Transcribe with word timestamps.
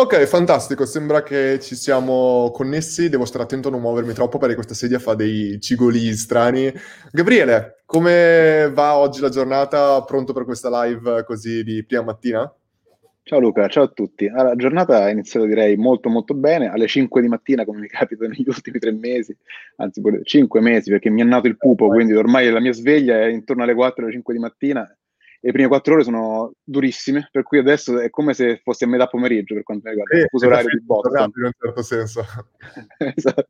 Ok, 0.00 0.24
fantastico, 0.24 0.86
sembra 0.86 1.22
che 1.22 1.58
ci 1.60 1.74
siamo 1.74 2.50
connessi, 2.54 3.10
devo 3.10 3.26
stare 3.26 3.44
attento 3.44 3.68
a 3.68 3.70
non 3.70 3.82
muovermi 3.82 4.14
troppo 4.14 4.38
perché 4.38 4.54
questa 4.54 4.72
sedia 4.72 4.98
fa 4.98 5.14
dei 5.14 5.60
cigoli 5.60 6.14
strani. 6.14 6.72
Gabriele, 7.12 7.82
come 7.84 8.70
va 8.72 8.96
oggi 8.96 9.20
la 9.20 9.28
giornata? 9.28 10.02
Pronto 10.04 10.32
per 10.32 10.46
questa 10.46 10.84
live 10.84 11.22
così 11.24 11.62
di 11.62 11.84
prima 11.84 12.02
mattina? 12.02 12.50
Ciao 13.22 13.40
Luca, 13.40 13.68
ciao 13.68 13.84
a 13.84 13.88
tutti. 13.88 14.26
Allora, 14.26 14.48
la 14.48 14.56
giornata 14.56 15.06
è 15.06 15.12
iniziata 15.12 15.44
direi 15.44 15.76
molto 15.76 16.08
molto 16.08 16.32
bene, 16.32 16.70
alle 16.70 16.86
5 16.86 17.20
di 17.20 17.28
mattina 17.28 17.66
come 17.66 17.80
mi 17.80 17.88
capita 17.88 18.26
negli 18.26 18.44
ultimi 18.48 18.78
tre 18.78 18.92
mesi, 18.92 19.36
anzi 19.76 20.00
5 20.22 20.60
mesi 20.62 20.88
perché 20.88 21.10
mi 21.10 21.20
è 21.20 21.24
nato 21.24 21.46
il 21.46 21.58
pupo, 21.58 21.88
quindi 21.88 22.14
ormai 22.14 22.50
la 22.50 22.60
mia 22.60 22.72
sveglia 22.72 23.20
è 23.20 23.26
intorno 23.26 23.64
alle 23.64 23.74
4 23.74 24.02
alle 24.02 24.12
5 24.12 24.32
di 24.32 24.40
mattina 24.40 24.96
le 25.42 25.52
prime 25.52 25.68
quattro 25.68 25.94
ore 25.94 26.04
sono 26.04 26.52
durissime, 26.62 27.28
per 27.30 27.42
cui 27.42 27.58
adesso 27.58 27.98
è 27.98 28.10
come 28.10 28.34
se 28.34 28.60
fosse 28.62 28.84
a 28.84 28.88
metà 28.88 29.06
pomeriggio 29.06 29.54
per 29.54 29.62
quanto 29.62 29.88
mi 29.88 29.94
riguarda, 29.94 30.18
il 30.18 30.28
fuso 30.28 30.46
orario 30.46 30.68
di 30.70 30.84
Boston. 30.84 31.32
In 31.36 31.44
un 31.44 31.52
certo 31.58 31.82
senso. 31.82 32.24
esatto. 32.98 33.48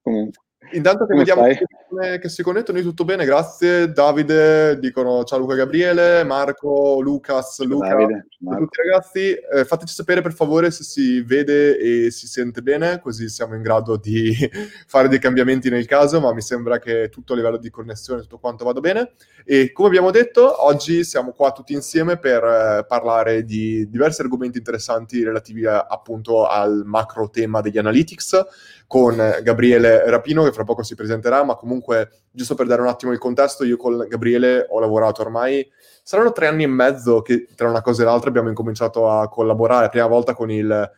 Comunque. 0.00 0.42
Intanto 0.72 1.06
che 1.06 1.12
Come 1.12 1.24
vediamo 1.24 1.42
stai? 1.42 2.18
che 2.20 2.28
si 2.28 2.42
connettono, 2.42 2.80
tutto 2.80 3.04
bene, 3.04 3.24
grazie. 3.24 3.90
Davide, 3.90 4.78
dicono 4.78 5.24
ciao 5.24 5.38
Luca 5.38 5.54
Gabriele, 5.54 6.22
Marco, 6.24 7.00
Lucas, 7.00 7.60
Luca, 7.62 7.88
Davide, 7.88 8.26
tutti 8.38 8.82
ragazzi. 8.82 9.32
Eh, 9.32 9.64
fateci 9.64 9.94
sapere 9.94 10.20
per 10.20 10.34
favore 10.34 10.70
se 10.70 10.82
si 10.84 11.22
vede 11.22 11.78
e 11.78 12.10
si 12.10 12.26
sente 12.26 12.60
bene, 12.62 13.00
così 13.00 13.28
siamo 13.28 13.54
in 13.54 13.62
grado 13.62 13.96
di 13.96 14.34
fare 14.86 15.08
dei 15.08 15.18
cambiamenti 15.18 15.70
nel 15.70 15.86
caso, 15.86 16.20
ma 16.20 16.32
mi 16.34 16.42
sembra 16.42 16.78
che 16.78 17.08
tutto 17.08 17.32
a 17.32 17.36
livello 17.36 17.56
di 17.56 17.70
connessione, 17.70 18.20
tutto 18.22 18.38
quanto 18.38 18.64
vada 18.64 18.80
bene. 18.80 19.12
E 19.44 19.72
come 19.72 19.88
abbiamo 19.88 20.10
detto, 20.10 20.64
oggi 20.66 21.04
siamo 21.04 21.32
qua 21.32 21.52
tutti 21.52 21.72
insieme 21.72 22.18
per 22.18 22.44
eh, 22.44 22.84
parlare 22.86 23.44
di 23.44 23.88
diversi 23.88 24.20
argomenti 24.20 24.58
interessanti 24.58 25.24
relativi 25.24 25.64
a, 25.64 25.86
appunto 25.88 26.46
al 26.46 26.82
macro 26.84 27.30
tema 27.30 27.60
degli 27.62 27.78
analytics 27.78 28.46
con 28.88 29.16
Gabriele 29.42 30.08
Rapino 30.08 30.42
che 30.44 30.50
fra 30.50 30.64
poco 30.64 30.82
si 30.82 30.94
presenterà, 30.94 31.44
ma 31.44 31.56
comunque 31.56 32.22
giusto 32.30 32.54
per 32.54 32.66
dare 32.66 32.80
un 32.80 32.88
attimo 32.88 33.12
il 33.12 33.18
contesto, 33.18 33.62
io 33.62 33.76
con 33.76 34.06
Gabriele 34.08 34.66
ho 34.66 34.80
lavorato 34.80 35.20
ormai, 35.20 35.70
saranno 36.02 36.32
tre 36.32 36.46
anni 36.46 36.62
e 36.62 36.68
mezzo 36.68 37.20
che 37.20 37.46
tra 37.54 37.68
una 37.68 37.82
cosa 37.82 38.02
e 38.02 38.06
l'altra 38.06 38.30
abbiamo 38.30 38.48
incominciato 38.48 39.10
a 39.10 39.28
collaborare, 39.28 39.84
la 39.84 39.90
prima 39.90 40.06
volta 40.06 40.34
con 40.34 40.50
il... 40.50 40.90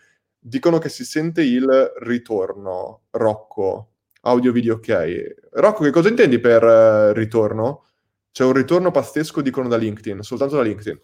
Dicono 0.43 0.79
che 0.79 0.89
si 0.89 1.05
sente 1.05 1.43
il 1.43 1.67
ritorno, 1.99 3.03
Rocco, 3.11 3.89
audio 4.23 4.53
video 4.53 4.77
ok. 4.77 5.35
Rocco, 5.51 5.83
che 5.83 5.91
cosa 5.91 6.09
intendi 6.09 6.39
per 6.39 6.63
uh, 6.63 7.13
ritorno? 7.13 7.85
C'è 8.33 8.45
un 8.45 8.53
ritorno 8.53 8.91
pazzesco, 8.91 9.43
dicono 9.43 9.69
da 9.69 9.77
LinkedIn, 9.77 10.23
soltanto 10.23 10.57
da 10.57 10.63
LinkedIn. 10.63 10.99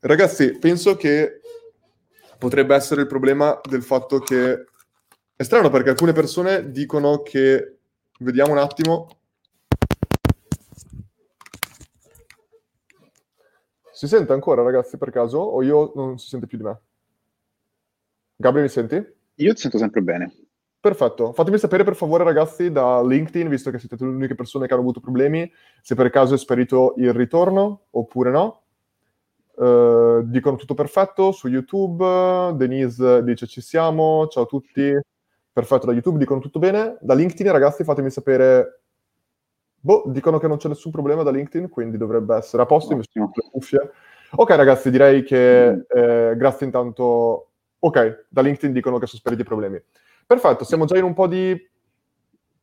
Ragazzi, 0.00 0.58
penso 0.58 0.96
che 0.96 1.40
potrebbe 2.36 2.74
essere 2.74 3.02
il 3.02 3.06
problema 3.06 3.58
del 3.66 3.82
fatto 3.82 4.18
che 4.18 4.66
è 5.36 5.42
strano 5.42 5.68
perché 5.68 5.90
alcune 5.90 6.12
persone 6.12 6.70
dicono 6.70 7.22
che... 7.22 7.72
Vediamo 8.18 8.52
un 8.52 8.58
attimo. 8.58 9.08
Si 13.92 14.08
sente 14.08 14.32
ancora, 14.32 14.62
ragazzi, 14.62 14.96
per 14.96 15.10
caso? 15.10 15.38
O 15.38 15.62
io 15.62 15.92
non 15.94 16.18
si 16.18 16.28
sente 16.28 16.46
più 16.46 16.56
di 16.56 16.64
me? 16.64 16.80
Gabriele, 18.36 18.68
mi 18.68 18.72
senti? 18.72 19.14
Io 19.34 19.52
ti 19.52 19.60
sento 19.60 19.76
sempre 19.76 20.00
bene. 20.00 20.34
Perfetto. 20.80 21.34
Fatemi 21.34 21.58
sapere, 21.58 21.84
per 21.84 21.94
favore, 21.94 22.24
ragazzi, 22.24 22.72
da 22.72 23.02
LinkedIn, 23.02 23.50
visto 23.50 23.70
che 23.70 23.78
siete 23.78 23.96
le 23.98 24.06
uniche 24.06 24.34
persone 24.34 24.66
che 24.66 24.72
hanno 24.72 24.82
avuto 24.82 25.00
problemi, 25.00 25.50
se 25.82 25.94
per 25.94 26.08
caso 26.08 26.34
è 26.34 26.38
sparito 26.38 26.94
il 26.96 27.12
ritorno 27.12 27.86
oppure 27.90 28.30
no. 28.30 28.62
Uh, 29.56 30.22
dicono 30.24 30.56
tutto 30.56 30.74
perfetto 30.74 31.32
su 31.32 31.48
YouTube. 31.48 32.52
Denise 32.54 33.22
dice 33.24 33.46
ci 33.46 33.60
siamo. 33.60 34.26
Ciao 34.28 34.44
a 34.44 34.46
tutti. 34.46 34.98
Perfetto, 35.56 35.86
da 35.86 35.92
YouTube 35.92 36.18
dicono 36.18 36.38
tutto 36.40 36.58
bene. 36.58 36.98
Da 37.00 37.14
LinkedIn, 37.14 37.50
ragazzi, 37.50 37.82
fatemi 37.82 38.10
sapere. 38.10 38.80
Boh, 39.80 40.02
dicono 40.08 40.38
che 40.38 40.48
non 40.48 40.58
c'è 40.58 40.68
nessun 40.68 40.92
problema 40.92 41.22
da 41.22 41.30
LinkedIn, 41.30 41.70
quindi 41.70 41.96
dovrebbe 41.96 42.36
essere 42.36 42.62
a 42.62 42.66
posto. 42.66 42.94
Mi 42.94 43.02
sono 43.10 43.30
le 43.32 43.48
cuffie. 43.50 43.90
Ok, 44.32 44.50
ragazzi, 44.50 44.90
direi 44.90 45.22
che 45.22 45.72
mm. 45.72 45.80
eh, 45.88 46.34
grazie 46.36 46.66
intanto. 46.66 47.52
Ok, 47.78 48.26
da 48.28 48.42
LinkedIn 48.42 48.74
dicono 48.74 48.98
che 48.98 49.06
sono 49.06 49.18
spariti 49.18 49.40
i 49.40 49.46
problemi. 49.46 49.80
Perfetto, 50.26 50.64
siamo 50.64 50.84
già 50.84 50.98
in 50.98 51.04
un 51.04 51.14
po' 51.14 51.26
di. 51.26 51.58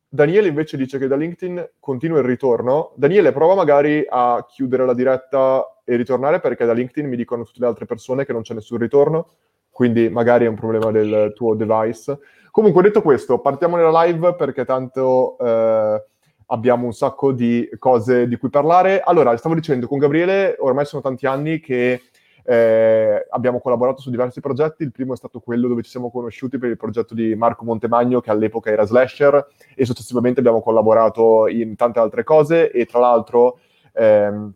Daniele 0.08 0.46
invece 0.46 0.76
dice 0.76 0.96
che 0.96 1.08
da 1.08 1.16
LinkedIn 1.16 1.70
continua 1.80 2.20
il 2.20 2.24
ritorno. 2.24 2.92
Daniele, 2.94 3.32
prova 3.32 3.56
magari 3.56 4.06
a 4.08 4.46
chiudere 4.48 4.86
la 4.86 4.94
diretta 4.94 5.80
e 5.82 5.96
ritornare 5.96 6.38
perché 6.38 6.64
da 6.64 6.72
LinkedIn 6.72 7.10
mi 7.10 7.16
dicono 7.16 7.42
tutte 7.42 7.58
le 7.58 7.66
altre 7.66 7.86
persone 7.86 8.24
che 8.24 8.32
non 8.32 8.42
c'è 8.42 8.54
nessun 8.54 8.78
ritorno, 8.78 9.30
quindi 9.68 10.08
magari 10.08 10.44
è 10.44 10.48
un 10.48 10.54
problema 10.54 10.92
del 10.92 11.32
tuo 11.34 11.56
device. 11.56 12.20
Comunque, 12.54 12.82
detto 12.82 13.02
questo, 13.02 13.40
partiamo 13.40 13.74
nella 13.74 14.04
live 14.04 14.36
perché 14.36 14.64
tanto 14.64 15.36
eh, 15.38 16.04
abbiamo 16.46 16.86
un 16.86 16.92
sacco 16.92 17.32
di 17.32 17.68
cose 17.80 18.28
di 18.28 18.36
cui 18.36 18.48
parlare. 18.48 19.00
Allora, 19.00 19.36
stavo 19.36 19.56
dicendo, 19.56 19.88
con 19.88 19.98
Gabriele 19.98 20.54
ormai 20.60 20.84
sono 20.84 21.02
tanti 21.02 21.26
anni 21.26 21.58
che 21.58 22.00
eh, 22.44 23.26
abbiamo 23.28 23.58
collaborato 23.58 24.00
su 24.00 24.08
diversi 24.08 24.38
progetti. 24.38 24.84
Il 24.84 24.92
primo 24.92 25.14
è 25.14 25.16
stato 25.16 25.40
quello 25.40 25.66
dove 25.66 25.82
ci 25.82 25.90
siamo 25.90 26.12
conosciuti 26.12 26.56
per 26.56 26.70
il 26.70 26.76
progetto 26.76 27.12
di 27.12 27.34
Marco 27.34 27.64
Montemagno, 27.64 28.20
che 28.20 28.30
all'epoca 28.30 28.70
era 28.70 28.86
Slasher, 28.86 29.48
e 29.74 29.84
successivamente 29.84 30.38
abbiamo 30.38 30.62
collaborato 30.62 31.48
in 31.48 31.74
tante 31.74 31.98
altre 31.98 32.22
cose. 32.22 32.70
E 32.70 32.86
tra 32.86 33.00
l'altro... 33.00 33.58
Ehm, 33.94 34.54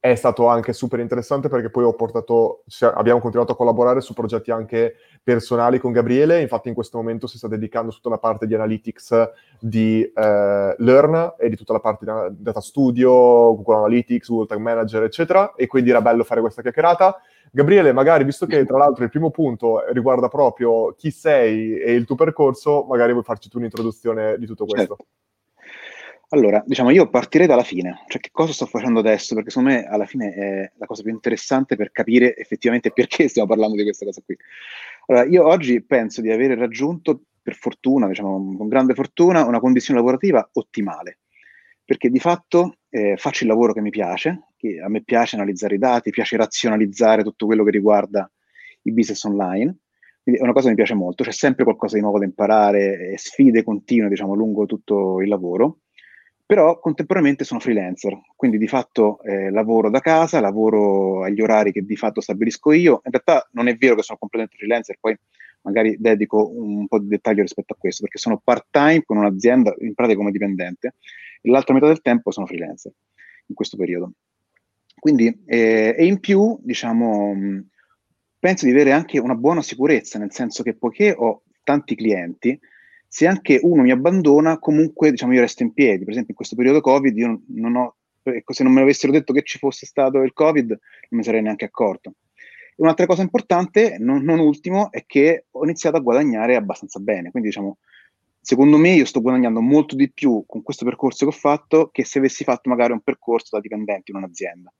è 0.00 0.14
stato 0.14 0.46
anche 0.46 0.72
super 0.72 1.00
interessante 1.00 1.48
perché 1.48 1.70
poi 1.70 1.82
ho 1.82 1.92
portato, 1.94 2.62
cioè, 2.68 2.92
abbiamo 2.94 3.18
continuato 3.18 3.52
a 3.52 3.56
collaborare 3.56 4.00
su 4.00 4.14
progetti 4.14 4.52
anche 4.52 4.94
personali 5.22 5.80
con 5.80 5.90
Gabriele, 5.90 6.40
infatti 6.40 6.68
in 6.68 6.74
questo 6.74 6.98
momento 6.98 7.26
si 7.26 7.36
sta 7.36 7.48
dedicando 7.48 7.90
tutta 7.90 8.08
la 8.08 8.18
parte 8.18 8.46
di 8.46 8.54
analytics 8.54 9.30
di 9.58 10.02
eh, 10.02 10.74
Learn 10.78 11.34
e 11.36 11.48
di 11.48 11.56
tutta 11.56 11.72
la 11.72 11.80
parte 11.80 12.04
di 12.04 12.36
data 12.42 12.60
studio, 12.60 13.10
Google 13.56 13.76
Analytics, 13.76 14.28
Google 14.28 14.46
Tag 14.46 14.60
Manager, 14.60 15.02
eccetera, 15.02 15.54
e 15.54 15.66
quindi 15.66 15.90
era 15.90 16.00
bello 16.00 16.22
fare 16.22 16.40
questa 16.40 16.62
chiacchierata. 16.62 17.20
Gabriele, 17.50 17.92
magari 17.92 18.24
visto 18.24 18.46
che 18.46 18.64
tra 18.64 18.78
l'altro 18.78 19.02
il 19.02 19.10
primo 19.10 19.30
punto 19.30 19.82
riguarda 19.90 20.28
proprio 20.28 20.94
chi 20.96 21.10
sei 21.10 21.76
e 21.76 21.92
il 21.92 22.04
tuo 22.04 22.14
percorso, 22.14 22.84
magari 22.84 23.12
vuoi 23.12 23.24
farci 23.24 23.48
tu 23.48 23.58
un'introduzione 23.58 24.38
di 24.38 24.46
tutto 24.46 24.64
questo. 24.64 24.96
Certo. 24.96 25.27
Allora, 26.30 26.62
diciamo, 26.66 26.90
io 26.90 27.08
partirei 27.08 27.46
dalla 27.46 27.62
fine, 27.62 28.04
cioè 28.06 28.20
che 28.20 28.28
cosa 28.30 28.52
sto 28.52 28.66
facendo 28.66 28.98
adesso, 29.00 29.34
perché 29.34 29.48
secondo 29.48 29.70
me 29.70 29.84
alla 29.86 30.04
fine 30.04 30.34
è 30.34 30.72
la 30.76 30.84
cosa 30.84 31.02
più 31.02 31.10
interessante 31.10 31.74
per 31.74 31.90
capire 31.90 32.36
effettivamente 32.36 32.90
perché 32.92 33.28
stiamo 33.28 33.48
parlando 33.48 33.76
di 33.76 33.82
questa 33.82 34.04
cosa 34.04 34.20
qui. 34.22 34.36
Allora, 35.06 35.24
io 35.26 35.46
oggi 35.46 35.82
penso 35.82 36.20
di 36.20 36.30
aver 36.30 36.58
raggiunto, 36.58 37.22
per 37.40 37.54
fortuna, 37.54 38.06
diciamo, 38.08 38.56
con 38.58 38.68
grande 38.68 38.92
fortuna, 38.92 39.46
una 39.46 39.58
condizione 39.58 40.00
lavorativa 40.00 40.46
ottimale, 40.52 41.20
perché 41.82 42.10
di 42.10 42.18
fatto 42.18 42.74
eh, 42.90 43.16
faccio 43.16 43.44
il 43.44 43.48
lavoro 43.48 43.72
che 43.72 43.80
mi 43.80 43.88
piace, 43.88 44.48
che 44.58 44.80
a 44.80 44.88
me 44.90 45.02
piace 45.02 45.36
analizzare 45.36 45.76
i 45.76 45.78
dati, 45.78 46.10
piace 46.10 46.36
razionalizzare 46.36 47.22
tutto 47.22 47.46
quello 47.46 47.64
che 47.64 47.70
riguarda 47.70 48.30
il 48.82 48.92
business 48.92 49.24
online, 49.24 49.78
quindi 50.22 50.42
è 50.42 50.44
una 50.44 50.52
cosa 50.52 50.64
che 50.64 50.72
mi 50.72 50.76
piace 50.76 50.92
molto, 50.92 51.24
c'è 51.24 51.32
sempre 51.32 51.64
qualcosa 51.64 51.94
di 51.94 52.02
nuovo 52.02 52.18
da 52.18 52.26
imparare, 52.26 53.14
sfide 53.16 53.64
continue, 53.64 54.10
diciamo, 54.10 54.34
lungo 54.34 54.66
tutto 54.66 55.22
il 55.22 55.28
lavoro 55.28 55.78
però 56.48 56.78
contemporaneamente 56.78 57.44
sono 57.44 57.60
freelancer, 57.60 58.18
quindi 58.34 58.56
di 58.56 58.68
fatto 58.68 59.20
eh, 59.22 59.50
lavoro 59.50 59.90
da 59.90 60.00
casa, 60.00 60.40
lavoro 60.40 61.22
agli 61.22 61.42
orari 61.42 61.72
che 61.72 61.82
di 61.82 61.94
fatto 61.94 62.22
stabilisco 62.22 62.72
io. 62.72 63.02
In 63.04 63.10
realtà 63.10 63.46
non 63.52 63.68
è 63.68 63.76
vero 63.76 63.96
che 63.96 64.02
sono 64.02 64.16
completamente 64.16 64.56
freelancer, 64.56 64.96
poi 64.98 65.14
magari 65.60 65.98
dedico 65.98 66.50
un 66.50 66.88
po' 66.88 67.00
di 67.00 67.08
dettaglio 67.08 67.42
rispetto 67.42 67.74
a 67.74 67.76
questo, 67.78 68.00
perché 68.00 68.16
sono 68.16 68.40
part-time 68.42 69.02
con 69.04 69.18
un'azienda, 69.18 69.74
in 69.80 69.92
pratica 69.92 70.16
come 70.16 70.30
dipendente, 70.30 70.94
e 71.42 71.50
l'altra 71.50 71.74
metà 71.74 71.86
del 71.88 72.00
tempo 72.00 72.30
sono 72.30 72.46
freelancer 72.46 72.92
in 73.48 73.54
questo 73.54 73.76
periodo. 73.76 74.12
Quindi, 74.98 75.42
eh, 75.44 75.94
e 75.98 76.06
in 76.06 76.18
più, 76.18 76.58
diciamo, 76.62 77.36
penso 78.38 78.64
di 78.64 78.70
avere 78.70 78.92
anche 78.92 79.18
una 79.18 79.34
buona 79.34 79.60
sicurezza, 79.60 80.18
nel 80.18 80.32
senso 80.32 80.62
che 80.62 80.74
poiché 80.74 81.14
ho 81.14 81.42
tanti 81.62 81.94
clienti, 81.94 82.58
se 83.08 83.26
anche 83.26 83.58
uno 83.62 83.82
mi 83.82 83.90
abbandona, 83.90 84.58
comunque 84.58 85.10
diciamo 85.10 85.32
io 85.32 85.40
resto 85.40 85.62
in 85.62 85.72
piedi. 85.72 86.04
Per 86.04 86.10
esempio, 86.10 86.30
in 86.30 86.36
questo 86.36 86.54
periodo 86.54 86.80
Covid, 86.82 87.16
io 87.16 87.40
non 87.48 87.74
ho, 87.76 87.96
se 88.46 88.62
non 88.62 88.72
me 88.72 88.82
avessero 88.82 89.12
detto 89.12 89.32
che 89.32 89.42
ci 89.42 89.58
fosse 89.58 89.86
stato 89.86 90.22
il 90.22 90.34
Covid, 90.34 90.68
non 90.68 90.78
mi 91.08 91.24
sarei 91.24 91.40
neanche 91.42 91.64
accorto. 91.64 92.14
E 92.36 92.74
un'altra 92.76 93.06
cosa 93.06 93.22
importante, 93.22 93.96
non, 93.98 94.22
non 94.22 94.38
ultimo, 94.38 94.92
è 94.92 95.04
che 95.06 95.46
ho 95.50 95.64
iniziato 95.64 95.96
a 95.96 96.00
guadagnare 96.00 96.54
abbastanza 96.54 97.00
bene. 97.00 97.30
Quindi, 97.30 97.48
diciamo, 97.48 97.78
secondo 98.40 98.76
me 98.76 98.90
io 98.90 99.04
sto 99.04 99.20
guadagnando 99.20 99.60
molto 99.60 99.96
di 99.96 100.12
più 100.12 100.44
con 100.46 100.62
questo 100.62 100.84
percorso 100.84 101.26
che 101.26 101.34
ho 101.34 101.38
fatto 101.38 101.88
che 101.90 102.04
se 102.04 102.18
avessi 102.18 102.44
fatto 102.44 102.68
magari 102.68 102.92
un 102.92 103.00
percorso 103.00 103.56
da 103.56 103.60
dipendente 103.60 104.10
in 104.10 104.18
un'azienda. 104.18 104.72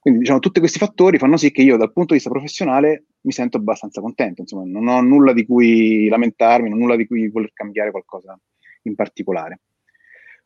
Quindi 0.00 0.20
diciamo 0.20 0.38
tutti 0.38 0.60
questi 0.60 0.78
fattori 0.78 1.18
fanno 1.18 1.36
sì 1.36 1.50
che 1.50 1.62
io 1.62 1.76
dal 1.76 1.92
punto 1.92 2.12
di 2.12 2.20
vista 2.20 2.30
professionale 2.30 3.06
mi 3.26 3.32
sento 3.32 3.56
abbastanza 3.56 4.00
contento, 4.00 4.40
insomma 4.40 4.64
non 4.64 4.86
ho 4.86 5.00
nulla 5.00 5.32
di 5.32 5.44
cui 5.44 6.08
lamentarmi, 6.08 6.68
non 6.68 6.78
ho 6.78 6.82
nulla 6.82 6.96
di 6.96 7.06
cui 7.06 7.28
voler 7.28 7.52
cambiare 7.52 7.90
qualcosa 7.90 8.38
in 8.82 8.94
particolare. 8.94 9.60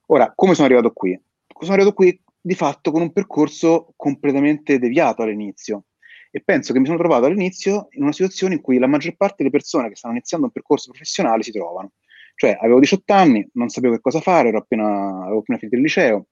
Ora, 0.06 0.32
come 0.34 0.54
sono 0.54 0.66
arrivato 0.66 0.90
qui? 0.92 1.18
Sono 1.60 1.74
arrivato 1.74 1.94
qui 1.94 2.18
di 2.40 2.54
fatto 2.54 2.90
con 2.90 3.02
un 3.02 3.12
percorso 3.12 3.92
completamente 3.96 4.78
deviato 4.78 5.20
all'inizio 5.20 5.84
E 6.30 6.40
penso 6.42 6.72
che 6.72 6.78
mi 6.78 6.86
sono 6.86 6.96
trovato 6.96 7.26
all'inizio 7.26 7.88
in 7.90 8.02
una 8.02 8.12
situazione 8.12 8.54
in 8.54 8.62
cui 8.62 8.78
la 8.78 8.86
maggior 8.86 9.14
parte 9.14 9.36
delle 9.38 9.50
persone 9.50 9.90
che 9.90 9.96
stanno 9.96 10.14
iniziando 10.14 10.46
un 10.46 10.52
percorso 10.52 10.90
professionale 10.90 11.42
si 11.42 11.52
trovano. 11.52 11.92
Cioè, 12.34 12.56
avevo 12.58 12.80
18 12.80 13.12
anni, 13.12 13.46
non 13.54 13.68
sapevo 13.68 13.94
che 13.94 14.00
cosa 14.00 14.20
fare, 14.20 14.48
appena, 14.56 15.24
avevo 15.24 15.40
appena 15.40 15.58
finito 15.58 15.76
il 15.76 15.82
liceo. 15.82 16.28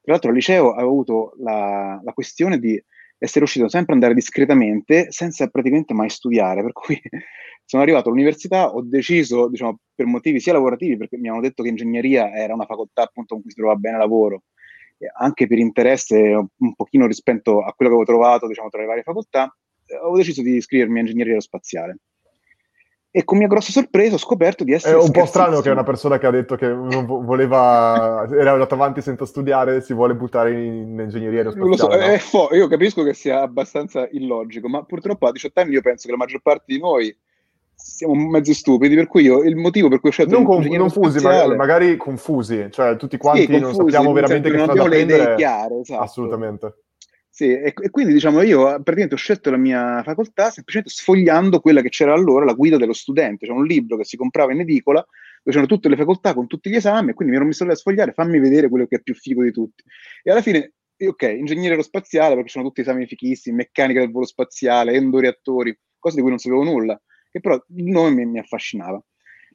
Tra 0.00 0.12
l'altro 0.12 0.30
al 0.30 0.36
liceo 0.36 0.72
avevo 0.72 0.88
avuto 0.88 1.34
la, 1.38 2.00
la 2.04 2.12
questione 2.12 2.60
di 2.60 2.80
essere 3.18 3.40
riuscito 3.40 3.68
sempre 3.68 3.92
ad 3.92 3.98
andare 3.98 4.14
discretamente 4.14 5.10
senza 5.10 5.48
praticamente 5.48 5.94
mai 5.94 6.08
studiare, 6.08 6.62
per 6.62 6.72
cui 6.72 7.00
sono 7.64 7.82
arrivato 7.82 8.08
all'università, 8.08 8.72
ho 8.72 8.82
deciso, 8.82 9.48
diciamo, 9.48 9.80
per 9.94 10.06
motivi 10.06 10.40
sia 10.40 10.52
lavorativi, 10.52 10.96
perché 10.96 11.16
mi 11.18 11.28
hanno 11.28 11.40
detto 11.40 11.62
che 11.62 11.68
ingegneria 11.68 12.32
era 12.32 12.54
una 12.54 12.64
facoltà 12.64 13.02
appunto 13.02 13.34
con 13.34 13.42
cui 13.42 13.50
si 13.50 13.56
trovava 13.56 13.78
bene 13.78 13.98
lavoro, 13.98 14.44
anche 15.18 15.46
per 15.46 15.58
interesse 15.58 16.16
un 16.16 16.74
pochino 16.74 17.06
rispetto 17.06 17.62
a 17.62 17.72
quello 17.72 17.90
che 17.90 17.96
avevo 17.96 18.04
trovato, 18.04 18.46
diciamo, 18.46 18.68
tra 18.68 18.80
le 18.80 18.86
varie 18.86 19.02
facoltà, 19.02 19.54
ho 20.02 20.16
deciso 20.16 20.42
di 20.42 20.56
iscrivermi 20.56 20.98
a 20.98 21.00
ingegneria 21.00 21.32
aerospaziale 21.32 21.98
e 23.10 23.24
con 23.24 23.38
mia 23.38 23.46
grossa 23.46 23.72
sorpresa 23.72 24.16
ho 24.16 24.18
scoperto 24.18 24.64
di 24.64 24.72
essere... 24.72 24.98
È 24.98 25.02
un 25.02 25.10
po' 25.10 25.24
strano 25.24 25.60
che 25.60 25.70
una 25.70 25.82
persona 25.82 26.18
che 26.18 26.26
ha 26.26 26.30
detto 26.30 26.56
che 26.56 26.68
non 26.68 27.06
voleva, 27.06 28.28
era 28.30 28.52
andato 28.52 28.74
avanti 28.74 29.00
senza 29.00 29.24
studiare, 29.24 29.80
si 29.80 29.94
vuole 29.94 30.14
buttare 30.14 30.52
in, 30.52 30.92
in 30.92 31.00
ingegneria 31.00 31.38
aerospaziale. 31.38 31.76
So, 31.76 31.86
no? 31.88 31.94
è 31.94 32.18
fo- 32.18 32.48
io 32.52 32.68
capisco 32.68 33.02
che 33.02 33.14
sia 33.14 33.40
abbastanza 33.40 34.06
illogico, 34.10 34.68
ma 34.68 34.84
purtroppo 34.84 35.26
a 35.26 35.32
18 35.32 35.60
anni 35.60 35.72
io 35.72 35.80
penso 35.80 36.06
che 36.06 36.12
la 36.12 36.18
maggior 36.18 36.42
parte 36.42 36.64
di 36.66 36.78
noi 36.78 37.16
siamo 37.74 38.14
mezzi 38.14 38.52
stupidi, 38.52 38.94
per 38.94 39.06
cui 39.06 39.22
io 39.22 39.42
il 39.42 39.56
motivo 39.56 39.88
per 39.88 40.00
cui 40.00 40.10
ho 40.10 40.12
scelto 40.12 40.34
non, 40.34 40.44
con, 40.44 40.62
non 40.64 40.90
fusi, 40.90 41.20
magari, 41.20 41.56
magari, 41.56 41.96
confusi, 41.96 42.68
cioè 42.70 42.96
tutti 42.96 43.16
quanti 43.16 43.42
sì, 43.42 43.46
confusi, 43.46 43.64
non 43.64 43.74
sappiamo 43.74 44.12
veramente 44.12 44.50
che 44.50 44.56
non 44.56 44.68
abbiamo 44.68 44.88
le 44.88 45.00
idee 45.00 45.34
chiare, 45.36 45.80
esatto. 45.80 46.02
Assolutamente. 46.02 46.74
Sì, 47.38 47.52
e, 47.52 47.72
e, 47.72 47.90
quindi 47.90 48.12
diciamo 48.12 48.42
io 48.42 48.64
praticamente 48.82 49.14
ho 49.14 49.16
scelto 49.16 49.48
la 49.52 49.56
mia 49.56 50.02
facoltà 50.02 50.50
semplicemente 50.50 50.92
sfogliando 50.92 51.60
quella 51.60 51.82
che 51.82 51.88
c'era 51.88 52.12
allora, 52.12 52.44
la 52.44 52.52
guida 52.54 52.76
dello 52.78 52.92
studente, 52.92 53.46
cioè 53.46 53.54
un 53.54 53.64
libro 53.64 53.96
che 53.96 54.02
si 54.04 54.16
comprava 54.16 54.52
in 54.52 54.58
edicola 54.58 54.98
dove 54.98 55.50
c'erano 55.50 55.68
tutte 55.68 55.88
le 55.88 55.94
facoltà 55.94 56.34
con 56.34 56.48
tutti 56.48 56.68
gli 56.68 56.74
esami 56.74 57.10
e 57.10 57.14
quindi 57.14 57.32
mi 57.32 57.38
ero 57.38 57.46
messo 57.46 57.64
lì 57.64 57.70
a 57.70 57.76
sfogliare, 57.76 58.10
fammi 58.10 58.40
vedere 58.40 58.68
quello 58.68 58.88
che 58.88 58.96
è 58.96 59.00
più 59.00 59.14
figo 59.14 59.44
di 59.44 59.52
tutti. 59.52 59.84
E 60.24 60.32
alla 60.32 60.42
fine, 60.42 60.72
ok, 60.98 61.22
ingegnere 61.22 61.70
aerospaziale 61.74 62.34
perché 62.34 62.48
sono 62.48 62.64
tutti 62.64 62.80
esami 62.80 63.06
fichissimi, 63.06 63.54
meccanica 63.54 64.00
del 64.00 64.10
volo 64.10 64.26
spaziale, 64.26 64.94
endoreattori, 64.94 65.78
cose 65.96 66.16
di 66.16 66.22
cui 66.22 66.30
non 66.30 66.40
sapevo 66.40 66.64
nulla, 66.64 67.00
che 67.30 67.38
però 67.38 67.54
il 67.54 67.84
nome 67.84 68.10
mi, 68.16 68.26
mi 68.26 68.38
affascinava. 68.40 69.00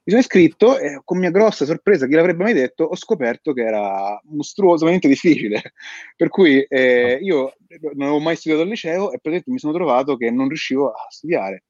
Mi 0.05 0.11
sono 0.11 0.19
iscritto 0.19 0.77
e 0.77 1.01
con 1.05 1.17
mia 1.17 1.31
grossa 1.31 1.63
sorpresa, 1.63 2.07
chi 2.07 2.13
l'avrebbe 2.13 2.43
mai 2.43 2.53
detto, 2.53 2.83
ho 2.83 2.95
scoperto 2.95 3.53
che 3.53 3.63
era 3.63 4.19
mostruosamente 4.25 5.07
difficile. 5.07 5.61
per 6.17 6.27
cui 6.27 6.61
eh, 6.61 7.19
io 7.21 7.53
non 7.93 8.01
avevo 8.07 8.19
mai 8.19 8.35
studiato 8.35 8.63
al 8.63 8.69
liceo 8.69 9.05
e 9.05 9.19
praticamente 9.21 9.51
mi 9.51 9.59
sono 9.59 9.71
trovato 9.71 10.17
che 10.17 10.29
non 10.29 10.49
riuscivo 10.49 10.89
a 10.89 11.07
studiare. 11.09 11.63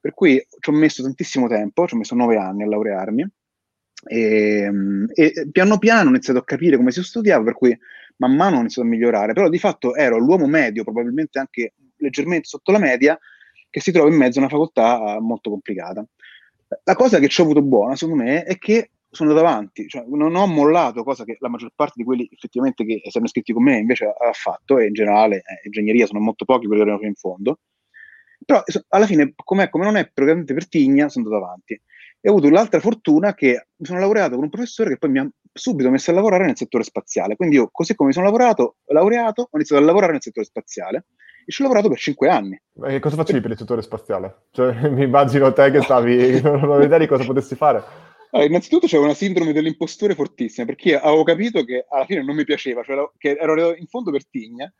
Per 0.00 0.14
cui 0.14 0.42
ci 0.60 0.70
ho 0.70 0.72
messo 0.72 1.02
tantissimo 1.02 1.46
tempo, 1.46 1.86
ci 1.86 1.94
ho 1.94 1.98
messo 1.98 2.14
nove 2.14 2.38
anni 2.38 2.62
a 2.62 2.66
laurearmi 2.66 3.28
e, 4.06 4.70
e 5.14 5.48
piano 5.50 5.78
piano 5.78 6.08
ho 6.08 6.12
iniziato 6.12 6.38
a 6.38 6.44
capire 6.44 6.76
come 6.76 6.90
si 6.90 7.02
studiava, 7.02 7.44
per 7.44 7.54
cui 7.54 7.76
man 8.16 8.34
mano 8.34 8.56
ho 8.56 8.60
iniziato 8.60 8.88
a 8.88 8.90
migliorare. 8.90 9.34
Però 9.34 9.50
di 9.50 9.58
fatto 9.58 9.94
ero 9.94 10.16
l'uomo 10.18 10.46
medio, 10.46 10.84
probabilmente 10.84 11.38
anche 11.38 11.74
leggermente 11.96 12.48
sotto 12.48 12.72
la 12.72 12.78
media, 12.78 13.18
che 13.68 13.80
si 13.80 13.92
trova 13.92 14.08
in 14.08 14.16
mezzo 14.16 14.38
a 14.38 14.42
una 14.42 14.50
facoltà 14.50 15.18
molto 15.20 15.50
complicata. 15.50 16.06
La 16.82 16.94
cosa 16.94 17.18
che 17.18 17.28
ci 17.28 17.40
ho 17.40 17.44
avuto 17.44 17.62
buona, 17.62 17.96
secondo 17.96 18.22
me, 18.22 18.44
è 18.44 18.58
che 18.58 18.90
sono 19.14 19.30
andato 19.30 19.46
avanti, 19.46 19.88
cioè, 19.88 20.04
non 20.08 20.34
ho 20.34 20.46
mollato, 20.46 21.04
cosa 21.04 21.24
che 21.24 21.36
la 21.38 21.48
maggior 21.48 21.70
parte 21.74 21.94
di 21.96 22.04
quelli 22.04 22.28
effettivamente 22.30 22.84
che 22.84 23.00
si 23.04 23.16
hanno 23.16 23.26
iscritti 23.26 23.52
con 23.52 23.62
me 23.62 23.78
invece 23.78 24.06
ha 24.06 24.32
fatto, 24.32 24.78
e 24.78 24.86
in 24.86 24.92
generale 24.92 25.36
eh, 25.36 25.60
ingegneria 25.64 26.06
sono 26.06 26.20
molto 26.20 26.44
pochi 26.44 26.66
quelli 26.66 26.84
che 26.84 26.96
fino 26.96 27.08
in 27.08 27.14
fondo. 27.14 27.60
Però 28.44 28.62
alla 28.88 29.06
fine, 29.06 29.32
come 29.36 29.70
non 29.72 29.96
è 29.96 30.10
propriamente 30.12 30.52
per 30.52 30.68
Tigna, 30.68 31.08
sono 31.08 31.26
andato 31.26 31.44
avanti. 31.44 31.80
E 32.20 32.28
ho 32.28 32.32
avuto 32.32 32.50
l'altra 32.50 32.80
fortuna 32.80 33.34
che 33.34 33.68
mi 33.76 33.86
sono 33.86 34.00
laureato 34.00 34.34
con 34.34 34.44
un 34.44 34.50
professore 34.50 34.90
che 34.90 34.98
poi 34.98 35.10
mi 35.10 35.18
ha 35.18 35.30
subito 35.52 35.90
messo 35.90 36.10
a 36.10 36.14
lavorare 36.14 36.44
nel 36.44 36.56
settore 36.56 36.84
spaziale. 36.84 37.36
Quindi 37.36 37.56
io, 37.56 37.68
così 37.70 37.94
come 37.94 38.08
mi 38.08 38.14
sono 38.14 38.26
lavorato, 38.26 38.76
laureato, 38.86 39.42
ho 39.42 39.56
iniziato 39.56 39.82
a 39.82 39.86
lavorare 39.86 40.12
nel 40.12 40.22
settore 40.22 40.46
spaziale 40.46 41.06
e 41.44 41.52
ci 41.52 41.60
ho 41.60 41.64
lavorato 41.64 41.88
per 41.88 41.98
cinque 41.98 42.28
anni. 42.28 42.60
Ma 42.74 42.88
che 42.88 43.00
cosa 43.00 43.16
facevi 43.16 43.40
per 43.40 43.50
il 43.52 43.58
settore 43.58 43.82
spaziale? 43.82 44.46
Cioè, 44.50 44.88
mi 44.90 45.04
immagino 45.04 45.52
te 45.52 45.70
che 45.70 45.82
stavi, 45.82 46.40
non 46.42 46.56
avevo 46.56 46.82
idea 46.82 46.98
di 46.98 47.06
cosa 47.06 47.24
potessi 47.24 47.54
fare. 47.54 47.82
Allora, 48.30 48.48
innanzitutto 48.48 48.86
c'era 48.86 49.04
una 49.04 49.14
sindrome 49.14 49.52
dell'impostore 49.52 50.14
fortissima, 50.14 50.66
perché 50.66 50.98
avevo 50.98 51.22
capito 51.22 51.64
che 51.64 51.86
alla 51.88 52.04
fine 52.04 52.22
non 52.22 52.34
mi 52.34 52.44
piaceva, 52.44 52.82
cioè 52.82 53.08
che 53.16 53.36
ero 53.40 53.76
in 53.76 53.86
fondo 53.86 54.10
per 54.10 54.26
tigna, 54.26 54.72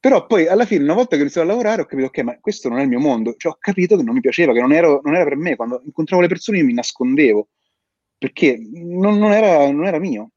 però 0.00 0.26
poi 0.26 0.48
alla 0.48 0.64
fine, 0.64 0.82
una 0.82 0.94
volta 0.94 1.10
che 1.10 1.18
ho 1.18 1.20
iniziato 1.20 1.46
a 1.46 1.50
lavorare, 1.50 1.82
ho 1.82 1.84
capito, 1.84 2.08
ok, 2.08 2.18
ma 2.20 2.40
questo 2.40 2.70
non 2.70 2.78
è 2.78 2.82
il 2.82 2.88
mio 2.88 3.00
mondo, 3.00 3.34
cioè 3.36 3.52
ho 3.52 3.58
capito 3.60 3.96
che 3.96 4.02
non 4.02 4.14
mi 4.14 4.20
piaceva, 4.20 4.54
che 4.54 4.60
non, 4.60 4.72
ero, 4.72 5.00
non 5.04 5.14
era 5.14 5.24
per 5.24 5.36
me, 5.36 5.56
quando 5.56 5.82
incontravo 5.84 6.22
le 6.22 6.28
persone 6.28 6.58
io 6.58 6.64
mi 6.64 6.72
nascondevo, 6.72 7.48
perché 8.16 8.58
non, 8.72 9.18
non, 9.18 9.32
era, 9.32 9.70
non 9.70 9.84
era 9.86 9.98
mio. 9.98 10.30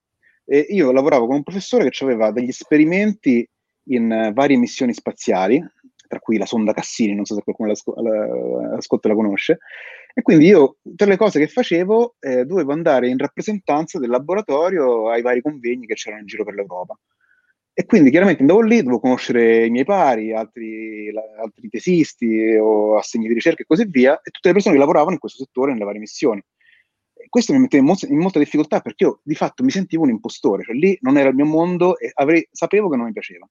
E 0.45 0.60
io 0.69 0.92
lavoravo 0.92 1.27
con 1.27 1.38
un 1.38 1.44
professore 1.44 1.89
che 1.89 2.04
aveva 2.04 2.31
degli 2.31 2.50
esperimenti 2.50 3.50
in 3.86 4.32
varie 4.34 4.58
missioni 4.58 4.94
spaziali, 4.94 5.64
tra 6.08 6.20
cui 6.20 6.38
la 6.38 6.46
sonda 6.46 6.74
Cassini, 6.74 7.16
non 7.16 7.26
so 7.26 7.36
se 7.36 7.42
qualcuno 7.44 7.70
l'ascolta 7.70 9.08
la 9.08 9.16
conosce, 9.16 9.60
e 10.14 10.22
quindi 10.22 10.46
io, 10.46 10.78
tra 10.96 11.08
le 11.08 11.18
cose 11.18 11.40
che 11.40 11.48
facevo, 11.48 12.18
eh, 12.20 12.46
dovevo 12.46 12.72
andare 12.72 13.08
in 13.08 13.18
rappresentanza 13.18 13.98
del 13.98 14.10
laboratorio 14.10 15.10
ai 15.10 15.24
vari 15.24 15.42
convegni 15.42 15.88
che 15.88 15.96
c'erano 15.96 16.22
in 16.22 16.28
giro 16.28 16.44
per 16.44 16.54
l'Europa. 16.54 16.98
E 17.76 17.88
quindi 17.88 18.12
chiaramente 18.12 18.42
andavo 18.42 18.62
lì, 18.62 18.78
dovevo 18.78 19.00
conoscere 19.00 19.66
i 19.66 19.72
miei 19.72 19.86
pari, 19.86 20.32
altri, 20.32 21.12
la, 21.12 21.24
altri 21.42 21.70
tesisti 21.70 22.56
o 22.62 22.98
assegni 22.98 23.28
di 23.28 23.34
ricerca 23.34 23.64
e 23.64 23.66
così 23.66 23.86
via, 23.90 24.14
e 24.22 24.30
tutte 24.30 24.50
le 24.50 24.54
persone 24.54 24.76
che 24.76 24.80
lavoravano 24.82 25.14
in 25.14 25.20
questo 25.20 25.44
settore 25.44 25.72
nelle 25.72 25.84
varie 25.84 26.00
missioni. 26.00 26.40
Questo 27.28 27.54
mi 27.54 27.60
metteva 27.60 27.82
in, 27.82 27.90
mo- 27.90 28.14
in, 28.14 28.20
molta 28.20 28.38
difficoltà 28.38 28.82
perché 28.82 29.06
io 29.06 29.22
di 29.24 29.34
fatto 29.34 29.64
mi 29.64 29.72
sentivo 29.72 30.04
un 30.04 30.10
impostore, 30.10 30.64
cioè 30.64 30.76
lì 30.76 30.96
non 31.02 31.18
era 31.18 31.30
il 31.30 31.36
mio 31.36 31.46
mondo 31.46 31.98
e 31.98 32.12
avrei, 32.14 32.48
sapevo 32.52 32.90
che 32.90 32.98
non 32.98 33.08
mi 33.08 33.12
piaceva. 33.14 33.50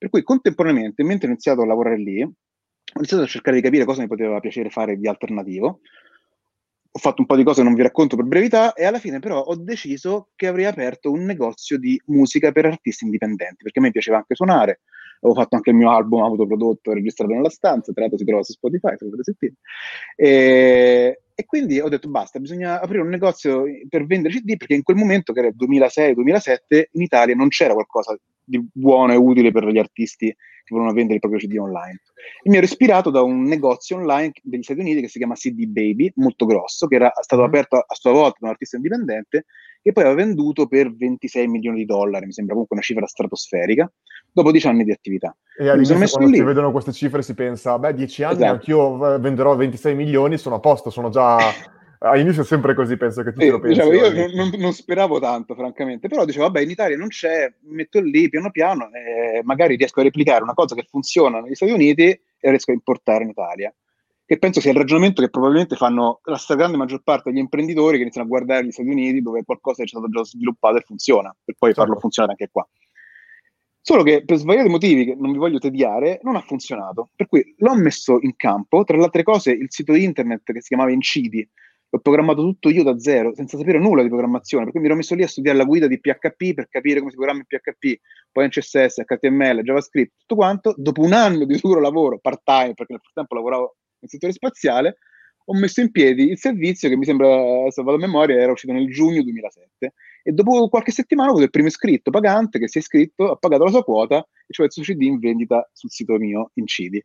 Per 0.00 0.08
cui 0.08 0.22
contemporaneamente, 0.22 1.04
mentre 1.04 1.26
ho 1.26 1.30
iniziato 1.30 1.60
a 1.60 1.66
lavorare 1.66 1.98
lì, 1.98 2.22
ho 2.22 2.32
iniziato 2.96 3.22
a 3.22 3.26
cercare 3.26 3.56
di 3.56 3.62
capire 3.62 3.84
cosa 3.84 4.00
mi 4.00 4.08
poteva 4.08 4.40
piacere 4.40 4.70
fare 4.70 4.96
di 4.96 5.06
alternativo. 5.06 5.80
Ho 6.92 6.98
fatto 6.98 7.20
un 7.20 7.26
po' 7.26 7.36
di 7.36 7.44
cose 7.44 7.62
non 7.62 7.74
vi 7.74 7.82
racconto 7.82 8.16
per 8.16 8.24
brevità 8.24 8.72
e 8.72 8.86
alla 8.86 8.98
fine 8.98 9.18
però 9.18 9.42
ho 9.42 9.56
deciso 9.56 10.30
che 10.36 10.46
avrei 10.46 10.64
aperto 10.64 11.12
un 11.12 11.26
negozio 11.26 11.78
di 11.78 12.00
musica 12.06 12.50
per 12.50 12.64
artisti 12.64 13.04
indipendenti, 13.04 13.62
perché 13.62 13.78
a 13.78 13.82
me 13.82 13.90
piaceva 13.90 14.16
anche 14.16 14.34
suonare, 14.34 14.80
avevo 15.20 15.38
fatto 15.38 15.56
anche 15.56 15.68
il 15.68 15.76
mio 15.76 15.90
album 15.90 16.22
autoprodotto, 16.22 16.94
registrato 16.94 17.34
nella 17.34 17.50
stanza, 17.50 17.92
tra 17.92 18.00
l'altro 18.00 18.18
si 18.18 18.24
trova 18.24 18.42
su 18.42 18.52
Spotify, 18.52 18.94
se 18.96 19.04
potete 19.04 19.22
sentire. 19.22 19.54
E, 20.16 21.20
e 21.34 21.44
quindi 21.44 21.78
ho 21.78 21.90
detto 21.90 22.08
basta, 22.08 22.40
bisogna 22.40 22.80
aprire 22.80 23.02
un 23.02 23.10
negozio 23.10 23.64
per 23.86 24.06
vendere 24.06 24.32
CD, 24.32 24.56
perché 24.56 24.72
in 24.72 24.82
quel 24.82 24.96
momento, 24.96 25.34
che 25.34 25.40
era 25.40 25.48
il 25.48 25.56
2006-2007, 25.56 26.84
in 26.92 27.02
Italia 27.02 27.34
non 27.34 27.48
c'era 27.48 27.74
qualcosa 27.74 28.18
di 28.44 28.66
buono 28.72 29.12
e 29.12 29.16
utile 29.16 29.52
per 29.52 29.66
gli 29.66 29.78
artisti 29.78 30.26
che 30.26 30.76
volevano 30.76 30.94
vendere 30.94 31.14
il 31.14 31.20
proprio 31.20 31.40
CD 31.40 31.58
online. 31.58 32.00
E 32.42 32.48
mi 32.48 32.56
ero 32.56 32.64
ispirato 32.64 33.10
da 33.10 33.22
un 33.22 33.42
negozio 33.42 33.96
online 33.96 34.32
degli 34.42 34.62
Stati 34.62 34.80
Uniti 34.80 35.00
che 35.00 35.08
si 35.08 35.18
chiama 35.18 35.34
CD 35.34 35.66
Baby, 35.66 36.12
molto 36.16 36.46
grosso, 36.46 36.86
che 36.86 36.94
era 36.94 37.12
stato 37.20 37.42
mm-hmm. 37.42 37.50
aperto 37.50 37.76
a 37.76 37.94
sua 37.94 38.12
volta 38.12 38.36
da 38.40 38.46
un 38.46 38.52
artista 38.52 38.76
indipendente, 38.76 39.46
che 39.82 39.92
poi 39.92 40.04
aveva 40.04 40.22
venduto 40.22 40.66
per 40.66 40.94
26 40.94 41.48
milioni 41.48 41.78
di 41.78 41.84
dollari, 41.86 42.26
mi 42.26 42.32
sembra 42.32 42.52
comunque 42.52 42.76
una 42.76 42.84
cifra 42.84 43.06
stratosferica, 43.06 43.90
dopo 44.30 44.50
10 44.50 44.66
anni 44.68 44.84
di 44.84 44.92
attività. 44.92 45.34
E 45.58 45.68
all'inizio 45.68 45.96
quando 45.96 46.30
lì. 46.30 46.36
si 46.36 46.42
vedono 46.44 46.70
queste 46.70 46.92
cifre 46.92 47.22
si 47.22 47.34
pensa, 47.34 47.78
beh, 47.78 47.94
10 47.94 48.22
anni 48.22 48.34
esatto. 48.34 48.52
anch'io 48.52 49.18
venderò 49.18 49.56
26 49.56 49.94
milioni, 49.94 50.38
sono 50.38 50.56
a 50.56 50.60
posto, 50.60 50.90
sono 50.90 51.08
già 51.08 51.38
All'inizio 52.02 52.42
è 52.42 52.44
sempre 52.46 52.74
così, 52.74 52.96
penso 52.96 53.22
che 53.22 53.30
tutti 53.30 53.44
sì, 53.44 53.50
lo 53.50 53.58
pensino. 53.58 53.90
Diciamo, 53.90 54.16
io 54.16 54.34
non, 54.34 54.50
non, 54.56 54.72
speravo 54.72 55.20
tanto, 55.20 55.54
francamente, 55.54 56.08
però 56.08 56.24
dicevo, 56.24 56.44
vabbè, 56.44 56.62
in 56.62 56.70
Italia 56.70 56.96
non 56.96 57.08
c'è, 57.08 57.52
metto 57.64 58.00
lì 58.00 58.30
piano 58.30 58.50
piano 58.50 58.90
e 58.92 59.42
magari 59.44 59.76
riesco 59.76 60.00
a 60.00 60.04
replicare 60.04 60.42
una 60.42 60.54
cosa 60.54 60.74
che 60.74 60.86
funziona 60.88 61.40
negli 61.40 61.54
Stati 61.54 61.72
Uniti 61.72 62.04
e 62.04 62.48
riesco 62.48 62.70
a 62.70 62.74
importare 62.74 63.24
in 63.24 63.30
Italia. 63.30 63.74
Che 64.24 64.38
penso 64.38 64.62
sia 64.62 64.70
il 64.70 64.78
ragionamento 64.78 65.20
che 65.20 65.28
probabilmente 65.28 65.76
fanno 65.76 66.20
la 66.24 66.38
stragrande 66.38 66.78
maggior 66.78 67.02
parte 67.02 67.30
degli 67.30 67.40
imprenditori 67.40 67.96
che 67.96 68.02
iniziano 68.02 68.26
a 68.26 68.30
guardare 68.30 68.64
gli 68.64 68.70
Stati 68.70 68.88
Uniti 68.88 69.20
dove 69.20 69.44
qualcosa 69.44 69.82
è 69.82 69.86
stato 69.86 70.08
già 70.08 70.24
sviluppato 70.24 70.78
e 70.78 70.82
funziona, 70.86 71.36
per 71.44 71.54
poi 71.58 71.68
certo. 71.68 71.84
farlo 71.84 72.00
funzionare 72.00 72.34
anche 72.38 72.50
qua. 72.50 72.66
Solo 73.82 74.02
che 74.02 74.24
per 74.24 74.38
svariati 74.38 74.70
motivi 74.70 75.04
che 75.04 75.16
non 75.18 75.32
vi 75.32 75.38
voglio 75.38 75.58
tediare, 75.58 76.20
non 76.22 76.36
ha 76.36 76.40
funzionato. 76.40 77.10
Per 77.14 77.26
cui 77.26 77.54
l'ho 77.58 77.74
messo 77.74 78.18
in 78.22 78.36
campo, 78.36 78.84
tra 78.84 78.96
le 78.96 79.04
altre 79.04 79.22
cose, 79.22 79.50
il 79.50 79.66
sito 79.68 79.92
internet 79.92 80.50
che 80.50 80.62
si 80.62 80.68
chiamava 80.68 80.92
Incidi, 80.92 81.46
l'ho 81.90 81.98
programmato 81.98 82.42
tutto 82.42 82.70
io 82.70 82.84
da 82.84 82.98
zero, 82.98 83.34
senza 83.34 83.58
sapere 83.58 83.78
nulla 83.78 84.02
di 84.02 84.08
programmazione, 84.08 84.64
perché 84.64 84.78
mi 84.78 84.86
ero 84.86 84.94
messo 84.94 85.14
lì 85.14 85.22
a 85.22 85.28
studiare 85.28 85.58
la 85.58 85.64
guida 85.64 85.88
di 85.88 85.98
PHP 85.98 86.54
per 86.54 86.68
capire 86.68 87.00
come 87.00 87.10
si 87.10 87.16
programma 87.16 87.40
in 87.40 87.46
PHP, 87.46 88.00
poi 88.30 88.44
in 88.44 88.50
CSS, 88.50 89.02
HTML, 89.04 89.62
JavaScript, 89.62 90.12
tutto 90.20 90.36
quanto. 90.36 90.74
Dopo 90.76 91.02
un 91.02 91.12
anno 91.12 91.44
di 91.44 91.58
duro 91.60 91.80
lavoro 91.80 92.18
part-time, 92.18 92.74
perché 92.74 92.92
nel 92.92 93.02
frattempo 93.02 93.34
lavoravo 93.34 93.76
nel 93.98 94.10
settore 94.10 94.32
spaziale, 94.32 94.98
ho 95.46 95.54
messo 95.54 95.80
in 95.80 95.90
piedi 95.90 96.30
il 96.30 96.38
servizio 96.38 96.88
che 96.88 96.96
mi 96.96 97.04
sembra, 97.04 97.28
se 97.70 97.82
vado 97.82 97.96
a 97.96 98.00
memoria, 98.00 98.40
era 98.40 98.52
uscito 98.52 98.72
nel 98.72 98.88
giugno 98.88 99.22
2007 99.22 99.94
e 100.22 100.32
dopo 100.32 100.68
qualche 100.68 100.90
settimana 100.90 101.28
ho 101.28 101.30
avuto 101.32 101.44
il 101.44 101.50
primo 101.50 101.68
iscritto 101.68 102.10
pagante 102.10 102.58
che 102.58 102.68
si 102.68 102.78
è 102.78 102.80
iscritto, 102.80 103.30
ha 103.30 103.36
pagato 103.36 103.64
la 103.64 103.70
sua 103.70 103.84
quota 103.84 104.18
e 104.18 104.52
c'è 104.52 104.64
il 104.64 104.72
suo 104.72 104.82
CD 104.82 105.02
in 105.02 105.18
vendita 105.18 105.68
sul 105.72 105.90
sito 105.90 106.16
mio, 106.18 106.50
in 106.54 106.64
CD. 106.64 107.00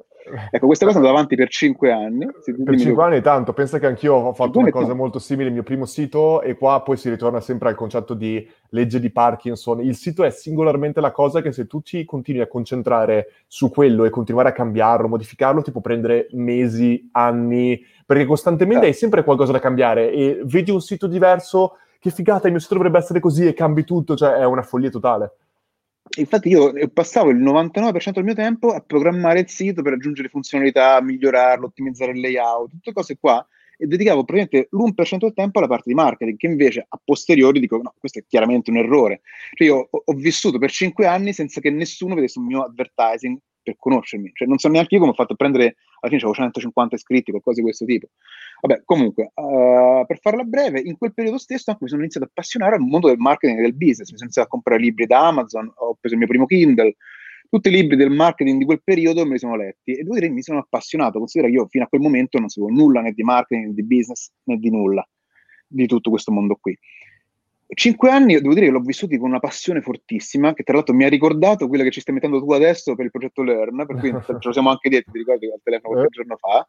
Ecco, 0.50 0.66
questa 0.66 0.86
cosa 0.86 0.98
è 0.98 1.00
andata 1.00 1.16
avanti 1.16 1.36
per 1.36 1.50
cinque 1.50 1.92
anni. 1.92 2.26
Per 2.26 2.80
cinque 2.80 3.04
anni 3.04 3.18
è 3.18 3.22
tanto, 3.22 3.54
pensa 3.54 3.78
che 3.78 3.86
anch'io 3.86 4.16
ho 4.16 4.34
fatto 4.34 4.58
una 4.58 4.72
cosa 4.72 4.96
molto 4.96 5.20
simile, 5.20 5.50
il 5.50 5.54
mio 5.54 5.62
primo 5.62 5.86
sito, 5.86 6.42
e 6.42 6.56
qua 6.56 6.82
poi 6.82 6.98
si 6.98 7.08
ritorna 7.10 7.40
sempre 7.40 7.70
al 7.70 7.76
concetto 7.76 8.16
di 8.16 8.48
legge 8.70 9.00
di 9.00 9.12
Parkinson. 9.12 9.82
Il 9.82 9.96
sito 9.96 10.24
è 10.24 10.32
singolarmente 10.32 11.00
la 11.00 11.12
cosa 11.12 11.44
che 11.44 11.52
se 11.52 11.68
tu 11.68 11.82
ci 11.84 12.04
continui 12.04 12.42
a 12.42 12.48
concentrare 12.48 13.28
su 13.46 13.70
quello 13.70 14.06
e 14.06 14.10
continuare 14.10 14.50
a 14.50 14.54
cambiarlo, 14.54 15.08
modificarlo, 15.08 15.62
ti 15.62 15.72
può 15.72 15.82
prendere 15.82 16.28
mesi, 16.32 17.08
anni, 17.12 17.80
perché 18.06 18.26
costantemente 18.26 18.86
eh. 18.86 18.88
hai 18.90 18.94
sempre 18.96 19.24
qualcosa 19.24 19.52
da 19.52 19.60
cambiare 19.60 20.12
e 20.12 20.42
vedi 20.46 20.72
un 20.72 20.82
sito 20.82 21.06
diverso, 21.06 21.78
che 22.06 22.12
figata, 22.12 22.46
il 22.46 22.52
mio 22.52 22.62
sito 22.62 22.76
dovrebbe 22.76 23.00
essere 23.00 23.20
così 23.20 23.48
e 23.48 23.54
cambi 23.54 23.84
tutto, 23.84 24.16
cioè 24.16 24.34
è 24.34 24.46
una 24.46 24.62
follia 24.62 24.92
totale. 24.92 25.38
Infatti 26.18 26.50
io 26.50 26.72
passavo 26.94 27.32
il 27.32 27.42
99% 27.42 28.12
del 28.12 28.24
mio 28.24 28.36
tempo 28.36 28.70
a 28.70 28.80
programmare 28.80 29.40
il 29.40 29.50
sito 29.50 29.82
per 29.82 29.94
aggiungere 29.94 30.30
funzionalità, 30.30 31.02
migliorarlo, 31.02 31.66
ottimizzare 31.66 32.12
il 32.12 32.20
layout, 32.20 32.70
tutte 32.70 32.94
cose 32.94 33.18
qua, 33.18 33.46
e 33.76 33.88
dedicavo 33.88 34.24
praticamente 34.24 34.70
l'1% 34.72 35.18
del 35.18 35.34
tempo 35.34 35.58
alla 35.58 35.68
parte 35.68 35.90
di 35.90 35.96
marketing, 35.96 36.38
che 36.38 36.46
invece 36.46 36.86
a 36.88 37.02
posteriori 37.04 37.60
dico 37.60 37.78
no, 37.78 37.96
questo 37.98 38.20
è 38.20 38.24
chiaramente 38.28 38.70
un 38.70 38.78
errore. 38.78 39.22
Cioè 39.56 39.68
io 39.68 39.88
ho, 39.90 40.02
ho 40.06 40.14
vissuto 40.14 40.60
per 40.60 40.70
5 40.70 41.08
anni 41.08 41.34
senza 41.34 41.60
che 41.60 41.72
nessuno 41.72 42.14
vedesse 42.14 42.38
un 42.38 42.46
mio 42.46 42.62
advertising 42.62 43.40
per 43.64 43.76
conoscermi. 43.80 44.30
Cioè, 44.32 44.48
non 44.48 44.60
so 44.60 44.70
neanche 44.70 44.94
io 44.94 45.00
come 45.00 45.12
ho 45.12 45.16
fatto 45.16 45.34
a 45.34 45.36
prendere, 45.36 45.78
alla 46.00 46.12
fine 46.12 46.18
avevo 46.18 46.34
150 46.34 46.96
iscritti, 46.96 47.32
qualcosa 47.32 47.58
di 47.58 47.64
questo 47.64 47.86
tipo. 47.86 48.10
Vabbè, 48.62 48.82
comunque, 48.84 49.32
uh, 49.34 50.06
per 50.06 50.20
farla 50.20 50.44
breve, 50.44 50.80
in 50.80 50.98
quel 50.98 51.14
periodo 51.14 51.38
stesso 51.38 51.70
anche 51.70 51.84
mi 51.84 51.90
sono 51.90 52.02
iniziato 52.02 52.26
a 52.26 52.30
appassionare 52.30 52.76
al 52.76 52.82
mondo 52.82 53.08
del 53.08 53.18
marketing 53.18 53.60
e 53.60 53.62
del 53.62 53.76
business. 53.76 54.10
Mi 54.12 54.18
sono 54.18 54.24
iniziato 54.24 54.48
a 54.48 54.52
comprare 54.52 54.82
libri 54.82 55.06
da 55.06 55.28
Amazon, 55.28 55.72
ho 55.76 55.96
preso 56.00 56.16
il 56.16 56.20
mio 56.20 56.28
primo 56.28 56.46
Kindle, 56.46 56.96
tutti 57.50 57.70
i 57.70 57.72
libri 57.72 57.96
del 57.96 58.10
marketing 58.10 58.58
di 58.58 58.66
quel 58.66 58.82
periodo 58.84 59.24
me 59.26 59.34
li 59.34 59.40
sono 59.40 59.56
letti 59.56 59.92
e 59.92 60.02
devo 60.02 60.16
dire 60.16 60.28
che 60.28 60.34
mi 60.34 60.42
sono 60.42 60.60
appassionato. 60.60 61.20
Considera 61.20 61.50
che 61.50 61.58
io 61.58 61.68
fino 61.68 61.84
a 61.84 61.88
quel 61.88 62.02
momento 62.02 62.40
non 62.40 62.50
sapevo 62.50 62.72
nulla 62.72 63.02
né 63.02 63.12
di 63.12 63.24
marketing, 63.24 63.68
né 63.68 63.74
di 63.74 63.84
business, 63.84 64.32
né 64.44 64.58
di 64.58 64.70
nulla 64.70 65.08
di 65.68 65.88
tutto 65.88 66.10
questo 66.12 66.32
mondo 66.32 66.58
qui 66.62 66.78
cinque 67.74 68.10
anni 68.12 68.36
devo 68.36 68.54
dire 68.54 68.68
che 68.68 68.72
l'ho 68.72 68.80
vissuti 68.80 69.18
con 69.18 69.30
una 69.30 69.40
passione 69.40 69.82
fortissima, 69.82 70.54
che 70.54 70.64
tra 70.64 70.76
l'altro 70.76 70.94
mi 70.94 71.04
ha 71.04 71.10
ricordato 71.10 71.68
quella 71.68 71.84
che 71.84 71.92
ci 71.92 72.00
stai 72.00 72.14
mettendo 72.14 72.40
tu 72.40 72.52
adesso 72.52 72.96
per 72.96 73.06
il 73.06 73.12
progetto 73.12 73.42
Learn, 73.42 73.86
per 73.86 73.98
cui 73.98 74.12
ce 74.26 74.38
lo 74.40 74.52
siamo 74.52 74.70
anche 74.70 74.90
detti, 74.90 75.12
ti 75.12 75.18
ricordi 75.20 75.52
al 75.52 75.60
telefono 75.64 75.94
qualche 75.94 76.20
eh. 76.20 76.24
giorno 76.24 76.38
fa. 76.38 76.68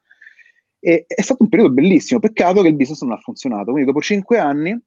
E 0.79 1.05
è 1.07 1.23
stato 1.23 1.43
un 1.43 1.49
periodo 1.49 1.73
bellissimo, 1.73 2.21
peccato 2.21 2.63
che 2.63 2.69
il 2.69 2.77
business 2.77 3.03
non 3.03 3.13
ha 3.13 3.19
funzionato. 3.19 3.71
Quindi 3.73 3.85
dopo 3.85 4.01
cinque 4.01 4.39
anni, 4.39 4.79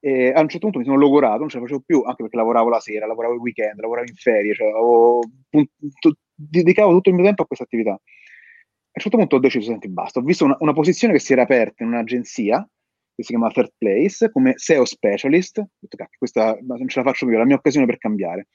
eh, 0.00 0.32
a 0.34 0.40
un 0.40 0.48
certo 0.48 0.66
punto 0.66 0.78
mi 0.78 0.84
sono 0.84 0.96
logorato, 0.96 1.40
non 1.40 1.48
ce 1.48 1.56
la 1.56 1.62
facevo 1.62 1.82
più, 1.84 2.02
anche 2.02 2.22
perché 2.22 2.36
lavoravo 2.36 2.68
la 2.68 2.80
sera, 2.80 3.06
lavoravo 3.06 3.34
il 3.34 3.40
weekend, 3.40 3.80
lavoravo 3.80 4.06
in 4.08 4.14
ferie, 4.14 4.54
cioè 4.54 4.68
avevo, 4.68 5.20
punto, 5.48 6.16
dedicavo 6.34 6.92
tutto 6.92 7.10
il 7.10 7.14
mio 7.14 7.24
tempo 7.24 7.42
a 7.42 7.46
questa 7.46 7.64
attività. 7.64 7.92
A 7.92 7.94
un 7.94 9.02
certo 9.02 9.16
punto 9.18 9.36
ho 9.36 9.40
deciso, 9.40 9.70
senti, 9.70 9.88
basta, 9.88 10.18
ho 10.18 10.22
visto 10.22 10.44
una, 10.44 10.56
una 10.60 10.72
posizione 10.72 11.12
che 11.12 11.20
si 11.20 11.32
era 11.32 11.42
aperta 11.42 11.84
in 11.84 11.90
un'agenzia, 11.90 12.68
che 13.14 13.22
si 13.22 13.28
chiama 13.28 13.50
Third 13.50 13.72
Place, 13.76 14.30
come 14.30 14.54
SEO 14.56 14.84
specialist. 14.84 15.58
Ho 15.58 15.68
detto, 15.78 15.96
cacchio, 15.96 16.18
questa 16.18 16.58
non 16.62 16.88
ce 16.88 17.00
la 17.00 17.06
faccio 17.06 17.26
più, 17.26 17.34
è 17.34 17.38
la 17.38 17.44
mia 17.44 17.56
occasione 17.56 17.86
per 17.86 17.98
cambiare. 17.98 18.48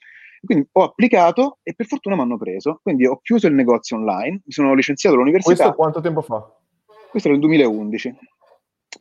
Quindi 0.44 0.68
ho 0.72 0.82
applicato 0.82 1.58
e 1.62 1.74
per 1.74 1.86
fortuna 1.86 2.16
mi 2.16 2.22
hanno 2.22 2.36
preso. 2.36 2.80
Quindi 2.82 3.06
ho 3.06 3.18
chiuso 3.22 3.46
il 3.46 3.54
negozio 3.54 3.96
online, 3.96 4.42
mi 4.44 4.52
sono 4.52 4.74
licenziato 4.74 5.14
dall'università. 5.14 5.54
Questo 5.54 5.74
quanto 5.74 6.00
tempo 6.00 6.22
fa? 6.22 6.44
Questo 7.10 7.28
era 7.28 7.36
il 7.36 7.42
2011, 7.42 8.08
a 8.08 8.14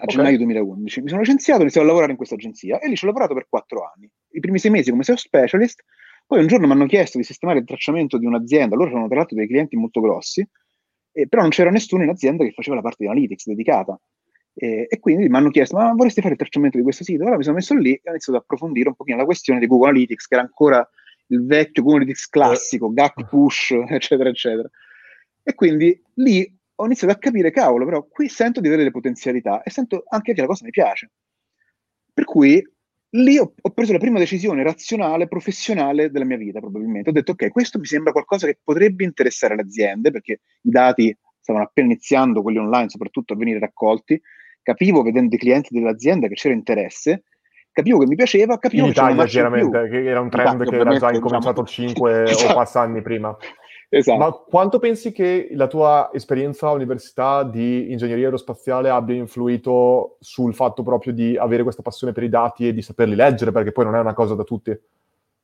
okay. 0.04 0.08
gennaio 0.08 0.38
2011. 0.38 1.02
Mi 1.02 1.10
sono 1.10 1.22
licenziato, 1.22 1.60
ho 1.60 1.64
iniziato 1.64 1.86
a 1.86 1.90
lavorare 1.90 2.12
in 2.12 2.18
questa 2.18 2.36
agenzia 2.36 2.80
e 2.80 2.88
lì 2.88 2.96
ci 2.96 3.04
ho 3.04 3.08
lavorato 3.08 3.34
per 3.34 3.48
quattro 3.50 3.84
anni. 3.94 4.10
I 4.32 4.40
primi 4.40 4.60
sei 4.60 4.72
mesi 4.72 4.90
come 4.90 5.04
SEO 5.04 5.16
specialist, 5.16 5.84
poi 6.26 6.40
un 6.40 6.48
giorno 6.48 6.66
mi 6.66 6.74
hanno 6.74 6.88
chiesto 6.88 7.18
di 7.18 7.24
sistemare 7.24 7.60
il 7.60 7.66
tracciamento 7.66 8.18
di 8.18 8.26
un'azienda, 8.26 8.76
loro 8.76 8.90
erano 8.90 9.08
tra 9.08 9.18
l'altro 9.18 9.36
dei 9.36 9.48
clienti 9.48 9.76
molto 9.76 10.02
grossi, 10.02 10.48
eh, 11.12 11.28
però 11.28 11.42
non 11.42 11.52
c'era 11.52 11.70
nessuno 11.70 12.04
in 12.04 12.10
azienda 12.10 12.44
che 12.44 12.52
faceva 12.52 12.76
la 12.76 12.82
parte 12.82 13.04
di 13.04 13.10
analytics 13.10 13.46
dedicata. 13.46 14.00
E, 14.58 14.88
e, 14.90 15.00
quindi 15.00 15.28
mi 15.28 15.36
hanno 15.36 15.50
chiesto, 15.50 15.76
ma 15.76 15.92
vorresti 15.94 16.22
fare 16.22 16.34
il 16.34 16.40
tracciamento 16.40 16.78
di 16.78 16.84
questo 16.84 17.04
sito? 17.04 17.22
Allora 17.22 17.38
mi 17.38 17.44
sono 17.44 17.56
messo 17.56 17.76
lì 17.76 17.94
e 17.94 18.02
ho 18.06 18.10
iniziato 18.12 18.38
ad 18.38 18.44
approfondire 18.44 18.88
un 18.88 18.96
pochino 18.96 19.18
la 19.18 19.26
questione 19.26 19.60
di 19.60 19.68
Google 19.68 19.90
Analytics, 19.90 20.28
che 20.28 20.34
era 20.34 20.44
ancora 20.44 20.90
il 21.28 21.46
vecchio 21.46 21.84
Google 21.84 22.00
Analytics 22.00 22.30
classico, 22.30 22.92
GAC 22.92 23.28
push, 23.28 23.72
eccetera, 23.90 24.30
eccetera. 24.30 24.70
E 25.44 25.54
quindi 25.54 26.02
lì 26.16 26.50
ho 26.76 26.86
iniziato 26.86 27.14
a 27.14 27.18
capire, 27.18 27.52
cavolo, 27.52 27.86
però 27.86 28.06
qui 28.08 28.28
sento 28.28 28.60
di 28.60 28.68
avere 28.68 28.84
delle 28.84 28.94
potenzialità 28.94 29.64
e 29.64 29.70
sento 29.70 30.04
anche 30.08 30.34
che 30.34 30.42
la 30.42 30.48
cosa 30.48 30.66
mi 30.66 30.72
piace. 30.72 31.12
Per 32.14 32.26
cui 32.26 32.62
lì 33.10 33.38
ho, 33.38 33.54
ho, 33.60 33.70
preso 33.72 33.94
la 33.94 34.00
prima 34.00 34.20
decisione 34.20 34.64
razionale, 34.64 35.28
professionale 35.28 36.12
della 36.12 36.26
mia 36.26 36.38
vita, 36.38 36.60
probabilmente. 36.60 37.10
Ho 37.10 37.14
detto, 37.14 37.32
ok, 37.32 37.50
questo 37.50 37.80
mi 37.80 37.86
sembra 37.86 38.12
qualcosa 38.12 38.48
che 38.48 38.60
potrebbe 38.62 39.04
interessare 39.04 39.56
le 39.56 39.62
aziende, 39.62 40.12
perché 40.12 40.42
i 40.62 40.70
dati 40.70 41.18
stavano 41.40 41.66
appena 41.66 41.88
iniziando, 41.88 42.42
quelli 42.42 42.58
online 42.58 42.90
soprattutto, 42.90 43.34
a 43.34 43.38
venire 43.38 43.60
raccolti, 43.60 44.20
capivo 44.62 45.02
vedendo 45.04 45.36
i 45.36 45.38
clienti 45.38 45.74
dell'azienda 45.74 46.28
che 46.28 46.34
c'era 46.34 46.54
interesse, 46.54 47.24
capivo 47.72 48.00
che 48.00 48.08
mi 48.08 48.16
piaceva, 48.16 48.58
capivo 48.58 48.88
in 48.88 48.94
che 48.94 49.00
Italia 49.00 49.26
chiaramente, 49.26 49.90
che 49.90 50.06
era 50.06 50.20
un 50.20 50.30
trend 50.30 50.62
Italia, 50.62 50.72
che 50.72 50.76
era 50.78 50.98
già 50.98 51.12
incominciato 51.12 51.62
diciamo, 51.62 51.88
5 51.90 52.24
esatto. 52.32 52.52
o 52.52 52.56
passa 52.56 52.82
anni 52.82 53.02
prima. 53.02 53.38
Esatto. 53.98 54.18
Ma 54.18 54.30
quanto 54.32 54.78
pensi 54.78 55.14
che 55.14 55.48
la 55.52 55.68
tua 55.68 56.10
esperienza 56.12 56.68
all'università 56.68 57.44
di 57.44 57.94
ingegneria 57.94 58.26
aerospaziale 58.26 58.90
abbia 58.90 59.16
influito 59.16 60.18
sul 60.20 60.54
fatto 60.54 60.84
proprio 60.84 61.14
di 61.14 61.38
avere 61.38 61.64
questa 61.64 61.82
passione 61.82 62.12
per 62.12 62.24
i 62.24 62.30
dati 62.30 62.68
e 62.68 62.74
di 62.74 62.82
saperli 62.82 63.16
leggere, 63.16 63.54
perché 63.54 63.72
poi 63.72 63.86
non 63.86 63.96
è 63.96 64.00
una 64.00 64.14
cosa 64.14 64.36
da 64.36 64.44
tutti? 64.44 64.78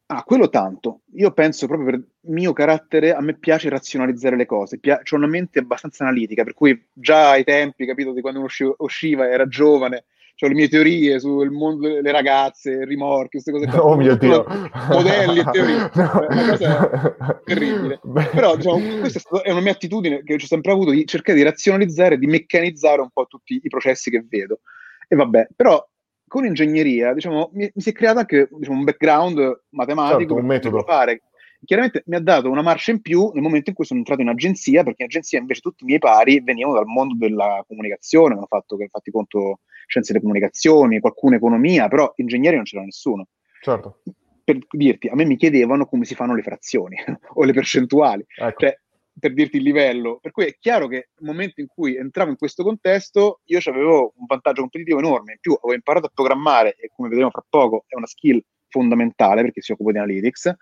Ah, 0.08 0.24
quello 0.26 0.50
tanto. 0.50 1.04
Io 1.14 1.32
penso 1.32 1.66
proprio 1.66 1.92
per 1.92 2.04
mio 2.32 2.52
carattere, 2.52 3.14
a 3.14 3.22
me 3.22 3.36
piace 3.36 3.70
razionalizzare 3.70 4.36
le 4.36 4.46
cose. 4.46 4.80
Pia- 4.80 5.00
c'ho 5.02 5.16
una 5.16 5.28
mente 5.28 5.60
abbastanza 5.60 6.04
analitica, 6.04 6.44
per 6.44 6.54
cui 6.54 6.88
già 6.92 7.30
ai 7.30 7.46
tempi, 7.46 7.86
capito, 7.86 8.12
di 8.12 8.20
quando 8.20 8.40
uno 8.40 8.50
usciva 8.80 9.30
era 9.30 9.48
giovane, 9.48 10.04
ho 10.40 10.48
le 10.48 10.54
mie 10.54 10.68
teorie 10.68 11.20
sul 11.20 11.52
mondo 11.52 11.88
delle 11.88 12.12
ragazze, 12.12 12.72
il 12.72 12.88
rimorchio, 12.88 13.42
queste 13.42 13.52
cose 13.52 13.68
qua. 13.68 13.84
Oh 13.84 13.96
mio 13.96 14.16
Dio! 14.16 14.46
Modelli 14.90 15.40
e 15.40 15.44
teorie. 15.52 15.90
No. 16.02 16.28
È 16.28 16.34
una 16.34 16.50
cosa 16.50 17.40
terribile. 17.46 18.00
Però, 18.32 18.56
diciamo, 18.56 19.00
questa 19.00 19.42
è, 19.44 19.52
una 19.52 19.62
mia 19.62 19.72
attitudine 19.72 20.24
che 20.24 20.36
ho 20.36 20.40
sempre 20.40 20.72
avuto 20.72 20.92
di 20.92 21.06
cercare 21.06 21.38
di 21.38 21.44
razionalizzare, 21.44 22.18
di 22.18 22.28
meccanizzare 22.28 23.02
un 23.02 23.10
po' 23.12 23.28
tutti 23.28 23.60
i 23.62 23.70
processi 23.70 24.10
che 24.10 24.26
vedo. 24.28 24.62
E 25.08 25.16
vabbè, 25.16 25.50
però 25.56 25.86
con 26.32 26.46
ingegneria, 26.46 27.14
diciamo, 27.14 27.50
mi, 27.54 27.70
mi 27.74 27.82
si 27.82 27.90
è 27.90 27.92
creato 27.92 28.20
anche 28.20 28.48
diciamo, 28.50 28.78
un 28.78 28.84
background 28.86 29.64
matematico 29.72 30.20
certo, 30.20 30.36
un 30.36 30.46
metodo. 30.46 30.84
fare. 30.84 31.24
Chiaramente 31.66 32.04
mi 32.06 32.16
ha 32.16 32.22
dato 32.22 32.50
una 32.50 32.62
marcia 32.62 32.92
in 32.92 33.02
più 33.02 33.30
nel 33.34 33.44
momento 33.44 33.70
in 33.70 33.76
cui 33.76 33.84
sono 33.84 34.00
entrato 34.00 34.22
in 34.22 34.30
agenzia, 34.30 34.84
perché 34.84 35.04
in 35.04 35.10
agenzia 35.10 35.40
invece 35.40 35.60
tutti 35.60 35.84
i 35.84 35.88
miei 35.88 36.00
pari 36.00 36.40
venivano 36.42 36.76
dal 36.76 36.86
mondo 36.86 37.16
della 37.18 37.64
comunicazione, 37.68 38.34
hanno 38.34 38.48
fatto, 38.48 38.78
fatti 38.90 39.12
conto 39.12 39.60
scienze 39.86 40.12
delle 40.12 40.24
comunicazioni, 40.24 41.00
qualcuno 41.00 41.36
economia, 41.36 41.88
però 41.88 42.12
ingegneria 42.16 42.58
non 42.58 42.66
c'era 42.66 42.84
nessuno. 42.84 43.28
Certo. 43.62 44.02
Per 44.44 44.58
dirti, 44.70 45.08
a 45.08 45.16
me 45.16 45.26
mi 45.26 45.38
chiedevano 45.38 45.86
come 45.86 46.06
si 46.06 46.16
fanno 46.16 46.36
le 46.36 46.42
frazioni 46.42 46.98
o 47.34 47.44
le 47.44 47.54
percentuali. 47.54 48.26
Ecco. 48.36 48.60
Cioè, 48.60 48.78
per 49.20 49.34
dirti 49.34 49.58
il 49.58 49.64
livello. 49.64 50.20
Per 50.22 50.32
cui 50.32 50.46
è 50.46 50.56
chiaro 50.60 50.88
che 50.88 51.10
nel 51.18 51.32
momento 51.32 51.62
in 51.62 51.68
cui 51.68 51.96
entravo 51.96 52.32
in 52.32 52.38
questo 52.38 52.64
contesto, 52.64 53.42
io 53.46 53.60
avevo 53.66 54.14
un 54.18 54.26
vantaggio 54.26 54.62
competitivo 54.62 55.00
enorme. 55.00 55.34
In 55.34 55.40
più, 55.40 55.54
avevo 55.54 55.74
imparato 55.74 56.08
a 56.08 56.12
programmare 56.14 56.76
e 56.76 56.90
come 56.94 57.10
vedremo 57.10 57.30
fra 57.30 57.46
poco 57.48 57.86
è 57.88 57.96
una 57.96 58.08
skill 58.08 58.42
fondamentale 58.68 59.42
perché 59.42 59.62
si 59.62 59.72
occupa 59.72 59.92
di 59.92 59.98
analytics. 59.98 60.56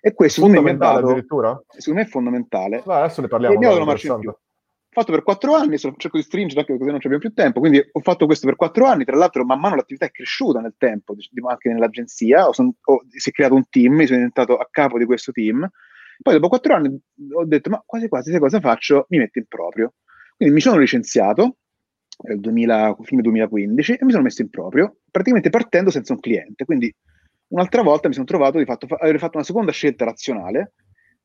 E 0.00 0.14
questo 0.14 0.42
fondamentale 0.42 1.00
dato, 1.00 1.06
addirittura? 1.06 1.60
Secondo 1.68 2.00
me 2.00 2.06
è 2.06 2.08
fondamentale. 2.08 2.82
Beh, 2.84 2.94
adesso 2.94 3.20
ne 3.22 3.28
parliamo. 3.28 3.54
E 3.54 3.58
dato 3.58 3.76
una 3.76 3.84
marcia 3.84 4.14
in 4.14 4.20
più. 4.20 4.36
Fatto 4.96 5.12
per 5.12 5.22
quattro 5.22 5.54
anni, 5.54 5.76
cerco 5.76 6.16
di 6.16 6.22
stringere 6.22 6.60
anche 6.60 6.72
così 6.72 6.86
non 6.86 6.96
abbiamo 6.96 7.18
più 7.18 7.34
tempo, 7.34 7.60
quindi 7.60 7.86
ho 7.92 8.00
fatto 8.00 8.24
questo 8.24 8.46
per 8.46 8.56
quattro 8.56 8.86
anni, 8.86 9.04
tra 9.04 9.14
l'altro 9.14 9.44
man 9.44 9.60
mano 9.60 9.74
l'attività 9.74 10.06
è 10.06 10.10
cresciuta 10.10 10.60
nel 10.60 10.74
tempo, 10.78 11.14
anche 11.50 11.68
nell'agenzia, 11.70 12.48
ho 12.48 12.52
ho, 12.54 13.04
si 13.10 13.28
è 13.28 13.32
creato 13.32 13.54
un 13.56 13.68
team, 13.68 13.92
sono 14.04 14.16
diventato 14.16 14.56
a 14.56 14.66
capo 14.70 14.96
di 14.96 15.04
questo 15.04 15.32
team, 15.32 15.68
poi 16.22 16.32
dopo 16.32 16.48
quattro 16.48 16.72
anni 16.72 16.98
ho 17.30 17.44
detto, 17.44 17.68
ma 17.68 17.82
quasi 17.84 18.08
quasi 18.08 18.32
se 18.32 18.38
cosa 18.38 18.58
faccio? 18.58 19.04
Mi 19.10 19.18
metto 19.18 19.38
in 19.38 19.44
proprio. 19.46 19.92
Quindi 20.34 20.54
mi 20.54 20.62
sono 20.62 20.78
licenziato 20.78 21.58
nel 22.22 22.40
2000, 22.40 22.96
fine 23.02 23.20
2015 23.20 23.92
e 23.96 24.04
mi 24.06 24.12
sono 24.12 24.22
messo 24.22 24.40
in 24.40 24.48
proprio, 24.48 24.96
praticamente 25.10 25.50
partendo 25.50 25.90
senza 25.90 26.14
un 26.14 26.20
cliente. 26.20 26.64
Quindi 26.64 26.90
un'altra 27.48 27.82
volta 27.82 28.08
mi 28.08 28.14
sono 28.14 28.24
trovato 28.24 28.56
di 28.56 28.64
fatto 28.64 28.86
aver 28.98 29.18
fatto 29.18 29.36
una 29.36 29.44
seconda 29.44 29.72
scelta 29.72 30.06
razionale, 30.06 30.72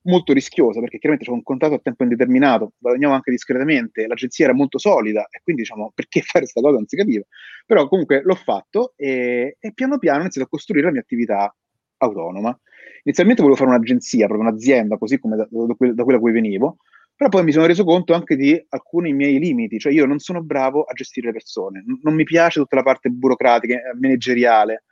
molto 0.04 0.34
rischiosa, 0.34 0.80
perché 0.80 0.98
chiaramente 0.98 1.26
c'era 1.26 1.38
un 1.38 1.44
contratto 1.44 1.76
a 1.76 1.80
tempo 1.80 2.04
indeterminato, 2.04 2.74
guadagnavo 2.78 3.14
anche 3.14 3.32
discretamente, 3.32 4.08
l'agenzia 4.08 4.46
era 4.46 4.54
molto 4.54 4.78
solida 4.78 5.28
e 5.30 5.42
quindi 5.44 5.62
diciamo 5.64 5.92
perché 5.96 6.22
fare 6.22 6.40
questa 6.40 6.62
cosa 6.62 6.76
non 6.76 6.88
si 6.88 6.96
capiva. 6.96 7.24
Però 7.66 7.88
comunque 7.88 8.22
l'ho 8.24 8.36
fatto 8.36 8.94
e, 8.96 9.58
e 9.60 9.74
piano 9.74 9.98
piano 9.98 10.20
ho 10.20 10.22
iniziato 10.22 10.48
a 10.48 10.50
costruire 10.50 10.86
la 10.88 10.92
mia 10.92 11.02
attività 11.02 11.54
autonoma. 11.98 12.58
Inizialmente 13.04 13.42
volevo 13.42 13.60
fare 13.60 13.76
un'agenzia, 13.76 14.28
proprio 14.28 14.48
un'azienda, 14.48 14.98
così 14.98 15.20
come 15.20 15.36
da, 15.36 15.48
da, 15.50 15.66
da 15.94 16.04
quella 16.04 16.18
a 16.18 16.22
cui 16.22 16.32
venivo, 16.32 16.78
però 17.16 17.30
poi 17.30 17.44
mi 17.44 17.52
sono 17.52 17.68
reso 17.68 17.84
conto 17.84 18.14
anche 18.14 18.36
di 18.36 18.60
alcuni 18.70 19.14
miei 19.14 19.38
limiti, 19.40 19.78
cioè 19.78 19.94
io 19.94 20.06
non 20.06 20.20
sono 20.20 20.42
bravo 20.42 20.84
a 20.84 20.94
gestire 20.94 21.28
le 21.28 21.34
persone, 21.34 21.84
non 22.02 22.16
mi 22.16 22.24
piace 22.24 22.60
tutta 22.60 22.76
la 22.76 22.84
parte 22.84 23.10
burocratica, 23.10 23.76
eh, 23.76 23.94
manageriale, 24.00 24.86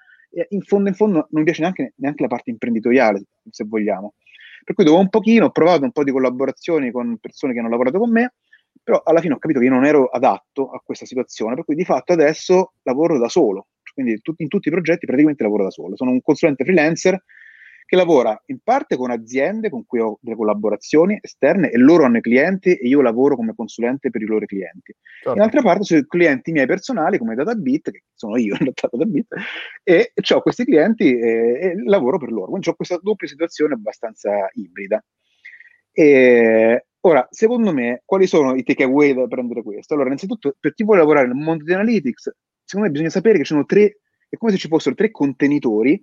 in 0.49 0.61
fondo 0.61 0.89
in 0.89 0.95
fondo 0.95 1.27
non 1.31 1.41
mi 1.41 1.43
piace 1.43 1.61
neanche, 1.61 1.93
neanche 1.97 2.21
la 2.21 2.27
parte 2.27 2.51
imprenditoriale, 2.51 3.23
se 3.49 3.63
vogliamo. 3.65 4.13
Per 4.69 4.77
cui 4.77 4.85
dopo 4.85 5.01
un 5.01 5.09
pochino 5.09 5.45
ho 5.45 5.49
provato 5.49 5.83
un 5.83 5.91
po' 5.91 6.03
di 6.03 6.11
collaborazioni 6.11 6.91
con 6.91 7.17
persone 7.17 7.53
che 7.53 7.59
hanno 7.59 7.69
lavorato 7.69 7.97
con 7.97 8.11
me, 8.11 8.35
però 8.83 9.01
alla 9.03 9.19
fine 9.19 9.33
ho 9.33 9.39
capito 9.39 9.57
che 9.57 9.65
io 9.65 9.71
non 9.71 9.83
ero 9.83 10.05
adatto 10.05 10.69
a 10.69 10.79
questa 10.85 11.07
situazione, 11.07 11.55
per 11.55 11.65
cui 11.65 11.73
di 11.73 11.83
fatto 11.83 12.13
adesso 12.13 12.73
lavoro 12.83 13.17
da 13.17 13.29
solo, 13.29 13.69
quindi 13.95 14.21
in 14.21 14.47
tutti 14.47 14.67
i 14.67 14.71
progetti 14.71 15.07
praticamente 15.07 15.41
lavoro 15.41 15.63
da 15.63 15.71
solo. 15.71 15.95
Sono 15.95 16.11
un 16.11 16.21
consulente 16.21 16.65
freelancer 16.65 17.19
che 17.89 17.95
lavora 17.95 18.39
in 18.45 18.59
parte 18.63 18.95
con 18.95 19.09
aziende 19.09 19.71
con 19.71 19.83
cui 19.83 19.99
ho 19.99 20.19
delle 20.21 20.35
collaborazioni 20.35 21.17
esterne 21.19 21.71
e 21.71 21.77
loro 21.79 22.03
hanno 22.03 22.17
i 22.17 22.21
clienti 22.21 22.75
e 22.75 22.87
io 22.87 23.01
lavoro 23.01 23.35
come 23.35 23.55
consulente 23.55 24.11
per 24.11 24.21
i 24.21 24.25
loro 24.25 24.45
clienti. 24.45 24.95
Certo. 25.23 25.35
In 25.35 25.41
altra 25.41 25.63
parte 25.63 25.85
sono 25.85 26.05
clienti 26.05 26.51
miei 26.51 26.67
personali 26.67 27.17
come 27.17 27.33
DataBit, 27.33 27.89
che 27.89 28.03
sono 28.13 28.37
io 28.37 28.53
in 28.53 28.59
realtà 28.59 28.89
DataBit, 28.91 29.33
e, 29.81 30.13
ho 30.35 30.41
questi 30.41 30.65
clienti 30.65 31.17
e, 31.17 31.27
e, 31.59 31.73
lavoro 31.83 32.19
per 32.19 32.31
loro. 32.31 32.49
Quindi 32.49 32.69
ho 32.69 32.75
questa 32.75 32.99
doppia 33.01 33.27
situazione 33.27 33.73
abbastanza 33.73 34.29
ibrida. 34.53 35.03
E, 35.91 36.85
ora, 36.99 37.27
secondo 37.31 37.73
me, 37.73 38.03
quali 38.05 38.27
sono 38.27 38.53
i 38.53 38.61
takeaway 38.61 39.15
da 39.15 39.25
prendere 39.25 39.63
questo? 39.63 39.95
Allora, 39.95 40.09
innanzitutto, 40.09 40.55
per 40.59 40.75
chi 40.75 40.83
vuole 40.83 40.99
lavorare 40.99 41.25
nel 41.25 41.37
mondo 41.37 41.63
di 41.63 41.73
analytics, 41.73 42.35
secondo 42.63 42.85
me 42.85 42.91
bisogna 42.91 43.09
sapere 43.09 43.39
che 43.39 43.45
ci 43.45 43.53
sono 43.53 43.65
tre, 43.65 44.01
è 44.29 44.37
come 44.37 44.51
se 44.51 44.59
ci 44.59 44.67
fossero 44.67 44.93
tre 44.93 45.09
contenitori 45.09 45.99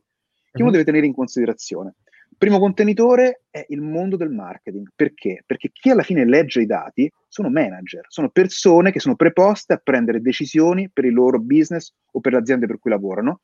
che 0.57 0.63
uno 0.63 0.71
mhm. 0.71 0.79
deve 0.79 0.85
tenere 0.85 1.07
in 1.07 1.15
considerazione. 1.15 1.95
Il 2.29 2.37
primo 2.39 2.59
contenitore 2.59 3.45
è 3.51 3.65
il 3.69 3.81
mondo 3.81 4.17
del 4.17 4.31
marketing. 4.31 4.89
Perché? 4.95 5.43
Perché 5.47 5.71
chi 5.73 5.91
alla 5.91 6.03
fine 6.03 6.25
legge 6.25 6.61
i 6.61 6.67
dati 6.67 7.11
sono 7.29 7.49
manager, 7.49 8.05
sono 8.09 8.31
persone 8.31 8.91
che 8.91 9.01
sono 9.01 9.15
preposte 9.15 9.75
a 9.75 9.81
prendere 9.83 10.21
decisioni 10.21 10.91
per 10.91 11.05
il 11.05 11.15
loro 11.15 11.39
business 11.39 11.93
o 12.13 12.21
per 12.21 12.33
le 12.33 12.39
aziende 12.39 12.67
per 12.67 12.79
cui 12.79 12.91
lavorano. 12.91 13.41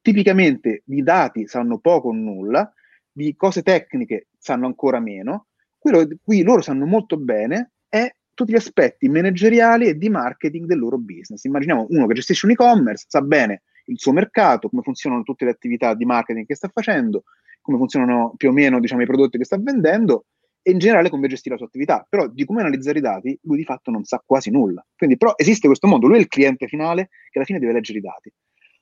Tipicamente 0.00 0.82
di 0.84 1.02
dati 1.02 1.46
sanno 1.46 1.78
poco 1.78 2.08
o 2.08 2.12
nulla, 2.12 2.72
di 3.10 3.34
cose 3.36 3.62
tecniche 3.62 4.28
sanno 4.38 4.66
ancora 4.66 5.00
meno. 5.00 5.46
Quello 5.76 6.04
di 6.04 6.18
cui 6.22 6.42
loro 6.42 6.62
sanno 6.62 6.86
molto 6.86 7.18
bene 7.18 7.72
è 7.88 8.10
tutti 8.32 8.52
gli 8.52 8.56
aspetti 8.56 9.08
manageriali 9.08 9.86
e 9.86 9.98
di 9.98 10.08
marketing 10.08 10.64
del 10.66 10.78
loro 10.78 10.96
business. 10.96 11.44
Immaginiamo 11.44 11.86
uno 11.90 12.06
che 12.06 12.14
gestisce 12.14 12.46
un 12.46 12.52
e-commerce, 12.52 13.04
sa 13.08 13.20
bene 13.20 13.62
il 13.86 13.98
suo 13.98 14.12
mercato, 14.12 14.68
come 14.68 14.82
funzionano 14.82 15.22
tutte 15.22 15.44
le 15.44 15.50
attività 15.50 15.94
di 15.94 16.04
marketing 16.04 16.46
che 16.46 16.54
sta 16.54 16.68
facendo, 16.72 17.24
come 17.60 17.78
funzionano 17.78 18.34
più 18.36 18.50
o 18.50 18.52
meno 18.52 18.80
diciamo, 18.80 19.02
i 19.02 19.06
prodotti 19.06 19.38
che 19.38 19.44
sta 19.44 19.58
vendendo 19.58 20.26
e 20.62 20.72
in 20.72 20.78
generale 20.78 21.08
come 21.08 21.28
gestire 21.28 21.54
la 21.54 21.58
sua 21.58 21.68
attività. 21.68 22.06
Però 22.08 22.26
di 22.28 22.44
come 22.44 22.60
analizzare 22.60 22.98
i 22.98 23.02
dati 23.02 23.38
lui 23.42 23.58
di 23.58 23.64
fatto 23.64 23.90
non 23.90 24.04
sa 24.04 24.22
quasi 24.24 24.50
nulla. 24.50 24.84
Quindi 24.96 25.16
però 25.16 25.32
esiste 25.36 25.66
questo 25.66 25.86
mondo, 25.86 26.06
lui 26.06 26.16
è 26.16 26.20
il 26.20 26.28
cliente 26.28 26.66
finale 26.66 27.08
che 27.30 27.38
alla 27.38 27.46
fine 27.46 27.58
deve 27.58 27.72
leggere 27.72 27.98
i 27.98 28.02
dati. 28.02 28.32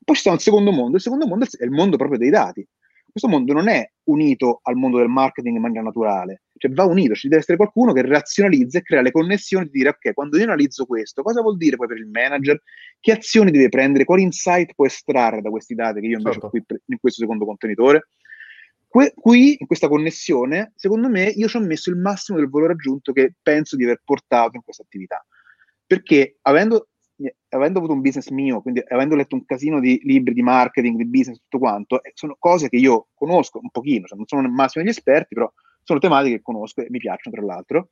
Poi 0.05 0.17
sta 0.17 0.31
un 0.31 0.39
secondo 0.39 0.73
mondo, 0.73 0.97
il 0.97 1.03
secondo 1.03 1.27
mondo 1.27 1.45
è 1.45 1.65
il 1.65 1.71
mondo 1.71 1.97
proprio 1.97 2.19
dei 2.19 2.31
dati. 2.31 2.67
Questo 3.19 3.37
mondo 3.37 3.53
non 3.53 3.69
è 3.69 3.85
unito 4.05 4.61
al 4.63 4.77
mondo 4.77 4.99
del 4.99 5.09
marketing 5.09 5.57
in 5.57 5.63
maniera 5.63 5.83
naturale, 5.83 6.43
cioè 6.57 6.71
va 6.71 6.85
unito, 6.85 7.17
ci 7.17 7.27
deve 7.27 7.41
essere 7.41 7.57
qualcuno 7.57 7.93
che 7.93 8.03
razionalizza 8.03 8.79
e 8.79 8.83
crea 8.83 9.03
le 9.03 9.11
connessioni 9.11 9.65
di 9.65 9.73
dire 9.73 9.89
ok, 9.89 10.15
quando 10.15 10.39
io 10.39 10.45
analizzo 10.45 10.87
questo, 10.87 11.25
cosa 11.25 11.41
vuol 11.41 11.57
dire 11.57 11.75
poi 11.75 11.89
per 11.89 11.97
il 11.97 12.07
manager? 12.07 12.63
Che 13.01 13.11
azioni 13.11 13.51
deve 13.51 13.71
prendere? 13.71 14.05
Quali 14.05 14.23
insight 14.23 14.73
può 14.73 14.87
estrarre 14.87 15.41
da 15.41 15.51
questi 15.51 15.75
dati 15.75 15.99
che 15.99 16.07
io 16.07 16.19
invece 16.19 16.39
certo. 16.39 16.47
ho 16.47 16.51
qui 16.51 16.65
in 16.87 16.99
questo 17.01 17.23
secondo 17.23 17.45
contenitore? 17.45 18.07
Que- 18.87 19.13
qui, 19.17 19.57
in 19.59 19.67
questa 19.67 19.89
connessione, 19.89 20.73
secondo 20.77 21.09
me, 21.09 21.25
io 21.25 21.49
ci 21.49 21.57
ho 21.57 21.61
messo 21.61 21.91
il 21.91 21.97
massimo 21.97 22.39
del 22.39 22.49
valore 22.49 22.75
aggiunto 22.75 23.11
che 23.11 23.35
penso 23.43 23.75
di 23.75 23.83
aver 23.83 24.01
portato 24.05 24.55
in 24.55 24.63
questa 24.63 24.85
attività. 24.85 25.27
Perché 25.85 26.37
avendo 26.43 26.91
avendo 27.49 27.79
avuto 27.79 27.95
un 27.95 28.01
business 28.01 28.29
mio, 28.29 28.61
quindi 28.61 28.83
avendo 28.87 29.17
letto 29.17 29.35
un 29.35 29.45
casino 29.45 29.81
di 29.81 30.01
libri 30.05 30.35
di 30.35 30.43
marketing, 30.43 30.97
di 30.97 31.07
business, 31.07 31.39
tutto 31.39 31.59
quanto, 31.59 32.01
sono 32.15 32.37
cose 32.39 32.69
che 32.69 32.77
io 32.77 33.09
conosco 33.15 33.59
un 33.61 33.71
pochino, 33.71 34.07
cioè 34.07 34.17
non 34.17 34.27
sono 34.27 34.43
nel 34.43 34.51
massimo 34.51 34.85
degli 34.85 34.93
esperti, 34.93 35.35
però 35.35 35.53
sono 35.83 35.99
tematiche 35.99 36.37
che 36.37 36.43
conosco 36.43 36.83
e 36.83 36.87
mi 36.91 36.99
piacciono 36.99 37.37
tra 37.37 37.45
l'altro. 37.45 37.91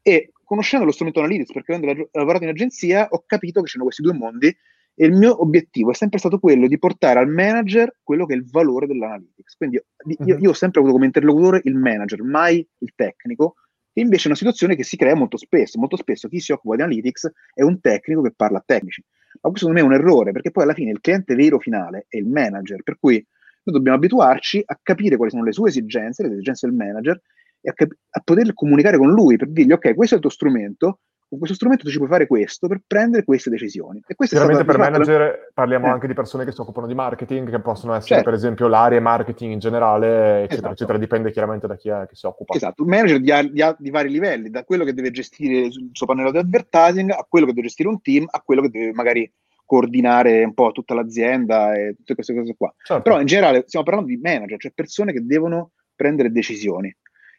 E 0.00 0.32
conoscendo 0.44 0.86
lo 0.86 0.92
strumento 0.92 1.20
Analytics, 1.20 1.52
perché 1.52 1.74
avendo 1.74 2.08
lavorato 2.12 2.44
in 2.44 2.50
agenzia, 2.50 3.08
ho 3.10 3.24
capito 3.26 3.60
che 3.60 3.66
c'erano 3.66 3.84
questi 3.84 4.02
due 4.02 4.14
mondi 4.14 4.56
e 4.98 5.04
il 5.04 5.12
mio 5.12 5.42
obiettivo 5.42 5.90
è 5.90 5.94
sempre 5.94 6.18
stato 6.18 6.38
quello 6.38 6.66
di 6.68 6.78
portare 6.78 7.18
al 7.18 7.28
manager 7.28 7.98
quello 8.02 8.24
che 8.24 8.32
è 8.32 8.36
il 8.36 8.48
valore 8.48 8.86
dell'analytics. 8.86 9.56
Quindi 9.56 9.76
io, 9.76 9.84
io, 10.24 10.36
mhm. 10.36 10.42
io 10.42 10.50
ho 10.50 10.54
sempre 10.54 10.80
avuto 10.80 10.94
come 10.94 11.06
interlocutore 11.06 11.60
il 11.64 11.74
manager, 11.74 12.22
mai 12.22 12.66
il 12.78 12.92
tecnico, 12.94 13.56
e 13.98 14.02
invece 14.02 14.24
è 14.24 14.26
una 14.26 14.36
situazione 14.36 14.76
che 14.76 14.84
si 14.84 14.98
crea 14.98 15.14
molto 15.14 15.38
spesso. 15.38 15.78
Molto 15.78 15.96
spesso 15.96 16.28
chi 16.28 16.38
si 16.38 16.52
occupa 16.52 16.76
di 16.76 16.82
analytics 16.82 17.32
è 17.54 17.62
un 17.62 17.80
tecnico 17.80 18.20
che 18.20 18.30
parla 18.36 18.58
a 18.58 18.62
tecnici. 18.64 19.02
Ma 19.40 19.48
questo 19.48 19.66
secondo 19.66 19.80
me 19.80 19.86
è 19.86 19.88
un 19.88 19.98
errore, 19.98 20.32
perché 20.32 20.50
poi 20.50 20.64
alla 20.64 20.74
fine 20.74 20.90
il 20.90 21.00
cliente 21.00 21.34
vero 21.34 21.58
finale 21.58 22.04
è 22.06 22.18
il 22.18 22.26
manager, 22.26 22.82
per 22.82 22.98
cui 23.00 23.14
noi 23.14 23.74
dobbiamo 23.74 23.96
abituarci 23.96 24.62
a 24.66 24.78
capire 24.82 25.16
quali 25.16 25.30
sono 25.30 25.44
le 25.44 25.52
sue 25.52 25.70
esigenze, 25.70 26.22
le 26.24 26.34
esigenze 26.34 26.66
del 26.66 26.76
manager, 26.76 27.18
e 27.58 27.70
a, 27.70 27.72
cap- 27.72 27.96
a 28.10 28.20
poter 28.20 28.52
comunicare 28.52 28.98
con 28.98 29.08
lui 29.08 29.38
per 29.38 29.48
dirgli 29.48 29.72
ok, 29.72 29.94
questo 29.94 30.14
è 30.14 30.18
il 30.18 30.22
tuo 30.22 30.30
strumento, 30.30 31.00
con 31.28 31.38
questo 31.38 31.56
strumento 31.56 31.84
tu 31.84 31.90
ci 31.90 31.98
puoi 31.98 32.08
fare 32.08 32.26
questo 32.26 32.68
per 32.68 32.80
prendere 32.86 33.24
queste 33.24 33.50
decisioni. 33.50 34.02
E 34.06 34.14
Chiaramente 34.14 34.64
per 34.64 34.78
manager 34.78 35.20
la... 35.20 35.50
parliamo 35.52 35.86
eh. 35.86 35.90
anche 35.90 36.06
di 36.06 36.14
persone 36.14 36.44
che 36.44 36.52
si 36.52 36.60
occupano 36.60 36.86
di 36.86 36.94
marketing, 36.94 37.50
che 37.50 37.60
possono 37.60 37.94
essere 37.94 38.14
certo. 38.16 38.30
per 38.30 38.34
esempio 38.34 38.68
l'area 38.68 39.00
marketing 39.00 39.52
in 39.52 39.58
generale, 39.58 40.06
eccetera, 40.06 40.56
esatto. 40.56 40.72
eccetera, 40.72 40.98
dipende 40.98 41.32
chiaramente 41.32 41.66
da 41.66 41.76
chi 41.76 41.88
è 41.88 42.06
che 42.08 42.14
si 42.14 42.26
occupa. 42.26 42.54
Esatto, 42.54 42.82
un 42.82 42.88
manager 42.88 43.20
di, 43.20 43.50
di, 43.52 43.64
di, 43.78 43.90
vari 43.90 44.10
livelli, 44.10 44.50
da 44.50 44.64
quello 44.64 44.84
che 44.84 44.94
deve 44.94 45.10
gestire 45.10 45.66
il 45.66 45.90
suo 45.92 46.06
pannello 46.06 46.30
di 46.30 46.38
advertising, 46.38 47.10
a 47.10 47.26
quello 47.28 47.46
che 47.46 47.52
deve 47.52 47.66
gestire 47.66 47.88
un 47.88 48.00
team, 48.00 48.26
a 48.30 48.40
quello 48.40 48.62
che 48.62 48.70
deve 48.70 48.92
magari 48.92 49.30
coordinare 49.64 50.44
un 50.44 50.54
po' 50.54 50.70
tutta 50.70 50.94
l'azienda 50.94 51.74
e 51.74 51.94
tutte 51.96 52.14
queste 52.14 52.34
cose 52.34 52.54
qua. 52.56 52.72
Certo. 52.82 53.02
Però 53.02 53.20
in 53.20 53.26
generale 53.26 53.64
stiamo 53.66 53.84
parlando 53.84 54.08
di 54.08 54.20
manager, 54.22 54.58
cioè 54.60 54.72
persone 54.72 55.12
che 55.12 55.24
devono 55.24 55.72
prendere 55.96 56.30
decisioni 56.30 56.94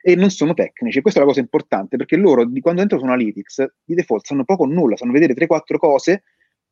e 0.08 0.16
non 0.16 0.30
sono 0.30 0.54
tecnici. 0.54 1.02
Questa 1.02 1.20
è 1.20 1.24
la 1.24 1.28
cosa 1.28 1.42
importante 1.42 1.98
perché 1.98 2.16
loro, 2.16 2.46
di 2.46 2.62
quando 2.62 2.80
entrano 2.80 3.04
su 3.04 3.10
Analytics, 3.10 3.74
di 3.84 3.94
default 3.94 4.26
sanno 4.26 4.46
poco 4.46 4.64
o 4.64 4.66
nulla, 4.66 4.96
sanno 4.96 5.12
vedere 5.12 5.34
3-4 5.34 5.76
cose, 5.78 6.24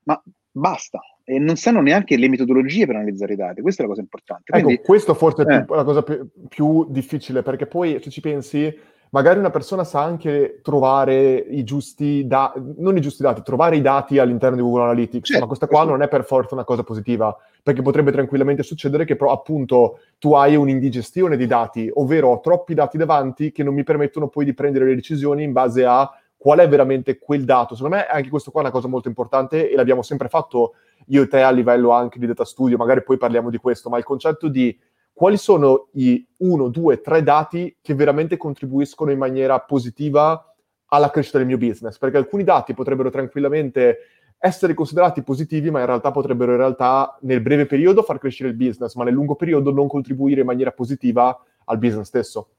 ma 0.04 0.24
basta. 0.50 1.02
E 1.22 1.38
non 1.38 1.58
sanno 1.58 1.82
neanche 1.82 2.16
le 2.16 2.30
metodologie 2.30 2.86
per 2.86 2.96
analizzare 2.96 3.34
i 3.34 3.36
dati. 3.36 3.60
Questa 3.60 3.82
è 3.82 3.86
la 3.86 3.92
cosa 3.92 4.02
importante. 4.02 4.54
Quindi, 4.54 4.76
ecco, 4.76 4.84
questo 4.84 5.14
forse 5.16 5.44
è 5.44 5.54
eh. 5.54 5.66
la 5.68 5.84
cosa 5.84 6.02
più, 6.02 6.30
più 6.48 6.86
difficile 6.90 7.42
perché 7.44 7.68
poi 7.68 8.00
se 8.02 8.10
ci 8.10 8.22
pensi 8.22 8.74
magari 9.16 9.40
una 9.40 9.50
persona 9.50 9.86
sa 9.86 10.02
anche 10.02 10.60
trovare 10.62 11.36
i 11.36 11.64
giusti 11.64 12.28
dati, 12.28 12.62
non 12.80 12.98
i 12.98 13.00
giusti 13.00 13.24
dati, 13.24 13.42
trovare 13.44 13.78
i 13.78 13.82
dati 13.82 14.20
all'interno 14.20 14.58
di 14.58 14.62
Google 14.62 14.84
Analytics, 14.84 15.28
certo, 15.28 15.42
ma 15.42 15.48
questa 15.48 15.68
qua 15.68 15.86
non 15.86 16.02
è 16.02 16.10
per 16.10 16.26
forza 16.26 16.54
una 16.54 16.66
cosa 16.66 16.84
positiva, 16.84 17.34
perché 17.64 17.82
potrebbe 17.82 18.12
tranquillamente 18.12 18.62
succedere 18.62 19.06
che 19.06 19.16
però 19.16 19.32
appunto 19.32 20.00
tu 20.20 20.34
hai 20.34 20.58
un'indigestione 20.58 21.38
di 21.38 21.48
dati, 21.48 21.90
ovvero 21.94 22.28
ho 22.28 22.42
troppi 22.42 22.74
dati 22.74 22.98
davanti 22.98 23.54
che 23.54 23.64
non 23.64 23.74
mi 23.74 23.84
permettono 23.84 24.28
poi 24.28 24.44
di 24.44 24.54
prendere 24.54 24.84
le 24.84 24.96
decisioni 24.96 25.44
in 25.44 25.54
base 25.54 25.86
a 25.86 26.12
qual 26.36 26.60
è 26.60 26.68
veramente 26.68 27.18
quel 27.18 27.46
dato. 27.46 27.74
Secondo 27.74 27.96
me 27.96 28.08
anche 28.08 28.28
questo 28.28 28.52
qua 28.52 28.60
è 28.60 28.64
una 28.66 28.74
cosa 28.74 28.90
molto 28.90 29.08
importante 29.08 29.72
e 29.72 29.78
l'abbiamo 29.78 30.02
sempre 30.02 30.28
fatto 30.28 30.74
io 31.08 31.24
e 31.24 31.28
te 31.30 31.42
a 31.42 31.52
livello 31.52 31.92
anche 31.92 32.20
di 32.20 32.28
data 32.28 32.44
studio, 32.44 32.76
magari 32.76 33.02
poi 33.02 33.16
parliamo 33.16 33.50
di 33.50 33.60
questo, 33.60 33.90
ma 33.90 33.98
il 33.98 34.04
concetto 34.04 34.50
di 34.50 34.78
quali 35.16 35.38
sono 35.38 35.88
i 35.94 36.28
uno, 36.40 36.68
due, 36.68 37.00
tre 37.00 37.24
dati 37.24 37.78
che 37.82 37.94
veramente 37.94 38.36
contribuiscono 38.36 39.12
in 39.12 39.18
maniera 39.18 39.58
positiva 39.62 40.54
alla 40.88 41.10
crescita 41.10 41.38
del 41.38 41.48
mio 41.48 41.58
business? 41.58 41.98
Perché 41.98 42.18
alcuni 42.18 42.44
dati 42.44 42.74
potrebbero 42.74 43.10
tranquillamente 43.10 43.98
essere 44.38 44.74
considerati 44.74 45.24
positivi, 45.24 45.72
ma 45.72 45.80
in 45.80 45.86
realtà 45.86 46.12
potrebbero 46.12 46.52
in 46.52 46.58
realtà 46.58 47.18
nel 47.22 47.40
breve 47.40 47.66
periodo 47.66 48.04
far 48.04 48.20
crescere 48.20 48.50
il 48.50 48.56
business, 48.56 48.94
ma 48.96 49.06
nel 49.06 49.14
lungo 49.14 49.36
periodo 49.36 49.72
non 49.72 49.88
contribuire 49.88 50.42
in 50.42 50.48
maniera 50.48 50.72
positiva 50.72 51.42
al 51.64 51.78
business 51.78 52.08
stesso. 52.08 52.50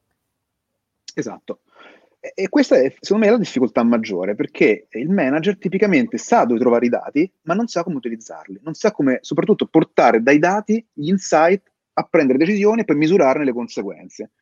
Esatto. 1.15 1.61
E 2.19 2.49
questa 2.49 2.77
è, 2.77 2.93
secondo 3.01 3.27
me, 3.27 3.33
la 3.33 3.39
difficoltà 3.39 3.83
maggiore, 3.85 4.35
perché 4.35 4.87
il 4.93 5.11
manager 5.11 5.59
tipicamente 5.59 6.17
sa 6.17 6.47
dove 6.47 6.59
trovare 6.59 6.87
i 6.87 6.89
dati, 6.89 7.31
ma 7.43 7.53
non 7.53 7.67
sa 7.67 7.85
come 7.85 7.97
utilizzarli, 7.97 8.61
non 8.63 8.73
sa 8.73 8.93
come, 8.93 9.19
soprattutto, 9.21 9.67
portare 9.67 10.23
dai 10.23 10.39
dati 10.39 10.83
gli 10.91 11.11
insight 11.11 11.71
a 11.99 12.03
prendere 12.05 12.39
decisioni 12.39 12.83
e 12.83 12.85
poi 12.85 12.97
misurarne 12.97 13.45
le 13.45 13.53
conseguenze. 13.53 14.33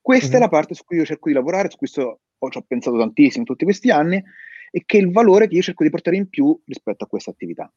Questa 0.00 0.26
mm-hmm. 0.26 0.36
è 0.36 0.38
mhm. 0.38 0.42
la 0.44 0.48
parte 0.48 0.74
su 0.74 0.84
cui 0.84 0.96
io 0.96 1.04
cerco 1.04 1.28
di 1.28 1.34
lavorare, 1.34 1.70
su 1.70 1.76
cui 1.76 1.86
sto, 1.86 2.20
ho, 2.36 2.50
ci 2.50 2.58
ho 2.58 2.64
pensato 2.66 2.98
tantissimo 2.98 3.40
in 3.40 3.46
tutti 3.46 3.64
questi 3.64 3.90
anni, 3.90 4.22
e 4.70 4.82
che 4.84 4.98
è 4.98 5.00
il 5.00 5.10
valore 5.10 5.48
che 5.48 5.54
io 5.56 5.62
cerco 5.62 5.84
di 5.84 5.90
portare 5.90 6.16
in 6.16 6.28
più 6.28 6.58
rispetto 6.66 7.04
a 7.04 7.06
questa 7.06 7.30
attività. 7.30 7.72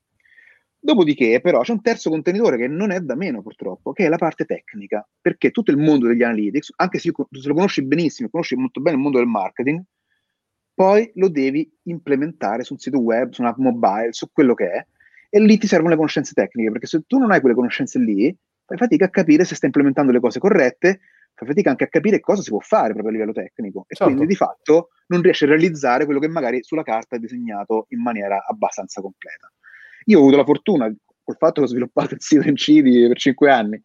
Dopodiché, 0.81 1.41
però, 1.41 1.59
c'è 1.61 1.73
un 1.73 1.81
terzo 1.81 2.09
contenitore 2.09 2.57
che 2.57 2.67
non 2.67 2.91
è 2.91 2.99
da 3.01 3.15
meno, 3.15 3.41
purtroppo, 3.41 3.91
che 3.91 4.05
è 4.05 4.09
la 4.09 4.17
parte 4.17 4.45
tecnica, 4.45 5.07
perché 5.19 5.51
tutto 5.51 5.71
il 5.71 5.77
mondo 5.77 6.07
degli 6.07 6.23
analytics, 6.23 6.73
anche 6.77 6.99
se, 6.99 7.09
io, 7.09 7.27
se 7.31 7.47
lo 7.47 7.53
conosci 7.53 7.83
benissimo, 7.83 8.29
conosci 8.29 8.55
molto 8.55 8.79
bene 8.79 8.95
il 8.95 9.01
mondo 9.01 9.17
del 9.17 9.27
marketing, 9.27 9.83
poi 10.73 11.11
lo 11.15 11.27
devi 11.27 11.69
implementare 11.83 12.63
su 12.63 12.73
un 12.73 12.79
sito 12.79 12.99
web, 12.99 13.31
su 13.31 13.41
un'app 13.41 13.57
mobile, 13.57 14.13
su 14.13 14.31
quello 14.31 14.53
che 14.53 14.71
è, 14.71 14.85
e 15.29 15.39
lì 15.41 15.57
ti 15.57 15.67
servono 15.67 15.89
le 15.89 15.97
conoscenze 15.97 16.33
tecniche, 16.33 16.71
perché 16.71 16.87
se 16.87 17.03
tu 17.05 17.17
non 17.17 17.31
hai 17.31 17.41
quelle 17.41 17.55
conoscenze 17.55 17.99
lì, 17.99 18.33
fai 18.69 18.77
fatica 18.77 19.05
a 19.05 19.09
capire 19.09 19.43
se 19.45 19.55
sta 19.55 19.65
implementando 19.65 20.11
le 20.11 20.19
cose 20.19 20.37
corrette, 20.37 20.99
fai 21.33 21.47
fatica 21.47 21.71
anche 21.71 21.85
a 21.85 21.87
capire 21.87 22.19
cosa 22.19 22.43
si 22.43 22.51
può 22.51 22.59
fare 22.59 22.93
proprio 22.93 23.09
a 23.09 23.11
livello 23.13 23.31
tecnico 23.31 23.85
e 23.87 23.95
certo. 23.95 24.13
quindi 24.13 24.27
di 24.27 24.35
fatto 24.35 24.89
non 25.07 25.21
riesci 25.21 25.45
a 25.45 25.47
realizzare 25.47 26.05
quello 26.05 26.19
che 26.19 26.27
magari 26.27 26.61
sulla 26.61 26.83
carta 26.83 27.15
è 27.15 27.19
disegnato 27.19 27.87
in 27.89 28.01
maniera 28.01 28.45
abbastanza 28.47 29.01
completa. 29.01 29.51
Io 30.05 30.17
ho 30.17 30.21
avuto 30.21 30.37
la 30.37 30.45
fortuna, 30.45 30.95
col 31.23 31.35
fatto 31.37 31.61
che 31.61 31.67
ho 31.67 31.69
sviluppato 31.69 32.13
il 32.13 32.21
sito 32.21 32.47
in 32.47 32.55
CD 32.55 33.07
per 33.07 33.17
cinque 33.17 33.51
anni, 33.51 33.81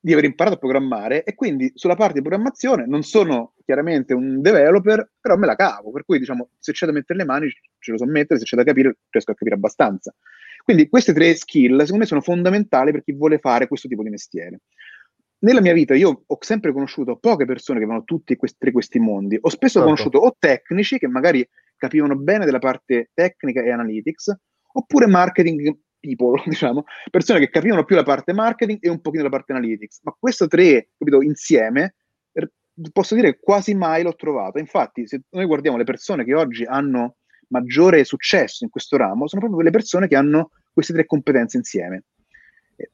di 0.00 0.12
aver 0.12 0.24
imparato 0.24 0.56
a 0.56 0.58
programmare 0.58 1.24
e 1.24 1.34
quindi 1.34 1.72
sulla 1.74 1.96
parte 1.96 2.14
di 2.14 2.20
programmazione 2.20 2.86
non 2.86 3.02
sono 3.02 3.54
chiaramente 3.64 4.12
un 4.14 4.40
developer, 4.42 5.10
però 5.20 5.36
me 5.36 5.46
la 5.46 5.56
cavo, 5.56 5.90
per 5.90 6.04
cui 6.04 6.18
diciamo 6.18 6.50
se 6.58 6.72
c'è 6.72 6.86
da 6.86 6.92
mettere 6.92 7.18
le 7.18 7.24
mani 7.24 7.48
ce 7.78 7.90
lo 7.90 7.96
so 7.96 8.04
mettere, 8.04 8.38
se 8.38 8.44
c'è 8.44 8.56
da 8.56 8.64
capire 8.64 8.98
riesco 9.08 9.30
a 9.30 9.34
capire 9.34 9.56
abbastanza. 9.56 10.14
Quindi 10.68 10.90
queste 10.90 11.14
tre 11.14 11.34
skill 11.34 11.78
secondo 11.78 12.00
me 12.00 12.04
sono 12.04 12.20
fondamentali 12.20 12.92
per 12.92 13.02
chi 13.02 13.14
vuole 13.14 13.38
fare 13.38 13.68
questo 13.68 13.88
tipo 13.88 14.02
di 14.02 14.10
mestiere. 14.10 14.60
Nella 15.38 15.62
mia 15.62 15.72
vita 15.72 15.94
io 15.94 16.24
ho 16.26 16.38
sempre 16.40 16.74
conosciuto 16.74 17.16
poche 17.16 17.46
persone 17.46 17.78
che 17.78 17.86
avevano 17.86 18.04
tutti 18.04 18.36
questi, 18.36 18.70
questi 18.70 18.98
mondi, 18.98 19.38
ho 19.40 19.48
spesso 19.48 19.78
certo. 19.78 19.86
conosciuto 19.88 20.18
o 20.18 20.36
tecnici 20.38 20.98
che 20.98 21.08
magari 21.08 21.48
capivano 21.74 22.16
bene 22.16 22.44
della 22.44 22.58
parte 22.58 23.12
tecnica 23.14 23.62
e 23.62 23.70
analytics, 23.70 24.36
oppure 24.72 25.06
marketing 25.06 25.74
people, 26.00 26.42
diciamo, 26.44 26.84
persone 27.10 27.38
che 27.38 27.48
capivano 27.48 27.86
più 27.86 27.96
la 27.96 28.02
parte 28.02 28.34
marketing 28.34 28.76
e 28.82 28.90
un 28.90 29.00
pochino 29.00 29.22
la 29.22 29.30
parte 29.30 29.52
analytics. 29.52 30.00
Ma 30.02 30.14
queste 30.18 30.48
tre, 30.48 30.90
capito, 30.98 31.22
insieme, 31.22 31.94
posso 32.92 33.14
dire 33.14 33.32
che 33.32 33.38
quasi 33.40 33.72
mai 33.74 34.02
l'ho 34.02 34.14
trovato. 34.14 34.58
Infatti, 34.58 35.06
se 35.06 35.22
noi 35.30 35.46
guardiamo 35.46 35.78
le 35.78 35.84
persone 35.84 36.24
che 36.24 36.34
oggi 36.34 36.64
hanno 36.64 37.16
maggiore 37.48 38.04
successo 38.04 38.64
in 38.64 38.70
questo 38.70 38.96
ramo, 38.96 39.26
sono 39.26 39.40
proprio 39.40 39.54
quelle 39.54 39.70
persone 39.70 40.08
che 40.08 40.16
hanno 40.16 40.50
queste 40.72 40.92
tre 40.92 41.06
competenze 41.06 41.56
insieme. 41.56 42.04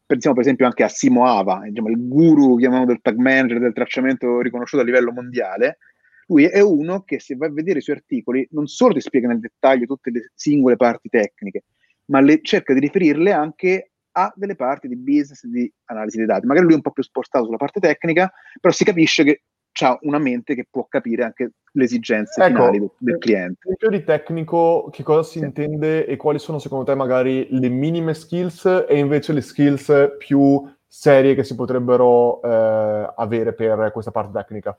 Pensiamo 0.06 0.34
per 0.34 0.44
esempio 0.44 0.66
anche 0.66 0.82
a 0.82 0.88
Simo 0.88 1.26
Ava, 1.26 1.62
diciamo, 1.68 1.88
il 1.88 2.08
guru 2.08 2.56
chiamato 2.56 2.86
del 2.86 3.00
tag 3.02 3.16
manager 3.16 3.58
del 3.58 3.74
tracciamento 3.74 4.40
riconosciuto 4.40 4.82
a 4.82 4.86
livello 4.86 5.12
mondiale. 5.12 5.78
Lui 6.26 6.44
è 6.44 6.60
uno 6.60 7.02
che 7.02 7.20
se 7.20 7.36
vai 7.36 7.50
a 7.50 7.52
vedere 7.52 7.80
i 7.80 7.82
suoi 7.82 7.96
articoli 7.96 8.46
non 8.52 8.66
solo 8.66 8.94
ti 8.94 9.00
spiega 9.00 9.28
nel 9.28 9.40
dettaglio 9.40 9.84
tutte 9.84 10.10
le 10.10 10.30
singole 10.34 10.76
parti 10.76 11.10
tecniche, 11.10 11.64
ma 12.06 12.20
le, 12.20 12.40
cerca 12.40 12.72
di 12.72 12.80
riferirle 12.80 13.30
anche 13.30 13.90
a 14.12 14.32
delle 14.34 14.54
parti 14.54 14.88
di 14.88 14.96
business, 14.96 15.44
di 15.44 15.70
analisi 15.86 16.16
dei 16.16 16.26
dati. 16.26 16.46
Magari 16.46 16.64
lui 16.64 16.74
è 16.74 16.76
un 16.76 16.82
po' 16.82 16.92
più 16.92 17.02
spostato 17.02 17.44
sulla 17.44 17.58
parte 17.58 17.80
tecnica, 17.80 18.32
però 18.60 18.72
si 18.72 18.84
capisce 18.84 19.24
che 19.24 19.42
ha 19.82 19.98
una 20.02 20.18
mente 20.18 20.54
che 20.54 20.66
può 20.70 20.86
capire 20.88 21.24
anche 21.24 21.50
le 21.72 21.84
esigenze 21.84 22.40
ecco, 22.40 22.54
finali 22.54 22.78
del, 22.78 22.90
del 22.98 23.18
cliente. 23.18 23.68
In 23.68 23.76
più 23.76 23.88
di 23.88 24.04
tecnico, 24.04 24.88
che 24.92 25.02
cosa 25.02 25.22
si 25.22 25.38
sì. 25.38 25.44
intende 25.44 26.06
e 26.06 26.16
quali 26.16 26.38
sono 26.38 26.58
secondo 26.60 26.84
te 26.84 26.94
magari 26.94 27.48
le 27.50 27.68
minime 27.68 28.14
skills 28.14 28.84
e 28.88 28.98
invece 28.98 29.32
le 29.32 29.40
skills 29.40 30.14
più 30.18 30.62
serie 30.86 31.34
che 31.34 31.42
si 31.42 31.56
potrebbero 31.56 32.40
eh, 32.42 33.12
avere 33.16 33.52
per 33.52 33.90
questa 33.92 34.12
parte 34.12 34.38
tecnica? 34.38 34.78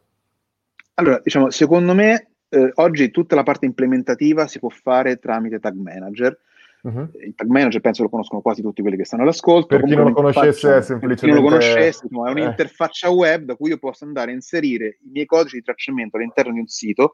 Allora, 0.93 1.19
diciamo, 1.21 1.49
secondo 1.49 1.93
me 1.93 2.29
eh, 2.47 2.71
oggi 2.75 3.11
tutta 3.11 3.35
la 3.35 3.43
parte 3.43 3.65
implementativa 3.65 4.47
si 4.47 4.59
può 4.59 4.69
fare 4.69 5.17
tramite 5.17 5.59
tag 5.59 5.75
manager, 5.75 6.39
Uh-huh. 6.85 7.09
Il 7.19 7.33
tag 7.33 7.47
manager 7.47 7.81
penso 7.81 8.03
lo 8.03 8.09
conoscono 8.09 8.41
quasi 8.41 8.61
tutti 8.61 8.81
quelli 8.81 8.95
che 8.95 9.05
stanno 9.05 9.23
all'ascolto. 9.23 9.75
Per 9.75 9.83
chi 9.83 9.95
non 9.95 10.05
lo 10.05 10.13
conoscesse 10.13 10.77
è 10.77 10.81
semplicemente... 10.83 11.25
chi 11.25 11.31
non 11.31 11.41
lo 11.41 11.49
conoscesse, 11.49 12.05
insomma, 12.05 12.29
è 12.29 12.31
un'interfaccia 12.31 13.07
eh. 13.07 13.11
web 13.11 13.43
da 13.45 13.55
cui 13.55 13.69
io 13.69 13.79
posso 13.79 14.05
andare 14.05 14.29
a 14.29 14.33
inserire 14.35 14.99
i 15.03 15.09
miei 15.11 15.25
codici 15.25 15.57
di 15.57 15.63
tracciamento 15.63 16.17
all'interno 16.17 16.53
di 16.53 16.59
un 16.59 16.67
sito 16.67 17.13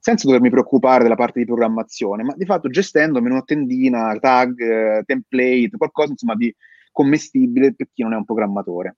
senza 0.00 0.26
dovermi 0.26 0.50
preoccupare 0.50 1.04
della 1.04 1.14
parte 1.14 1.38
di 1.38 1.46
programmazione, 1.46 2.24
ma 2.24 2.34
di 2.36 2.44
fatto 2.44 2.68
gestendomi 2.68 3.30
una 3.30 3.42
tendina, 3.42 4.18
tag, 4.18 4.58
eh, 4.58 5.02
template, 5.06 5.76
qualcosa 5.76 6.10
insomma 6.10 6.34
di 6.34 6.52
commestibile 6.90 7.74
per 7.74 7.88
chi 7.92 8.02
non 8.02 8.12
è 8.12 8.16
un 8.16 8.24
programmatore 8.24 8.96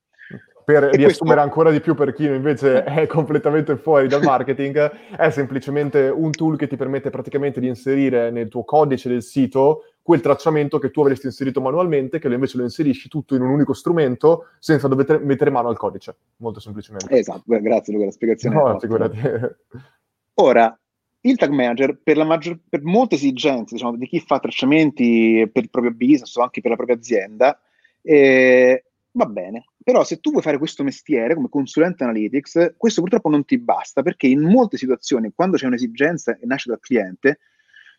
per 0.64 0.84
e 0.84 0.96
riassumere 0.96 1.40
questo... 1.40 1.40
ancora 1.40 1.70
di 1.70 1.80
più 1.80 1.94
per 1.94 2.12
chi 2.12 2.24
invece 2.24 2.84
è 2.84 3.06
completamente 3.06 3.76
fuori 3.76 4.08
dal 4.08 4.22
marketing, 4.22 4.90
è 5.16 5.30
semplicemente 5.30 6.08
un 6.08 6.30
tool 6.30 6.56
che 6.56 6.66
ti 6.66 6.76
permette 6.76 7.10
praticamente 7.10 7.60
di 7.60 7.68
inserire 7.68 8.30
nel 8.30 8.48
tuo 8.48 8.64
codice 8.64 9.08
del 9.08 9.22
sito 9.22 9.84
quel 10.02 10.20
tracciamento 10.20 10.78
che 10.78 10.90
tu 10.90 11.00
avresti 11.00 11.26
inserito 11.26 11.60
manualmente, 11.60 12.18
che 12.18 12.28
invece 12.28 12.58
lo 12.58 12.62
inserisci 12.64 13.08
tutto 13.08 13.34
in 13.34 13.42
un 13.42 13.50
unico 13.50 13.72
strumento 13.72 14.48
senza 14.58 14.86
dover 14.86 15.20
mettere 15.20 15.50
mano 15.50 15.68
al 15.68 15.78
codice, 15.78 16.16
molto 16.36 16.60
semplicemente. 16.60 17.16
Esatto, 17.16 17.42
grazie 17.46 17.92
Luca, 17.92 18.06
la 18.06 18.10
spiegazione. 18.10 18.54
No, 18.54 18.78
figurati. 18.78 19.18
Ora, 20.34 20.78
il 21.20 21.36
tag 21.36 21.50
manager, 21.50 21.98
per, 22.02 22.22
maggior, 22.24 22.58
per 22.68 22.82
molte 22.82 23.14
esigenze 23.14 23.74
diciamo, 23.74 23.96
di 23.96 24.06
chi 24.06 24.20
fa 24.20 24.38
tracciamenti 24.38 25.48
per 25.50 25.62
il 25.62 25.70
proprio 25.70 25.94
business 25.94 26.34
o 26.36 26.42
anche 26.42 26.60
per 26.60 26.70
la 26.70 26.76
propria 26.76 26.96
azienda, 26.96 27.58
eh, 28.02 28.84
va 29.14 29.26
bene. 29.26 29.64
Però 29.82 30.04
se 30.04 30.20
tu 30.20 30.30
vuoi 30.30 30.42
fare 30.42 30.58
questo 30.58 30.82
mestiere 30.82 31.34
come 31.34 31.48
consulente 31.48 32.04
analytics, 32.04 32.74
questo 32.76 33.00
purtroppo 33.00 33.28
non 33.28 33.44
ti 33.44 33.58
basta 33.58 34.02
perché 34.02 34.26
in 34.26 34.42
molte 34.42 34.76
situazioni, 34.76 35.32
quando 35.34 35.56
c'è 35.56 35.66
un'esigenza 35.66 36.36
e 36.38 36.46
nasce 36.46 36.70
dal 36.70 36.80
cliente, 36.80 37.38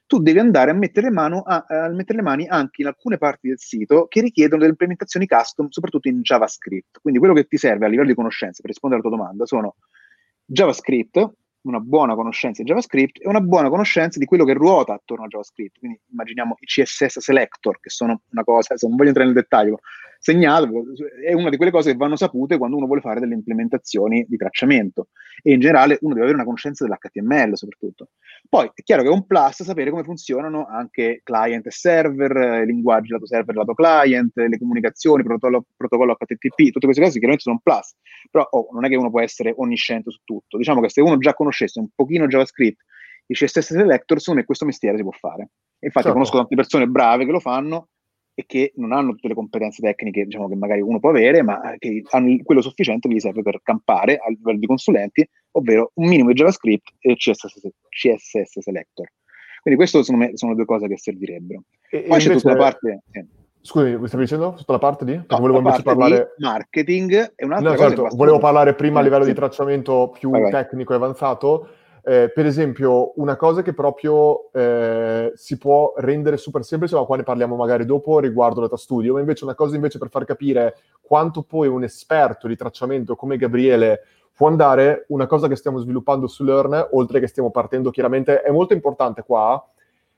tu 0.08 0.20
devi 0.20 0.38
andare 0.38 0.72
a 0.72 0.74
mettere, 0.74 1.08
a, 1.08 1.66
a 1.68 1.90
mettere, 1.90 2.20
le 2.20 2.24
mani 2.24 2.48
anche 2.48 2.82
in 2.82 2.88
alcune 2.88 3.18
parti 3.18 3.48
del 3.48 3.58
sito 3.60 4.06
che 4.08 4.22
richiedono 4.22 4.60
delle 4.60 4.72
implementazioni 4.72 5.26
custom, 5.26 5.68
soprattutto 5.70 6.08
in 6.08 6.22
JavaScript. 6.22 7.00
Quindi 7.02 7.20
quello 7.20 7.34
che 7.34 7.46
ti 7.46 7.58
serve 7.58 7.86
a 7.86 7.90
livello 7.90 8.10
di 8.10 8.16
conoscenze 8.16 8.62
per 8.62 8.70
rispondere 8.70 9.02
alla 9.02 9.10
tua 9.10 9.18
domanda 9.18 9.46
sono 9.46 9.78
JavaScript, 10.46 11.34
una 11.62 11.80
buona 11.80 12.14
conoscenza 12.14 12.62
di 12.62 12.68
JavaScript 12.68 13.20
e 13.24 13.28
una 13.28 13.42
buona 13.42 13.70
conoscenza 13.70 14.20
di 14.20 14.26
quello 14.26 14.46
che 14.46 14.54
ruota 14.54 14.94
attorno 14.94 15.26
a 15.26 15.28
JavaScript. 15.28 15.80
Quindi 15.80 16.00
immaginiamo 16.12 16.56
i 16.60 16.66
CSS 16.66 17.20
selector, 17.20 17.80
che 17.80 17.90
sono 17.90 18.22
una 18.30 18.44
cosa, 18.44 18.78
se 18.78 18.88
non 18.88 18.96
voglio 18.96 19.10
entrare 19.10 19.32
nel 19.32 19.42
dettaglio, 19.42 19.80
segnato, 20.26 20.68
è 21.24 21.34
una 21.34 21.52
di 21.52 21.56
quelle 21.56 21.72
cose 21.72 21.92
che 21.92 21.98
vanno 21.98 22.16
sapute 22.16 22.58
quando 22.58 22.78
uno 22.78 22.88
vuole 22.88 23.02
fare 23.02 23.20
delle 23.20 23.36
implementazioni 23.36 24.26
di 24.28 24.38
tracciamento 24.38 25.10
e 25.44 25.54
in 25.54 25.60
generale 25.60 26.00
uno 26.02 26.14
deve 26.14 26.26
avere 26.26 26.38
una 26.38 26.46
conoscenza 26.46 26.84
dell'HTML 26.84 27.56
soprattutto. 27.56 28.10
Poi 28.50 28.72
è 28.74 28.82
chiaro 28.82 29.04
che 29.04 29.10
è 29.10 29.12
un 29.12 29.28
plus 29.28 29.62
sapere 29.62 29.92
come 29.92 30.04
funzionano 30.04 30.66
anche 30.66 31.22
client 31.24 31.68
e 31.68 31.72
server, 31.72 32.66
linguaggi 32.66 33.12
lato 33.12 33.28
server 33.28 33.54
e 33.54 33.60
lato 33.60 33.76
client, 33.76 34.32
le 34.36 34.58
comunicazioni, 34.58 35.22
protocollo, 35.22 35.66
protocollo 35.78 36.16
HTTP, 36.16 36.72
tutte 36.72 36.86
queste 36.88 37.04
cose 37.04 37.20
chiaramente 37.20 37.44
sono 37.44 37.56
un 37.56 37.62
plus, 37.62 37.96
però 38.32 38.48
oh, 38.50 38.70
non 38.72 38.84
è 38.84 38.90
che 38.90 38.96
uno 38.96 39.12
può 39.12 39.22
essere 39.22 39.54
onnisciente 39.56 40.10
su 40.10 40.22
tutto. 40.24 40.58
Diciamo 40.58 40.82
che 40.82 40.90
se 40.90 41.02
uno 41.02 41.20
già 41.20 41.36
conoscesse 41.36 41.80
un 41.80 41.90
pochino 41.94 42.26
JavaScript, 42.26 42.82
i 43.28 43.36
CSS 43.36 43.60
selector, 43.60 44.20
secondo 44.20 44.40
me 44.40 44.46
questo 44.48 44.66
mestiere 44.66 44.98
si 44.98 45.04
può 45.04 45.12
fare. 45.12 45.50
Infatti 45.78 46.08
certo. 46.08 46.14
conosco 46.14 46.38
tante 46.38 46.56
persone 46.56 46.88
brave 46.88 47.26
che 47.26 47.32
lo 47.32 47.40
fanno 47.40 47.90
e 48.38 48.44
che 48.46 48.74
non 48.76 48.92
hanno 48.92 49.12
tutte 49.12 49.30
le 49.30 49.34
competenze 49.34 49.82
tecniche 49.82 50.26
diciamo, 50.26 50.50
che 50.50 50.56
magari 50.56 50.82
uno 50.82 51.00
può 51.00 51.10
avere, 51.10 51.42
ma 51.42 51.74
che 51.80 52.04
hanno 52.12 52.38
quello 52.44 52.62
sufficiente 52.62 53.08
che 53.08 53.16
gli 53.16 53.20
serve 53.20 53.42
per 53.42 53.62
campare 53.64 54.18
a 54.18 54.30
livello 54.30 54.60
di 54.60 54.68
consulenti, 54.68 55.28
ovvero 55.52 55.92
un 55.96 56.08
minimo 56.08 56.30
di 56.30 56.36
JavaScript 56.36 56.96
e 57.00 57.16
CSS, 57.16 57.70
CSS 57.88 58.60
Selector. 58.60 59.10
Quindi 59.62 59.80
queste 59.80 60.04
sono, 60.04 60.30
sono 60.34 60.54
due 60.54 60.66
cose 60.66 60.88
che 60.88 60.98
servirebbero. 60.98 61.64
E, 61.90 62.02
Poi 62.02 62.20
c'è 62.20 62.34
tutta 62.34 62.50
la 62.50 62.58
parte... 62.58 63.04
Eh. 63.12 63.26
Scusi, 63.62 63.98
mi 63.98 64.08
stavi 64.08 64.24
dicendo? 64.24 64.54
Tutta 64.54 64.74
la 64.74 64.78
parte 64.78 65.06
di? 65.06 65.16
No, 65.16 65.40
volevo 65.40 65.58
invece 65.58 65.82
parlare... 65.82 66.36
marketing 66.38 67.34
è 67.34 67.46
un'altra 67.46 67.72
no, 67.72 67.76
cosa. 67.76 67.88
Certo, 67.88 68.16
volevo 68.16 68.38
parlare 68.38 68.76
prima 68.76 69.00
a 69.00 69.02
livello 69.02 69.24
sì. 69.24 69.32
di 69.32 69.36
tracciamento 69.36 70.12
più 70.20 70.30
vai, 70.30 70.42
vai. 70.42 70.52
tecnico 70.52 70.94
e 70.94 70.98
avanzato 70.98 71.70
eh, 72.08 72.30
per 72.30 72.46
esempio, 72.46 73.20
una 73.20 73.36
cosa 73.36 73.64
che 73.64 73.74
proprio 73.74 74.52
eh, 74.52 75.32
si 75.34 75.58
può 75.58 75.92
rendere 75.98 76.38
super 76.38 76.64
semplice, 76.64 76.94
ma 76.96 77.04
qua 77.04 77.18
ne 77.18 77.24
parliamo 77.24 77.56
magari 77.56 77.84
dopo 77.84 78.20
riguardo 78.20 78.62
Data 78.62 78.78
Studio, 78.78 79.14
ma 79.14 79.22
invece 79.22 79.44
una 79.44 79.56
cosa 79.56 79.74
invece 79.74 79.98
per 79.98 80.10
far 80.10 80.24
capire 80.24 80.78
quanto 81.02 81.42
poi 81.42 81.68
un 81.68 81.84
esperto 81.84 82.48
di 82.48 82.56
tracciamento 82.56 83.16
come 83.16 83.38
Gabriele 83.38 84.02
può 84.36 84.48
andare, 84.48 85.06
una 85.08 85.26
cosa 85.26 85.48
che 85.48 85.56
stiamo 85.56 85.80
sviluppando 85.80 86.28
su 86.28 86.44
Learn, 86.44 86.90
oltre 86.92 87.20
che 87.20 87.26
stiamo 87.26 87.50
partendo 87.50 87.90
chiaramente, 87.90 88.42
è 88.42 88.52
molto 88.52 88.74
importante 88.74 89.24
qua, 89.24 89.60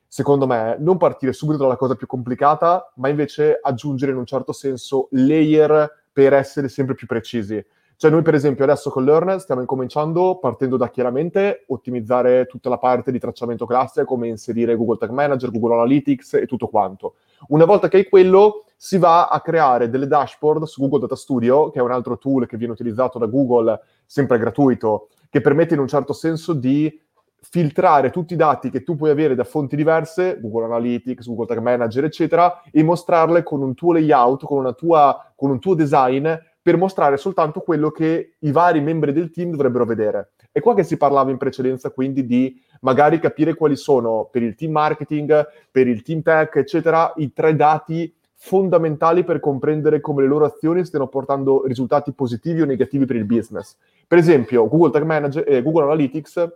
secondo 0.06 0.45
me, 0.45 0.76
non 0.80 0.97
partire 0.97 1.32
subito 1.32 1.60
dalla 1.60 1.78
cosa 1.78 1.95
più 1.95 2.06
complicata, 2.06 2.91
ma 2.95 3.08
invece 3.08 3.60
aggiungere 3.62 4.12
in 4.12 4.17
un 4.17 4.26
certo 4.26 4.52
senso 4.52 5.08
layer 5.12 5.89
per 6.12 6.34
essere 6.34 6.67
sempre 6.67 6.95
più 6.95 7.08
precisi. 7.08 7.65
Cioè 7.99 8.12
noi 8.12 8.21
per 8.21 8.36
esempio 8.36 8.63
adesso 8.63 8.91
con 8.91 9.03
Learn 9.03 9.39
stiamo 9.39 9.62
incominciando 9.62 10.38
partendo 10.38 10.77
da 10.77 10.91
chiaramente 10.91 11.63
ottimizzare 11.69 12.45
tutta 12.45 12.69
la 12.69 12.77
parte 12.77 13.12
di 13.12 13.17
tracciamento 13.17 13.65
classe, 13.65 14.05
come 14.05 14.27
inserire 14.27 14.75
Google 14.75 14.97
Tag 14.97 15.10
Manager, 15.10 15.49
Google 15.49 15.73
Analytics 15.73 16.36
e 16.36 16.45
tutto 16.45 16.67
quanto. 16.67 17.15
Una 17.47 17.65
volta 17.65 17.88
che 17.88 17.97
hai 17.97 18.07
quello, 18.07 18.65
si 18.75 18.99
va 18.99 19.29
a 19.29 19.41
creare 19.41 19.89
delle 19.89 20.05
dashboard 20.05 20.65
su 20.65 20.79
Google 20.79 20.99
Data 20.99 21.15
Studio, 21.15 21.71
che 21.71 21.79
è 21.79 21.81
un 21.81 21.89
altro 21.89 22.19
tool 22.19 22.45
che 22.45 22.55
viene 22.55 22.73
utilizzato 22.73 23.17
da 23.17 23.25
Google, 23.25 23.81
sempre 24.05 24.38
gratuito, 24.38 25.10
che 25.31 25.41
permette 25.41 25.73
in 25.73 25.79
un 25.79 25.88
certo 25.88 26.13
senso 26.13 26.53
di 26.53 27.01
filtrare 27.39 28.12
tutti 28.12 28.33
i 28.33 28.38
dati 28.38 28.69
che 28.69 28.83
tu 28.83 28.95
puoi 28.95 29.10
avere 29.10 29.33
da 29.33 29.43
fonti 29.43 29.75
diverse, 29.75 30.38
Google 30.39 30.65
Analytics, 30.65 31.25
Google 31.25 31.47
Tag 31.47 31.60
Manager, 31.60 32.03
eccetera, 32.03 32.62
e 32.71 32.83
mostrarle 32.83 33.41
con 33.41 33.63
un 33.63 33.73
tuo 33.73 33.93
layout, 33.93 34.43
con, 34.43 34.71
tua, 34.75 35.33
con 35.36 35.49
un 35.49 35.60
tuo 35.60 35.73
design 35.73 36.31
per 36.67 36.75
mostrare 36.75 37.15
soltanto 37.15 37.62
quello 37.62 37.91
che 37.91 38.34
i 38.39 38.51
vari 38.51 38.82
membri 38.82 39.13
del 39.13 39.32
team 39.32 39.51
dovrebbero 39.51 39.86
vedere. 39.86 40.32
È 40.51 40.60
qua 40.60 40.75
che 40.75 40.84
si 40.84 40.97
parlava 40.97 41.32
in 41.32 41.38
precedenza 41.38 41.91
quindi 41.91 42.25
di 42.25 42.62
magari 42.82 43.19
capire 43.19 43.53
quali 43.53 43.77
sono 43.77 44.27
per 44.30 44.43
il 44.43 44.53
team 44.53 44.73
marketing, 44.73 45.47
per 45.71 45.88
il 45.88 46.01
team 46.01 46.21
tech, 46.21 46.58
eccetera, 46.58 47.13
i 47.15 47.32
tre 47.32 47.56
dati 47.56 48.13
fondamentali 48.34 49.23
per 49.23 49.39
comprendere 49.39 50.01
come 50.01 50.23
le 50.23 50.27
loro 50.27 50.43
azioni 50.43 50.84
stiano 50.84 51.08
portando 51.08 51.65
risultati 51.65 52.12
positivi 52.12 52.60
o 52.60 52.65
negativi 52.65 53.06
per 53.06 53.15
il 53.15 53.23
business. 53.23 53.77
Per 54.06 54.17
esempio, 54.17 54.67
Google 54.67 54.91
Tag 54.91 55.03
Manager 55.03 55.45
eh, 55.47 55.62
Google 55.62 55.84
Analytics 55.84 56.49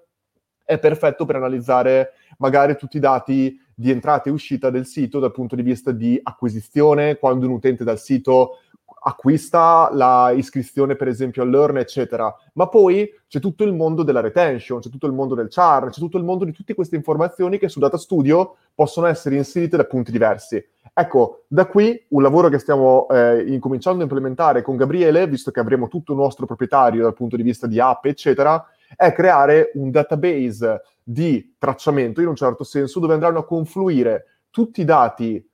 è 0.65 0.77
perfetto 0.77 1.23
per 1.23 1.37
analizzare 1.37 2.11
magari 2.39 2.75
tutti 2.75 2.97
i 2.97 2.99
dati 2.99 3.57
di 3.73 3.91
entrata 3.91 4.29
e 4.29 4.33
uscita 4.33 4.69
del 4.69 4.85
sito 4.85 5.19
dal 5.19 5.31
punto 5.31 5.55
di 5.55 5.61
vista 5.61 5.91
di 5.93 6.19
acquisizione, 6.21 7.17
quando 7.17 7.45
un 7.45 7.53
utente 7.53 7.85
dal 7.85 7.97
sito 7.97 8.57
acquista 9.03 9.89
la 9.93 10.31
iscrizione 10.35 10.95
per 10.95 11.07
esempio 11.07 11.41
al 11.41 11.49
Learn, 11.49 11.77
eccetera. 11.77 12.33
Ma 12.53 12.67
poi 12.67 13.09
c'è 13.27 13.39
tutto 13.39 13.63
il 13.63 13.73
mondo 13.73 14.03
della 14.03 14.19
retention, 14.19 14.79
c'è 14.79 14.89
tutto 14.89 15.07
il 15.07 15.13
mondo 15.13 15.35
del 15.35 15.47
char, 15.49 15.89
c'è 15.89 15.99
tutto 15.99 16.17
il 16.17 16.23
mondo 16.23 16.45
di 16.45 16.51
tutte 16.51 16.73
queste 16.73 16.95
informazioni 16.95 17.57
che 17.57 17.69
su 17.69 17.79
Data 17.79 17.97
Studio 17.97 18.57
possono 18.75 19.07
essere 19.07 19.35
inserite 19.35 19.77
da 19.77 19.85
punti 19.85 20.11
diversi. 20.11 20.63
Ecco, 20.93 21.45
da 21.47 21.65
qui 21.67 22.05
un 22.09 22.21
lavoro 22.21 22.49
che 22.49 22.59
stiamo 22.59 23.07
eh, 23.09 23.43
incominciando 23.47 23.99
a 23.99 24.03
implementare 24.03 24.61
con 24.61 24.75
Gabriele, 24.75 25.27
visto 25.27 25.49
che 25.51 25.59
avremo 25.59 25.87
tutto 25.87 26.11
il 26.11 26.19
nostro 26.19 26.45
proprietario 26.45 27.03
dal 27.03 27.13
punto 27.13 27.35
di 27.35 27.43
vista 27.43 27.65
di 27.65 27.79
app, 27.79 28.05
eccetera, 28.05 28.63
è 28.95 29.13
creare 29.13 29.71
un 29.75 29.89
database 29.89 30.81
di 31.01 31.55
tracciamento 31.57 32.21
in 32.21 32.27
un 32.27 32.35
certo 32.35 32.63
senso 32.63 32.99
dove 32.99 33.13
andranno 33.13 33.39
a 33.39 33.45
confluire 33.45 34.25
tutti 34.49 34.81
i 34.81 34.85
dati 34.85 35.50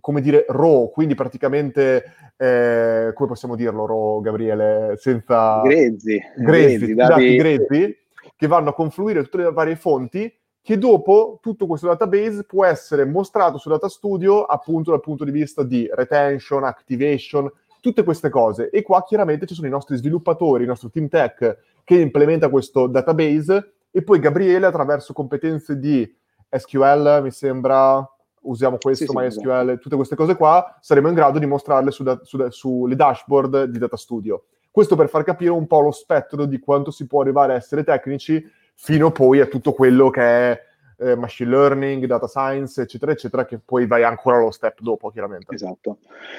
come 0.00 0.20
dire, 0.20 0.44
raw, 0.48 0.90
quindi 0.90 1.14
praticamente, 1.14 2.04
eh, 2.36 3.10
come 3.14 3.28
possiamo 3.28 3.56
dirlo 3.56 3.86
raw, 3.86 4.20
Gabriele, 4.20 4.94
senza... 4.96 5.60
Grezzi. 5.62 6.18
Grezzi, 6.36 6.78
grezzi 6.78 6.94
dati 6.94 7.36
grezzi, 7.36 7.96
che 8.36 8.46
vanno 8.46 8.70
a 8.70 8.74
confluire 8.74 9.22
tutte 9.22 9.38
le 9.38 9.52
varie 9.52 9.76
fonti, 9.76 10.32
che 10.60 10.76
dopo 10.76 11.38
tutto 11.40 11.66
questo 11.66 11.86
database 11.86 12.44
può 12.44 12.64
essere 12.64 13.04
mostrato 13.04 13.56
su 13.56 13.68
Data 13.68 13.88
Studio 13.88 14.44
appunto 14.44 14.90
dal 14.90 15.00
punto 15.00 15.24
di 15.24 15.30
vista 15.30 15.62
di 15.62 15.88
retention, 15.90 16.64
activation, 16.64 17.50
tutte 17.80 18.04
queste 18.04 18.28
cose. 18.28 18.68
E 18.70 18.82
qua 18.82 19.02
chiaramente 19.04 19.46
ci 19.46 19.54
sono 19.54 19.66
i 19.66 19.70
nostri 19.70 19.96
sviluppatori, 19.96 20.64
il 20.64 20.68
nostro 20.68 20.90
team 20.90 21.08
tech 21.08 21.58
che 21.84 21.98
implementa 21.98 22.50
questo 22.50 22.86
database 22.86 23.72
e 23.90 24.02
poi 24.02 24.18
Gabriele 24.18 24.66
attraverso 24.66 25.14
competenze 25.14 25.78
di 25.78 26.06
SQL, 26.50 27.20
mi 27.22 27.30
sembra, 27.30 28.06
usiamo 28.42 28.78
questo, 28.78 29.06
sì, 29.06 29.16
MySQL, 29.16 29.74
sì, 29.74 29.78
tutte 29.78 29.96
queste 29.96 30.16
cose 30.16 30.36
qua, 30.36 30.76
saremo 30.80 31.08
in 31.08 31.14
grado 31.14 31.38
di 31.38 31.46
mostrarle 31.46 31.90
su 31.90 32.02
da, 32.02 32.20
su 32.22 32.36
da, 32.36 32.50
sulle 32.50 32.96
dashboard 32.96 33.64
di 33.64 33.78
Data 33.78 33.96
Studio. 33.96 34.44
Questo 34.70 34.96
per 34.96 35.08
far 35.08 35.24
capire 35.24 35.50
un 35.50 35.66
po' 35.66 35.80
lo 35.80 35.90
spettro 35.90 36.44
di 36.44 36.58
quanto 36.58 36.90
si 36.90 37.06
può 37.06 37.22
arrivare 37.22 37.52
a 37.52 37.56
essere 37.56 37.82
tecnici 37.84 38.44
fino 38.74 39.10
poi 39.10 39.40
a 39.40 39.46
tutto 39.46 39.72
quello 39.72 40.10
che 40.10 40.22
è 40.22 40.66
eh, 40.98 41.16
machine 41.16 41.50
learning, 41.50 42.04
data 42.06 42.26
science, 42.26 42.82
eccetera, 42.82 43.12
eccetera, 43.12 43.44
che 43.44 43.58
poi 43.58 43.86
vai 43.86 44.02
ancora 44.02 44.36
allo 44.36 44.50
step 44.50 44.80
dopo, 44.80 45.10
chiaramente. 45.10 45.54
Esatto. 45.54 45.98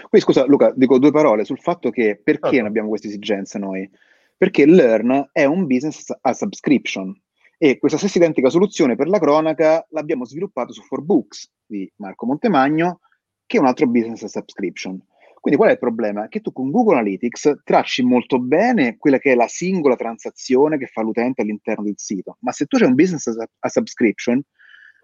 Quindi 0.09 0.19
scusa 0.19 0.45
Luca, 0.45 0.71
dico 0.75 0.99
due 0.99 1.11
parole 1.11 1.45
sul 1.45 1.59
fatto 1.59 1.89
che 1.89 2.19
perché 2.21 2.41
certo. 2.41 2.57
non 2.57 2.67
abbiamo 2.67 2.89
queste 2.89 3.07
esigenze 3.07 3.57
noi? 3.57 3.89
Perché 4.37 4.65
Learn 4.65 5.29
è 5.31 5.45
un 5.45 5.65
business 5.65 6.13
a 6.21 6.33
subscription, 6.33 7.13
e 7.61 7.77
questa 7.77 7.97
stessa 7.97 8.17
identica 8.17 8.49
soluzione 8.49 8.95
per 8.95 9.09
la 9.09 9.19
cronaca 9.19 9.85
l'abbiamo 9.89 10.23
sviluppato 10.23 10.71
su 10.71 10.81
4Books 10.81 11.49
di 11.65 11.91
Marco 11.97 12.25
Montemagno, 12.25 13.01
che 13.45 13.57
è 13.57 13.59
un 13.59 13.65
altro 13.65 13.85
business 13.85 14.23
subscription. 14.23 14.97
Quindi 15.41 15.59
qual 15.59 15.71
è 15.71 15.73
il 15.73 15.79
problema? 15.79 16.29
Che 16.29 16.39
tu 16.39 16.53
con 16.53 16.71
Google 16.71 16.95
Analytics 16.95 17.61
tracci 17.65 18.01
molto 18.01 18.39
bene 18.39 18.95
quella 18.97 19.17
che 19.17 19.33
è 19.33 19.35
la 19.35 19.49
singola 19.49 19.97
transazione 19.97 20.77
che 20.77 20.87
fa 20.87 21.01
l'utente 21.01 21.41
all'interno 21.41 21.83
del 21.83 21.95
sito, 21.97 22.37
ma 22.39 22.53
se 22.53 22.65
tu 22.65 22.77
c'è 22.77 22.85
un 22.85 22.95
business 22.95 23.27
a 23.27 23.69
subscription, 23.69 24.41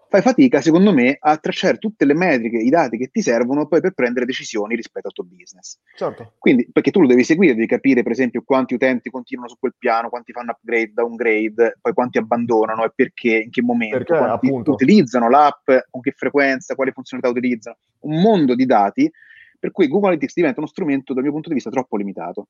fai 0.08 0.22
fatica, 0.22 0.60
secondo 0.60 0.92
me, 0.92 1.16
a 1.18 1.36
tracciare 1.36 1.78
tutte 1.78 2.04
le 2.04 2.14
metriche, 2.14 2.58
i 2.58 2.68
dati 2.68 2.96
che 2.96 3.08
ti 3.08 3.22
servono 3.22 3.66
poi 3.66 3.80
per 3.80 3.92
prendere 3.92 4.26
decisioni 4.26 4.74
rispetto 4.76 5.08
al 5.08 5.12
tuo 5.12 5.24
business. 5.24 5.78
Certo. 5.96 6.34
Quindi, 6.38 6.68
perché 6.70 6.90
tu 6.90 7.00
lo 7.00 7.06
devi 7.06 7.24
seguire, 7.24 7.54
devi 7.54 7.66
capire, 7.66 8.02
per 8.02 8.12
esempio, 8.12 8.42
quanti 8.44 8.74
utenti 8.74 9.10
continuano 9.10 9.50
su 9.50 9.58
quel 9.58 9.74
piano, 9.76 10.08
quanti 10.08 10.32
fanno 10.32 10.52
upgrade, 10.52 10.92
downgrade, 10.94 11.78
poi 11.80 11.92
quanti 11.92 12.18
abbandonano 12.18 12.84
e 12.84 12.92
perché, 12.94 13.36
in 13.44 13.50
che 13.50 13.62
momento, 13.62 13.98
perché, 13.98 14.16
quanti 14.16 14.46
appunto. 14.46 14.72
utilizzano 14.72 15.28
l'app, 15.28 15.70
con 15.90 16.00
che 16.00 16.12
frequenza, 16.12 16.74
quali 16.74 16.92
funzionalità 16.92 17.32
utilizzano. 17.32 17.76
Un 18.00 18.20
mondo 18.20 18.54
di 18.54 18.66
dati 18.66 19.10
per 19.58 19.70
cui 19.70 19.88
Google 19.88 20.08
Analytics 20.08 20.34
diventa 20.34 20.60
uno 20.60 20.68
strumento, 20.68 21.12
dal 21.12 21.22
mio 21.22 21.32
punto 21.32 21.48
di 21.48 21.54
vista, 21.54 21.70
troppo 21.70 21.96
limitato. 21.96 22.48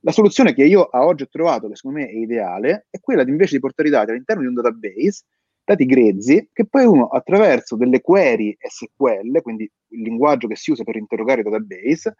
La 0.00 0.12
soluzione 0.12 0.54
che 0.54 0.64
io 0.64 0.84
a 0.84 1.04
oggi 1.04 1.22
ho 1.22 1.28
trovato, 1.28 1.68
che 1.68 1.76
secondo 1.76 1.98
me 1.98 2.08
è 2.08 2.14
ideale, 2.14 2.86
è 2.90 3.00
quella 3.00 3.24
di 3.24 3.30
invece 3.30 3.54
di 3.54 3.60
portare 3.60 3.88
i 3.88 3.90
dati 3.90 4.10
all'interno 4.10 4.42
di 4.42 4.48
un 4.48 4.54
database 4.54 5.24
dati 5.64 5.86
grezzi 5.86 6.50
che 6.52 6.66
poi 6.66 6.84
uno 6.84 7.08
attraverso 7.08 7.76
delle 7.76 8.00
query 8.00 8.56
SQL, 8.60 9.40
quindi 9.42 9.70
il 9.88 10.02
linguaggio 10.02 10.46
che 10.46 10.56
si 10.56 10.70
usa 10.70 10.84
per 10.84 10.96
interrogare 10.96 11.40
i 11.40 11.44
database, 11.44 12.14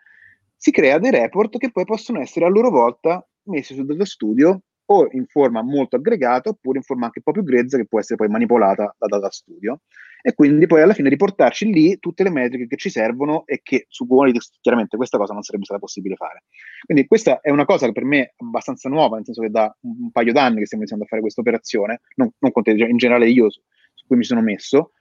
si 0.56 0.70
crea 0.70 0.98
dei 0.98 1.10
report 1.10 1.58
che 1.58 1.70
poi 1.70 1.84
possono 1.84 2.20
essere 2.20 2.46
a 2.46 2.48
loro 2.48 2.70
volta 2.70 3.26
messi 3.44 3.74
su 3.74 3.84
Data 3.84 4.04
Studio 4.04 4.62
o 4.86 5.08
in 5.12 5.26
forma 5.26 5.62
molto 5.62 5.96
aggregata 5.96 6.50
oppure 6.50 6.78
in 6.78 6.84
forma 6.84 7.06
anche 7.06 7.18
un 7.18 7.24
po' 7.24 7.32
più 7.32 7.42
grezza 7.42 7.76
che 7.76 7.86
può 7.86 7.98
essere 7.98 8.16
poi 8.16 8.28
manipolata 8.28 8.94
da 8.98 9.06
Data 9.06 9.30
Studio 9.30 9.80
e 10.26 10.32
quindi 10.32 10.66
poi 10.66 10.80
alla 10.80 10.94
fine 10.94 11.10
riportarci 11.10 11.70
lì 11.70 11.98
tutte 11.98 12.22
le 12.22 12.30
metriche 12.30 12.66
che 12.66 12.76
ci 12.76 12.88
servono 12.88 13.44
e 13.44 13.60
che 13.62 13.84
su 13.90 14.06
Google 14.06 14.32
chiaramente 14.62 14.96
questa 14.96 15.18
cosa 15.18 15.34
non 15.34 15.42
sarebbe 15.42 15.66
stata 15.66 15.78
possibile 15.78 16.16
fare. 16.16 16.44
Quindi 16.82 17.06
questa 17.06 17.42
è 17.42 17.50
una 17.50 17.66
cosa 17.66 17.84
che 17.84 17.92
per 17.92 18.06
me 18.06 18.20
è 18.20 18.32
abbastanza 18.38 18.88
nuova, 18.88 19.16
nel 19.16 19.26
senso 19.26 19.42
che 19.42 19.50
da 19.50 19.76
un, 19.80 20.10
paio 20.10 20.32
d'anni 20.32 20.60
che 20.60 20.64
stiamo 20.64 20.84
iniziando 20.84 21.04
a 21.04 21.08
fare 21.08 21.20
questa 21.20 21.42
operazione, 21.42 22.00
non, 22.14 22.30
non 22.38 22.52
con 22.52 22.62
te, 22.62 22.70
in 22.70 22.96
generale 22.96 23.28
io 23.28 23.50
su, 23.50 23.60
su, 23.92 24.06
cui 24.06 24.16
mi 24.16 24.24
sono 24.24 24.40
messo, 24.40 24.92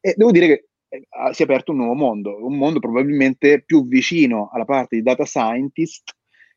e 0.00 0.14
devo 0.16 0.32
dire 0.32 0.46
che 0.48 0.68
eh, 0.88 1.06
si 1.32 1.42
è 1.42 1.44
aperto 1.44 1.70
un 1.70 1.76
nuovo 1.76 1.94
mondo, 1.94 2.44
un 2.44 2.56
mondo 2.56 2.80
probabilmente 2.80 3.62
più 3.62 3.86
vicino 3.86 4.50
alla 4.52 4.64
parte 4.64 4.96
di 4.96 5.02
data 5.02 5.24
scientist 5.24 6.12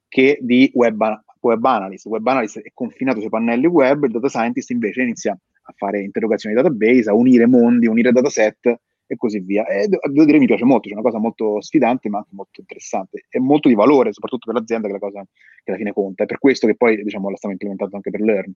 che 0.07 0.39
di 0.41 0.71
web, 0.73 1.21
web 1.41 1.63
analyst. 1.63 2.07
Web 2.07 2.25
analyst 2.25 2.59
è 2.59 2.71
confinato 2.73 3.19
sui 3.19 3.29
pannelli 3.29 3.67
web, 3.67 4.03
il 4.05 4.11
data 4.11 4.29
scientist 4.29 4.71
invece 4.71 5.03
inizia 5.03 5.39
a 5.67 5.73
fare 5.75 6.01
interrogazioni 6.01 6.55
di 6.55 6.61
database, 6.61 7.09
a 7.09 7.13
unire 7.13 7.47
mondi, 7.47 7.87
unire 7.87 8.11
dataset 8.11 8.79
e 9.07 9.15
così 9.15 9.39
via. 9.39 9.65
E 9.65 9.87
devo 9.87 10.25
dire 10.25 10.39
mi 10.39 10.45
piace 10.45 10.65
molto, 10.65 10.87
c'è 10.87 10.93
una 10.93 11.03
cosa 11.03 11.19
molto 11.19 11.61
sfidante 11.61 12.09
ma 12.09 12.19
anche 12.19 12.31
molto 12.33 12.59
interessante 12.59 13.25
e 13.29 13.39
molto 13.39 13.67
di 13.67 13.75
valore, 13.75 14.13
soprattutto 14.13 14.51
per 14.51 14.59
l'azienda 14.59 14.87
che 14.87 14.95
è 14.95 14.97
la 14.99 15.05
cosa 15.07 15.25
che 15.63 15.71
alla 15.71 15.77
fine 15.77 15.93
conta. 15.93 16.23
È 16.23 16.25
per 16.25 16.39
questo 16.39 16.67
che 16.67 16.75
poi 16.75 17.01
diciamo, 17.03 17.29
la 17.29 17.35
stiamo 17.35 17.53
implementando 17.53 17.95
anche 17.95 18.09
per 18.09 18.21
Learn. 18.21 18.53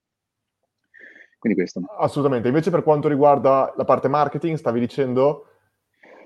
Quindi 1.38 1.58
questo. 1.58 1.82
Assolutamente. 1.98 2.50
Invece 2.50 2.69
per 2.69 2.84
quanto 2.84 3.08
riguarda 3.08 3.74
la 3.78 3.86
parte 3.86 4.10
marketing, 4.10 4.58
stavi 4.58 4.80
dicendo? 4.80 5.45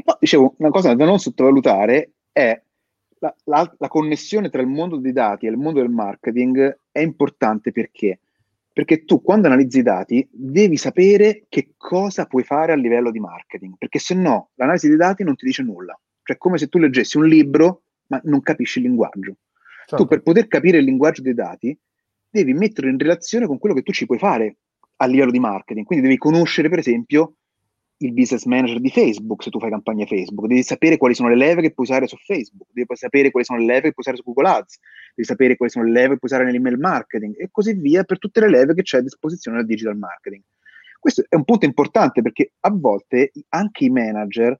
No, 0.06 0.18
dicevo, 0.20 0.56
una 0.58 0.70
cosa 0.70 0.94
da 0.96 1.06
non 1.06 1.20
sottovalutare 1.20 2.14
è 2.32 2.60
la, 3.20 3.34
la, 3.46 3.76
la 3.78 3.88
connessione 3.88 4.50
tra 4.50 4.62
il 4.62 4.68
mondo 4.68 4.98
dei 4.98 5.14
dati 5.14 5.46
e 5.46 5.50
il 5.50 5.58
mondo 5.58 5.80
del 5.80 5.90
marketing 5.90 6.80
è 6.92 7.00
importante 7.00 7.72
perché 7.72 8.20
perché 8.74 9.06
tu 9.06 9.22
quando 9.22 9.48
analizzi 9.48 9.80
i 9.80 9.84
dati 9.84 10.28
devi 10.32 10.78
sapere 10.78 11.46
che 11.48 11.76
cosa 11.78 12.26
puoi 12.26 12.44
fare 12.44 12.72
a 12.74 12.76
livello 12.76 13.12
di 13.12 13.20
marketing, 13.20 13.76
perché 13.78 14.00
se 14.00 14.16
no 14.16 14.50
l'analisi 14.56 14.88
dei 14.88 14.98
dati 14.98 15.24
non 15.24 15.36
ti 15.36 15.46
dice 15.46 15.62
nulla. 15.62 15.98
Cioè 16.24 16.36
è 16.36 16.40
come 16.40 16.58
se 16.58 16.68
tu 16.68 16.80
leggessi 16.80 17.18
un 17.18 17.28
libro 17.28 17.84
ma 18.08 18.20
non 18.24 18.42
capisci 18.42 18.80
il 18.80 18.86
linguaggio. 18.86 19.38
Certo. 19.86 19.96
Tu 19.96 20.08
per 20.08 20.24
poter 20.24 20.48
capire 20.48 20.80
il 20.80 20.86
linguaggio 20.86 21.22
dei 21.22 21.36
dati 21.36 21.78
devi 22.28 22.54
metterlo 22.54 22.90
in 22.90 22.98
relazione 22.98 23.46
con 23.46 23.60
quello 23.60 23.76
che 23.76 23.84
tu 23.84 23.92
ci 23.92 24.08
puoi 24.08 24.18
fare 24.18 24.58
a 24.98 25.06
livello 25.06 25.32
di 25.32 25.40
marketing. 25.40 25.86
Quindi 25.86 26.06
devi 26.06 26.18
conoscere 26.18 26.68
per 26.68 26.80
esempio 26.80 27.36
il 27.98 28.14
business 28.14 28.46
manager 28.46 28.80
di 28.80 28.90
Facebook 28.90 29.44
se 29.44 29.50
tu 29.50 29.60
fai 29.60 29.70
campagna 29.70 30.06
Facebook, 30.06 30.48
devi 30.48 30.64
sapere 30.64 30.98
quali 30.98 31.14
sono 31.14 31.30
le 31.30 31.36
leve 31.36 31.62
che 31.62 31.72
puoi 31.72 31.86
usare 31.86 32.08
su 32.08 32.18
Facebook, 32.18 32.70
devi 32.72 32.88
sapere 32.96 33.32
quali 33.32 33.46
sono 33.46 33.60
le 33.60 33.66
leve 33.66 33.88
che 33.88 33.94
puoi 33.94 34.06
usare 34.06 34.18
su 34.18 34.24
Google 34.24 34.50
Ads, 34.50 34.80
devi 35.16 35.28
sapere 35.28 35.56
quali 35.56 35.72
sono 35.72 35.86
le 35.86 35.92
leve 35.92 36.14
che 36.14 36.20
puoi 36.20 36.32
usare 36.32 36.46
nell'email 36.46 36.78
marketing 36.78 37.36
e 37.38 37.50
così 37.52 37.74
via 37.74 38.04
per 38.04 38.20
tutte 38.20 38.40
le 38.40 38.50
leve 38.50 38.74
che 38.74 38.82
c'è 38.82 38.98
a 38.98 39.02
disposizione 39.02 39.58
del 39.58 39.68
digital 39.68 39.98
marketing. 39.98 40.42
Questo 41.00 41.24
è 41.28 41.36
un 41.36 41.44
punto 41.44 41.66
importante 41.66 42.22
perché 42.22 42.54
a 42.62 42.72
volte 42.72 43.32
anche 43.50 43.86
i 43.86 43.90
manager, 43.90 44.58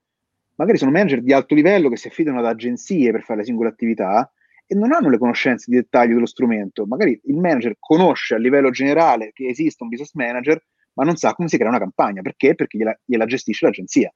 magari 0.56 0.78
sono 0.78 0.92
manager 0.92 1.22
di 1.22 1.34
alto 1.34 1.56
livello 1.56 1.90
che 1.90 1.98
si 1.98 2.08
affidano 2.08 2.40
ad 2.40 2.46
agenzie 2.46 3.12
per 3.12 3.24
fare 3.24 3.40
le 3.40 3.46
singole 3.46 3.70
attività 3.70 4.30
e 4.66 4.76
non 4.76 4.92
hanno 4.92 5.10
le 5.10 5.18
conoscenze 5.18 5.70
di 5.70 5.78
dettaglio 5.78 6.16
dello 6.16 6.26
strumento. 6.26 6.86
Magari 6.86 7.20
il 7.26 7.38
manager 7.38 7.76
conosce 7.80 8.36
a 8.36 8.38
livello 8.38 8.72
generale 8.72 9.32
che 9.34 9.48
esiste 9.48 9.84
un 9.84 9.90
business 9.90 10.14
manager, 10.14 10.62
ma 10.94 11.04
non 11.04 11.16
sa 11.16 11.34
come 11.34 11.48
si 11.48 11.58
crea 11.58 11.70
una 11.70 11.80
campagna. 11.80 12.22
Perché? 12.22 12.56
Perché 12.56 12.78
gliela, 12.78 12.98
gliela 13.04 13.26
gestisce 13.26 13.66
l'agenzia. 13.66 14.14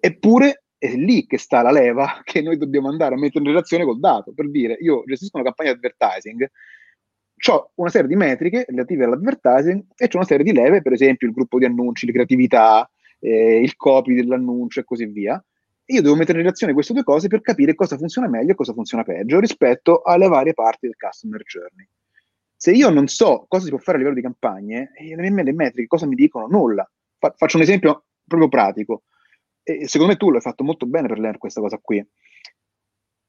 Eppure 0.00 0.64
è 0.78 0.94
lì 0.94 1.26
che 1.26 1.38
sta 1.38 1.60
la 1.62 1.70
leva 1.70 2.20
che 2.24 2.40
noi 2.40 2.56
dobbiamo 2.56 2.88
andare 2.88 3.14
a 3.14 3.18
mettere 3.18 3.44
in 3.44 3.50
relazione 3.50 3.84
col 3.84 3.98
dato. 3.98 4.32
Per 4.32 4.50
dire, 4.50 4.76
io 4.80 5.02
gestisco 5.04 5.36
una 5.36 5.46
campagna 5.46 5.72
di 5.72 5.78
advertising, 5.78 6.50
ho 7.50 7.70
una 7.74 7.90
serie 7.90 8.08
di 8.08 8.16
metriche 8.16 8.64
relative 8.68 9.04
all'advertising 9.04 9.84
e 9.96 10.04
ho 10.06 10.16
una 10.16 10.24
serie 10.24 10.44
di 10.44 10.52
leve, 10.52 10.82
per 10.82 10.92
esempio 10.92 11.26
il 11.26 11.34
gruppo 11.34 11.58
di 11.58 11.64
annunci, 11.64 12.06
le 12.06 12.12
creatività, 12.12 12.88
eh, 13.20 13.60
il 13.60 13.76
copy 13.76 14.14
dell'annuncio 14.14 14.80
e 14.80 14.84
così 14.84 15.06
via. 15.06 15.42
Io 15.90 16.02
devo 16.02 16.16
mettere 16.16 16.38
in 16.38 16.44
relazione 16.44 16.74
queste 16.74 16.92
due 16.92 17.02
cose 17.02 17.28
per 17.28 17.40
capire 17.40 17.74
cosa 17.74 17.96
funziona 17.96 18.28
meglio 18.28 18.52
e 18.52 18.54
cosa 18.54 18.74
funziona 18.74 19.04
peggio 19.04 19.40
rispetto 19.40 20.02
alle 20.02 20.28
varie 20.28 20.52
parti 20.52 20.86
del 20.86 20.96
customer 20.96 21.42
journey. 21.42 21.88
Se 22.60 22.72
io 22.72 22.90
non 22.90 23.06
so 23.06 23.44
cosa 23.46 23.62
si 23.62 23.70
può 23.70 23.78
fare 23.78 23.98
a 23.98 24.00
livello 24.00 24.16
di 24.16 24.22
campagne, 24.22 24.90
eh, 24.96 25.14
le 25.14 25.30
mie 25.30 25.44
le 25.44 25.52
metriche 25.52 25.86
cosa 25.86 26.06
mi 26.06 26.16
dicono? 26.16 26.48
Nulla. 26.48 26.90
Fa- 27.16 27.32
faccio 27.36 27.56
un 27.56 27.62
esempio 27.62 28.06
proprio 28.26 28.48
pratico. 28.48 29.04
E 29.62 29.86
secondo 29.86 30.12
me 30.12 30.18
tu 30.18 30.32
l'hai 30.32 30.40
fatto 30.40 30.64
molto 30.64 30.84
bene 30.84 31.06
per 31.06 31.20
learn 31.20 31.38
questa 31.38 31.60
cosa 31.60 31.78
qui. 31.80 32.04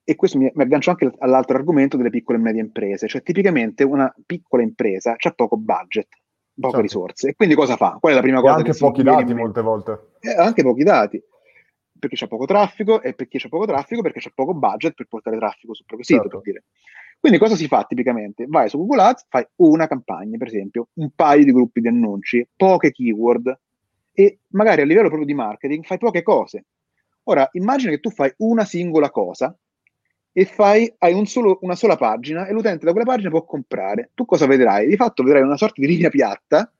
E 0.03 0.15
questo 0.15 0.39
mi, 0.39 0.49
mi 0.51 0.63
aggancio 0.63 0.89
anche 0.89 1.13
all'altro 1.19 1.57
argomento 1.57 1.95
delle 1.95 2.09
piccole 2.09 2.39
e 2.39 2.41
medie 2.41 2.61
imprese. 2.61 3.07
Cioè, 3.07 3.21
tipicamente 3.21 3.83
una 3.83 4.11
piccola 4.25 4.63
impresa 4.63 5.15
ha 5.15 5.31
poco 5.31 5.57
budget, 5.57 6.07
poche 6.55 6.61
certo. 6.61 6.81
risorse. 6.81 7.29
E 7.29 7.35
quindi 7.35 7.53
cosa 7.53 7.75
fa? 7.75 7.97
Qual 7.99 8.13
è 8.13 8.15
la 8.15 8.21
prima 8.21 8.41
cosa? 8.41 8.53
E 8.53 8.57
anche 8.57 8.73
pochi 8.73 9.03
dati 9.03 9.33
molte 9.35 9.61
volte. 9.61 9.99
Eh, 10.21 10.33
anche 10.33 10.63
pochi 10.63 10.81
dati. 10.81 11.23
perché 11.99 12.15
c'è 12.15 12.27
poco 12.27 12.45
traffico 12.45 12.99
e 13.03 13.13
perché 13.13 13.37
c'è 13.37 13.49
poco 13.49 13.67
traffico 13.67 14.01
perché 14.01 14.19
c'è 14.19 14.31
poco 14.33 14.55
budget 14.55 14.95
per 14.95 15.05
portare 15.07 15.37
traffico 15.37 15.75
sul 15.75 15.85
proprio 15.85 16.07
sito, 16.07 16.21
certo. 16.21 16.39
per 16.39 16.51
dire. 16.51 16.63
Quindi 17.19 17.37
cosa 17.37 17.55
si 17.55 17.67
fa 17.67 17.83
tipicamente? 17.83 18.45
Vai 18.47 18.69
su 18.69 18.77
Google 18.77 19.01
Ads, 19.01 19.25
fai 19.27 19.45
una 19.57 19.87
campagna, 19.87 20.37
per 20.37 20.47
esempio, 20.47 20.87
un 20.93 21.09
paio 21.13 21.43
di 21.43 21.51
gruppi 21.51 21.81
di 21.81 21.89
annunci, 21.89 22.47
poche 22.55 22.91
keyword 22.91 23.59
e 24.13 24.39
magari 24.49 24.81
a 24.81 24.85
livello 24.85 25.07
proprio 25.07 25.27
di 25.27 25.33
marketing 25.33 25.83
fai 25.83 25.97
poche 25.97 26.23
cose. 26.23 26.65
Ora, 27.23 27.47
immagina 27.53 27.91
che 27.91 27.99
tu 27.99 28.09
fai 28.09 28.33
una 28.37 28.63
singola 28.63 29.09
cosa 29.11 29.55
e 30.31 30.45
fai, 30.45 30.93
hai 30.99 31.13
un 31.13 31.25
solo, 31.25 31.59
una 31.61 31.75
sola 31.75 31.97
pagina 31.97 32.47
e 32.47 32.53
l'utente 32.53 32.85
da 32.85 32.91
quella 32.91 33.05
pagina 33.05 33.29
può 33.29 33.43
comprare. 33.43 34.11
Tu 34.13 34.23
cosa 34.25 34.45
vedrai? 34.47 34.87
Di 34.87 34.95
fatto 34.95 35.21
vedrai 35.21 35.41
una 35.41 35.57
sorta 35.57 35.81
di 35.81 35.87
linea 35.87 36.09
piatta 36.09 36.71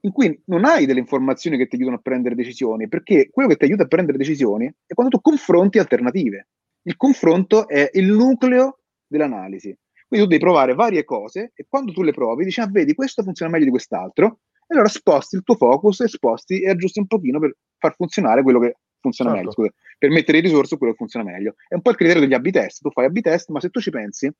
in 0.00 0.12
cui 0.12 0.40
non 0.46 0.64
hai 0.64 0.86
delle 0.86 1.00
informazioni 1.00 1.56
che 1.56 1.68
ti 1.68 1.76
aiutano 1.76 1.96
a 1.96 2.00
prendere 2.00 2.34
decisioni, 2.34 2.88
perché 2.88 3.30
quello 3.30 3.48
che 3.48 3.56
ti 3.56 3.64
aiuta 3.64 3.84
a 3.84 3.86
prendere 3.86 4.18
decisioni 4.18 4.66
è 4.86 4.94
quando 4.94 5.16
tu 5.16 5.22
confronti 5.22 5.78
alternative. 5.78 6.48
Il 6.82 6.96
confronto 6.96 7.68
è 7.68 7.90
il 7.94 8.10
nucleo 8.12 8.77
dell'analisi. 9.08 9.76
Quindi 10.06 10.26
tu 10.26 10.32
devi 10.32 10.44
provare 10.44 10.74
varie 10.74 11.04
cose 11.04 11.52
e 11.54 11.66
quando 11.68 11.92
tu 11.92 12.02
le 12.02 12.12
provi 12.12 12.44
dici, 12.44 12.60
ah, 12.60 12.68
vedi, 12.70 12.94
questo 12.94 13.22
funziona 13.22 13.50
meglio 13.50 13.64
di 13.64 13.70
quest'altro, 13.70 14.40
e 14.66 14.74
allora 14.74 14.88
sposti 14.88 15.36
il 15.36 15.42
tuo 15.42 15.56
focus 15.56 16.00
e 16.00 16.08
sposti 16.08 16.60
e 16.60 16.70
aggiusti 16.70 16.98
un 16.98 17.06
pochino 17.06 17.38
per 17.38 17.56
far 17.78 17.94
funzionare 17.94 18.42
quello 18.42 18.60
che 18.60 18.76
funziona 19.00 19.30
certo. 19.30 19.46
meglio, 19.46 19.52
scusa, 19.52 19.72
per 19.98 20.10
mettere 20.10 20.40
risorse 20.40 20.76
quello 20.76 20.92
che 20.92 20.98
funziona 20.98 21.30
meglio. 21.30 21.54
È 21.66 21.74
un 21.74 21.82
po' 21.82 21.90
il 21.90 21.96
criterio 21.96 22.22
degli 22.22 22.34
A-B 22.34 22.50
test. 22.50 22.82
Tu 22.82 22.90
fai 22.90 23.06
A-B 23.06 23.20
test, 23.20 23.50
ma 23.50 23.60
se 23.60 23.70
tu 23.70 23.80
ci 23.80 23.90
pensi, 23.90 24.30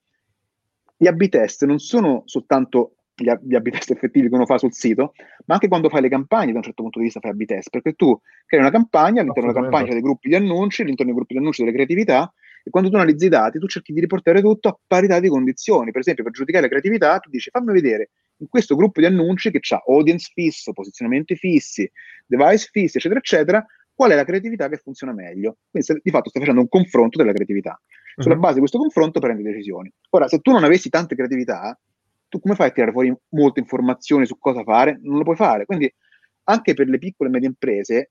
gli 0.97 1.07
A-B 1.07 1.29
test 1.29 1.65
non 1.65 1.79
sono 1.79 2.23
soltanto 2.27 2.95
gli, 3.15 3.31
gli 3.43 3.55
A-B 3.55 3.71
test 3.71 3.91
effettivi 3.91 4.29
che 4.29 4.35
uno 4.35 4.47
fa 4.47 4.59
sul 4.59 4.73
sito, 4.73 5.13
ma 5.47 5.55
anche 5.55 5.69
quando 5.69 5.89
fai 5.89 6.03
le 6.03 6.09
campagne, 6.09 6.53
da 6.53 6.59
un 6.59 6.65
certo 6.65 6.83
punto 6.83 6.99
di 6.99 7.07
vista 7.07 7.21
fai 7.21 7.31
A-B 7.31 7.45
test, 7.45 7.71
perché 7.71 7.95
tu 7.95 8.19
crei 8.47 8.61
una 8.61 8.71
campagna, 8.71 9.21
all'interno 9.21 9.53
della 9.53 9.63
campagna 9.63 9.87
c'è 9.87 9.93
dei 9.93 10.03
gruppi 10.03 10.29
di 10.29 10.35
annunci, 10.35 10.83
all'interno 10.83 11.13
dei 11.13 11.21
gruppi 11.21 11.35
di 11.35 11.41
annunci 11.41 11.63
delle 11.63 11.75
creatività, 11.75 12.33
e 12.65 12.71
quando 12.71 12.91
tu 12.91 12.97
analizzi 12.97 13.27
i 13.27 13.29
dati, 13.29 13.59
tu 13.59 13.67
cerchi 13.67 13.93
di 13.93 14.01
riportare 14.01 14.41
tutto 14.41 14.69
a 14.69 14.79
parità 14.87 15.21
di 15.21 15.29
condizioni. 15.29 15.91
Per 15.91 16.01
esempio, 16.01 16.25
per 16.25 16.33
giudicare 16.33 16.65
la 16.65 16.69
creatività, 16.69 17.19
tu 17.19 17.31
dici 17.31 17.51
fammi 17.51 17.73
vedere 17.73 18.11
in 18.39 18.49
questo 18.49 18.77
gruppo 18.77 19.01
di 19.01 19.07
annunci 19.07 19.51
che 19.51 19.61
ha 19.75 19.83
audience 19.87 20.31
fisso, 20.33 20.73
posizionamenti 20.73 21.35
fissi, 21.37 21.91
device 22.27 22.69
fissi, 22.71 22.99
eccetera, 22.99 23.21
eccetera, 23.21 23.67
qual 23.95 24.13
è 24.13 24.15
la 24.15 24.25
creatività 24.25 24.69
che 24.69 24.77
funziona 24.77 25.13
meglio. 25.13 25.59
Quindi 25.71 26.01
di 26.03 26.11
fatto 26.11 26.29
stai 26.29 26.43
facendo 26.43 26.63
un 26.63 26.69
confronto 26.69 27.19
della 27.19 27.33
creatività. 27.33 27.81
Sulla 28.17 28.35
uh-huh. 28.35 28.41
base 28.41 28.55
di 28.55 28.61
questo 28.61 28.79
confronto 28.79 29.21
prendi 29.21 29.43
decisioni. 29.43 29.93
Ora, 30.11 30.29
se 30.29 30.39
tu 30.39 30.53
non 30.53 30.65
avessi 30.65 30.89
tante 30.89 31.15
creatività, 31.15 31.79
tu 32.29 32.41
come 32.41 32.55
fai 32.55 32.69
a 32.69 32.71
tirare 32.71 32.93
fuori 32.93 33.15
molte 33.31 33.61
informazioni 33.61 34.27
su 34.27 34.39
cosa 34.39 34.63
fare? 34.63 34.99
Non 35.03 35.19
lo 35.19 35.25
puoi 35.25 35.37
fare. 35.37 35.65
Quindi 35.65 35.93
anche 36.45 36.75
per 36.75 36.89
le 36.89 36.99
piccole 36.99 37.29
e 37.29 37.33
medie 37.33 37.49
imprese, 37.49 38.11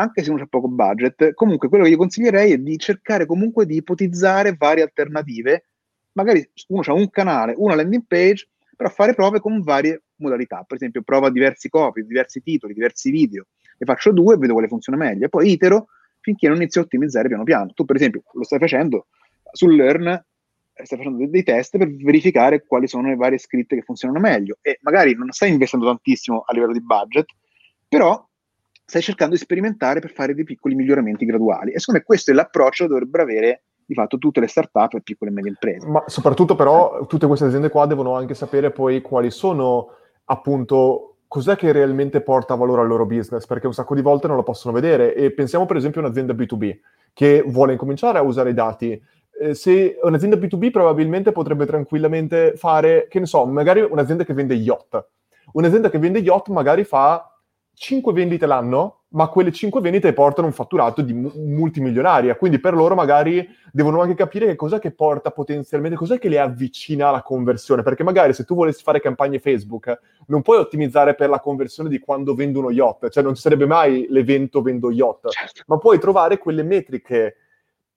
anche 0.00 0.22
se 0.22 0.30
uno 0.30 0.42
ha 0.42 0.46
poco 0.46 0.68
budget, 0.68 1.34
comunque 1.34 1.68
quello 1.68 1.84
che 1.84 1.90
io 1.90 1.96
consiglierei 1.96 2.52
è 2.52 2.58
di 2.58 2.76
cercare 2.78 3.26
comunque 3.26 3.66
di 3.66 3.76
ipotizzare 3.76 4.54
varie 4.56 4.82
alternative. 4.82 5.64
Magari 6.12 6.48
uno 6.68 6.82
ha 6.84 6.92
un 6.92 7.08
canale, 7.10 7.54
una 7.56 7.74
landing 7.74 8.04
page, 8.06 8.48
però 8.76 8.88
fare 8.90 9.14
prove 9.14 9.40
con 9.40 9.62
varie 9.62 10.02
modalità. 10.16 10.64
Per 10.66 10.76
esempio, 10.76 11.02
prova 11.02 11.30
diversi 11.30 11.68
copy, 11.68 12.04
diversi 12.04 12.42
titoli, 12.42 12.74
diversi 12.74 13.10
video 13.10 13.46
ne 13.80 13.86
faccio 13.86 14.12
due 14.12 14.34
e 14.34 14.38
vedo 14.38 14.52
quale 14.52 14.68
funziona 14.68 14.98
meglio. 14.98 15.26
E 15.26 15.28
poi 15.28 15.50
itero 15.50 15.86
finché 16.20 16.48
non 16.48 16.56
inizio 16.56 16.82
a 16.82 16.84
ottimizzare 16.84 17.28
piano 17.28 17.44
piano. 17.44 17.72
Tu, 17.72 17.84
per 17.84 17.96
esempio, 17.96 18.22
lo 18.32 18.44
stai 18.44 18.58
facendo 18.58 19.06
sul 19.52 19.74
Learn, 19.74 20.06
eh, 20.06 20.84
stai 20.84 20.98
facendo 20.98 21.18
dei, 21.18 21.30
dei 21.30 21.42
test 21.42 21.78
per 21.78 21.92
verificare 21.94 22.64
quali 22.64 22.86
sono 22.86 23.08
le 23.08 23.16
varie 23.16 23.38
scritte 23.38 23.74
che 23.74 23.82
funzionano 23.82 24.20
meglio. 24.20 24.58
E 24.60 24.78
magari 24.82 25.14
non 25.14 25.30
stai 25.30 25.50
investendo 25.50 25.86
tantissimo 25.86 26.44
a 26.46 26.52
livello 26.52 26.72
di 26.72 26.82
budget, 26.82 27.26
però 27.88 28.28
stai 28.90 29.02
cercando 29.02 29.34
di 29.34 29.40
sperimentare 29.40 30.00
per 30.00 30.10
fare 30.10 30.34
dei 30.34 30.42
piccoli 30.42 30.74
miglioramenti 30.74 31.24
graduali. 31.24 31.70
E 31.70 31.78
secondo 31.78 32.00
me 32.00 32.06
questo 32.06 32.32
è 32.32 32.34
l'approccio 32.34 32.84
che 32.84 32.90
dovrebbero 32.90 33.22
avere 33.22 33.62
di 33.86 33.94
fatto 33.94 34.18
tutte 34.18 34.40
le 34.40 34.48
start-up 34.48 34.94
e 34.94 35.00
piccole 35.00 35.30
e 35.30 35.34
medie 35.34 35.50
imprese. 35.50 35.86
Ma 35.86 36.02
soprattutto 36.08 36.56
però 36.56 37.06
tutte 37.06 37.28
queste 37.28 37.44
aziende 37.44 37.68
qua 37.68 37.86
devono 37.86 38.16
anche 38.16 38.34
sapere 38.34 38.72
poi 38.72 39.00
quali 39.00 39.30
sono 39.30 39.90
appunto 40.24 41.18
cos'è 41.28 41.54
che 41.54 41.70
realmente 41.70 42.20
porta 42.20 42.56
valore 42.56 42.80
al 42.80 42.88
loro 42.88 43.06
business, 43.06 43.46
perché 43.46 43.68
un 43.68 43.74
sacco 43.74 43.94
di 43.94 44.02
volte 44.02 44.26
non 44.26 44.34
lo 44.34 44.42
possono 44.42 44.74
vedere. 44.74 45.14
E 45.14 45.30
pensiamo 45.30 45.66
per 45.66 45.76
esempio 45.76 46.00
a 46.00 46.04
un'azienda 46.06 46.32
B2B 46.32 46.78
che 47.12 47.44
vuole 47.46 47.72
incominciare 47.72 48.18
a 48.18 48.22
usare 48.22 48.50
i 48.50 48.54
dati. 48.54 49.00
Eh, 49.40 49.54
se 49.54 50.00
un'azienda 50.02 50.36
B2B 50.36 50.72
probabilmente 50.72 51.30
potrebbe 51.30 51.64
tranquillamente 51.64 52.54
fare, 52.56 53.06
che 53.08 53.20
ne 53.20 53.26
so, 53.26 53.46
magari 53.46 53.82
un'azienda 53.82 54.24
che 54.24 54.34
vende 54.34 54.54
yacht. 54.54 55.06
Un'azienda 55.52 55.90
che 55.90 55.98
vende 55.98 56.18
yacht 56.18 56.48
magari 56.48 56.82
fa 56.82 57.29
5 57.80 58.12
vendite 58.12 58.44
l'anno, 58.44 59.04
ma 59.12 59.28
quelle 59.28 59.50
5 59.50 59.80
vendite 59.80 60.12
portano 60.12 60.46
un 60.46 60.52
fatturato 60.52 61.00
di 61.00 61.14
multimilionaria, 61.14 62.36
quindi 62.36 62.60
per 62.60 62.74
loro 62.74 62.94
magari 62.94 63.48
devono 63.72 64.02
anche 64.02 64.14
capire 64.14 64.44
che 64.44 64.54
cos'è 64.54 64.78
che 64.78 64.90
porta 64.90 65.30
potenzialmente, 65.30 65.96
cos'è 65.96 66.18
che 66.18 66.28
le 66.28 66.38
avvicina 66.38 67.08
alla 67.08 67.22
conversione, 67.22 67.82
perché 67.82 68.04
magari 68.04 68.34
se 68.34 68.44
tu 68.44 68.54
volessi 68.54 68.82
fare 68.82 69.00
campagne 69.00 69.38
Facebook 69.38 69.98
non 70.26 70.42
puoi 70.42 70.58
ottimizzare 70.58 71.14
per 71.14 71.30
la 71.30 71.40
conversione 71.40 71.88
di 71.88 72.00
quando 72.00 72.34
vendo 72.34 72.58
uno 72.58 72.70
yacht, 72.70 73.08
cioè 73.08 73.22
non 73.22 73.34
ci 73.34 73.40
sarebbe 73.40 73.64
mai 73.64 74.04
l'evento 74.10 74.60
vendo 74.60 74.90
yacht, 74.90 75.30
certo. 75.30 75.62
ma 75.68 75.78
puoi 75.78 75.98
trovare 75.98 76.36
quelle 76.36 76.62
metriche 76.62 77.36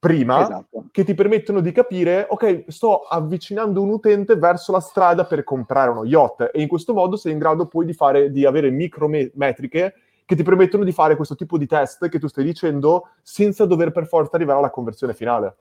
prima 0.03 0.41
esatto. 0.41 0.83
che 0.91 1.05
ti 1.05 1.13
permettono 1.13 1.61
di 1.61 1.71
capire, 1.71 2.27
ok, 2.29 2.65
sto 2.67 3.03
avvicinando 3.03 3.81
un 3.81 3.89
utente 3.89 4.35
verso 4.35 4.73
la 4.73 4.81
strada 4.81 5.23
per 5.23 5.45
comprare 5.45 5.91
uno 5.91 6.03
yacht 6.03 6.51
e 6.53 6.61
in 6.61 6.67
questo 6.67 6.93
modo 6.93 7.15
sei 7.15 7.31
in 7.31 7.37
grado 7.37 7.67
poi 7.67 7.85
di, 7.85 7.93
fare, 7.93 8.29
di 8.29 8.45
avere 8.45 8.69
micrometriche 8.69 9.93
che 10.25 10.35
ti 10.35 10.43
permettono 10.43 10.83
di 10.83 10.91
fare 10.91 11.15
questo 11.15 11.35
tipo 11.35 11.57
di 11.57 11.67
test 11.67 12.09
che 12.09 12.19
tu 12.19 12.27
stai 12.27 12.43
dicendo 12.43 13.11
senza 13.21 13.65
dover 13.65 13.91
per 13.91 14.05
forza 14.05 14.35
arrivare 14.35 14.59
alla 14.59 14.71
conversione 14.71 15.13
finale. 15.13 15.55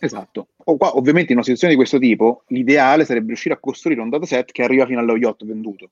Esatto. 0.00 0.48
O 0.64 0.76
qua, 0.76 0.96
ovviamente 0.96 1.30
in 1.30 1.36
una 1.36 1.44
situazione 1.44 1.74
di 1.74 1.78
questo 1.78 2.00
tipo 2.00 2.42
l'ideale 2.48 3.04
sarebbe 3.04 3.28
riuscire 3.28 3.54
a 3.54 3.58
costruire 3.58 4.00
un 4.00 4.08
dataset 4.08 4.50
che 4.50 4.64
arriva 4.64 4.84
fino 4.84 4.98
allo 4.98 5.16
yacht 5.16 5.44
venduto. 5.44 5.90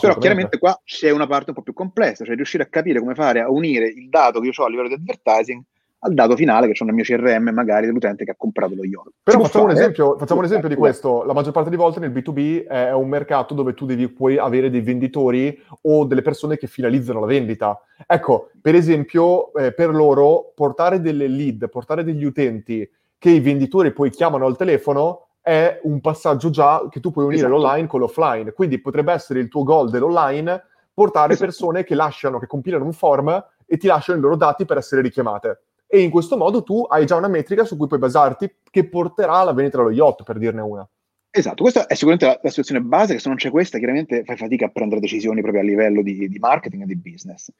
Però 0.00 0.16
chiaramente 0.16 0.56
qua 0.56 0.80
c'è 0.84 1.10
una 1.10 1.26
parte 1.26 1.50
un 1.50 1.56
po' 1.56 1.62
più 1.62 1.74
complessa, 1.74 2.24
cioè 2.24 2.34
riuscire 2.34 2.62
a 2.62 2.66
capire 2.66 2.98
come 2.98 3.14
fare 3.14 3.40
a 3.40 3.50
unire 3.50 3.88
il 3.88 4.08
dato 4.08 4.40
che 4.40 4.46
io 4.46 4.52
ho 4.56 4.64
a 4.64 4.70
livello 4.70 4.88
di 4.88 4.94
advertising 4.94 5.62
al 6.02 6.14
dato 6.14 6.34
finale 6.36 6.66
che 6.66 6.72
c'è 6.72 6.84
nel 6.84 6.94
mio 6.94 7.04
CRM 7.04 7.50
magari 7.50 7.86
dell'utente 7.86 8.24
che 8.24 8.30
ha 8.30 8.36
comprato 8.36 8.74
lo 8.74 8.84
yacht. 8.84 9.10
Però 9.22 9.40
facciamo, 9.40 9.64
un 9.64 9.70
esempio, 9.72 10.16
facciamo 10.16 10.40
un 10.40 10.46
esempio, 10.46 10.68
di 10.68 10.74
questo. 10.74 11.24
La 11.24 11.34
maggior 11.34 11.52
parte 11.52 11.68
delle 11.68 11.82
volte 11.82 12.00
nel 12.00 12.10
B2B 12.10 12.66
è 12.66 12.92
un 12.92 13.08
mercato 13.08 13.52
dove 13.52 13.74
tu 13.74 13.84
devi 13.84 14.08
puoi 14.08 14.38
avere 14.38 14.70
dei 14.70 14.80
venditori 14.80 15.62
o 15.82 16.04
delle 16.04 16.22
persone 16.22 16.56
che 16.56 16.66
finalizzano 16.66 17.20
la 17.20 17.26
vendita. 17.26 17.82
Ecco, 18.06 18.50
per 18.60 18.74
esempio, 18.74 19.52
eh, 19.54 19.72
per 19.72 19.90
loro 19.90 20.52
portare 20.54 21.00
delle 21.00 21.28
lead, 21.28 21.68
portare 21.68 22.02
degli 22.02 22.24
utenti 22.24 22.88
che 23.18 23.30
i 23.30 23.40
venditori 23.40 23.92
poi 23.92 24.08
chiamano 24.10 24.46
al 24.46 24.56
telefono 24.56 25.26
è 25.42 25.80
un 25.82 26.00
passaggio 26.00 26.48
già 26.48 26.86
che 26.90 27.00
tu 27.00 27.10
puoi 27.10 27.26
unire 27.26 27.46
esatto. 27.46 27.60
l'online 27.60 27.86
con 27.86 28.00
l'offline. 28.00 28.52
Quindi 28.52 28.80
potrebbe 28.80 29.12
essere 29.12 29.40
il 29.40 29.48
tuo 29.48 29.64
goal 29.64 29.90
dell'online 29.90 30.64
portare 30.94 31.34
esatto. 31.34 31.46
persone 31.46 31.84
che 31.84 31.94
lasciano, 31.94 32.38
che 32.38 32.46
compilano 32.46 32.84
un 32.84 32.92
form 32.94 33.44
e 33.66 33.76
ti 33.76 33.86
lasciano 33.86 34.18
i 34.18 34.22
loro 34.22 34.36
dati 34.36 34.64
per 34.64 34.78
essere 34.78 35.02
richiamate 35.02 35.60
e 35.92 36.00
in 36.00 36.10
questo 36.10 36.36
modo 36.36 36.62
tu 36.62 36.86
hai 36.88 37.04
già 37.04 37.16
una 37.16 37.26
metrica 37.26 37.64
su 37.64 37.76
cui 37.76 37.88
puoi 37.88 37.98
basarti 37.98 38.48
che 38.70 38.88
porterà 38.88 39.32
alla 39.32 39.52
vendita 39.52 39.78
dello 39.78 39.90
yacht, 39.90 40.22
per 40.22 40.38
dirne 40.38 40.60
una. 40.60 40.88
Esatto, 41.28 41.62
questa 41.62 41.88
è 41.88 41.94
sicuramente 41.94 42.26
la, 42.26 42.38
la, 42.40 42.48
situazione 42.48 42.80
base, 42.80 43.14
che 43.14 43.18
se 43.18 43.28
non 43.28 43.36
c'è 43.36 43.50
questa 43.50 43.78
chiaramente 43.78 44.22
fai 44.22 44.36
fatica 44.36 44.66
a 44.66 44.68
prendere 44.68 45.00
decisioni 45.00 45.40
proprio 45.40 45.62
a 45.62 45.64
livello 45.64 46.02
di, 46.02 46.28
di, 46.28 46.38
marketing 46.38 46.82
e 46.82 46.86
di 46.86 46.96
business. 46.96 47.50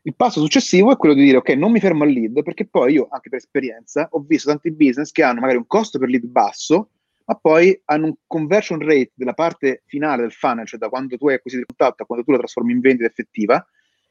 Il 0.00 0.14
passo 0.14 0.40
successivo 0.40 0.92
è 0.92 0.96
quello 0.96 1.14
di 1.14 1.24
dire 1.24 1.36
ok, 1.36 1.50
non 1.50 1.70
mi 1.70 1.78
fermo 1.78 2.04
al 2.04 2.10
lead, 2.10 2.42
perché 2.42 2.66
poi 2.66 2.94
io, 2.94 3.08
anche 3.10 3.28
per 3.28 3.38
esperienza, 3.38 4.08
ho 4.12 4.24
visto 4.26 4.48
tanti 4.48 4.70
business 4.70 5.12
che 5.12 5.22
hanno 5.22 5.40
magari 5.40 5.58
un 5.58 5.66
costo 5.66 5.98
per 5.98 6.08
lead 6.08 6.24
basso, 6.24 6.88
ma 7.26 7.34
poi 7.34 7.78
hanno 7.84 8.06
un 8.06 8.14
conversion 8.26 8.78
rate 8.78 9.10
della 9.12 9.34
parte 9.34 9.82
finale 9.84 10.22
del 10.22 10.32
funnel, 10.32 10.66
cioè 10.66 10.78
da 10.78 10.88
quando 10.88 11.18
tu 11.18 11.28
hai 11.28 11.34
acquisito 11.34 11.62
il 11.62 11.68
contatto 11.76 12.02
a 12.02 12.06
quando 12.06 12.24
tu 12.24 12.30
lo 12.30 12.38
trasformi 12.38 12.72
in 12.72 12.80
vendita 12.80 13.06
effettiva, 13.06 13.62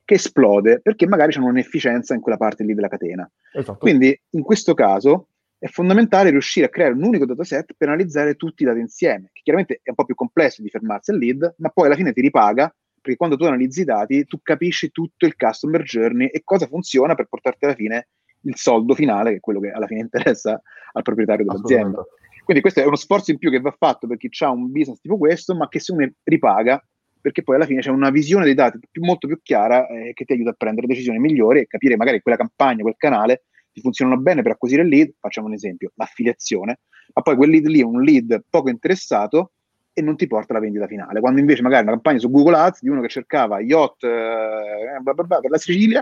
che 0.07 0.13
esplode 0.13 0.79
perché 0.79 1.05
magari 1.05 1.33
c'è 1.33 1.39
un'efficienza 1.39 2.13
in 2.13 2.21
quella 2.21 2.37
parte 2.37 2.63
lì 2.63 2.73
della 2.73 2.87
catena. 2.87 3.29
Esatto. 3.51 3.77
Quindi 3.77 4.17
in 4.29 4.41
questo 4.41 4.73
caso 4.73 5.27
è 5.57 5.67
fondamentale 5.67 6.29
riuscire 6.29 6.67
a 6.67 6.69
creare 6.69 6.93
un 6.93 7.03
unico 7.03 7.25
dataset 7.25 7.73
per 7.75 7.89
analizzare 7.89 8.35
tutti 8.35 8.63
i 8.63 8.65
dati 8.65 8.79
insieme, 8.79 9.31
che 9.33 9.41
chiaramente 9.43 9.81
è 9.83 9.89
un 9.89 9.95
po' 9.95 10.05
più 10.05 10.15
complesso 10.15 10.61
di 10.61 10.69
fermarsi 10.69 11.11
al 11.11 11.17
lead, 11.17 11.55
ma 11.57 11.67
poi 11.69 11.87
alla 11.87 11.95
fine 11.95 12.13
ti 12.13 12.21
ripaga 12.21 12.73
perché 13.01 13.17
quando 13.17 13.35
tu 13.35 13.43
analizzi 13.43 13.81
i 13.81 13.83
dati 13.83 14.23
tu 14.23 14.39
capisci 14.41 14.91
tutto 14.91 15.25
il 15.25 15.35
customer 15.35 15.81
journey 15.81 16.27
e 16.27 16.41
cosa 16.45 16.67
funziona 16.67 17.13
per 17.13 17.25
portarti 17.25 17.65
alla 17.65 17.75
fine 17.75 18.07
il 18.43 18.55
soldo 18.55 18.95
finale, 18.95 19.31
che 19.31 19.35
è 19.35 19.39
quello 19.41 19.59
che 19.59 19.71
alla 19.71 19.87
fine 19.87 19.99
interessa 20.07 20.61
al 20.93 21.03
proprietario 21.03 21.43
dell'azienda. 21.43 22.01
Quindi 22.45 22.61
questo 22.61 22.79
è 22.79 22.85
uno 22.85 22.95
sforzo 22.95 23.31
in 23.31 23.39
più 23.39 23.51
che 23.51 23.59
va 23.59 23.75
fatto 23.77 24.07
per 24.07 24.15
chi 24.15 24.29
ha 24.41 24.51
un 24.51 24.71
business 24.71 25.01
tipo 25.01 25.17
questo, 25.17 25.53
ma 25.53 25.67
che 25.67 25.81
secondo 25.81 26.07
me 26.07 26.15
ripaga 26.23 26.81
perché 27.27 27.43
poi 27.43 27.55
alla 27.55 27.65
fine 27.65 27.81
c'è 27.81 27.89
una 27.89 28.09
visione 28.09 28.45
dei 28.45 28.53
dati 28.53 28.79
più, 28.89 29.03
molto 29.03 29.27
più 29.27 29.37
chiara 29.43 29.85
eh, 29.87 30.13
che 30.13 30.23
ti 30.23 30.31
aiuta 30.31 30.51
a 30.51 30.55
prendere 30.57 30.87
decisioni 30.87 31.19
migliori 31.19 31.59
e 31.59 31.67
capire 31.67 31.97
magari 31.97 32.21
quella 32.21 32.37
campagna, 32.37 32.83
quel 32.83 32.95
canale 32.97 33.43
ti 33.73 33.81
funzionano 33.81 34.17
bene 34.21 34.41
per 34.43 34.53
acquisire 34.53 34.83
il 34.83 34.87
lead, 34.87 35.13
facciamo 35.19 35.47
un 35.47 35.53
esempio, 35.53 35.91
l'affiliazione, 35.95 36.79
ma 37.13 37.21
poi 37.21 37.35
quel 37.35 37.49
lead 37.49 37.65
lì 37.65 37.81
è 37.81 37.83
un 37.83 38.01
lead 38.01 38.43
poco 38.49 38.69
interessato 38.69 39.51
e 39.91 40.01
non 40.01 40.15
ti 40.15 40.25
porta 40.25 40.53
alla 40.53 40.61
vendita 40.61 40.87
finale. 40.87 41.19
Quando 41.19 41.41
invece 41.41 41.61
magari 41.61 41.83
una 41.83 41.91
campagna 41.91 42.19
su 42.19 42.31
Google 42.31 42.55
Ads 42.55 42.81
di 42.81 42.89
uno 42.89 43.01
che 43.01 43.09
cercava 43.09 43.59
yacht 43.59 44.03
eh, 44.05 44.99
blah 45.01 45.13
blah 45.13 45.25
blah, 45.25 45.39
per 45.41 45.51
la 45.51 45.57
Sicilia 45.57 46.01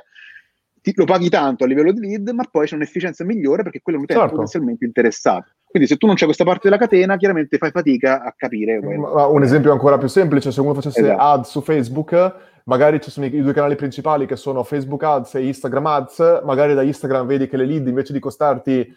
ti, 0.80 0.94
lo 0.96 1.06
paghi 1.06 1.30
tanto 1.30 1.64
a 1.64 1.68
livello 1.68 1.92
di 1.92 2.02
lead, 2.02 2.30
ma 2.30 2.44
poi 2.44 2.68
c'è 2.68 2.76
un'efficienza 2.76 3.24
migliore 3.24 3.64
perché 3.64 3.82
quello 3.82 3.98
è 3.98 4.02
un 4.02 4.06
utente 4.06 4.22
certo. 4.22 4.36
potenzialmente 4.36 4.86
interessato. 4.86 5.55
Quindi 5.76 5.92
se 5.92 6.00
tu 6.00 6.06
non 6.06 6.16
c'è 6.16 6.24
questa 6.24 6.46
parte 6.46 6.70
della 6.70 6.78
catena, 6.78 7.18
chiaramente 7.18 7.58
fai 7.58 7.70
fatica 7.70 8.24
a 8.24 8.34
capire. 8.34 8.80
Ma 8.80 9.26
un 9.26 9.44
esempio 9.44 9.74
ancora 9.74 9.98
più 9.98 10.08
semplice, 10.08 10.50
se 10.54 10.62
uno 10.62 10.74
facesse 10.74 11.02
esatto. 11.02 11.22
ad 11.22 11.44
su 11.44 11.60
Facebook, 11.60 12.36
magari 12.64 13.02
ci 13.02 13.12
sono 13.12 13.26
i, 13.26 13.42
due 13.42 13.52
canali 13.52 13.76
principali 13.76 14.26
che 14.26 14.38
sono 14.38 14.64
Facebook 14.64 15.04
Ads 15.04 15.36
e 15.36 15.46
Instagram 15.48 15.86
Ads, 15.86 16.44
magari 16.46 16.76
da 16.76 16.82
Instagram 16.82 17.28
vedi 17.28 17.50
che 17.50 17.58
le 17.58 17.66
lead 17.66 17.88
invece 17.88 18.14
di 18.14 18.20
costarti 18.20 18.90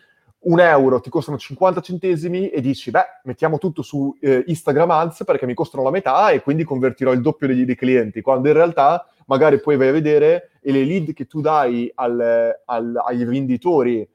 un 0.42 0.60
euro 0.60 1.00
ti 1.00 1.10
costano 1.10 1.36
50 1.36 1.80
centesimi 1.80 2.48
e 2.48 2.60
dici, 2.60 2.92
beh, 2.92 3.22
mettiamo 3.24 3.58
tutto 3.58 3.82
su 3.82 4.16
eh, 4.20 4.44
Instagram 4.46 4.88
Ads 4.92 5.24
perché 5.24 5.46
mi 5.46 5.54
costano 5.54 5.82
la 5.82 5.90
metà 5.90 6.30
e 6.30 6.42
quindi 6.42 6.62
convertirò 6.62 7.10
il 7.10 7.20
doppio 7.20 7.48
degli, 7.48 7.64
dei 7.64 7.74
clienti, 7.74 8.20
quando 8.20 8.46
in 8.46 8.54
realtà 8.54 9.04
magari 9.26 9.58
poi 9.58 9.76
vai 9.76 9.88
a 9.88 9.92
vedere 9.92 10.50
e 10.62 10.70
le 10.70 10.84
lead 10.84 11.12
che 11.12 11.26
tu 11.26 11.40
dai 11.40 11.90
al, 11.96 12.54
al, 12.66 13.02
ai 13.04 13.24
venditori 13.24 14.08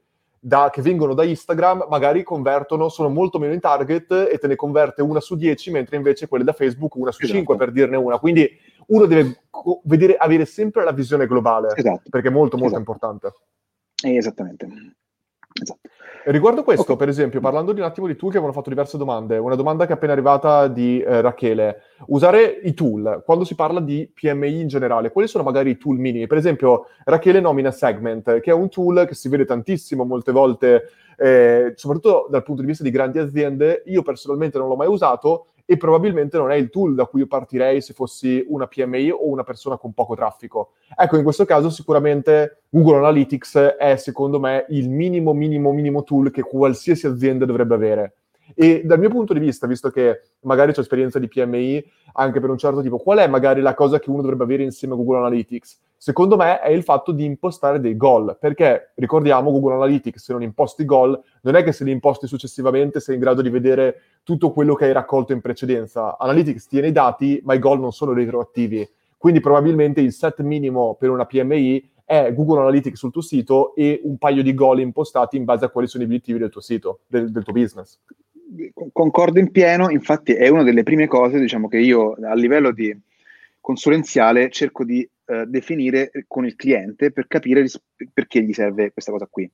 da, 0.46 0.68
che 0.70 0.82
vengono 0.82 1.14
da 1.14 1.24
Instagram 1.24 1.86
magari 1.88 2.22
convertono, 2.22 2.90
sono 2.90 3.08
molto 3.08 3.38
meno 3.38 3.54
in 3.54 3.60
target 3.60 4.28
e 4.30 4.36
te 4.36 4.46
ne 4.46 4.56
converte 4.56 5.00
una 5.00 5.20
su 5.20 5.36
10, 5.36 5.70
mentre 5.70 5.96
invece 5.96 6.28
quelle 6.28 6.44
da 6.44 6.52
Facebook 6.52 6.96
una 6.96 7.12
su 7.12 7.22
esatto. 7.22 7.38
5 7.38 7.56
per 7.56 7.72
dirne 7.72 7.96
una. 7.96 8.18
Quindi 8.18 8.46
uno 8.88 9.06
deve 9.06 9.40
vedere, 9.84 10.16
avere 10.16 10.44
sempre 10.44 10.84
la 10.84 10.92
visione 10.92 11.26
globale, 11.26 11.72
esatto. 11.74 12.10
perché 12.10 12.28
è 12.28 12.30
molto 12.30 12.58
molto 12.58 12.76
esatto. 12.76 12.92
importante. 12.92 13.32
Esattamente. 14.02 14.68
Esatto. 15.62 15.80
Riguardo 16.26 16.62
questo, 16.62 16.84
okay. 16.84 16.96
per 16.96 17.08
esempio, 17.08 17.40
parlando 17.40 17.72
di 17.72 17.80
un 17.80 17.86
attimo 17.86 18.06
di 18.06 18.16
tool 18.16 18.30
che 18.30 18.38
avevano 18.38 18.56
fatto 18.56 18.70
diverse 18.70 18.96
domande, 18.96 19.36
una 19.36 19.56
domanda 19.56 19.84
che 19.84 19.92
è 19.92 19.94
appena 19.94 20.12
arrivata 20.12 20.68
di 20.68 21.00
eh, 21.00 21.20
Rachele, 21.20 21.82
usare 22.06 22.60
i 22.62 22.72
tool, 22.72 23.22
quando 23.26 23.44
si 23.44 23.54
parla 23.54 23.78
di 23.78 24.10
PMI 24.10 24.60
in 24.60 24.68
generale, 24.68 25.12
quali 25.12 25.28
sono 25.28 25.44
magari 25.44 25.70
i 25.70 25.76
tool 25.76 25.98
minimi? 25.98 26.26
Per 26.26 26.38
esempio, 26.38 26.86
Rachele 27.04 27.40
nomina 27.40 27.70
Segment, 27.70 28.40
che 28.40 28.50
è 28.50 28.54
un 28.54 28.70
tool 28.70 29.04
che 29.06 29.14
si 29.14 29.28
vede 29.28 29.44
tantissimo 29.44 30.04
molte 30.04 30.32
volte, 30.32 30.84
eh, 31.18 31.74
soprattutto 31.76 32.26
dal 32.30 32.42
punto 32.42 32.62
di 32.62 32.68
vista 32.68 32.82
di 32.82 32.90
grandi 32.90 33.18
aziende, 33.18 33.82
io 33.84 34.02
personalmente 34.02 34.56
non 34.56 34.68
l'ho 34.68 34.76
mai 34.76 34.88
usato, 34.88 35.48
e 35.66 35.76
probabilmente 35.76 36.36
non 36.36 36.50
è 36.50 36.56
il 36.56 36.68
tool 36.70 36.94
da 36.94 37.06
cui 37.06 37.20
io 37.20 37.26
partirei 37.26 37.80
se 37.80 37.94
fossi 37.94 38.44
una 38.48 38.66
PMI 38.66 39.10
o 39.10 39.28
una 39.28 39.44
persona 39.44 39.76
con 39.76 39.92
poco 39.92 40.14
traffico. 40.14 40.72
Ecco, 40.96 41.16
in 41.16 41.22
questo 41.22 41.44
caso 41.44 41.70
sicuramente 41.70 42.64
Google 42.68 42.98
Analytics 42.98 43.56
è 43.78 43.96
secondo 43.96 44.38
me 44.38 44.66
il 44.68 44.90
minimo, 44.90 45.32
minimo, 45.32 45.72
minimo 45.72 46.02
tool 46.02 46.30
che 46.30 46.42
qualsiasi 46.42 47.06
azienda 47.06 47.44
dovrebbe 47.44 47.74
avere. 47.74 48.14
E 48.52 48.82
dal 48.84 48.98
mio 48.98 49.08
punto 49.08 49.32
di 49.32 49.38
vista, 49.38 49.66
visto 49.66 49.90
che 49.90 50.22
magari 50.40 50.72
ho 50.76 50.80
esperienza 50.80 51.18
di 51.18 51.28
PMI 51.28 51.84
anche 52.14 52.40
per 52.40 52.50
un 52.50 52.58
certo 52.58 52.82
tipo, 52.82 52.98
qual 52.98 53.18
è 53.18 53.26
magari 53.26 53.60
la 53.62 53.74
cosa 53.74 53.98
che 53.98 54.10
uno 54.10 54.20
dovrebbe 54.20 54.44
avere 54.44 54.62
insieme 54.62 54.94
a 54.94 54.96
Google 54.96 55.18
Analytics? 55.18 55.80
Secondo 55.96 56.36
me 56.36 56.60
è 56.60 56.70
il 56.70 56.82
fatto 56.82 57.12
di 57.12 57.24
impostare 57.24 57.80
dei 57.80 57.96
goal, 57.96 58.36
perché 58.38 58.92
ricordiamo 58.96 59.50
Google 59.50 59.74
Analytics, 59.74 60.22
se 60.22 60.32
non 60.32 60.42
imposti 60.42 60.84
goal, 60.84 61.18
non 61.42 61.54
è 61.54 61.62
che 61.64 61.72
se 61.72 61.84
li 61.84 61.90
imposti 61.90 62.26
successivamente 62.26 63.00
sei 63.00 63.14
in 63.14 63.20
grado 63.20 63.40
di 63.40 63.48
vedere 63.48 64.00
tutto 64.22 64.52
quello 64.52 64.74
che 64.74 64.84
hai 64.84 64.92
raccolto 64.92 65.32
in 65.32 65.40
precedenza. 65.40 66.18
Analytics 66.18 66.66
tiene 66.66 66.88
i 66.88 66.92
dati, 66.92 67.40
ma 67.44 67.54
i 67.54 67.58
goal 67.58 67.80
non 67.80 67.92
sono 67.92 68.12
retroattivi. 68.12 68.86
Quindi 69.16 69.40
probabilmente 69.40 70.02
il 70.02 70.12
set 70.12 70.42
minimo 70.42 70.96
per 70.96 71.08
una 71.08 71.24
PMI 71.24 71.92
è 72.04 72.34
Google 72.34 72.60
Analytics 72.60 72.98
sul 72.98 73.10
tuo 73.10 73.22
sito 73.22 73.74
e 73.74 74.02
un 74.04 74.18
paio 74.18 74.42
di 74.42 74.52
goal 74.52 74.80
impostati 74.80 75.38
in 75.38 75.44
base 75.44 75.64
a 75.64 75.70
quali 75.70 75.86
sono 75.86 76.02
gli 76.02 76.06
obiettivi 76.06 76.38
del 76.38 76.50
tuo 76.50 76.60
sito, 76.60 77.00
del, 77.06 77.32
del 77.32 77.42
tuo 77.42 77.54
business 77.54 77.98
concordo 78.92 79.38
in 79.38 79.50
pieno, 79.50 79.90
infatti 79.90 80.32
è 80.32 80.48
una 80.48 80.62
delle 80.62 80.82
prime 80.82 81.06
cose 81.06 81.38
diciamo, 81.38 81.68
che 81.68 81.78
io 81.78 82.12
a 82.12 82.34
livello 82.34 82.72
di 82.72 82.96
consulenziale 83.60 84.50
cerco 84.50 84.84
di 84.84 85.08
eh, 85.26 85.44
definire 85.46 86.10
con 86.26 86.44
il 86.44 86.54
cliente 86.54 87.10
per 87.12 87.26
capire 87.26 87.62
ris- 87.62 87.80
perché 88.12 88.42
gli 88.42 88.52
serve 88.52 88.92
questa 88.92 89.10
cosa 89.10 89.26
qui. 89.30 89.50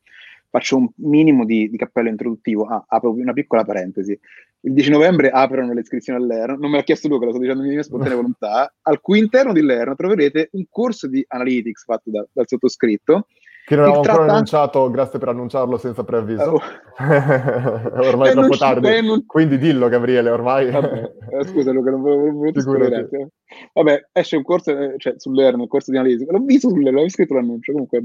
Faccio 0.48 0.76
un 0.76 0.88
minimo 0.96 1.44
di, 1.44 1.70
di 1.70 1.76
cappello 1.76 2.08
introduttivo, 2.08 2.64
ah, 2.64 2.84
apro 2.88 3.12
una 3.12 3.32
piccola 3.32 3.64
parentesi. 3.64 4.18
Il 4.62 4.72
10 4.72 4.90
novembre 4.90 5.30
aprono 5.30 5.72
le 5.72 5.80
iscrizioni 5.80 6.20
all'ERN, 6.20 6.58
non 6.58 6.70
me 6.70 6.78
l'ha 6.78 6.82
chiesto 6.82 7.06
Luca, 7.06 7.24
lo 7.24 7.30
sto 7.30 7.40
dicendo 7.40 7.62
di 7.62 7.68
mia 7.68 7.82
spontanea 7.84 8.16
volontà, 8.16 8.74
al 8.82 9.00
cui 9.00 9.20
interno 9.20 9.52
di 9.52 9.62
LERN 9.62 9.94
troverete 9.94 10.48
un 10.52 10.64
corso 10.68 11.06
di 11.06 11.24
analytics 11.26 11.84
fatto 11.84 12.10
da, 12.10 12.26
dal 12.32 12.48
sottoscritto, 12.48 13.28
che 13.70 13.76
non 13.76 13.84
avevo 13.84 14.00
ancora 14.00 14.32
annunciato, 14.32 14.90
grazie 14.90 15.20
per 15.20 15.28
annunciarlo 15.28 15.78
senza 15.78 16.02
preavviso. 16.02 16.42
Oh. 16.42 16.60
ormai 18.02 18.30
è 18.30 18.32
troppo 18.32 18.56
tardi. 18.56 19.06
Non... 19.06 19.24
Quindi 19.26 19.58
dillo, 19.58 19.88
Gabriele, 19.88 20.28
ormai. 20.28 20.72
Vabbè, 20.72 21.12
eh, 21.38 21.46
scusa, 21.46 21.70
Luca, 21.70 21.92
non 21.92 22.02
volevo 22.02 22.60
spoilerare. 22.60 23.28
Vabbè, 23.72 24.08
esce 24.10 24.34
un 24.34 24.42
corso, 24.42 24.76
eh, 24.76 24.94
cioè 24.96 25.14
sull'Earn, 25.16 25.60
un 25.60 25.68
corso 25.68 25.92
di 25.92 25.98
analytics. 25.98 26.32
L'ho 26.32 26.40
visto 26.40 26.68
sull'Earn, 26.68 26.96
l'ho 26.96 27.08
scritto 27.08 27.34
l'annuncio. 27.34 27.70
Comunque, 27.70 28.02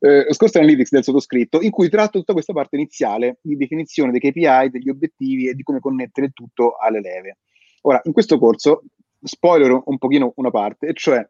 eh, 0.00 0.26
scorso 0.28 0.58
analytics 0.58 0.90
del 0.90 1.04
sottoscritto, 1.04 1.62
in 1.62 1.70
cui 1.70 1.88
tratto 1.88 2.18
tutta 2.18 2.34
questa 2.34 2.52
parte 2.52 2.76
iniziale 2.76 3.38
di 3.40 3.56
definizione 3.56 4.10
dei 4.10 4.20
KPI, 4.20 4.68
degli 4.68 4.90
obiettivi 4.90 5.48
e 5.48 5.54
di 5.54 5.62
come 5.62 5.80
connettere 5.80 6.32
tutto 6.34 6.76
alle 6.78 7.00
leve. 7.00 7.38
Ora, 7.80 7.98
in 8.04 8.12
questo 8.12 8.38
corso, 8.38 8.82
spoiler 9.22 9.80
un 9.86 9.96
pochino 9.96 10.34
una 10.36 10.50
parte, 10.50 10.88
e 10.88 10.92
cioè 10.92 11.26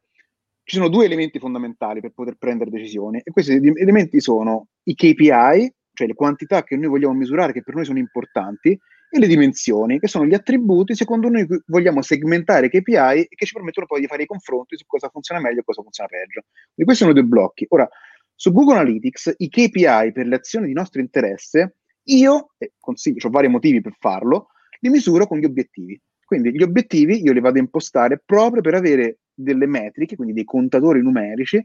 ci 0.69 0.77
sono 0.77 0.91
due 0.91 1.07
elementi 1.07 1.39
fondamentali 1.39 2.03
per 2.03 2.11
poter 2.11 2.37
prendere 2.37 2.69
decisioni 2.69 3.23
e 3.25 3.31
questi 3.31 3.53
elementi 3.53 4.21
sono 4.21 4.67
i 4.83 4.95
KPI, 4.95 5.73
cioè 5.95 6.07
le 6.07 6.13
quantità 6.13 6.63
che 6.63 6.77
noi 6.77 6.89
vogliamo 6.89 7.15
misurare, 7.15 7.55
che 7.55 7.63
per 7.63 7.75
noi 7.75 7.87
sono 7.87 7.99
importanti, 7.99 8.79
e 9.11 9.19
le 9.19 9.27
dimensioni, 9.27 9.99
che 9.99 10.09
sono 10.09 10.27
gli 10.27 10.35
attributi 10.35 10.95
secondo 10.95 11.31
noi 11.31 11.47
vogliamo 11.69 12.03
segmentare 12.03 12.67
i 12.67 12.69
KPI 12.69 13.21
e 13.23 13.29
che 13.31 13.47
ci 13.47 13.55
permettono 13.55 13.87
poi 13.87 14.01
di 14.01 14.07
fare 14.07 14.25
i 14.25 14.27
confronti 14.27 14.77
su 14.77 14.85
cosa 14.85 15.09
funziona 15.09 15.41
meglio 15.41 15.61
e 15.61 15.65
cosa 15.65 15.81
funziona 15.81 16.11
peggio. 16.11 16.43
Quindi 16.43 16.85
questi 16.85 17.05
sono 17.05 17.15
due 17.15 17.25
blocchi. 17.25 17.65
Ora, 17.71 17.89
su 18.35 18.53
Google 18.53 18.75
Analytics, 18.75 19.37
i 19.39 19.49
KPI 19.49 20.13
per 20.13 20.27
le 20.27 20.35
azioni 20.35 20.67
di 20.67 20.75
nostro 20.75 21.01
interesse, 21.01 21.77
io, 22.03 22.51
e 22.59 22.75
consiglio, 22.79 23.27
ho 23.27 23.31
vari 23.31 23.49
motivi 23.49 23.81
per 23.81 23.97
farlo, 23.99 24.49
li 24.81 24.91
misuro 24.91 25.27
con 25.27 25.39
gli 25.39 25.47
obiettivi. 25.47 25.99
Quindi 26.27 26.53
gli 26.53 26.63
obiettivi 26.63 27.23
io 27.23 27.33
li 27.33 27.41
vado 27.41 27.57
a 27.57 27.63
impostare 27.63 28.23
proprio 28.23 28.61
per 28.61 28.75
avere 28.75 29.21
delle 29.39 29.67
metriche, 29.67 30.17
quindi 30.17 30.35
dei 30.35 30.45
contatori 30.45 31.01
numerici, 31.01 31.65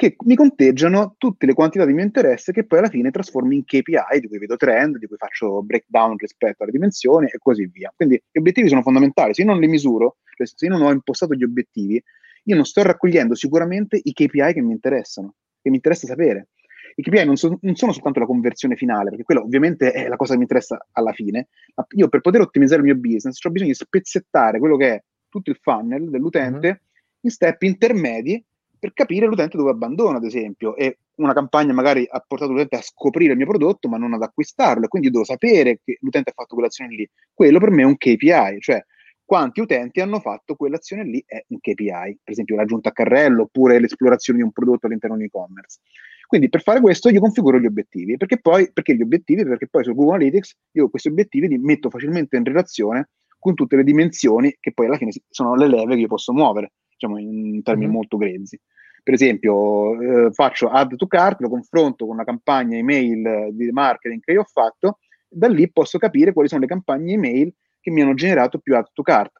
che 0.00 0.16
mi 0.24 0.34
conteggiano 0.34 1.16
tutte 1.18 1.44
le 1.44 1.52
quantità 1.52 1.84
di 1.84 1.92
mio 1.92 2.04
interesse 2.04 2.52
che 2.52 2.64
poi 2.64 2.78
alla 2.78 2.88
fine 2.88 3.10
trasformo 3.10 3.52
in 3.52 3.64
KPI, 3.64 4.20
di 4.20 4.28
cui 4.28 4.38
vedo 4.38 4.56
trend, 4.56 4.96
di 4.96 5.06
cui 5.06 5.18
faccio 5.18 5.62
breakdown 5.62 6.16
rispetto 6.16 6.62
alle 6.62 6.72
dimensioni 6.72 7.26
e 7.26 7.36
così 7.38 7.66
via. 7.66 7.92
Quindi 7.94 8.22
gli 8.30 8.38
obiettivi 8.38 8.68
sono 8.68 8.80
fondamentali. 8.80 9.34
Se 9.34 9.42
io 9.42 9.48
non 9.48 9.60
li 9.60 9.66
misuro, 9.66 10.16
cioè 10.36 10.46
se 10.46 10.64
io 10.64 10.72
non 10.72 10.82
ho 10.82 10.90
impostato 10.90 11.34
gli 11.34 11.42
obiettivi, 11.42 12.02
io 12.44 12.56
non 12.56 12.64
sto 12.64 12.82
raccogliendo 12.82 13.34
sicuramente 13.34 14.00
i 14.02 14.12
KPI 14.14 14.54
che 14.54 14.62
mi 14.62 14.72
interessano, 14.72 15.34
che 15.60 15.68
mi 15.68 15.76
interessa 15.76 16.06
sapere. 16.06 16.48
I 16.94 17.02
KPI 17.02 17.26
non, 17.26 17.36
so, 17.36 17.58
non 17.60 17.74
sono 17.74 17.92
soltanto 17.92 18.20
la 18.20 18.26
conversione 18.26 18.76
finale, 18.76 19.10
perché 19.10 19.24
quella 19.24 19.42
ovviamente 19.42 19.92
è 19.92 20.08
la 20.08 20.16
cosa 20.16 20.32
che 20.32 20.38
mi 20.38 20.44
interessa 20.44 20.86
alla 20.92 21.12
fine, 21.12 21.48
ma 21.74 21.86
io 21.90 22.08
per 22.08 22.22
poter 22.22 22.40
ottimizzare 22.40 22.80
il 22.80 22.86
mio 22.86 22.96
business 22.96 23.42
ho 23.44 23.50
bisogno 23.50 23.72
di 23.72 23.76
spezzettare 23.76 24.58
quello 24.58 24.78
che 24.78 24.94
è 24.94 25.02
tutto 25.28 25.50
il 25.50 25.58
funnel 25.60 26.08
dell'utente 26.08 26.68
mm-hmm 26.68 26.88
in 27.22 27.30
step 27.30 27.62
intermedi 27.62 28.42
per 28.80 28.94
capire 28.94 29.26
l'utente 29.26 29.58
dove 29.58 29.70
abbandona, 29.70 30.16
ad 30.16 30.24
esempio, 30.24 30.74
e 30.74 31.00
una 31.16 31.34
campagna 31.34 31.74
magari 31.74 32.06
ha 32.10 32.24
portato 32.26 32.50
l'utente 32.50 32.76
a 32.76 32.82
scoprire 32.82 33.32
il 33.32 33.36
mio 33.36 33.46
prodotto 33.46 33.88
ma 33.88 33.98
non 33.98 34.14
ad 34.14 34.22
acquistarlo, 34.22 34.88
quindi 34.88 35.10
devo 35.10 35.24
sapere 35.24 35.80
che 35.84 35.98
l'utente 36.00 36.30
ha 36.30 36.32
fatto 36.34 36.54
quell'azione 36.54 36.94
lì. 36.94 37.08
Quello 37.34 37.58
per 37.58 37.70
me 37.70 37.82
è 37.82 37.84
un 37.84 37.98
KPI, 37.98 38.58
cioè 38.60 38.82
quanti 39.22 39.60
utenti 39.60 40.00
hanno 40.00 40.18
fatto 40.18 40.56
quell'azione 40.56 41.04
lì 41.04 41.22
è 41.26 41.44
un 41.48 41.58
KPI, 41.60 42.18
per 42.24 42.32
esempio 42.32 42.56
l'aggiunta 42.56 42.88
a 42.88 42.92
carrello 42.92 43.42
oppure 43.42 43.78
l'esplorazione 43.78 44.38
di 44.38 44.44
un 44.44 44.50
prodotto 44.50 44.86
all'interno 44.86 45.16
di 45.16 45.24
e-commerce. 45.24 45.80
Quindi 46.26 46.48
per 46.48 46.62
fare 46.62 46.80
questo 46.80 47.10
io 47.10 47.20
configuro 47.20 47.58
gli 47.58 47.66
obiettivi, 47.66 48.16
perché 48.16 48.40
poi, 48.40 48.72
perché 48.72 48.96
gli 48.96 49.02
obiettivi? 49.02 49.44
Perché 49.44 49.68
poi 49.68 49.84
su 49.84 49.94
Google 49.94 50.14
Analytics 50.14 50.56
io 50.72 50.88
questi 50.88 51.08
obiettivi 51.08 51.48
li 51.48 51.58
metto 51.58 51.90
facilmente 51.90 52.36
in 52.36 52.44
relazione 52.44 53.10
con 53.38 53.54
tutte 53.54 53.76
le 53.76 53.84
dimensioni 53.84 54.56
che 54.58 54.72
poi 54.72 54.86
alla 54.86 54.96
fine 54.96 55.12
sono 55.28 55.54
le 55.54 55.68
leve 55.68 55.94
che 55.94 56.00
io 56.00 56.08
posso 56.08 56.32
muovere 56.32 56.72
diciamo 57.00 57.18
in 57.18 57.62
termini 57.62 57.86
mm-hmm. 57.86 57.94
molto 57.94 58.16
grezzi. 58.18 58.60
Per 59.02 59.14
esempio, 59.14 60.00
eh, 60.00 60.32
faccio 60.32 60.68
add 60.68 60.94
to 60.94 61.06
cart, 61.06 61.40
lo 61.40 61.48
confronto 61.48 62.04
con 62.04 62.14
una 62.14 62.24
campagna 62.24 62.76
email 62.76 63.48
di 63.52 63.70
marketing 63.70 64.20
che 64.22 64.32
io 64.32 64.42
ho 64.42 64.44
fatto, 64.44 64.98
da 65.26 65.48
lì 65.48 65.70
posso 65.72 65.96
capire 65.96 66.32
quali 66.32 66.48
sono 66.48 66.60
le 66.60 66.66
campagne 66.66 67.14
email 67.14 67.52
che 67.80 67.90
mi 67.90 68.02
hanno 68.02 68.14
generato 68.14 68.58
più 68.58 68.76
add 68.76 68.84
to 68.92 69.02
cart. 69.02 69.32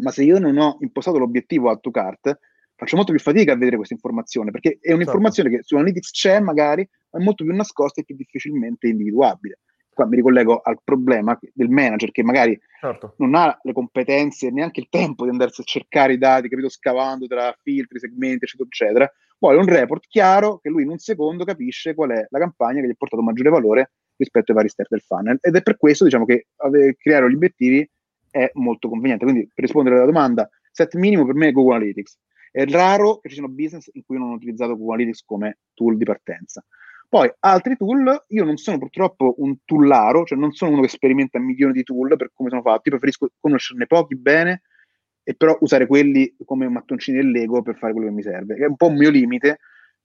Ma 0.00 0.10
se 0.10 0.24
io 0.24 0.38
non 0.38 0.56
ho 0.58 0.78
impostato 0.80 1.18
l'obiettivo 1.18 1.70
add 1.70 1.80
to 1.80 1.90
cart, 1.90 2.38
faccio 2.74 2.96
molto 2.96 3.12
più 3.12 3.20
fatica 3.20 3.52
a 3.52 3.56
vedere 3.56 3.76
questa 3.76 3.94
informazione, 3.94 4.50
perché 4.50 4.78
è 4.80 4.92
un'informazione 4.92 5.50
certo. 5.50 5.62
che 5.62 5.68
su 5.68 5.76
Analytics 5.76 6.10
c'è 6.10 6.40
magari, 6.40 6.88
ma 7.10 7.20
è 7.20 7.22
molto 7.22 7.44
più 7.44 7.54
nascosta 7.54 8.00
e 8.00 8.04
più 8.04 8.16
difficilmente 8.16 8.88
individuabile 8.88 9.58
qua 9.98 10.06
mi 10.06 10.14
ricollego 10.14 10.60
al 10.60 10.78
problema 10.84 11.36
del 11.52 11.68
manager 11.68 12.12
che 12.12 12.22
magari 12.22 12.56
certo. 12.80 13.14
non 13.16 13.34
ha 13.34 13.58
le 13.64 13.72
competenze 13.72 14.46
e 14.46 14.50
neanche 14.52 14.78
il 14.78 14.86
tempo 14.88 15.24
di 15.24 15.30
andarsi 15.30 15.60
a 15.60 15.64
cercare 15.64 16.12
i 16.12 16.18
dati, 16.18 16.48
capito, 16.48 16.68
scavando 16.68 17.26
tra 17.26 17.52
filtri, 17.60 17.98
segmenti, 17.98 18.44
eccetera, 18.44 18.68
eccetera. 18.68 19.12
Vuole 19.40 19.58
un 19.58 19.66
report 19.66 20.06
chiaro 20.08 20.58
che 20.58 20.68
lui 20.68 20.84
in 20.84 20.90
un 20.90 20.98
secondo 20.98 21.42
capisce 21.42 21.94
qual 21.94 22.10
è 22.10 22.26
la 22.28 22.38
campagna 22.38 22.80
che 22.80 22.86
gli 22.86 22.90
ha 22.90 22.96
portato 22.96 23.22
maggiore 23.22 23.50
valore 23.50 23.90
rispetto 24.16 24.52
ai 24.52 24.56
vari 24.56 24.68
step 24.68 24.86
del 24.88 25.00
funnel. 25.00 25.38
Ed 25.40 25.56
è 25.56 25.62
per 25.62 25.76
questo, 25.76 26.04
diciamo, 26.04 26.24
che 26.24 26.46
creare 26.96 27.28
gli 27.28 27.34
obiettivi 27.34 27.90
è 28.30 28.48
molto 28.54 28.88
conveniente. 28.88 29.24
Quindi, 29.24 29.50
per 29.52 29.64
rispondere 29.64 29.96
alla 29.96 30.06
domanda, 30.06 30.48
set 30.70 30.94
minimo 30.94 31.26
per 31.26 31.34
me 31.34 31.48
è 31.48 31.52
Google 31.52 31.74
Analytics. 31.74 32.18
È 32.52 32.64
raro 32.66 33.18
che 33.18 33.28
ci 33.28 33.34
siano 33.34 33.50
business 33.50 33.90
in 33.92 34.04
cui 34.04 34.16
non 34.16 34.30
ho 34.30 34.34
utilizzato 34.34 34.76
Google 34.76 34.94
Analytics 34.94 35.24
come 35.24 35.58
tool 35.74 35.96
di 35.96 36.04
partenza. 36.04 36.64
Poi 37.08 37.32
altri 37.40 37.76
tool, 37.76 38.24
io 38.28 38.44
non 38.44 38.58
sono 38.58 38.78
purtroppo 38.78 39.34
un 39.38 39.56
toolaro, 39.64 40.24
cioè 40.24 40.36
non 40.36 40.52
sono 40.52 40.72
uno 40.72 40.82
che 40.82 40.88
sperimenta 40.88 41.38
milioni 41.38 41.72
di 41.72 41.82
tool 41.82 42.16
per 42.16 42.30
come 42.34 42.50
sono 42.50 42.60
fatti, 42.60 42.90
preferisco 42.90 43.30
conoscerne 43.40 43.86
pochi 43.86 44.14
bene 44.14 44.62
e 45.22 45.34
però 45.34 45.56
usare 45.60 45.86
quelli 45.86 46.34
come 46.44 46.68
mattoncini 46.68 47.16
del 47.16 47.30
Lego 47.30 47.62
per 47.62 47.76
fare 47.76 47.92
quello 47.94 48.08
che 48.08 48.14
mi 48.14 48.22
serve. 48.22 48.56
È 48.56 48.66
un 48.66 48.76
po' 48.76 48.88
un 48.88 48.96
mio 48.96 49.08
limite, 49.08 49.58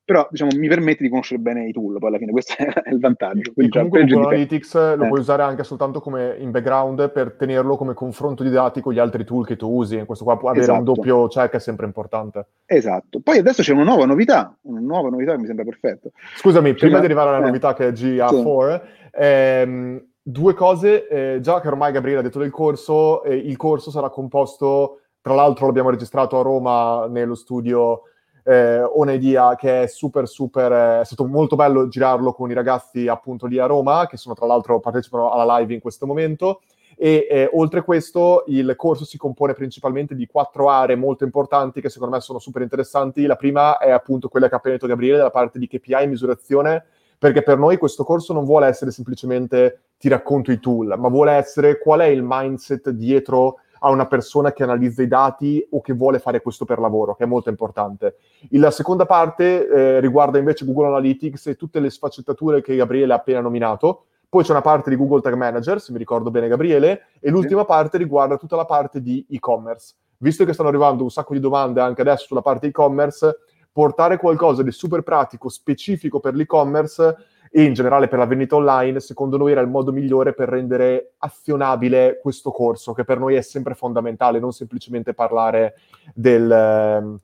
però 0.06 0.28
diciamo, 0.30 0.52
mi 0.56 0.68
permette 0.68 1.04
di 1.04 1.10
conoscere 1.10 1.40
bene 1.40 1.68
i 1.68 1.72
tool, 1.72 1.98
poi 1.98 2.10
alla 2.10 2.18
fine 2.18 2.32
questo 2.32 2.56
è 2.58 2.90
il 2.90 3.00
vantaggio. 3.00 3.54
Quindi, 3.54 3.72
comunque 3.72 4.06
Google 4.06 4.28
Analytics 4.28 4.96
lo 4.96 5.04
eh. 5.04 5.08
puoi 5.08 5.20
usare 5.20 5.44
anche 5.44 5.64
soltanto 5.64 6.02
come 6.02 6.36
in 6.40 6.52
background 6.52 7.12
per 7.12 7.34
tenerlo 7.34 7.78
come 7.78 7.94
confronto 7.94 8.44
di 8.44 8.50
dati 8.50 8.82
con 8.82 8.94
gli 8.94 9.00
altri 9.00 9.24
tool 9.24 9.46
che 9.46 9.56
tu 9.56 9.70
usi, 9.70 10.04
questo 10.06 10.26
qua 10.26 10.34
avere 10.34 10.62
esatto. 10.62 10.78
un 10.78 10.84
doppio 10.84 11.28
check 11.28 11.54
è 11.54 11.60
sempre 11.60 11.86
importante. 11.86 12.48
Esatto, 12.66 13.22
poi 13.22 13.38
adesso 13.38 13.62
c'è 13.62 13.72
una 13.72 13.84
nuova 13.84 14.06
novità, 14.06 14.56
una 14.64 14.82
nuova 14.82 15.10
novità 15.10 15.34
che 15.34 15.40
mi 15.40 15.46
sembra 15.46 15.64
perfetto. 15.64 16.12
Scusami, 16.36 16.72
c'è 16.72 16.80
prima 16.80 16.98
una... 16.98 17.00
di 17.00 17.06
arrivare 17.06 17.30
alla 17.30 17.44
eh. 17.44 17.46
novità 17.46 17.74
che 17.74 17.88
è 17.88 17.92
GA4, 17.92 18.82
sì. 18.82 18.90
ehm, 19.14 20.06
due 20.22 20.54
cose, 20.54 21.08
eh, 21.08 21.40
già 21.40 21.62
che 21.62 21.68
ormai 21.68 21.94
Gabriele 21.94 22.20
ha 22.20 22.24
detto 22.24 22.40
del 22.40 22.52
corso, 22.52 23.24
eh, 23.24 23.36
il 23.36 23.56
corso 23.56 23.90
sarà 23.90 24.10
composto, 24.10 25.00
tra 25.22 25.34
l'altro 25.34 25.66
l'abbiamo 25.66 25.90
registrato 25.90 26.38
a 26.38 26.44
Roma 26.44 27.08
nello 27.08 27.36
studio 27.36 28.02
eh, 28.44 28.82
Onedia 28.82 29.56
che 29.56 29.84
è 29.84 29.88
super 29.88 30.28
super, 30.28 30.72
eh, 30.72 31.02
è 31.02 31.06
stato 31.06 31.26
molto 31.26 31.56
bello 31.56 31.88
girarlo 31.88 32.34
con 32.34 32.50
i 32.52 32.54
ragazzi 32.54 33.08
appunto 33.08 33.46
lì 33.46 33.58
a 33.58 33.66
Roma, 33.66 34.08
che 34.08 34.18
sono 34.18 34.36
tra 34.36 34.46
l'altro 34.46 34.80
partecipano 34.80 35.32
alla 35.32 35.58
live 35.58 35.74
in 35.74 35.80
questo 35.80 36.06
momento. 36.06 36.62
E 36.96 37.28
eh, 37.30 37.50
oltre 37.54 37.84
questo 37.84 38.44
il 38.48 38.76
corso 38.76 39.04
si 39.04 39.18
compone 39.18 39.54
principalmente 39.54 40.14
di 40.14 40.28
quattro 40.28 40.70
aree 40.70 40.96
molto 40.96 41.24
importanti 41.24 41.82
che 41.82 41.90
secondo 41.90 42.16
me 42.16 42.22
sono 42.22 42.40
super 42.40 42.62
interessanti. 42.62 43.26
La 43.26 43.36
prima 43.36 43.78
è 43.78 43.90
appunto 43.90 44.30
quella 44.30 44.48
che 44.48 44.54
ha 44.54 44.58
appena 44.58 44.76
detto 44.76 44.88
Gabriele, 44.88 45.18
la 45.18 45.32
parte 45.32 45.58
di 45.58 45.68
KPI 45.68 45.94
e 45.94 46.08
misurazione, 46.08 46.86
perché 47.18 47.42
per 47.42 47.58
noi 47.58 47.78
questo 47.78 48.04
corso 48.04 48.34
non 48.34 48.46
vuole 48.46 48.68
essere 48.68 48.92
semplicemente 48.92 49.86
ti 49.98 50.08
racconto 50.08 50.52
i 50.52 50.60
tool, 50.60 50.96
ma 50.98 51.08
vuole 51.08 51.32
essere 51.32 51.80
qual 51.80 52.02
è 52.02 52.06
il 52.06 52.22
mindset 52.24 52.90
dietro 52.90 53.60
a 53.86 53.90
una 53.90 54.08
persona 54.08 54.54
che 54.54 54.64
analizza 54.64 55.02
i 55.02 55.08
dati 55.08 55.66
o 55.72 55.82
che 55.82 55.94
vuole 55.94 56.20
fare 56.20 56.42
questo 56.42 56.64
per 56.64 56.80
lavoro, 56.80 57.16
che 57.16 57.26
è 57.26 57.28
molto 57.28 57.50
importante. 57.50 58.16
La 58.52 58.72
seconda 58.72 59.06
parte 59.06 59.68
eh, 59.68 60.00
riguarda 60.00 60.38
invece 60.38 60.66
Google 60.66 60.88
Analytics 60.88 61.48
e 61.48 61.56
tutte 61.56 61.82
le 61.82 61.90
sfaccettature 61.90 62.62
che 62.62 62.78
Gabriele 62.78 63.12
ha 63.12 63.18
appena 63.18 63.42
nominato. 63.42 64.06
Poi 64.30 64.44
c'è 64.44 64.52
una 64.52 64.62
parte 64.62 64.90
di 64.90 64.96
Google 64.96 65.20
Tag 65.20 65.36
Manager, 65.36 65.82
se 65.82 65.92
mi 65.92 65.98
ricordo 65.98 66.32
bene 66.32 66.48
Gabriele, 66.48 67.08
e 67.20 67.30
l'ultima 67.30 67.62
sì. 67.62 67.68
parte 67.68 67.98
riguarda 67.98 68.38
tutta 68.38 68.56
la 68.56 68.66
parte 68.66 69.02
di 69.02 69.26
e-commerce. 69.30 69.96
Visto 70.18 70.46
che 70.46 70.54
stanno 70.54 70.70
arrivando 70.70 71.04
un 71.04 71.12
sacco 71.12 71.34
di 71.34 71.42
domande 71.42 71.82
anche 71.82 72.02
adesso 72.02 72.28
sulla 72.28 72.42
parte 72.42 72.68
e-commerce, 72.68 73.40
portare 73.70 74.18
qualcosa 74.18 74.64
di 74.64 74.72
super 74.72 75.02
pratico, 75.02 75.50
specifico 75.50 76.22
per 76.22 76.36
l'e-commerce 76.36 77.16
e 77.56 77.62
in 77.62 77.74
generale 77.74 78.08
per 78.08 78.18
la 78.18 78.26
vendita 78.26 78.56
online, 78.56 79.00
secondo 79.00 79.38
noi 79.38 79.52
era 79.52 79.62
il 79.62 79.68
modo 79.68 79.92
migliore 79.92 80.34
per 80.34 80.50
rendere 80.50 81.14
azionabile 81.20 82.18
questo 82.20 82.50
corso, 82.50 82.94
che 82.94 83.04
per 83.04 83.20
noi 83.20 83.36
è 83.36 83.42
sempre 83.42 83.76
fondamentale, 83.76 84.40
non 84.40 84.52
semplicemente 84.52 85.14
parlare, 85.14 85.76
del, 86.16 86.52
eh, 86.52 87.20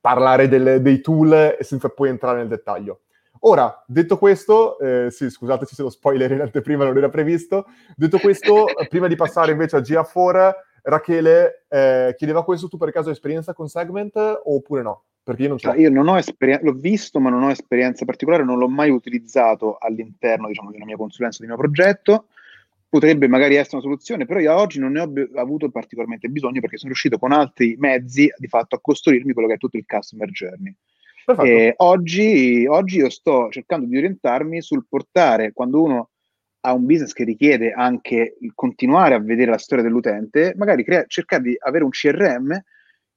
parlare 0.00 0.48
del, 0.48 0.80
dei 0.80 1.02
tool 1.02 1.58
senza 1.60 1.90
poi 1.90 2.08
entrare 2.08 2.38
nel 2.38 2.48
dettaglio. 2.48 3.00
Ora, 3.40 3.84
detto 3.86 4.16
questo, 4.16 4.78
eh, 4.78 5.10
sì, 5.10 5.28
scusateci 5.28 5.74
se 5.74 5.82
lo 5.82 5.90
spoiler 5.90 6.32
in 6.32 6.40
anteprima 6.40 6.84
non 6.84 6.96
era 6.96 7.10
previsto, 7.10 7.66
detto 7.96 8.18
questo, 8.18 8.64
prima 8.88 9.08
di 9.08 9.16
passare 9.16 9.52
invece 9.52 9.76
a 9.76 9.80
GA4, 9.80 10.52
Rachele 10.84 11.66
eh, 11.68 12.14
chiedeva 12.16 12.44
questo, 12.44 12.66
tu 12.68 12.78
per 12.78 12.92
caso 12.92 13.08
hai 13.08 13.14
esperienza 13.14 13.52
con 13.52 13.68
Segment 13.68 14.40
oppure 14.44 14.80
no? 14.80 15.02
Perché 15.22 15.42
io 15.42 15.48
non, 15.48 15.58
cioè, 15.58 15.78
io 15.78 15.90
non 15.90 16.08
ho 16.08 16.16
esperienza, 16.16 16.64
l'ho 16.64 16.72
visto, 16.72 17.20
ma 17.20 17.30
non 17.30 17.42
ho 17.42 17.50
esperienza 17.50 18.04
particolare, 18.04 18.44
non 18.44 18.58
l'ho 18.58 18.68
mai 18.68 18.90
utilizzato 18.90 19.76
all'interno 19.78 20.48
diciamo, 20.48 20.70
di 20.70 20.76
una 20.76 20.86
mia 20.86 20.96
consulenza, 20.96 21.38
di 21.38 21.50
un 21.50 21.56
mio 21.56 21.60
progetto. 21.60 22.26
Potrebbe 22.88 23.28
magari 23.28 23.54
essere 23.54 23.76
una 23.76 23.84
soluzione, 23.84 24.26
però 24.26 24.40
io 24.40 24.52
oggi 24.52 24.80
non 24.80 24.92
ne 24.92 25.00
ho 25.00 25.06
b- 25.06 25.30
avuto 25.36 25.70
particolarmente 25.70 26.28
bisogno 26.28 26.60
perché 26.60 26.76
sono 26.76 26.88
riuscito 26.88 27.18
con 27.18 27.30
altri 27.30 27.76
mezzi 27.78 28.32
di 28.36 28.48
fatto 28.48 28.74
a 28.74 28.80
costruirmi 28.80 29.32
quello 29.32 29.46
che 29.46 29.54
è 29.54 29.58
tutto 29.58 29.76
il 29.76 29.86
customer 29.86 30.28
journey. 30.30 30.74
Oggi, 31.76 32.66
oggi 32.66 32.96
io 32.96 33.10
sto 33.10 33.48
cercando 33.50 33.86
di 33.86 33.96
orientarmi 33.96 34.60
sul 34.60 34.86
portare, 34.88 35.52
quando 35.52 35.82
uno 35.82 36.10
ha 36.62 36.72
un 36.72 36.84
business 36.84 37.12
che 37.12 37.24
richiede 37.24 37.72
anche 37.72 38.36
il 38.40 38.52
continuare 38.54 39.14
a 39.14 39.20
vedere 39.20 39.52
la 39.52 39.58
storia 39.58 39.84
dell'utente, 39.84 40.54
magari 40.56 40.82
crea- 40.82 41.04
cercare 41.06 41.42
di 41.42 41.56
avere 41.58 41.84
un 41.84 41.90
CRM 41.90 42.60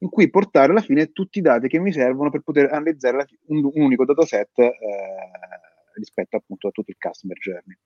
in 0.03 0.09
cui 0.09 0.29
portare 0.29 0.71
alla 0.71 0.81
fine 0.81 1.11
tutti 1.13 1.39
i 1.39 1.41
dati 1.41 1.69
che 1.69 1.79
mi 1.79 1.93
servono 1.93 2.29
per 2.29 2.41
poter 2.41 2.71
analizzare 2.71 3.25
un, 3.47 3.63
un 3.63 3.81
unico 3.81 4.03
dataset 4.03 4.59
eh, 4.59 4.73
rispetto 5.95 6.35
appunto 6.35 6.67
a 6.67 6.71
tutto 6.71 6.91
il 6.91 6.97
customer 6.99 7.37
journey. 7.37 7.77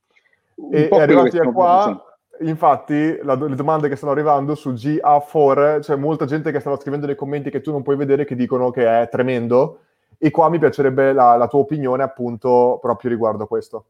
Un 0.55 0.73
e 0.73 0.89
arrivati 0.99 1.37
a 1.37 1.51
qua, 1.51 2.03
infatti, 2.39 3.19
la, 3.21 3.35
le 3.35 3.55
domande 3.55 3.87
che 3.87 3.95
stanno 3.95 4.13
arrivando 4.13 4.55
su 4.55 4.71
GA4, 4.71 5.79
c'è 5.81 5.95
molta 5.95 6.25
gente 6.25 6.51
che 6.51 6.59
stava 6.59 6.77
scrivendo 6.77 7.05
nei 7.05 7.15
commenti 7.15 7.51
che 7.51 7.61
tu 7.61 7.71
non 7.71 7.83
puoi 7.83 7.95
vedere 7.95 8.25
che 8.25 8.35
dicono 8.35 8.71
che 8.71 8.83
è 8.83 9.07
tremendo, 9.09 9.81
e 10.17 10.31
qua 10.31 10.49
mi 10.49 10.57
piacerebbe 10.57 11.13
la, 11.13 11.35
la 11.35 11.47
tua 11.47 11.59
opinione 11.59 12.01
appunto 12.01 12.79
proprio 12.81 13.11
riguardo 13.11 13.43
a 13.43 13.47
questo. 13.47 13.85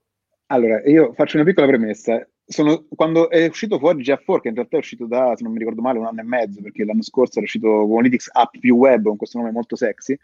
Allora, 0.48 0.82
io 0.84 1.14
faccio 1.14 1.38
una 1.38 1.46
piccola 1.46 1.68
premessa 1.68 2.28
sono, 2.48 2.86
quando 2.96 3.30
è 3.30 3.46
uscito 3.48 3.78
fuori 3.78 4.02
GA4, 4.02 4.40
che 4.40 4.48
in 4.48 4.56
realtà 4.56 4.78
è 4.78 4.80
uscito 4.80 5.06
da, 5.06 5.34
se 5.36 5.44
non 5.44 5.52
mi 5.52 5.60
ricordo 5.60 5.82
male, 5.82 6.00
un 6.00 6.06
anno 6.06 6.22
e 6.22 6.24
mezzo, 6.24 6.62
perché 6.62 6.86
l'anno 6.86 7.02
scorso 7.02 7.34
era 7.36 7.44
uscito 7.44 7.84
Analytics 7.84 8.30
App 8.32 8.58
più 8.58 8.76
Web, 8.76 9.04
con 9.04 9.18
questo 9.18 9.38
nome 9.38 9.52
molto 9.52 9.76
sexy, 9.76 10.18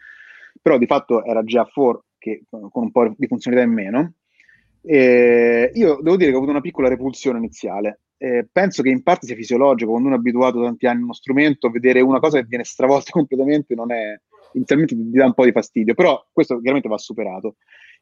però 0.60 0.78
di 0.78 0.86
fatto 0.86 1.22
era 1.24 1.42
GA4 1.42 1.98
che, 2.18 2.44
con 2.48 2.70
un 2.72 2.90
po' 2.90 3.14
di 3.16 3.26
funzionalità 3.26 3.68
in 3.68 3.74
meno. 3.74 4.12
E 4.82 5.70
io 5.74 5.98
devo 6.00 6.16
dire 6.16 6.30
che 6.30 6.34
ho 6.34 6.38
avuto 6.38 6.52
una 6.52 6.60
piccola 6.60 6.88
repulsione 6.88 7.38
iniziale. 7.38 8.00
Eh, 8.16 8.48
penso 8.50 8.82
che 8.82 8.88
in 8.88 9.02
parte 9.02 9.26
sia 9.26 9.36
fisiologico, 9.36 9.90
quando 9.90 10.08
uno 10.08 10.16
è 10.16 10.18
abituato 10.18 10.62
tanti 10.62 10.86
anni 10.86 11.00
a 11.00 11.04
uno 11.04 11.12
strumento, 11.12 11.70
vedere 11.70 12.00
una 12.00 12.20
cosa 12.20 12.38
che 12.38 12.46
viene 12.46 12.64
stravolta 12.64 13.10
completamente 13.12 13.74
non 13.74 13.92
è, 13.92 14.18
inizialmente 14.54 14.94
ti 14.94 15.10
dà 15.10 15.26
un 15.26 15.34
po' 15.34 15.44
di 15.44 15.52
fastidio, 15.52 15.94
però 15.94 16.24
questo 16.32 16.56
chiaramente 16.56 16.88
va 16.88 16.96
superato. 16.96 17.56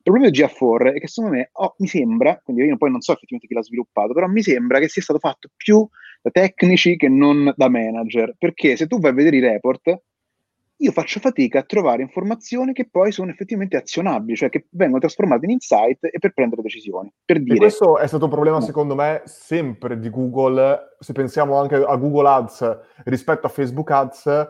Il 0.05 0.11
problema 0.11 0.31
di 0.31 0.41
GA4 0.41 0.95
è 0.95 0.99
che 0.99 1.07
secondo 1.07 1.37
me 1.37 1.51
oh, 1.53 1.75
mi 1.79 1.87
sembra, 1.87 2.41
quindi 2.43 2.65
io 2.65 2.77
poi 2.77 2.91
non 2.91 3.01
so 3.01 3.13
effettivamente 3.13 3.47
chi 3.47 3.55
l'ha 3.55 3.63
sviluppato, 3.63 4.13
però 4.13 4.27
mi 4.27 4.43
sembra 4.43 4.81
che 4.81 4.89
sia 4.89 5.01
stato 5.01 5.21
fatto 5.21 5.49
più 5.57 5.87
da 6.21 6.31
tecnici 6.31 6.97
che 6.97 7.09
non 7.09 7.53
da 7.57 7.69
manager, 7.69 8.35
perché 8.37 8.77
se 8.77 8.89
tu 8.89 8.99
vai 8.99 9.13
a 9.13 9.15
vedere 9.15 9.37
i 9.37 9.41
report, 9.41 10.03
io 10.79 10.91
faccio 10.91 11.21
fatica 11.21 11.61
a 11.61 11.63
trovare 11.63 12.03
informazioni 12.03 12.73
che 12.73 12.89
poi 12.91 13.13
sono 13.13 13.31
effettivamente 13.31 13.77
azionabili, 13.77 14.37
cioè 14.37 14.49
che 14.51 14.67
vengono 14.71 14.99
trasformate 14.99 15.45
in 15.45 15.53
insight 15.53 15.99
e 16.03 16.19
per 16.19 16.33
prendere 16.33 16.63
decisioni. 16.63 17.13
Per 17.25 17.41
dire, 17.41 17.55
e 17.55 17.59
questo 17.59 17.99
è 17.99 18.07
stato 18.09 18.25
un 18.25 18.31
problema, 18.31 18.61
secondo 18.61 18.97
me, 18.97 19.23
sempre 19.25 20.01
di 20.01 20.11
Google, 20.11 20.97
se 20.99 21.13
pensiamo 21.13 21.57
anche 21.57 21.77
a 21.77 21.95
Google 21.95 22.29
Ads 22.29 22.79
rispetto 23.05 23.47
a 23.47 23.51
Facebook 23.51 23.89
Ads, 23.93 24.49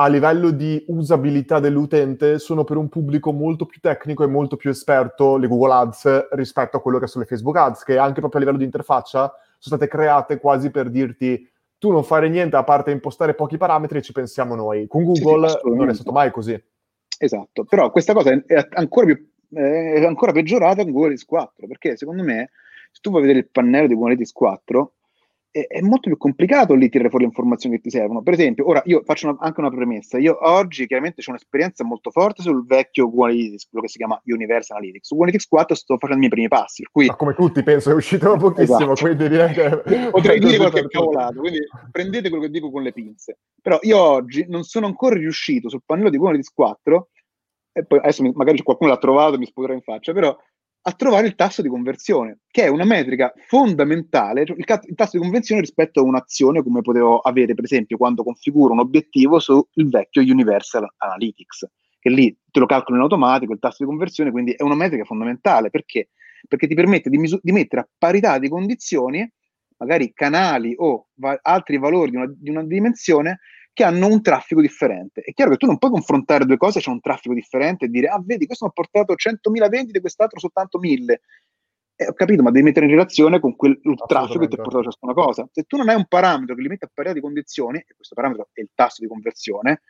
a 0.00 0.06
livello 0.06 0.50
di 0.50 0.84
usabilità 0.88 1.58
dell'utente 1.58 2.38
sono 2.38 2.62
per 2.62 2.76
un 2.76 2.88
pubblico 2.88 3.32
molto 3.32 3.66
più 3.66 3.80
tecnico 3.80 4.22
e 4.22 4.28
molto 4.28 4.56
più 4.56 4.70
esperto 4.70 5.36
le 5.36 5.48
Google 5.48 5.72
Ads 5.72 6.28
rispetto 6.30 6.76
a 6.76 6.80
quello 6.80 7.00
che 7.00 7.08
sono 7.08 7.24
le 7.24 7.28
Facebook 7.28 7.56
Ads, 7.56 7.82
che 7.82 7.98
anche 7.98 8.20
proprio 8.20 8.40
a 8.40 8.44
livello 8.44 8.58
di 8.58 8.64
interfaccia 8.64 9.32
sono 9.58 9.76
state 9.76 9.88
create 9.88 10.38
quasi 10.38 10.70
per 10.70 10.88
dirti 10.88 11.50
tu 11.78 11.90
non 11.90 12.04
fare 12.04 12.28
niente 12.28 12.54
a 12.54 12.62
parte 12.62 12.92
impostare 12.92 13.34
pochi 13.34 13.56
parametri 13.56 13.98
e 13.98 14.02
ci 14.02 14.12
pensiamo 14.12 14.54
noi. 14.54 14.86
Con 14.86 15.02
Google 15.02 15.60
non 15.64 15.88
è 15.88 15.94
stato 15.94 16.12
mai 16.12 16.30
così. 16.30 16.60
Esatto, 17.18 17.64
però 17.64 17.90
questa 17.90 18.12
cosa 18.12 18.30
è 18.30 18.68
ancora, 18.74 19.06
più, 19.06 19.30
è 19.52 20.04
ancora 20.04 20.30
peggiorata 20.30 20.82
con 20.82 20.92
Google 20.92 21.06
Analytics 21.06 21.24
4, 21.24 21.66
perché 21.66 21.96
secondo 21.96 22.22
me 22.22 22.50
se 22.92 23.00
tu 23.02 23.10
vuoi 23.10 23.22
vedere 23.22 23.40
il 23.40 23.48
pannello 23.50 23.88
di 23.88 23.94
Google 23.94 24.12
Analytics 24.12 24.32
4 24.32 24.92
è, 25.50 25.66
è, 25.66 25.80
molto 25.80 26.08
più 26.08 26.16
complicato 26.16 26.74
lì 26.74 26.88
tirare 26.88 27.08
fuori 27.08 27.24
le 27.24 27.30
informazioni 27.30 27.76
che 27.76 27.82
ti 27.82 27.90
servono. 27.90 28.22
Per 28.22 28.34
esempio, 28.34 28.68
ora 28.68 28.82
io 28.84 29.02
faccio 29.04 29.28
una, 29.28 29.36
anche 29.40 29.60
una 29.60 29.70
premessa. 29.70 30.18
Io 30.18 30.36
oggi 30.40 30.86
chiaramente 30.86 31.22
ho 31.24 31.30
un'esperienza 31.30 31.84
molto 31.84 32.10
forte 32.10 32.42
sul 32.42 32.66
vecchio 32.66 33.08
Google 33.08 33.32
Analytics, 33.32 33.68
quello 33.68 33.84
che 33.84 33.90
si 33.90 33.98
chiama 33.98 34.20
Universal 34.24 34.76
Analytics. 34.76 35.06
Su 35.06 35.14
Google 35.14 35.30
Analytics 35.30 35.48
4 35.48 35.74
sto 35.74 35.96
facendo 35.98 36.14
i 36.14 36.18
miei 36.18 36.30
primi 36.30 36.48
passi. 36.48 36.84
Cui... 36.90 37.06
Ma 37.06 37.16
come 37.16 37.34
tutti, 37.34 37.62
penso, 37.62 37.90
è 37.90 37.94
uscito 37.94 38.30
da 38.30 38.36
pochissimo, 38.36 38.92
esatto. 38.92 39.06
quindi 39.06 39.28
direi 39.28 39.52
che... 39.52 40.10
Potrei 40.10 40.38
dire 40.38 40.56
qualche 40.56 40.86
cavolato, 40.88 41.40
quindi 41.40 41.60
prendete 41.90 42.28
quello 42.28 42.44
che 42.44 42.50
dico 42.50 42.70
con 42.70 42.82
le 42.82 42.92
pinze. 42.92 43.38
Però 43.60 43.78
io 43.82 43.98
oggi 43.98 44.46
non 44.48 44.62
sono 44.64 44.86
ancora 44.86 45.16
riuscito 45.16 45.68
sul 45.68 45.82
pannello 45.84 46.10
di 46.10 46.16
Google 46.16 46.34
Analytics 46.34 46.54
4 46.54 47.08
e 47.72 47.84
poi 47.86 47.98
adesso 47.98 48.22
magari 48.34 48.62
qualcuno 48.62 48.90
l'ha 48.90 48.98
trovato 48.98 49.34
e 49.34 49.38
mi 49.38 49.46
sputerà 49.46 49.72
in 49.72 49.82
faccia, 49.82 50.12
però 50.12 50.36
a 50.82 50.92
trovare 50.92 51.26
il 51.26 51.34
tasso 51.34 51.60
di 51.60 51.68
conversione, 51.68 52.40
che 52.50 52.64
è 52.64 52.68
una 52.68 52.84
metrica 52.84 53.32
fondamentale, 53.46 54.46
cioè 54.46 54.56
il, 54.56 54.64
ca- 54.64 54.80
il, 54.84 54.94
tasso 54.94 55.16
di 55.16 55.22
conversione 55.22 55.60
rispetto 55.60 56.00
a 56.00 56.04
un'azione 56.04 56.62
come 56.62 56.80
potevo 56.80 57.18
avere, 57.18 57.54
per 57.54 57.64
esempio, 57.64 57.96
quando 57.96 58.22
configuro 58.22 58.72
un 58.72 58.80
obiettivo 58.80 59.38
sul 59.38 59.66
vecchio 59.74 60.22
Universal 60.22 60.88
Analytics, 60.96 61.68
che 61.98 62.10
lì 62.10 62.34
te 62.50 62.60
lo 62.60 62.66
calcolo 62.66 62.96
in 62.96 63.02
automatico, 63.02 63.52
il 63.52 63.58
tasso 63.58 63.84
di 63.84 63.88
conversione, 63.88 64.30
quindi 64.30 64.52
è 64.52 64.62
una 64.62 64.76
metrica 64.76 65.04
fondamentale. 65.04 65.70
Perché? 65.70 66.08
Perché 66.46 66.66
ti 66.66 66.74
permette 66.74 67.10
di, 67.10 67.18
misu- 67.18 67.40
di 67.42 67.52
mettere 67.52 67.82
a 67.82 67.88
parità 67.98 68.38
di 68.38 68.48
condizioni, 68.48 69.28
magari 69.78 70.12
canali 70.14 70.74
o 70.76 71.08
va- 71.14 71.38
altri 71.42 71.78
valori 71.78 72.10
di 72.10 72.16
una, 72.16 72.32
di 72.34 72.50
una 72.50 72.64
dimensione, 72.64 73.40
che 73.78 73.84
hanno 73.84 74.08
un 74.08 74.20
traffico 74.22 74.60
differente. 74.60 75.20
È 75.20 75.32
chiaro 75.32 75.52
che 75.52 75.56
tu 75.56 75.66
non 75.66 75.78
puoi 75.78 75.92
confrontare 75.92 76.44
due 76.44 76.56
cose, 76.56 76.80
c'è 76.80 76.90
un 76.90 76.98
traffico 77.00 77.32
differente 77.32 77.84
e 77.84 77.88
dire, 77.88 78.08
ah, 78.08 78.20
vedi, 78.20 78.44
questo 78.44 78.64
mi 78.64 78.72
ha 78.72 78.74
portato 78.74 79.14
100.000 79.14 79.68
vendite, 79.68 80.00
quest'altro 80.00 80.40
soltanto 80.40 80.80
1.000. 80.80 81.20
Eh, 81.94 82.08
ho 82.08 82.12
capito, 82.12 82.42
ma 82.42 82.50
devi 82.50 82.64
mettere 82.64 82.86
in 82.86 82.90
relazione 82.90 83.38
con 83.38 83.54
quel 83.54 83.78
traffico 84.08 84.40
che 84.40 84.48
ti 84.48 84.54
ha 84.58 84.62
portato 84.62 84.82
ciascuna 84.82 85.12
cosa. 85.12 85.48
Se 85.52 85.62
tu 85.62 85.76
non 85.76 85.88
hai 85.90 85.94
un 85.94 86.06
parametro 86.08 86.56
che 86.56 86.60
li 86.60 86.66
mette 86.66 86.86
a 86.86 86.90
parità 86.92 87.14
di 87.14 87.20
condizioni, 87.20 87.78
e 87.78 87.94
questo 87.94 88.16
parametro 88.16 88.48
è 88.52 88.60
il 88.62 88.70
tasso 88.74 89.00
di 89.00 89.06
conversione, 89.06 89.82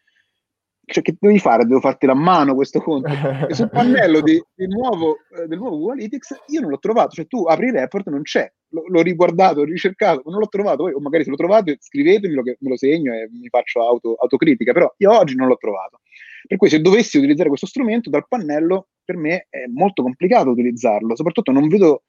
cioè, 0.89 1.03
che 1.03 1.14
devi 1.18 1.39
fare? 1.39 1.66
Devo 1.66 1.80
farti 1.80 2.07
la 2.07 2.14
mano 2.14 2.55
questo 2.55 2.80
conto. 2.80 3.11
E 3.47 3.55
sul 3.55 3.68
pannello 3.68 4.20
di, 4.22 4.43
di 4.55 4.66
nuovo, 4.66 5.18
eh, 5.36 5.47
del 5.47 5.59
nuovo 5.59 5.76
Google 5.76 5.93
Analytics 5.93 6.34
io 6.47 6.61
non 6.61 6.70
l'ho 6.70 6.78
trovato. 6.78 7.11
Cioè, 7.11 7.26
tu 7.26 7.45
apri 7.45 7.66
il 7.66 7.74
report, 7.74 8.09
non 8.09 8.22
c'è. 8.22 8.51
L- 8.70 8.91
l'ho 8.91 9.03
riguardato, 9.03 9.61
l'ho 9.61 9.70
ricercato, 9.70 10.22
non 10.24 10.39
l'ho 10.39 10.49
trovato. 10.49 10.84
Poi, 10.84 10.95
o 10.95 11.01
magari 11.01 11.24
se 11.24 11.30
lo 11.30 11.36
trovate, 11.36 11.76
scrivetemelo 11.78 12.43
che 12.43 12.57
me 12.61 12.70
lo 12.70 12.76
segno 12.76 13.12
e 13.12 13.28
mi 13.30 13.49
faccio 13.49 13.86
auto, 13.86 14.14
autocritica. 14.14 14.72
Però 14.72 14.93
io 14.97 15.16
oggi 15.16 15.34
non 15.34 15.47
l'ho 15.47 15.57
trovato. 15.57 16.01
Per 16.47 16.57
cui 16.57 16.70
se 16.70 16.80
dovessi 16.80 17.18
utilizzare 17.18 17.49
questo 17.49 17.66
strumento 17.66 18.09
dal 18.09 18.26
pannello, 18.26 18.89
per 19.05 19.16
me 19.16 19.47
è 19.51 19.66
molto 19.66 20.03
complicato 20.03 20.51
utilizzarlo. 20.51 21.14
Soprattutto 21.14 21.53
non 21.53 21.68
vedo, 21.68 22.05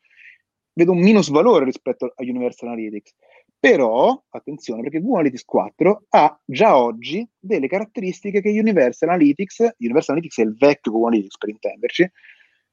vedo 0.73 0.93
un 0.93 0.99
minus 0.99 1.29
valore 1.29 1.65
rispetto 1.65 2.05
a 2.05 2.23
Universal 2.23 2.69
Analytics. 2.69 3.13
Però, 3.59 4.23
attenzione, 4.29 4.83
perché 4.83 4.99
Google 4.99 5.19
Analytics 5.19 5.43
4 5.43 6.03
ha 6.09 6.39
già 6.45 6.77
oggi 6.77 7.27
delle 7.37 7.67
caratteristiche 7.67 8.41
che 8.41 8.57
Universal 8.57 9.09
Analytics, 9.09 9.75
Universal 9.79 10.15
Analytics 10.15 10.39
è 10.39 10.43
il 10.43 10.55
vecchio 10.57 10.91
Google 10.91 11.07
Analytics 11.09 11.37
per 11.37 11.49
intenderci, 11.49 12.11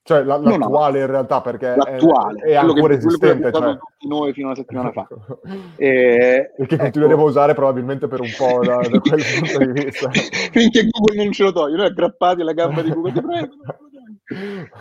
cioè 0.07 0.23
la, 0.23 0.37
l'attuale 0.37 1.01
in 1.01 1.09
realtà 1.09 1.41
perché 1.41 1.75
l'attuale, 1.75 2.41
è, 2.43 2.51
è 2.51 2.55
ancora 2.55 2.97
che, 2.97 3.05
esistente. 3.05 3.51
Quello 3.51 3.67
cioè... 3.67 3.79
tutti 3.79 4.07
noi 4.07 4.33
fino 4.33 4.47
a 4.47 4.51
una 4.51 4.59
settimana 4.61 4.93
fa. 4.93 5.09
e, 5.77 6.53
e 6.57 6.67
che 6.67 6.75
ecco. 6.75 6.77
continueremo 6.77 7.23
a 7.23 7.25
usare 7.25 7.55
probabilmente 7.55 8.07
per 8.07 8.21
un 8.21 8.31
po' 8.39 8.65
da, 8.65 8.77
da 8.77 9.01
quel 9.01 9.23
punto 9.41 9.65
di 9.65 9.83
vista. 9.83 10.09
Finché 10.53 10.87
Google 10.87 11.17
non 11.17 11.33
ce 11.33 11.43
lo 11.43 11.51
toglie, 11.51 11.77
noi 11.77 11.87
aggrappati 11.87 12.43
alla 12.43 12.53
gamba 12.53 12.83
di 12.83 12.91
Google, 12.93 13.13
ti 13.13 13.21
prego. 13.21 13.55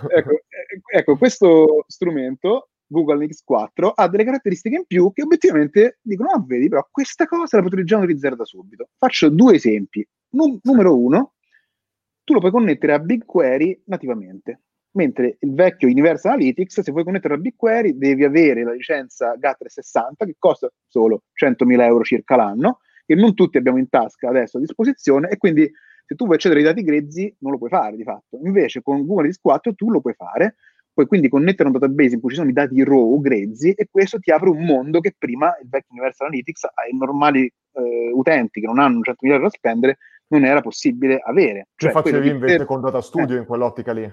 ecco, 0.10 0.41
ecco, 0.93 1.18
questo 1.18 1.86
strumento 1.88 2.70
Google 2.88 3.13
Analytics 3.13 3.43
4 3.43 3.89
ha 3.89 4.07
delle 4.07 4.23
caratteristiche 4.23 4.75
in 4.75 4.86
più 4.86 5.11
che 5.11 5.23
obiettivamente 5.23 5.99
dicono, 6.01 6.29
ah, 6.29 6.43
vedi, 6.45 6.69
però 6.69 6.88
questa 6.89 7.25
cosa 7.25 7.57
la 7.57 7.63
potrei 7.63 7.83
già 7.83 7.97
utilizzare 7.97 8.36
da 8.36 8.45
subito. 8.45 8.89
Faccio 8.97 9.29
due 9.29 9.55
esempi. 9.55 10.07
Num- 10.29 10.59
numero 10.63 10.97
uno, 10.97 11.33
tu 12.23 12.33
lo 12.33 12.39
puoi 12.39 12.51
connettere 12.51 12.93
a 12.93 12.99
BigQuery 12.99 13.83
nativamente, 13.86 14.61
mentre 14.91 15.38
il 15.39 15.53
vecchio 15.53 15.88
Universal 15.88 16.33
Analytics, 16.33 16.81
se 16.81 16.91
vuoi 16.91 17.03
connettere 17.03 17.36
a 17.36 17.38
BigQuery, 17.38 17.97
devi 17.97 18.23
avere 18.23 18.63
la 18.63 18.73
licenza 18.73 19.36
GAT360 19.36 20.25
che 20.25 20.36
costa 20.38 20.69
solo 20.88 21.23
100.000 21.33 21.81
euro 21.81 22.03
circa 22.03 22.36
l'anno, 22.36 22.79
che 23.05 23.15
non 23.15 23.36
tutti 23.36 23.57
abbiamo 23.57 23.77
in 23.77 23.89
tasca 23.89 24.29
adesso 24.29 24.57
a 24.57 24.59
disposizione, 24.59 25.29
e 25.29 25.38
quindi 25.38 25.71
se 26.05 26.15
tu 26.15 26.25
vuoi 26.25 26.36
accedere 26.36 26.61
ai 26.61 26.65
dati 26.67 26.83
grezzi 26.83 27.33
non 27.39 27.51
lo 27.51 27.57
puoi 27.57 27.69
fare 27.69 27.95
di 27.95 28.03
fatto. 28.03 28.39
Invece 28.43 28.81
con 28.81 28.97
Google 28.97 29.13
Analytics 29.13 29.41
4 29.41 29.75
tu 29.75 29.91
lo 29.91 30.01
puoi 30.01 30.13
fare, 30.13 30.55
puoi 30.95 31.07
quindi 31.07 31.27
connettere 31.27 31.67
un 31.67 31.77
database 31.77 32.15
in 32.15 32.21
cui 32.21 32.29
ci 32.29 32.37
sono 32.37 32.49
i 32.49 32.53
dati 32.53 32.81
raw 32.85 33.19
grezzi 33.19 33.71
e 33.73 33.89
questo 33.91 34.17
ti 34.17 34.31
apre 34.31 34.49
un 34.49 34.63
mondo 34.63 35.01
che 35.01 35.13
prima 35.15 35.53
il 35.61 35.67
vecchio 35.67 35.91
Universal 35.91 36.27
Analytics 36.27 36.63
ai 36.63 36.95
normali 36.97 37.51
eh, 37.73 38.11
utenti 38.13 38.61
che 38.61 38.65
non 38.65 38.79
hanno 38.79 39.01
100.000 39.01 39.15
euro 39.19 39.43
da 39.43 39.49
spendere 39.49 39.97
non 40.27 40.45
era 40.45 40.61
possibile 40.61 41.19
avere. 41.21 41.67
Cioè, 41.75 41.91
che 41.91 41.99
facevi 42.01 42.29
invece 42.29 42.57
per... 42.57 42.65
con 42.65 42.79
Data 42.79 43.01
Studio 43.01 43.35
eh. 43.35 43.39
in 43.39 43.45
quell'ottica 43.45 43.91
lì? 43.91 44.11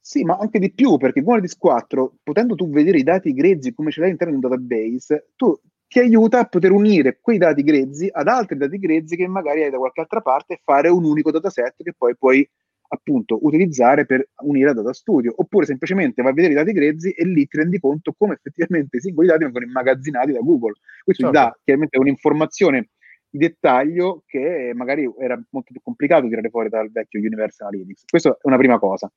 Sì, 0.00 0.22
ma 0.22 0.38
anche 0.40 0.60
di 0.60 0.72
più, 0.72 0.96
perché 0.96 1.20
con 1.20 1.32
Analytics 1.32 1.58
4, 1.58 2.14
potendo 2.22 2.54
tu 2.54 2.70
vedere 2.70 2.98
i 2.98 3.02
dati 3.02 3.34
grezzi 3.34 3.74
come 3.74 3.90
ce 3.90 3.98
l'hai 3.98 4.08
all'interno 4.08 4.38
di 4.38 4.44
un 4.44 4.50
database, 4.50 5.30
tu 5.34 5.58
ti 5.88 5.98
aiuta 5.98 6.38
a 6.38 6.44
poter 6.44 6.70
unire 6.70 7.18
quei 7.20 7.38
dati 7.38 7.62
grezzi 7.62 8.08
ad 8.10 8.28
altri 8.28 8.56
dati 8.56 8.78
grezzi 8.78 9.16
che 9.16 9.26
magari 9.26 9.64
hai 9.64 9.70
da 9.70 9.78
qualche 9.78 10.00
altra 10.00 10.20
parte 10.20 10.54
e 10.54 10.60
fare 10.62 10.88
un 10.88 11.04
unico 11.04 11.30
dataset 11.30 11.82
che 11.82 11.94
poi 11.96 12.16
puoi 12.16 12.48
appunto 12.88 13.38
utilizzare 13.42 14.06
per 14.06 14.28
unire 14.42 14.70
a 14.70 14.72
Data 14.72 14.92
Studio, 14.92 15.32
oppure 15.36 15.66
semplicemente 15.66 16.22
vai 16.22 16.32
a 16.32 16.34
vedere 16.34 16.54
i 16.54 16.56
dati 16.56 16.72
grezzi 16.72 17.10
e 17.10 17.24
lì 17.24 17.46
ti 17.46 17.56
rendi 17.56 17.78
conto 17.78 18.14
come 18.16 18.34
effettivamente 18.34 18.96
i 18.96 19.00
singoli 19.00 19.28
dati 19.28 19.44
vengono 19.44 19.64
immagazzinati 19.64 20.32
da 20.32 20.40
Google. 20.40 20.74
Questo 21.04 21.24
certo. 21.24 21.38
ti 21.38 21.44
dà 21.44 21.58
chiaramente 21.64 21.98
un'informazione 21.98 22.88
di 23.30 23.38
dettaglio 23.38 24.22
che 24.26 24.72
magari 24.74 25.08
era 25.18 25.34
molto 25.50 25.72
più 25.72 25.80
complicato 25.82 26.28
tirare 26.28 26.48
fuori 26.48 26.68
dal 26.68 26.90
vecchio 26.90 27.20
Universal 27.20 27.68
Analytics. 27.68 28.04
Questa 28.06 28.30
è 28.30 28.36
una 28.42 28.56
prima 28.56 28.78
cosa. 28.78 29.10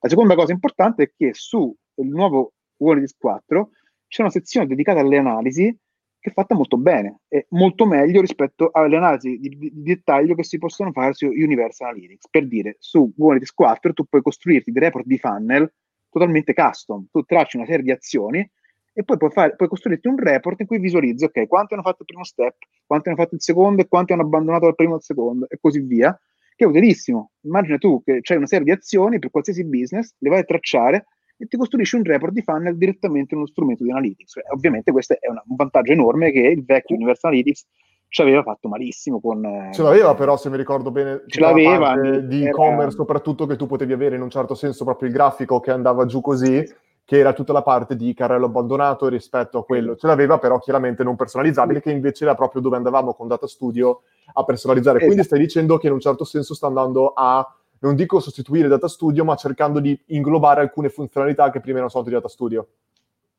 La 0.00 0.08
seconda 0.08 0.34
cosa 0.34 0.52
importante 0.52 1.02
è 1.04 1.12
che 1.14 1.30
sul 1.32 1.74
nuovo 1.94 2.54
Analytics 2.78 3.16
4 3.18 3.70
c'è 4.08 4.22
una 4.22 4.30
sezione 4.30 4.66
dedicata 4.66 5.00
alle 5.00 5.18
analisi 5.18 5.76
che 6.24 6.30
è 6.30 6.32
fatta 6.32 6.54
molto 6.54 6.78
bene, 6.78 7.20
e 7.28 7.44
molto 7.50 7.84
meglio 7.84 8.22
rispetto 8.22 8.70
alle 8.72 8.96
analisi 8.96 9.36
di, 9.38 9.48
di, 9.50 9.58
di, 9.58 9.82
dettaglio 9.82 10.34
che 10.34 10.42
si 10.42 10.56
possono 10.56 10.90
fare 10.90 11.12
su 11.12 11.26
Universal 11.26 11.88
Analytics. 11.88 12.30
Per 12.30 12.48
dire, 12.48 12.76
su 12.78 13.12
Analytics 13.18 13.52
4 13.52 13.92
tu 13.92 14.04
puoi 14.04 14.22
costruirti 14.22 14.72
dei 14.72 14.80
report 14.84 15.04
di 15.04 15.18
funnel 15.18 15.70
totalmente 16.08 16.54
custom, 16.54 17.08
tu 17.12 17.24
tracci 17.24 17.58
una 17.58 17.66
serie 17.66 17.82
di 17.82 17.90
azioni 17.90 18.38
e 18.94 19.04
poi 19.04 19.18
puoi, 19.18 19.30
fare, 19.32 19.54
puoi 19.54 19.68
costruirti 19.68 20.08
un 20.08 20.16
report 20.16 20.60
in 20.60 20.66
cui 20.66 20.78
visualizzi, 20.78 21.24
ok, 21.24 21.46
quanti 21.46 21.74
hanno 21.74 21.82
fatto 21.82 21.98
il 22.00 22.06
primo 22.06 22.24
step, 22.24 22.56
quanti 22.86 23.08
hanno 23.08 23.18
fatto 23.18 23.34
il 23.34 23.42
secondo 23.42 23.82
e 23.82 23.86
quanti 23.86 24.14
hanno 24.14 24.22
abbandonato 24.22 24.66
il 24.66 24.74
primo 24.76 24.94
il 24.94 25.02
secondo 25.02 25.46
e 25.46 25.58
così 25.60 25.80
via, 25.80 26.18
che 26.56 26.64
è 26.64 26.66
utilissimo. 26.66 27.32
Immagina 27.42 27.76
tu 27.76 28.02
che 28.02 28.22
c'è 28.22 28.36
una 28.36 28.46
serie 28.46 28.64
di 28.64 28.70
azioni 28.70 29.18
per 29.18 29.28
qualsiasi 29.28 29.62
business, 29.66 30.14
le 30.20 30.30
vai 30.30 30.38
a 30.38 30.44
tracciare 30.44 31.04
e 31.44 31.46
ti 31.46 31.56
costruisci 31.56 31.96
un 31.96 32.04
report 32.04 32.32
di 32.32 32.42
funnel 32.42 32.76
direttamente 32.76 33.34
in 33.34 33.40
uno 33.40 33.48
strumento 33.48 33.84
di 33.84 33.90
analytics. 33.90 34.36
E 34.36 34.44
ovviamente 34.52 34.90
questo 34.90 35.14
è 35.14 35.28
un 35.28 35.56
vantaggio 35.56 35.92
enorme 35.92 36.32
che 36.32 36.40
il 36.40 36.64
vecchio 36.64 36.96
Universal 36.96 37.30
Analytics 37.30 37.66
ci 38.08 38.22
aveva 38.22 38.42
fatto 38.42 38.68
malissimo 38.68 39.20
con... 39.20 39.44
Eh, 39.44 39.70
ce 39.72 39.82
l'aveva 39.82 40.14
però, 40.14 40.36
se 40.36 40.48
mi 40.48 40.56
ricordo 40.56 40.90
bene, 40.90 41.22
ce 41.26 41.40
l'aveva 41.40 41.96
di 41.96 42.46
e-commerce 42.46 42.82
era... 42.82 42.90
soprattutto 42.90 43.46
che 43.46 43.56
tu 43.56 43.66
potevi 43.66 43.92
avere 43.92 44.16
in 44.16 44.22
un 44.22 44.30
certo 44.30 44.54
senso 44.54 44.84
proprio 44.84 45.08
il 45.08 45.14
grafico 45.14 45.60
che 45.60 45.72
andava 45.72 46.06
giù 46.06 46.20
così, 46.20 46.64
che 47.04 47.18
era 47.18 47.32
tutta 47.32 47.52
la 47.52 47.62
parte 47.62 47.96
di 47.96 48.14
carrello 48.14 48.46
abbandonato 48.46 49.08
rispetto 49.08 49.58
a 49.58 49.64
quello. 49.64 49.96
Ce 49.96 50.06
l'aveva 50.06 50.38
però 50.38 50.58
chiaramente 50.58 51.02
non 51.02 51.16
personalizzabile, 51.16 51.80
che 51.80 51.90
invece 51.90 52.24
era 52.24 52.34
proprio 52.34 52.62
dove 52.62 52.76
andavamo 52.76 53.14
con 53.14 53.28
Data 53.28 53.48
Studio 53.48 54.02
a 54.32 54.44
personalizzare. 54.44 54.98
Quindi 54.98 55.20
esatto. 55.20 55.34
stai 55.34 55.46
dicendo 55.46 55.76
che 55.76 55.88
in 55.88 55.92
un 55.92 56.00
certo 56.00 56.24
senso 56.24 56.54
sta 56.54 56.68
andando 56.68 57.12
a 57.14 57.44
non 57.84 57.96
dico 57.96 58.20
sostituire 58.20 58.68
Data 58.68 58.88
Studio, 58.88 59.24
ma 59.24 59.36
cercando 59.36 59.78
di 59.78 59.98
inglobare 60.06 60.60
alcune 60.60 60.88
funzionalità 60.88 61.50
che 61.50 61.60
prima 61.60 61.76
erano 61.76 61.90
soltanto 61.90 62.16
di 62.16 62.22
Data 62.22 62.32
Studio. 62.32 62.68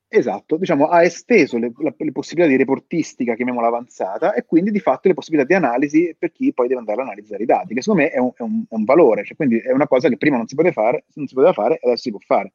Esatto, 0.07 0.55
diciamo, 0.57 0.87
ha 0.87 1.03
esteso 1.03 1.57
le, 1.57 1.73
la, 1.79 1.93
le, 1.97 2.11
possibilità 2.11 2.49
di 2.49 2.57
reportistica, 2.57 3.33
chiamiamola 3.33 3.67
avanzata, 3.67 4.33
e 4.33 4.45
quindi 4.45 4.71
di 4.71 4.79
fatto 4.79 5.07
le 5.07 5.13
possibilità 5.13 5.47
di 5.47 5.55
analisi 5.55 6.15
per 6.17 6.31
chi 6.31 6.53
poi 6.53 6.67
deve 6.67 6.79
andare 6.79 7.01
a 7.01 7.03
analizzare 7.03 7.43
i 7.43 7.45
dati, 7.45 7.73
che 7.73 7.81
secondo 7.81 8.03
me 8.03 8.11
è 8.11 8.19
un, 8.19 8.31
è 8.35 8.41
un, 8.43 8.63
è 8.69 8.73
un 8.75 8.83
valore, 8.83 9.25
cioè, 9.25 9.35
quindi 9.35 9.57
è 9.57 9.71
una 9.71 9.87
cosa 9.87 10.07
che 10.07 10.17
prima 10.17 10.37
non 10.37 10.47
si 10.47 10.55
fare, 10.71 11.05
non 11.15 11.27
si 11.27 11.33
poteva 11.33 11.53
fare 11.53 11.75
e 11.75 11.87
adesso 11.87 12.03
si 12.03 12.11
può 12.11 12.19
fare. 12.19 12.53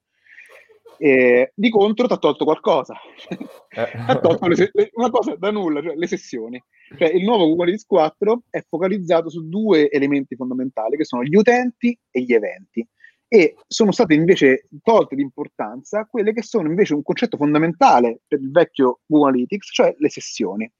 E, 1.02 1.52
di 1.54 1.70
contro 1.70 2.06
ti 2.06 2.12
ha 2.12 2.18
tolto 2.18 2.44
qualcosa, 2.44 2.94
eh. 3.26 3.38
ha 4.06 4.20
tolto 4.20 4.48
le, 4.48 4.70
una 4.92 5.08
cosa 5.08 5.34
da 5.34 5.50
nulla, 5.50 5.80
cioè 5.80 5.94
le 5.94 6.06
sessioni. 6.06 6.62
Cioè, 6.94 7.08
il 7.08 7.24
nuovo 7.24 7.44
Google 7.44 7.62
Analytics 7.62 7.86
4 7.86 8.42
è 8.50 8.62
focalizzato 8.68 9.30
su 9.30 9.48
due 9.48 9.90
elementi 9.90 10.36
fondamentali 10.36 10.98
che 10.98 11.06
sono 11.06 11.22
gli 11.22 11.34
utenti 11.34 11.98
e 12.10 12.20
gli 12.20 12.34
eventi 12.34 12.86
e 13.32 13.54
sono 13.66 13.92
state 13.92 14.12
invece 14.12 14.66
tolte 14.82 15.14
di 15.14 15.22
importanza 15.22 16.04
quelle 16.04 16.34
che 16.34 16.42
sono 16.42 16.68
invece 16.68 16.92
un 16.92 17.02
concetto 17.02 17.38
fondamentale 17.38 18.20
per 18.26 18.38
il 18.38 18.50
vecchio 18.50 19.00
Google 19.06 19.30
Analytics, 19.30 19.70
cioè 19.72 19.94
le 19.96 20.10
sessioni. 20.10 20.70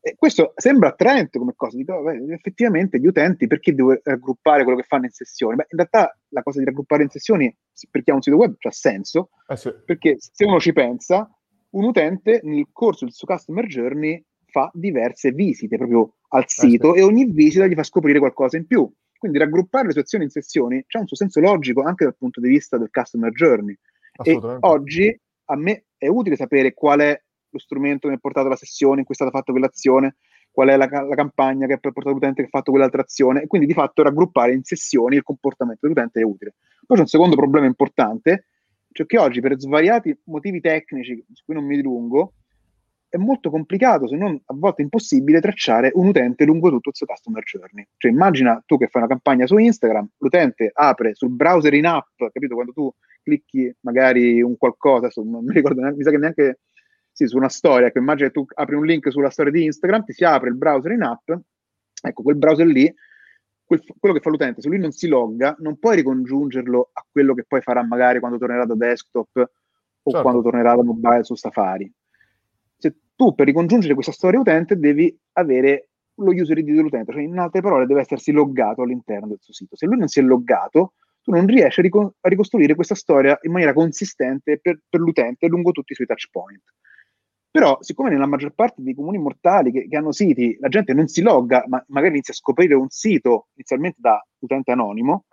E 0.00 0.14
questo 0.16 0.52
sembra 0.54 0.90
attraente 0.90 1.40
come 1.40 1.54
cosa, 1.56 1.76
dico, 1.76 2.00
beh, 2.00 2.32
effettivamente 2.32 3.00
gli 3.00 3.06
utenti 3.06 3.48
perché 3.48 3.74
devo 3.74 3.98
raggruppare 4.04 4.62
quello 4.62 4.78
che 4.78 4.86
fanno 4.86 5.06
in 5.06 5.10
sessioni? 5.10 5.56
Beh, 5.56 5.66
in 5.70 5.78
realtà 5.78 6.16
la 6.28 6.42
cosa 6.42 6.60
di 6.60 6.64
raggruppare 6.64 7.02
in 7.02 7.08
sessioni 7.08 7.56
per 7.90 8.02
chi 8.02 8.10
ha 8.10 8.14
un 8.14 8.22
sito 8.22 8.36
web 8.36 8.54
ha 8.58 8.70
senso, 8.70 9.30
eh 9.46 9.56
sì. 9.56 9.72
perché 9.84 10.16
se 10.18 10.44
uno 10.44 10.60
ci 10.60 10.72
pensa, 10.72 11.28
un 11.70 11.84
utente 11.84 12.40
nel 12.44 12.68
corso 12.72 13.04
del 13.04 13.14
suo 13.14 13.26
customer 13.26 13.66
journey 13.66 14.22
fa 14.46 14.70
diverse 14.74 15.32
visite 15.32 15.76
proprio 15.76 16.16
al 16.28 16.44
sito 16.46 16.92
eh 16.94 16.98
sì. 16.98 17.00
e 17.00 17.02
ogni 17.02 17.24
visita 17.26 17.66
gli 17.66 17.74
fa 17.74 17.82
scoprire 17.82 18.18
qualcosa 18.18 18.56
in 18.56 18.66
più. 18.66 18.90
Quindi 19.18 19.38
raggruppare 19.38 19.86
le 19.86 20.02
sue 20.04 20.22
in 20.22 20.30
sessioni 20.30 20.84
c'è 20.86 20.98
un 20.98 21.06
suo 21.06 21.16
senso 21.16 21.40
logico 21.40 21.82
anche 21.82 22.04
dal 22.04 22.16
punto 22.16 22.40
di 22.40 22.48
vista 22.48 22.76
del 22.76 22.90
customer 22.90 23.30
journey. 23.30 23.76
E 24.22 24.38
oggi 24.60 25.20
a 25.46 25.56
me 25.56 25.84
è 25.96 26.08
utile 26.08 26.36
sapere 26.36 26.74
qual 26.74 27.00
è 27.00 27.22
lo 27.48 27.58
strumento 27.58 28.00
che 28.00 28.08
mi 28.08 28.14
ha 28.14 28.18
portato 28.18 28.46
alla 28.46 28.56
sessione 28.56 29.00
in 29.00 29.04
cui 29.04 29.14
è 29.14 29.16
stata 29.16 29.30
fatta 29.30 29.52
quell'azione, 29.52 30.16
qual 30.52 30.68
è 30.68 30.76
la, 30.76 30.86
la 30.86 31.14
campagna 31.14 31.66
che 31.66 31.72
ha 31.72 31.78
portato 31.78 32.10
l'utente 32.10 32.42
che 32.42 32.46
ha 32.46 32.50
fatto 32.50 32.70
quell'altra 32.70 33.02
azione, 33.02 33.42
e 33.42 33.46
quindi 33.46 33.66
di 33.66 33.72
fatto 33.72 34.02
raggruppare 34.02 34.52
in 34.52 34.62
sessioni 34.62 35.16
il 35.16 35.22
comportamento 35.22 35.80
dell'utente 35.82 36.20
è 36.20 36.24
utile. 36.24 36.54
Poi 36.86 36.96
c'è 36.96 37.02
un 37.02 37.08
secondo 37.08 37.34
problema 37.34 37.66
importante, 37.66 38.46
cioè 38.92 39.06
che 39.06 39.18
oggi 39.18 39.40
per 39.40 39.58
svariati 39.58 40.16
motivi 40.24 40.60
tecnici, 40.60 41.24
su 41.32 41.42
cui 41.44 41.54
non 41.54 41.64
mi 41.64 41.76
dilungo, 41.76 42.34
è 43.08 43.18
molto 43.18 43.50
complicato, 43.50 44.08
se 44.08 44.16
non 44.16 44.40
a 44.46 44.54
volte 44.56 44.80
impossibile, 44.80 45.40
tracciare 45.40 45.90
un 45.94 46.08
utente 46.08 46.46
lungo 46.46 46.70
tutto 46.70 46.88
il 46.88 46.96
suo 46.96 47.04
customer 47.04 47.42
journey. 47.42 47.86
Cioè 47.98 48.10
immagina 48.10 48.62
tu 48.64 48.78
che 48.78 48.86
fai 48.86 49.02
una 49.02 49.10
campagna 49.10 49.46
su 49.46 49.58
Instagram, 49.58 50.08
l'utente 50.16 50.70
apre 50.72 51.14
sul 51.14 51.30
browser 51.30 51.74
in 51.74 51.84
app, 51.84 52.16
capito? 52.16 52.54
Quando 52.54 52.72
tu 52.72 52.90
clicchi 53.22 53.70
magari 53.80 54.40
un 54.40 54.56
qualcosa, 54.56 55.04
adesso 55.04 55.22
non 55.22 55.44
mi 55.44 55.52
ricordo 55.52 55.80
neanche, 55.80 55.98
mi 55.98 56.04
sa 56.04 56.10
che 56.10 56.16
neanche 56.16 56.60
sì, 57.12 57.26
su 57.26 57.36
una 57.36 57.48
storia, 57.48 57.90
che 57.90 57.98
immagina 57.98 58.28
che 58.28 58.34
tu 58.34 58.44
apri 58.54 58.74
un 58.74 58.84
link 58.84 59.10
sulla 59.12 59.30
storia 59.30 59.52
di 59.52 59.64
Instagram, 59.64 60.04
ti 60.04 60.12
si 60.12 60.24
apre 60.24 60.48
il 60.48 60.56
browser 60.56 60.92
in 60.92 61.02
app 61.02 61.30
Ecco, 62.04 62.22
quel 62.22 62.36
browser 62.36 62.66
lì, 62.66 62.92
quel, 63.64 63.80
quello 63.98 64.14
che 64.14 64.20
fa 64.20 64.30
l'utente, 64.30 64.60
se 64.60 64.68
lui 64.68 64.78
non 64.78 64.90
si 64.90 65.06
logga, 65.06 65.54
non 65.60 65.78
puoi 65.78 65.96
ricongiungerlo 65.96 66.90
a 66.92 67.06
quello 67.10 67.32
che 67.32 67.44
poi 67.46 67.60
farà 67.60 67.84
magari 67.84 68.18
quando 68.18 68.38
tornerà 68.38 68.64
da 68.66 68.74
desktop 68.74 69.36
o 69.36 70.10
certo. 70.10 70.22
quando 70.22 70.42
tornerà 70.42 70.74
da 70.74 70.82
mobile 70.82 71.22
su 71.22 71.36
Safari. 71.36 71.90
Se 72.76 72.96
tu 73.14 73.34
per 73.34 73.46
ricongiungere 73.46 73.94
questa 73.94 74.10
storia 74.10 74.40
utente 74.40 74.76
devi 74.76 75.16
avere 75.34 75.90
lo 76.16 76.32
user 76.32 76.58
ID 76.58 76.74
dell'utente, 76.74 77.12
cioè 77.12 77.22
in 77.22 77.38
altre 77.38 77.60
parole 77.60 77.86
deve 77.86 78.00
essersi 78.00 78.32
loggato 78.32 78.82
all'interno 78.82 79.28
del 79.28 79.38
suo 79.40 79.54
sito. 79.54 79.76
Se 79.76 79.86
lui 79.86 79.96
non 79.96 80.08
si 80.08 80.18
è 80.18 80.22
loggato, 80.22 80.94
tu 81.22 81.30
non 81.30 81.46
riesci 81.46 81.78
a, 81.78 81.82
ricon- 81.84 82.12
a 82.20 82.28
ricostruire 82.28 82.74
questa 82.74 82.96
storia 82.96 83.38
in 83.42 83.52
maniera 83.52 83.72
consistente 83.72 84.58
per, 84.58 84.80
per, 84.88 85.00
l'utente 85.00 85.46
lungo 85.46 85.70
tutti 85.70 85.92
i 85.92 85.94
suoi 85.94 86.08
touch 86.08 86.28
point. 86.30 86.62
Però, 87.52 87.76
siccome 87.82 88.08
nella 88.08 88.24
maggior 88.24 88.54
parte 88.54 88.80
dei 88.82 88.94
comuni 88.94 89.18
mortali 89.18 89.70
che, 89.70 89.86
che, 89.86 89.96
hanno 89.98 90.10
siti, 90.10 90.56
la 90.58 90.68
gente 90.68 90.94
non 90.94 91.06
si 91.06 91.20
logga, 91.20 91.62
ma 91.68 91.84
magari 91.88 92.14
inizia 92.14 92.32
a 92.32 92.36
scoprire 92.36 92.74
un 92.74 92.88
sito 92.88 93.48
inizialmente 93.56 93.98
da 94.00 94.26
utente 94.38 94.72
anonimo, 94.72 95.26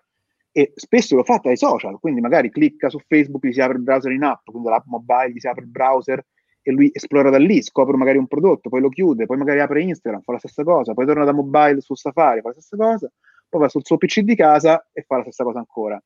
e 0.51 0.74
spesso 0.76 1.15
lo 1.15 1.24
fa 1.24 1.38
dai 1.38 1.55
social, 1.55 1.97
quindi 1.97 2.20
magari 2.20 2.49
clicca 2.49 2.89
su 2.89 2.99
Facebook, 3.07 3.45
gli 3.45 3.53
si 3.53 3.61
apre 3.61 3.78
il 3.78 3.84
browser 3.84 4.11
in 4.11 4.24
app, 4.24 4.43
quindi 4.43 4.67
l'app 4.67 4.86
mobile 4.88 5.32
gli 5.32 5.39
si 5.39 5.47
apre 5.47 5.63
il 5.63 5.70
browser 5.70 6.26
e 6.61 6.72
lui 6.72 6.89
esplora 6.91 7.30
da 7.30 7.38
lì, 7.38 7.61
scopre 7.61 7.95
magari 7.95 8.17
un 8.17 8.28
prodotto, 8.28 8.67
poi 8.67 8.82
lo 8.82 8.89
chiude, 8.89 9.26
poi 9.26 9.38
magari 9.38 9.61
apre 9.61 9.82
Instagram, 9.82 10.22
fa 10.22 10.34
la 10.34 10.39
stessa 10.39 10.63
cosa, 10.63 10.93
poi 10.93 11.05
torna 11.05 11.24
da 11.24 11.32
mobile 11.32 11.80
su 11.80 11.95
Safari, 11.95 12.41
fa 12.41 12.49
la 12.49 12.53
stessa 12.55 12.76
cosa, 12.76 13.09
poi 13.47 13.61
va 13.61 13.70
sul 13.70 13.86
suo 13.86 13.95
PC 13.95 14.20
di 14.20 14.36
casa 14.36 14.89
e 14.91 15.03
fa 15.03 15.15
la 15.15 15.22
stessa 15.22 15.45
cosa 15.45 15.59
ancora. 15.59 16.03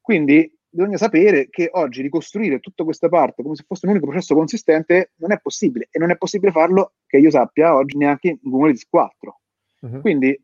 Quindi 0.00 0.52
bisogna 0.74 0.96
sapere 0.96 1.48
che 1.48 1.68
oggi 1.72 2.02
ricostruire 2.02 2.58
tutta 2.58 2.82
questa 2.82 3.08
parte 3.08 3.42
come 3.42 3.54
se 3.54 3.64
fosse 3.66 3.86
un 3.86 3.92
unico 3.92 4.06
processo 4.06 4.34
consistente 4.34 5.12
non 5.16 5.30
è 5.30 5.38
possibile 5.40 5.86
e 5.90 5.98
non 6.00 6.10
è 6.10 6.16
possibile 6.16 6.50
farlo, 6.50 6.94
che 7.06 7.18
io 7.18 7.30
sappia, 7.30 7.76
oggi 7.76 7.96
neanche 7.96 8.28
in 8.28 8.38
Google 8.42 8.58
Analytics 8.58 8.88
4. 8.88 9.40
Uh-huh. 9.80 10.00
Quindi 10.00 10.38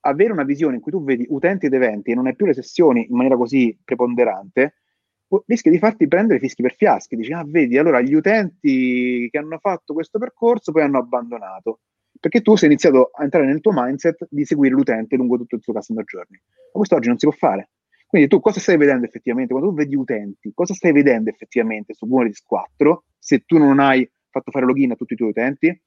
avere 0.00 0.32
una 0.32 0.42
visione 0.42 0.76
in 0.76 0.80
cui 0.80 0.90
tu 0.90 1.04
vedi 1.04 1.26
utenti 1.28 1.66
ed 1.66 1.74
eventi 1.74 2.10
e 2.10 2.14
non 2.14 2.26
hai 2.26 2.34
più 2.34 2.46
le 2.46 2.54
sessioni 2.54 3.06
in 3.08 3.14
maniera 3.14 3.36
così 3.36 3.76
preponderante, 3.84 4.74
rischia 5.46 5.70
di 5.70 5.78
farti 5.78 6.08
prendere 6.08 6.40
fischi 6.40 6.62
per 6.62 6.74
fiaschi. 6.74 7.14
Dici, 7.14 7.32
ah, 7.32 7.44
vedi, 7.46 7.78
allora 7.78 8.00
gli 8.00 8.14
utenti 8.14 9.28
che 9.30 9.38
hanno 9.38 9.58
fatto 9.58 9.94
questo 9.94 10.18
percorso 10.18 10.72
poi 10.72 10.82
hanno 10.82 10.98
abbandonato 10.98 11.80
perché 12.20 12.40
tu 12.40 12.56
sei 12.56 12.68
iniziato 12.68 13.10
a 13.14 13.22
entrare 13.22 13.46
nel 13.46 13.60
tuo 13.60 13.70
mindset 13.72 14.26
di 14.28 14.44
seguire 14.44 14.74
l'utente 14.74 15.14
lungo 15.14 15.36
tutto 15.36 15.54
il 15.54 15.62
suo 15.62 15.72
customer 15.72 16.04
journey. 16.04 16.40
Ma 16.40 16.70
questo 16.72 16.96
oggi 16.96 17.08
non 17.08 17.18
si 17.18 17.26
può 17.26 17.36
fare. 17.36 17.68
Quindi 18.08 18.28
tu 18.28 18.40
cosa 18.40 18.58
stai 18.58 18.78
vedendo 18.78 19.04
effettivamente? 19.04 19.52
Quando 19.52 19.68
tu 19.68 19.76
vedi 19.76 19.94
utenti, 19.94 20.50
cosa 20.54 20.72
stai 20.72 20.92
vedendo 20.92 21.28
effettivamente 21.28 21.92
su 21.92 22.06
Analytics 22.06 22.42
4 22.42 23.04
se 23.18 23.40
tu 23.40 23.58
non 23.58 23.80
hai 23.80 24.10
fatto 24.30 24.50
fare 24.50 24.64
login 24.64 24.92
a 24.92 24.94
tutti 24.94 25.12
i 25.12 25.16
tuoi 25.16 25.28
utenti? 25.28 25.78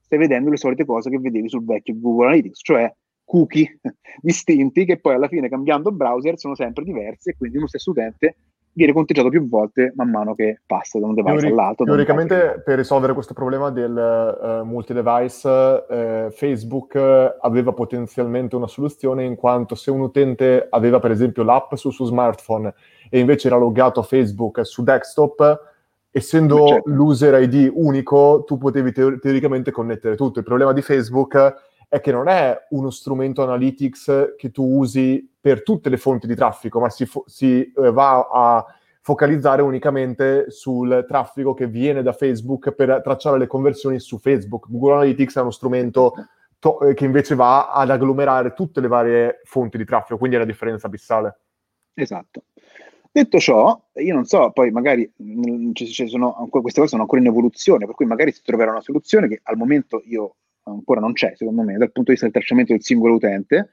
Stai 0.00 0.18
vedendo 0.18 0.50
le 0.50 0.56
solite 0.56 0.84
cose 0.84 1.10
che 1.10 1.18
vedevi 1.20 1.48
sul 1.48 1.64
vecchio 1.64 1.94
Google 1.96 2.26
Analytics, 2.26 2.60
cioè 2.64 2.92
cookie 3.22 3.78
distinti 4.20 4.84
che 4.84 4.98
poi 4.98 5.14
alla 5.14 5.28
fine 5.28 5.48
cambiando 5.48 5.92
browser 5.92 6.36
sono 6.36 6.56
sempre 6.56 6.82
diversi 6.82 7.30
e 7.30 7.36
quindi 7.36 7.58
uno 7.58 7.68
stesso 7.68 7.92
utente 7.92 8.36
viene 8.72 8.92
conteggiato 8.92 9.28
più 9.28 9.48
volte 9.48 9.92
man 9.96 10.10
mano 10.10 10.34
che 10.34 10.60
passa 10.64 10.98
da 10.98 11.06
un 11.06 11.14
device 11.14 11.36
Teori- 11.36 11.52
all'altro. 11.52 11.84
Teoricamente 11.84 12.62
per 12.64 12.76
risolvere 12.76 13.14
questo 13.14 13.34
problema 13.34 13.70
del 13.70 14.60
uh, 14.62 14.64
multi-device 14.64 15.48
uh, 15.48 16.30
Facebook 16.30 16.96
aveva 17.40 17.72
potenzialmente 17.72 18.56
una 18.56 18.68
soluzione 18.68 19.24
in 19.24 19.34
quanto 19.34 19.74
se 19.74 19.90
un 19.90 20.00
utente 20.00 20.66
aveva 20.70 20.98
per 21.00 21.10
esempio 21.10 21.42
l'app 21.42 21.74
sul 21.74 21.92
suo 21.92 22.04
smartphone 22.04 22.72
e 23.08 23.18
invece 23.18 23.48
era 23.48 23.56
loggato 23.56 24.00
a 24.00 24.04
Facebook 24.04 24.64
su 24.64 24.82
desktop, 24.82 25.68
essendo 26.10 26.66
certo. 26.66 26.90
l'user 26.90 27.42
ID 27.42 27.70
unico, 27.74 28.44
tu 28.46 28.56
potevi 28.56 28.92
teor- 28.92 29.18
teoricamente 29.18 29.72
connettere 29.72 30.14
tutto. 30.14 30.38
Il 30.38 30.44
problema 30.44 30.72
di 30.72 30.82
Facebook 30.82 31.68
è 31.90 32.00
che 32.00 32.12
non 32.12 32.28
è 32.28 32.56
uno 32.70 32.90
strumento 32.90 33.42
analytics 33.42 34.34
che 34.36 34.52
tu 34.52 34.78
usi 34.78 35.28
per 35.40 35.64
tutte 35.64 35.88
le 35.88 35.96
fonti 35.96 36.28
di 36.28 36.36
traffico, 36.36 36.78
ma 36.78 36.88
si, 36.88 37.04
fo- 37.04 37.24
si 37.26 37.62
eh, 37.62 37.90
va 37.90 38.28
a 38.32 38.64
focalizzare 39.00 39.60
unicamente 39.60 40.52
sul 40.52 41.04
traffico 41.08 41.52
che 41.52 41.66
viene 41.66 42.02
da 42.02 42.12
Facebook 42.12 42.70
per 42.70 43.00
tracciare 43.02 43.38
le 43.38 43.48
conversioni 43.48 43.98
su 43.98 44.18
Facebook. 44.18 44.68
Google 44.68 44.92
Analytics 44.92 45.36
è 45.36 45.40
uno 45.40 45.50
strumento 45.50 46.14
to- 46.60 46.80
eh, 46.82 46.94
che 46.94 47.06
invece 47.06 47.34
va 47.34 47.72
ad 47.72 47.90
agglomerare 47.90 48.52
tutte 48.52 48.80
le 48.80 48.86
varie 48.86 49.40
fonti 49.42 49.76
di 49.76 49.84
traffico, 49.84 50.16
quindi 50.16 50.36
è 50.36 50.38
la 50.38 50.44
differenza 50.44 50.86
abissale. 50.86 51.40
Esatto. 51.94 52.44
Detto 53.10 53.40
ciò, 53.40 53.88
io 53.94 54.14
non 54.14 54.26
so, 54.26 54.52
poi 54.52 54.70
magari 54.70 55.12
mh, 55.16 55.72
ci 55.72 56.06
sono, 56.06 56.46
queste 56.48 56.78
cose 56.78 56.90
sono 56.90 57.02
ancora 57.02 57.20
in 57.20 57.26
evoluzione, 57.26 57.84
per 57.84 57.96
cui 57.96 58.06
magari 58.06 58.30
si 58.30 58.42
troverà 58.44 58.70
una 58.70 58.80
soluzione 58.80 59.26
che 59.26 59.40
al 59.42 59.56
momento 59.56 60.00
io 60.04 60.36
ancora 60.64 61.00
non 61.00 61.12
c'è, 61.12 61.32
secondo 61.36 61.62
me, 61.62 61.76
dal 61.76 61.92
punto 61.92 62.10
di 62.10 62.10
vista 62.10 62.26
del 62.26 62.34
tracciamento 62.34 62.72
del 62.72 62.82
singolo 62.82 63.14
utente, 63.14 63.70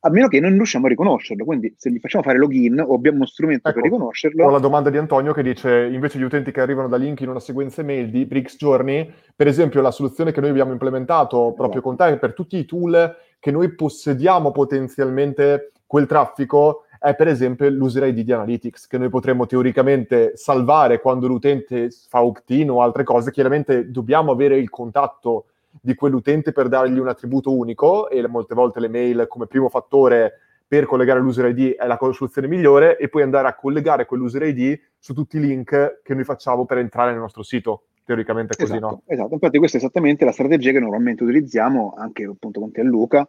a 0.00 0.10
meno 0.10 0.28
che 0.28 0.38
non 0.40 0.52
riusciamo 0.52 0.86
a 0.86 0.88
riconoscerlo. 0.88 1.44
Quindi, 1.44 1.74
se 1.76 1.90
gli 1.90 1.98
facciamo 1.98 2.22
fare 2.22 2.38
login 2.38 2.78
o 2.78 2.94
abbiamo 2.94 3.16
uno 3.16 3.26
strumento 3.26 3.68
ecco, 3.68 3.80
per 3.80 3.90
riconoscerlo. 3.90 4.44
Ho 4.44 4.50
la 4.50 4.58
domanda 4.58 4.90
di 4.90 4.98
Antonio 4.98 5.32
che 5.32 5.42
dice: 5.42 5.88
invece 5.90 6.18
gli 6.18 6.22
utenti 6.22 6.52
che 6.52 6.60
arrivano 6.60 6.88
da 6.88 6.96
link 6.96 7.20
in 7.22 7.28
una 7.28 7.40
sequenza 7.40 7.80
email 7.80 8.10
di 8.10 8.24
Brix 8.26 8.56
Journey, 8.56 9.12
per 9.34 9.46
esempio, 9.46 9.80
la 9.80 9.90
soluzione 9.90 10.32
che 10.32 10.40
noi 10.40 10.50
abbiamo 10.50 10.72
implementato 10.72 11.52
proprio 11.56 11.80
con 11.80 11.96
te 11.96 12.16
per 12.18 12.34
tutti 12.34 12.56
i 12.56 12.64
tool 12.64 13.16
che 13.38 13.50
noi 13.50 13.74
possediamo 13.74 14.50
potenzialmente 14.50 15.72
quel 15.86 16.06
traffico 16.06 16.82
è 16.98 17.14
per 17.14 17.28
esempio 17.28 17.68
l'user 17.68 18.04
ID 18.04 18.20
di 18.20 18.32
Analytics, 18.32 18.86
che 18.86 18.98
noi 18.98 19.08
potremmo 19.08 19.46
teoricamente 19.46 20.32
salvare 20.34 21.00
quando 21.00 21.26
l'utente 21.26 21.90
fa 21.90 22.22
opt-in 22.22 22.70
o 22.70 22.82
altre 22.82 23.04
cose. 23.04 23.30
Chiaramente 23.30 23.90
dobbiamo 23.90 24.32
avere 24.32 24.56
il 24.56 24.70
contatto 24.70 25.46
di 25.80 25.94
quell'utente 25.94 26.52
per 26.52 26.68
dargli 26.68 26.98
un 26.98 27.08
attributo 27.08 27.52
unico 27.52 28.08
e 28.08 28.26
molte 28.26 28.54
volte 28.54 28.80
le 28.80 28.88
mail 28.88 29.26
come 29.28 29.46
primo 29.46 29.68
fattore 29.68 30.40
per 30.68 30.84
collegare 30.86 31.20
l'user 31.20 31.46
ID 31.46 31.74
è 31.74 31.86
la 31.86 31.98
soluzione 32.00 32.48
migliore 32.48 32.98
e 32.98 33.08
poi 33.08 33.22
andare 33.22 33.46
a 33.46 33.54
collegare 33.54 34.04
quell'user 34.04 34.42
ID 34.42 34.78
su 34.98 35.14
tutti 35.14 35.36
i 35.36 35.40
link 35.40 36.00
che 36.02 36.14
noi 36.14 36.24
facciamo 36.24 36.64
per 36.64 36.78
entrare 36.78 37.12
nel 37.12 37.20
nostro 37.20 37.42
sito. 37.42 37.84
Teoricamente 38.04 38.54
è 38.54 38.56
così, 38.56 38.76
esatto, 38.76 38.86
no? 38.86 39.02
Esatto, 39.06 39.34
infatti 39.34 39.58
questa 39.58 39.78
è 39.78 39.80
esattamente 39.80 40.24
la 40.24 40.32
strategia 40.32 40.72
che 40.72 40.80
normalmente 40.80 41.22
utilizziamo 41.22 41.94
anche 41.96 42.24
appunto 42.24 42.60
con 42.60 42.72
te 42.72 42.82
Luca. 42.82 43.26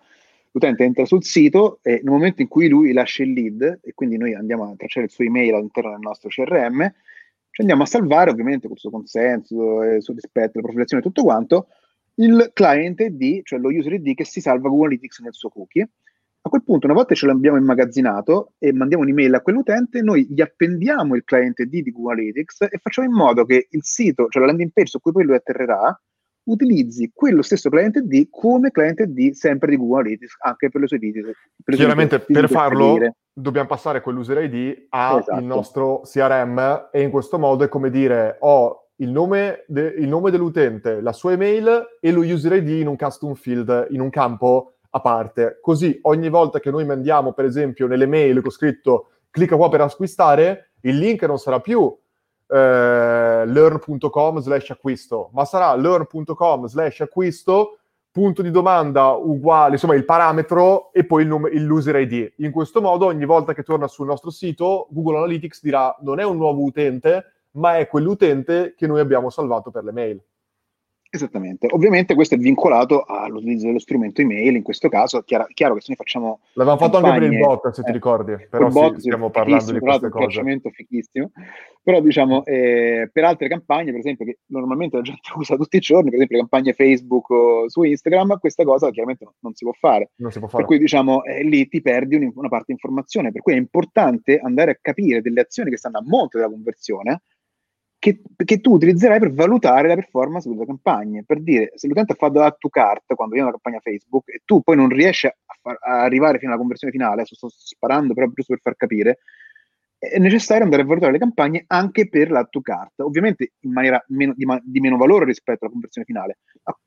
L'utente 0.52 0.84
entra 0.84 1.06
sul 1.06 1.24
sito 1.24 1.80
e 1.84 2.02
nel 2.04 2.12
momento 2.12 2.42
in 2.42 2.48
cui 2.48 2.68
lui 2.68 2.92
lascia 2.94 3.22
il 3.24 3.34
lead 3.34 3.80
e 3.84 3.94
quindi 3.94 4.18
noi 4.18 4.34
andiamo 4.34 4.64
a 4.64 4.74
tracciare 4.76 5.06
il 5.06 5.12
suo 5.12 5.24
email 5.24 5.54
all'interno 5.54 5.92
del 5.92 6.00
nostro 6.00 6.30
CRM, 6.30 6.92
ci 7.52 7.62
andiamo 7.62 7.84
a 7.84 7.88
salvare 7.88 8.30
ovviamente 8.30 8.68
con 8.68 8.76
il 8.76 8.80
suo 8.80 8.90
consenso, 8.90 9.84
il 9.84 10.02
suo 10.02 10.14
rispetto, 10.14 10.54
la 10.56 10.62
profilazione 10.62 11.04
e 11.04 11.06
tutto 11.06 11.24
quanto, 11.24 11.68
il 12.20 12.52
client 12.54 13.00
ID, 13.00 13.44
cioè 13.44 13.60
lo 13.60 13.70
user 13.70 13.94
ID 13.94 14.16
che 14.16 14.26
si 14.26 14.42
salva 14.42 14.70
Google 14.70 14.88
Analytics 14.88 15.20
nel 15.20 15.34
suo 15.34 15.50
cookie. 15.50 15.90
A 16.42 16.50
quel 16.50 16.64
punto, 16.64 16.86
una 16.86 16.96
volta 16.96 17.14
ce 17.14 17.26
l'abbiamo 17.26 17.58
immagazzinato 17.58 18.54
e 18.58 18.72
mandiamo 18.72 19.04
un'email 19.04 19.34
a 19.34 19.42
quell'utente, 19.42 20.02
noi 20.02 20.28
gli 20.30 20.42
appendiamo 20.42 21.16
il 21.16 21.24
client 21.26 21.60
ID 21.60 21.84
di 21.84 21.92
Google 21.92 22.14
Analytics 22.14 22.62
e 22.62 22.80
facciamo 22.82 23.08
in 23.08 23.14
modo 23.14 23.44
che 23.44 23.68
il 23.70 23.84
sito, 23.84 24.28
cioè 24.30 24.42
la 24.42 24.48
landing 24.48 24.72
page 24.72 24.88
su 24.88 25.00
cui 25.00 25.12
poi 25.12 25.26
lui 25.26 25.36
atterrerà, 25.36 26.00
utilizzi 26.46 27.12
quello 27.14 27.42
stesso 27.42 27.70
client 27.70 27.98
ID 27.98 28.30
come 28.30 28.72
client 28.72 29.02
ID 29.02 29.34
sempre 29.34 29.72
di 29.72 29.78
Google 29.78 30.02
Analytics 30.02 30.36
anche 30.40 30.70
per 30.70 30.82
le 30.82 30.88
sue 30.88 30.98
visite. 31.00 31.34
Chiaramente 31.66 32.20
per 32.20 32.48
farlo 32.48 32.98
per 32.98 33.12
dobbiamo 33.34 33.68
passare 33.68 34.02
quell'user 34.02 34.44
ID 34.44 34.88
al 34.90 35.20
esatto. 35.20 35.42
nostro 35.42 36.02
CRM 36.02 36.90
e 36.92 37.02
in 37.02 37.12
questo 37.12 37.38
modo 37.38 37.64
è 37.64 37.68
come 37.68 37.92
dire 37.92 38.38
ho 38.40 38.66
oh, 38.66 38.87
il 38.98 39.10
nome, 39.10 39.64
de- 39.68 39.96
il 39.98 40.08
nome, 40.08 40.32
dell'utente, 40.32 41.02
la 41.02 41.14
sua 41.14 41.34
email 41.34 41.98
e 42.00 42.12
lo 42.12 42.22
user 42.22 42.54
ID 42.54 42.70
in 42.70 42.88
un 42.88 42.96
custom 42.96 43.34
field, 43.34 43.88
in 43.92 44.02
un 44.02 44.10
campo 44.10 44.74
a 44.92 45.00
parte. 45.00 45.60
Così 45.62 46.00
ogni 46.04 46.30
volta 46.30 46.60
che 46.60 46.72
noi 46.72 46.86
mandiamo, 46.86 47.34
per 47.34 47.46
esempio, 47.46 47.88
nelle 47.88 48.06
mail 48.06 48.42
con 48.42 48.52
scritto 48.52 49.10
clicca 49.30 49.56
qua 49.56 49.70
per 49.70 49.82
acquistare, 49.82 50.72
il 50.82 50.98
link 50.98 51.24
non 51.24 51.38
sarà 51.38 51.60
più 51.60 51.96
eh, 52.48 53.44
learn.com 53.46 54.40
slash 54.40 54.70
acquisto, 54.72 55.30
ma 55.34 55.46
sarà 55.46 55.76
learn.com 55.76 56.66
slash 56.68 57.02
acquisto 57.02 57.78
punto 58.18 58.42
di 58.42 58.50
domanda 58.50 59.10
uguale, 59.10 59.74
insomma 59.74 59.94
il 59.94 60.04
parametro 60.04 60.92
e 60.92 61.06
poi 61.06 61.22
il 61.22 61.28
nome, 61.28 61.52
l'user 61.60 61.98
ID. 61.98 62.34
In 62.38 62.52
questo 62.52 62.82
modo 62.82 63.06
ogni 63.06 63.26
volta 63.26 63.54
che 63.54 63.62
torna 63.62 63.88
sul 63.88 64.08
nostro 64.08 64.32
sito 64.32 64.88
Google 64.90 65.18
Analytics 65.18 65.62
dirà 65.62 65.96
non 66.02 66.20
è 66.20 66.24
un 66.24 66.38
nuovo 66.38 66.64
utente, 66.64 67.37
ma 67.58 67.78
è 67.78 67.88
quell'utente 67.88 68.74
che 68.76 68.88
noi 68.88 69.00
abbiamo 69.00 69.30
salvato 69.30 69.72
per 69.72 69.84
le 69.84 69.92
mail. 69.92 70.22
Esattamente, 71.10 71.68
ovviamente 71.72 72.16
questo 72.16 72.36
è 72.36 72.38
vincolato 72.38 73.04
all'utilizzo 73.04 73.68
dello 73.68 73.80
strumento 73.80 74.20
email, 74.20 74.58
in 74.58 74.62
questo 74.62 74.90
caso 74.90 75.20
è 75.20 75.24
chiaro, 75.24 75.48
chiaro 75.54 75.76
che 75.76 75.80
se 75.80 75.86
noi 75.88 75.96
facciamo... 75.96 76.42
L'avevamo 76.54 76.80
fatto 76.82 76.98
anche 76.98 77.20
per 77.20 77.32
il 77.32 77.40
bot, 77.40 77.70
se 77.70 77.80
eh, 77.80 77.84
ti 77.86 77.92
ricordi, 77.94 78.36
però 78.50 78.68
bot, 78.68 78.96
sì, 78.96 79.00
stiamo 79.00 79.30
parlando 79.30 79.72
di 79.72 79.80
queste 79.80 80.10
cose. 80.10 80.42
Un 80.42 80.60
fichissimo, 80.70 81.32
però 81.82 82.02
diciamo, 82.02 82.44
eh, 82.44 83.10
per 83.12 83.24
altre 83.24 83.48
campagne, 83.48 83.92
per 83.92 84.00
esempio, 84.00 84.26
che 84.26 84.40
normalmente 84.48 84.98
la 84.98 85.02
gente 85.02 85.22
usa 85.38 85.56
tutti 85.56 85.78
i 85.78 85.80
giorni, 85.80 86.10
per 86.10 86.16
esempio 86.16 86.36
le 86.36 86.42
campagne 86.42 86.74
Facebook 86.74 87.30
o 87.30 87.70
su 87.70 87.84
Instagram, 87.84 88.38
questa 88.40 88.66
cosa 88.66 88.92
chiaramente 88.92 89.24
non, 89.24 89.34
non 89.40 89.54
si 89.54 89.64
può 89.64 89.72
fare. 89.72 90.12
Non 90.18 90.30
si 90.30 90.40
può 90.40 90.50
fare. 90.50 90.64
Per 90.64 90.74
cui 90.74 90.78
diciamo, 90.78 91.24
eh, 91.24 91.42
lì 91.44 91.70
ti 91.70 91.82
perdi 91.82 92.18
un, 92.18 92.34
una 92.36 92.50
parte 92.50 92.66
di 92.68 92.74
informazione, 92.74 93.32
per 93.32 93.42
cui 93.42 93.54
è 93.54 93.58
importante 93.58 94.40
andare 94.40 94.72
a 94.72 94.78
capire 94.82 95.22
delle 95.22 95.40
azioni 95.40 95.70
che 95.70 95.78
stanno 95.78 96.00
a 96.00 96.04
monte 96.06 96.38
della 96.38 96.50
conversione, 96.50 97.22
che, 98.00 98.22
che, 98.36 98.62
tu 98.62 98.74
utilizzerai 98.74 99.20
per 99.20 99.34
valutare 99.34 99.88
la 99.88 99.96
performance 99.96 100.50
delle 100.50 100.66
campagne. 100.66 101.24
Per 101.26 101.42
dire, 101.42 101.72
se 101.76 101.88
l'utente 101.88 102.14
ha 102.14 102.16
fatto 102.16 102.42
add 102.42 102.56
to 102.60 102.70
cart 102.70 103.14
quando 103.16 103.34
viene 103.34 103.50
una 103.50 103.58
campagna 103.60 103.82
Facebook 103.82 104.30
e 104.30 104.42
tu 104.46 104.62
poi 104.62 104.76
non 104.76 104.90
riesci 104.90 105.28
a, 105.28 105.36
far, 105.62 105.78
a 105.82 106.04
arrivare 106.04 106.38
fino 106.38 106.52
alla 106.52 106.60
conversione 106.60 106.94
finale, 106.94 107.22
adesso 107.22 107.36
sto 107.36 107.50
sparando 107.50 108.14
però 108.14 108.28
giusto 108.28 108.54
per 108.54 108.62
far 108.62 108.76
capire, 108.76 109.20
è 110.00 110.20
necessario 110.20 110.64
andare 110.64 110.84
a 110.84 110.86
valutare 110.86 111.12
le 111.12 111.18
campagne 111.18 111.64
anche 111.68 112.08
per 112.08 112.30
l'add 112.30 112.46
to 112.52 112.62
cart, 112.62 113.00
ovviamente 113.00 113.54
in 113.62 113.72
maniera 113.72 114.04
meno, 114.10 114.34
di, 114.36 114.46
di, 114.64 114.80
meno 114.80 114.96
valore 114.96 115.26
rispetto 115.26 115.66
alla 115.66 115.72
conversione 115.74 116.06
finale. 116.06 116.38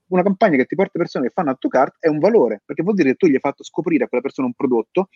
Una 0.07 0.23
campagna 0.23 0.57
che 0.57 0.67
ti 0.67 0.77
porta 0.77 0.99
persone 0.99 1.27
che 1.27 1.33
fanno 1.33 1.51
add 1.51 1.57
to 1.59 1.69
cart 1.69 1.97
è 1.99 2.07
un 2.07 2.21
valore, 2.21 2.63
perché 2.65 2.83
vuol 2.83 2.95
dire 2.95 3.11
che 3.11 3.17
tu 3.17 3.27
gli 3.27 3.35
hai 3.35 3.41
fatto 3.41 3.65
scoprire 3.65 4.05
a 4.05 4.09
quella 4.09 4.23
persona 4.23 4.47
un 4.47 4.55
prodotto 4.55 5.09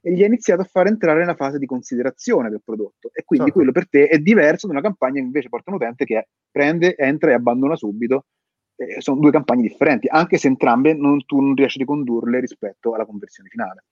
e 0.00 0.12
gli 0.12 0.20
hai 0.20 0.28
iniziato 0.28 0.62
a 0.62 0.64
far 0.64 0.86
entrare 0.86 1.20
nella 1.20 1.34
fase 1.34 1.58
di 1.58 1.66
considerazione 1.66 2.48
del 2.50 2.62
prodotto. 2.64 3.10
E 3.12 3.24
quindi 3.24 3.46
certo. 3.46 3.60
quello 3.60 3.72
per 3.72 3.88
te 3.88 4.08
è 4.08 4.18
diverso 4.18 4.66
da 4.66 4.72
una 4.72 4.82
campagna 4.82 5.14
che 5.14 5.26
invece 5.26 5.48
porta 5.48 5.70
un 5.70 5.76
utente 5.76 6.04
che 6.04 6.28
prende, 6.50 6.96
entra 6.96 7.30
e 7.30 7.34
abbandona 7.34 7.76
subito. 7.76 8.26
Eh, 8.76 9.00
sono 9.00 9.20
due 9.20 9.30
campagne 9.30 9.62
differenti, 9.62 10.06
anche 10.06 10.36
se 10.36 10.48
entrambe 10.48 10.92
non, 10.92 11.24
tu 11.24 11.40
non 11.40 11.54
riesci 11.54 11.78
a 11.78 11.80
ricondurle 11.80 12.40
rispetto 12.40 12.94
alla 12.94 13.06
conversione 13.06 13.48
finale. 13.48 13.84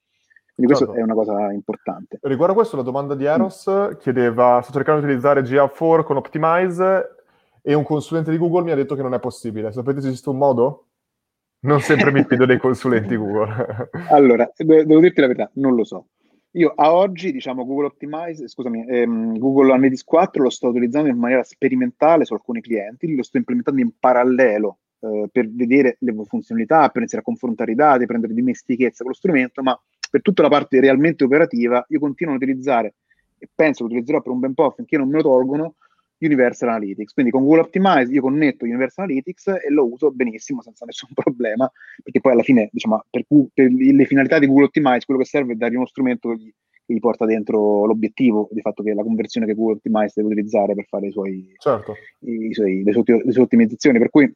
Quindi 0.54 0.72
questo 0.72 0.86
certo. 0.86 1.00
è 1.00 1.02
una 1.02 1.14
cosa 1.14 1.52
importante. 1.52 2.18
Riguardo 2.22 2.52
a 2.52 2.56
questo, 2.56 2.76
la 2.76 2.82
domanda 2.82 3.16
di 3.16 3.24
Eros 3.24 3.68
mm. 3.68 3.98
chiedeva, 3.98 4.60
sto 4.62 4.72
cercando 4.72 5.00
di 5.00 5.06
utilizzare 5.06 5.42
GA4 5.42 6.04
con 6.04 6.16
Optimize 6.16 7.16
e 7.60 7.74
un 7.74 7.82
consulente 7.82 8.30
di 8.30 8.38
Google 8.38 8.62
mi 8.62 8.70
ha 8.70 8.76
detto 8.76 8.94
che 8.94 9.02
non 9.02 9.14
è 9.14 9.18
possibile. 9.18 9.72
Sapete 9.72 10.00
se 10.00 10.08
esiste 10.08 10.28
un 10.28 10.36
modo? 10.36 10.86
Non 11.64 11.80
sempre 11.80 12.12
mi 12.12 12.24
fido 12.24 12.44
dei 12.44 12.58
consulenti 12.60 13.16
Google. 13.16 13.88
allora, 14.10 14.50
devo 14.56 15.00
dirti 15.00 15.20
la 15.20 15.26
verità, 15.26 15.50
non 15.54 15.74
lo 15.74 15.84
so. 15.84 16.08
Io 16.52 16.72
a 16.76 16.94
oggi, 16.94 17.32
diciamo, 17.32 17.64
Google 17.64 17.86
Optimize, 17.86 18.46
scusami, 18.46 18.86
ehm, 18.86 19.38
Google 19.38 19.72
Analytics 19.72 20.04
4 20.04 20.42
lo 20.42 20.50
sto 20.50 20.68
utilizzando 20.68 21.08
in 21.08 21.16
maniera 21.16 21.42
sperimentale 21.42 22.24
su 22.24 22.34
alcuni 22.34 22.60
clienti, 22.60 23.12
lo 23.14 23.24
sto 23.24 23.38
implementando 23.38 23.80
in 23.80 23.90
parallelo 23.98 24.78
eh, 25.00 25.28
per 25.32 25.50
vedere 25.50 25.96
le 25.98 26.14
funzionalità, 26.26 26.88
per 26.90 26.98
iniziare 26.98 27.24
a 27.24 27.26
confrontare 27.26 27.72
i 27.72 27.74
dati, 27.74 28.06
prendere 28.06 28.34
dimestichezza 28.34 29.02
con 29.02 29.12
lo 29.12 29.16
strumento, 29.16 29.62
ma 29.62 29.78
per 30.10 30.22
tutta 30.22 30.42
la 30.42 30.48
parte 30.48 30.78
realmente 30.78 31.24
operativa 31.24 31.84
io 31.88 31.98
continuo 31.98 32.34
a 32.34 32.36
utilizzare 32.36 32.94
e 33.36 33.48
penso 33.52 33.84
che 33.84 33.90
utilizzerò 33.90 34.22
per 34.22 34.32
un 34.32 34.38
bel 34.38 34.54
po' 34.54 34.70
finché 34.70 34.96
non 34.96 35.08
me 35.08 35.16
lo 35.16 35.22
tolgono 35.22 35.74
Universal 36.26 36.68
Analytics. 36.68 37.12
Quindi 37.12 37.30
con 37.30 37.42
Google 37.42 37.60
Optimize 37.60 38.12
io 38.12 38.20
connetto 38.20 38.64
Universal 38.64 39.04
Analytics 39.04 39.46
e 39.48 39.70
lo 39.70 39.90
uso 39.90 40.10
benissimo 40.10 40.62
senza 40.62 40.84
nessun 40.84 41.10
problema, 41.14 41.70
perché 42.02 42.20
poi 42.20 42.32
alla 42.32 42.42
fine, 42.42 42.68
diciamo, 42.72 43.04
per, 43.10 43.24
per 43.52 43.70
le 43.70 44.04
finalità 44.04 44.38
di 44.38 44.46
Google 44.46 44.66
Optimize, 44.66 45.04
quello 45.04 45.20
che 45.20 45.26
serve 45.26 45.52
è 45.52 45.56
dargli 45.56 45.76
uno 45.76 45.86
strumento 45.86 46.30
che 46.30 46.36
gli, 46.36 46.52
che 46.84 46.94
gli, 46.94 47.00
porta 47.00 47.24
dentro 47.24 47.86
l'obiettivo 47.86 48.48
di 48.50 48.60
fatto 48.60 48.82
che 48.82 48.90
è 48.90 48.94
la 48.94 49.02
conversione 49.02 49.46
che 49.46 49.54
Google 49.54 49.76
Optimize 49.76 50.12
deve 50.16 50.32
utilizzare 50.32 50.74
per 50.74 50.86
fare 50.86 51.06
i 51.06 51.12
suoi, 51.12 51.54
certo. 51.58 51.94
i, 52.20 52.48
i 52.48 52.54
suoi, 52.54 52.82
le, 52.82 52.92
sue, 52.92 53.02
le 53.06 53.32
sue 53.32 53.42
ottimizzazioni. 53.42 53.98
Per 53.98 54.10
cui 54.10 54.34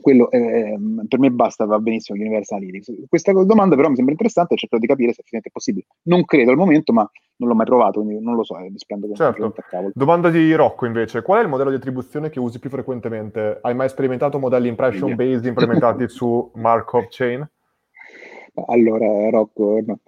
quello 0.00 0.30
eh, 0.30 0.76
per 1.08 1.18
me 1.18 1.30
basta, 1.30 1.64
va 1.64 1.78
benissimo 1.78 2.18
Universal 2.18 2.58
Analytics. 2.58 3.08
Questa 3.08 3.32
domanda 3.32 3.76
però 3.76 3.88
mi 3.88 3.94
sembra 3.94 4.12
interessante 4.12 4.54
e 4.54 4.56
cerco 4.56 4.78
di 4.78 4.86
capire 4.86 5.12
se 5.12 5.20
effettivamente 5.20 5.48
è 5.48 5.52
possibile. 5.52 5.86
Non 6.02 6.24
credo 6.24 6.50
al 6.50 6.56
momento, 6.56 6.92
ma 6.92 7.08
non 7.36 7.48
l'ho 7.48 7.54
mai 7.54 7.66
provato, 7.66 8.02
quindi 8.02 8.22
non 8.22 8.34
lo 8.34 8.44
so, 8.44 8.58
eh, 8.58 8.70
mi 8.70 8.78
spendo 8.78 9.12
certo. 9.14 9.54
a 9.56 9.62
cavolo. 9.62 9.92
Domanda 9.94 10.30
di 10.30 10.54
Rocco 10.54 10.86
invece, 10.86 11.22
qual 11.22 11.40
è 11.40 11.42
il 11.42 11.48
modello 11.48 11.70
di 11.70 11.76
attribuzione 11.76 12.30
che 12.30 12.40
usi 12.40 12.58
più 12.58 12.70
frequentemente? 12.70 13.58
Hai 13.62 13.74
mai 13.74 13.88
sperimentato 13.88 14.38
modelli 14.38 14.68
impression 14.68 15.14
based 15.14 15.44
implementati 15.44 16.08
su 16.08 16.50
Markov 16.54 17.06
Chain? 17.08 17.48
Allora, 18.66 19.30
Rocco, 19.30 19.80
no. 19.84 20.00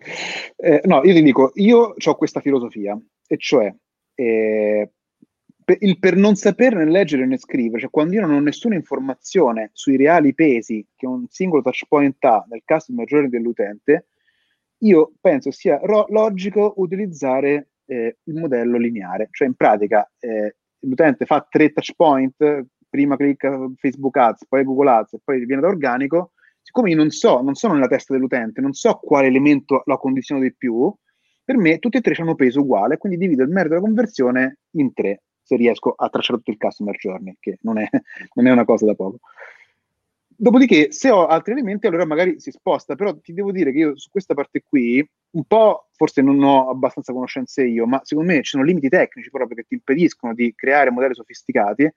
Eh, 0.57 0.81
no, 0.85 1.03
io 1.05 1.13
ti 1.13 1.23
dico, 1.23 1.51
io 1.55 1.95
ho 2.03 2.15
questa 2.15 2.41
filosofia, 2.41 2.99
e 3.27 3.37
cioè 3.37 3.73
eh, 4.15 4.91
il 5.81 5.99
per 5.99 6.17
non 6.17 6.35
saperne 6.35 6.85
leggere 6.85 7.27
né 7.27 7.37
scrivere, 7.37 7.81
cioè 7.81 7.91
quando 7.91 8.15
io 8.15 8.23
non 8.23 8.37
ho 8.37 8.41
nessuna 8.41 8.75
informazione 8.75 9.71
sui 9.75 9.97
reali 9.97 10.35
pesi 10.35 10.87
che 10.97 11.07
un 11.07 11.27
singolo 11.29 11.63
touch 11.63 11.85
point 11.87 12.17
ha 12.25 12.45
nel 12.49 12.63
customer 12.65 13.07
journey 13.07 13.29
dell'utente, 13.29 14.07
io 14.79 15.13
penso 15.21 15.51
sia 15.51 15.79
ro- 15.83 16.07
logico 16.09 16.75
utilizzare 16.77 17.69
eh, 17.87 18.19
il 18.23 18.35
modello 18.35 18.79
lineare, 18.79 19.29
cioè 19.31 19.49
in 19.49 19.55
pratica 19.55 20.11
eh, 20.21 20.57
l'utente 20.81 21.27
fa 21.27 21.47
tre 21.49 21.73
touch 21.73 21.93
point, 21.95 22.67
prima 22.89 23.17
clicca 23.17 23.71
Facebook 23.77 24.17
Ads, 24.17 24.47
poi 24.49 24.65
Google 24.65 24.91
Ads 24.91 25.15
e 25.15 25.21
poi 25.23 25.45
viene 25.45 25.61
da 25.61 25.69
organico, 25.69 26.33
siccome 26.63 26.91
io 26.91 26.97
non 26.97 27.11
so, 27.11 27.43
non 27.43 27.55
sono 27.55 27.75
nella 27.75 27.89
testa 27.89 28.15
dell'utente, 28.15 28.61
non 28.61 28.73
so 28.73 28.95
quale 28.95 29.27
elemento 29.27 29.83
lo 29.85 29.99
condiziona 29.99 30.41
di 30.41 30.55
più, 30.55 30.91
per 31.45 31.57
me 31.57 31.79
tutti 31.79 31.97
e 31.97 32.01
tre 32.01 32.15
hanno 32.19 32.35
peso 32.35 32.61
uguale, 32.61 32.99
quindi 32.99 33.19
divido 33.19 33.43
il 33.43 33.49
merito 33.49 33.75
della 33.75 33.81
conversione 33.81 34.59
in 34.73 34.93
tre 34.93 35.23
se 35.49 35.57
riesco 35.57 35.95
a 35.97 36.11
tracciare 36.11 36.39
tutto 36.39 36.51
il 36.51 36.59
customer 36.59 36.95
journey, 36.95 37.37
che 37.41 37.59
non 37.63 37.79
è, 37.79 37.89
non 38.35 38.47
è 38.47 38.51
una 38.51 38.67
cosa 38.67 38.85
da 38.85 38.95
poco. 38.95 39.21
Dopodiché, 40.41 40.93
se 40.93 41.11
ho 41.11 41.27
altri 41.27 41.53
elementi, 41.53 41.87
allora 41.87 42.05
magari 42.05 42.39
si 42.39 42.51
sposta, 42.51 42.95
però 42.95 43.17
ti 43.17 43.33
devo 43.33 43.51
dire 43.51 43.73
che 43.73 43.79
io 43.79 43.99
su 43.99 44.11
questa 44.11 44.35
parte 44.35 44.63
qui, 44.63 45.05
un 45.31 45.45
po' 45.45 45.89
forse 45.93 46.21
non 46.21 46.41
ho 46.43 46.69
abbastanza 46.69 47.13
conoscenze 47.13 47.65
io, 47.65 47.87
ma 47.87 48.01
secondo 48.05 48.31
me 48.31 48.43
ci 48.43 48.51
sono 48.51 48.63
limiti 48.63 48.91
tecnici 48.91 49.31
proprio 49.31 49.57
che 49.57 49.65
ti 49.67 49.75
impediscono 49.75 50.35
di 50.35 50.53
creare 50.55 50.91
modelli 50.91 51.15
sofisticati, 51.15 51.91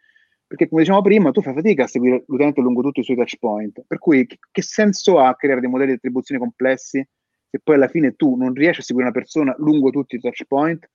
perché 0.47 0.67
come 0.69 0.81
dicevamo 0.81 1.03
prima, 1.03 1.31
tu 1.31 1.41
fai 1.41 1.53
fatica 1.53 1.83
a 1.83 1.87
seguire 1.87 2.23
l'utente 2.27 2.61
lungo 2.61 2.81
tutti 2.81 3.01
i 3.01 3.03
suoi 3.03 3.17
touch 3.17 3.37
point, 3.37 3.83
per 3.85 3.99
cui 3.99 4.25
che, 4.25 4.61
senso 4.61 5.19
ha 5.19 5.35
creare 5.35 5.59
dei 5.59 5.69
modelli 5.69 5.91
di 5.91 5.97
attribuzione 5.97 6.39
complessi 6.39 7.05
se 7.49 7.59
poi 7.61 7.75
alla 7.75 7.89
fine 7.89 8.15
tu 8.15 8.35
non 8.35 8.53
riesci 8.53 8.79
a 8.79 8.83
seguire 8.83 9.09
una 9.09 9.17
persona 9.17 9.53
lungo 9.57 9.89
tutti 9.89 10.15
i 10.15 10.19
touch 10.19 10.45
point 10.45 10.89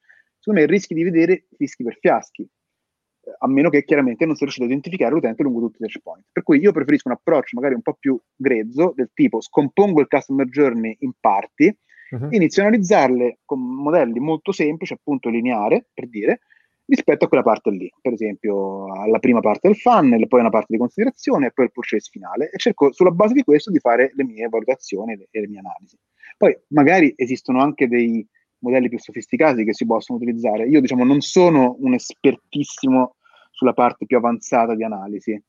secondo 0.47 0.61
me 0.61 0.66
rischi 0.66 0.94
di 0.94 1.03
vedere 1.03 1.47
fischi 1.57 1.82
per 1.82 1.99
fiaschi, 1.99 2.42
eh, 2.42 3.34
a 3.36 3.49
meno 3.49 3.68
che 3.68 3.82
chiaramente 3.82 4.24
non 4.24 4.36
sia 4.36 4.44
riuscito 4.44 4.64
a 4.64 4.70
identificare 4.70 5.12
l'utente 5.12 5.42
lungo 5.42 5.59
tutti 5.61 5.76
i 5.78 5.80
touch 5.80 6.01
point. 6.01 6.24
Per 6.30 6.44
cui 6.44 6.61
io 6.61 6.70
preferisco 6.70 7.09
un 7.09 7.14
approccio 7.14 7.57
magari 7.57 7.74
un 7.74 7.82
po' 7.82 7.97
più 7.99 8.20
grezzo, 8.36 8.92
del 8.94 9.11
tipo 9.12 9.40
scompongo 9.40 10.01
il 10.01 10.07
customer 10.07 10.47
journey 10.47 10.97
in 11.01 11.12
parti, 11.18 11.76
uh-huh. 12.11 12.28
inizio 12.30 12.62
a 12.62 12.66
analizzarle 12.66 13.40
con 13.44 13.61
modelli 13.61 14.20
molto 14.20 14.53
semplici, 14.53 14.92
appunto 14.92 15.28
lineare, 15.28 15.86
per 15.92 16.09
dire, 16.09 16.40
rispetto 16.84 17.24
a 17.24 17.28
quella 17.28 17.42
parte 17.42 17.70
lì, 17.72 17.92
per 18.01 18.12
esempio 18.12 18.92
alla 19.03 19.18
prima 19.18 19.40
parte 19.40 19.66
del 19.66 19.76
funnel, 19.76 20.28
poi 20.28 20.38
una 20.38 20.51
parte 20.51 20.68
di 20.68 20.78
considerazione 20.78 21.47
e 21.47 21.53
poi 21.53 21.64
il 21.64 21.72
purchase 21.72 22.09
finale 22.09 22.51
e 22.51 22.59
cerco 22.59 22.92
sulla 22.92 23.11
base 23.11 23.34
di 23.34 23.42
questo 23.42 23.72
di 23.72 23.80
fare 23.80 24.12
le 24.14 24.22
mie 24.22 24.49
valutazioni 24.49 25.14
e 25.14 25.40
le 25.40 25.49
mie 25.49 25.59
analisi. 25.59 25.99
Poi 26.36 26.57
magari 26.68 27.12
esistono 27.16 27.61
anche 27.61 27.88
dei, 27.88 28.24
modelli 28.67 28.89
più 28.89 28.99
sofisticati 28.99 29.64
che 29.64 29.75
si 29.75 29.87
possono 29.87 30.19
utilizzare. 30.19 30.67
Io, 30.67 30.81
diciamo, 30.81 31.05
non 31.05 31.21
sono 31.21 31.77
un 31.81 31.95
espertissimo 31.95 33.17
sulla 33.51 33.73
parte 33.73 34.07
più 34.07 34.17
avanzata 34.17 34.75
di 34.75 34.85
analisi. 34.85 35.41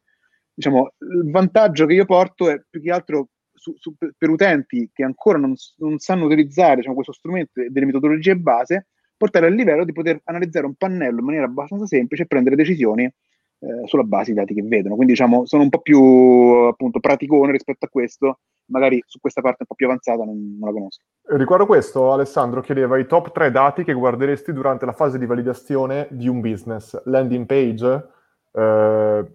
Diciamo, 0.53 0.93
il 0.99 1.29
vantaggio 1.29 1.85
che 1.85 1.93
io 1.93 2.05
porto 2.05 2.49
è 2.49 2.61
più 2.69 2.81
che 2.81 2.91
altro 2.91 3.29
su, 3.53 3.73
su, 3.77 3.93
per 3.95 4.29
utenti 4.29 4.89
che 4.93 5.03
ancora 5.03 5.37
non, 5.37 5.53
non 5.77 5.97
sanno 5.97 6.25
utilizzare 6.25 6.77
diciamo, 6.77 6.95
questo 6.95 7.13
strumento 7.13 7.51
delle 7.69 7.85
metodologie 7.85 8.35
base, 8.37 8.87
portare 9.17 9.47
al 9.47 9.53
livello 9.53 9.83
di 9.83 9.91
poter 9.91 10.21
analizzare 10.23 10.65
un 10.65 10.75
pannello 10.75 11.19
in 11.19 11.25
maniera 11.25 11.45
abbastanza 11.45 11.85
semplice 11.85 12.23
e 12.23 12.27
prendere 12.27 12.55
decisioni 12.55 13.11
eh, 13.59 13.87
sulla 13.87 14.03
base 14.03 14.33
dei 14.33 14.43
dati 14.43 14.53
che 14.53 14.63
vedono. 14.63 14.95
Quindi 14.95 15.13
diciamo, 15.13 15.45
sono 15.45 15.63
un 15.63 15.69
po' 15.69 15.79
più 15.79 16.01
appunto 16.69 16.99
praticone 16.99 17.51
rispetto 17.51 17.85
a 17.85 17.89
questo 17.89 18.39
magari 18.67 19.01
su 19.05 19.19
questa 19.19 19.41
parte 19.41 19.57
un 19.61 19.67
po' 19.67 19.75
più 19.75 19.85
avanzata 19.85 20.23
non, 20.23 20.57
non 20.59 20.69
la 20.69 20.73
conosco. 20.73 21.03
Riguardo 21.29 21.65
questo, 21.65 22.11
Alessandro 22.11 22.61
chiedeva 22.61 22.97
i 22.97 23.05
top 23.05 23.31
3 23.31 23.51
dati 23.51 23.83
che 23.83 23.93
guarderesti 23.93 24.53
durante 24.53 24.85
la 24.85 24.93
fase 24.93 25.17
di 25.17 25.25
validazione 25.25 26.07
di 26.11 26.27
un 26.27 26.39
business. 26.39 27.01
Landing 27.05 27.45
page, 27.45 28.07
eh, 28.53 29.25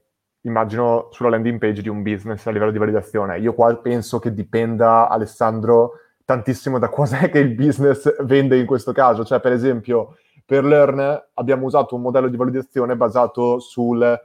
immagino 0.43 1.09
sulla 1.11 1.31
landing 1.31 1.59
page 1.59 1.83
di 1.83 1.89
un 1.89 2.03
business 2.03 2.47
a 2.47 2.51
livello 2.51 2.71
di 2.71 2.79
validazione. 2.79 3.39
Io 3.39 3.55
qua 3.55 3.75
penso 3.77 4.19
che 4.19 4.33
dipenda, 4.33 5.09
Alessandro, 5.09 5.93
tantissimo 6.25 6.79
da 6.79 6.89
cos'è 6.89 7.31
che 7.31 7.39
il 7.39 7.55
business 7.55 8.23
vende 8.25 8.59
in 8.59 8.67
questo 8.67 8.93
caso. 8.93 9.25
Cioè, 9.25 9.41
per 9.41 9.53
esempio, 9.53 10.17
per 10.45 10.65
Learn 10.65 11.29
abbiamo 11.35 11.67
usato 11.67 11.95
un 11.95 12.03
modello 12.03 12.29
di 12.29 12.37
validazione 12.37 12.97
basato 12.97 13.59
sul 13.59 14.21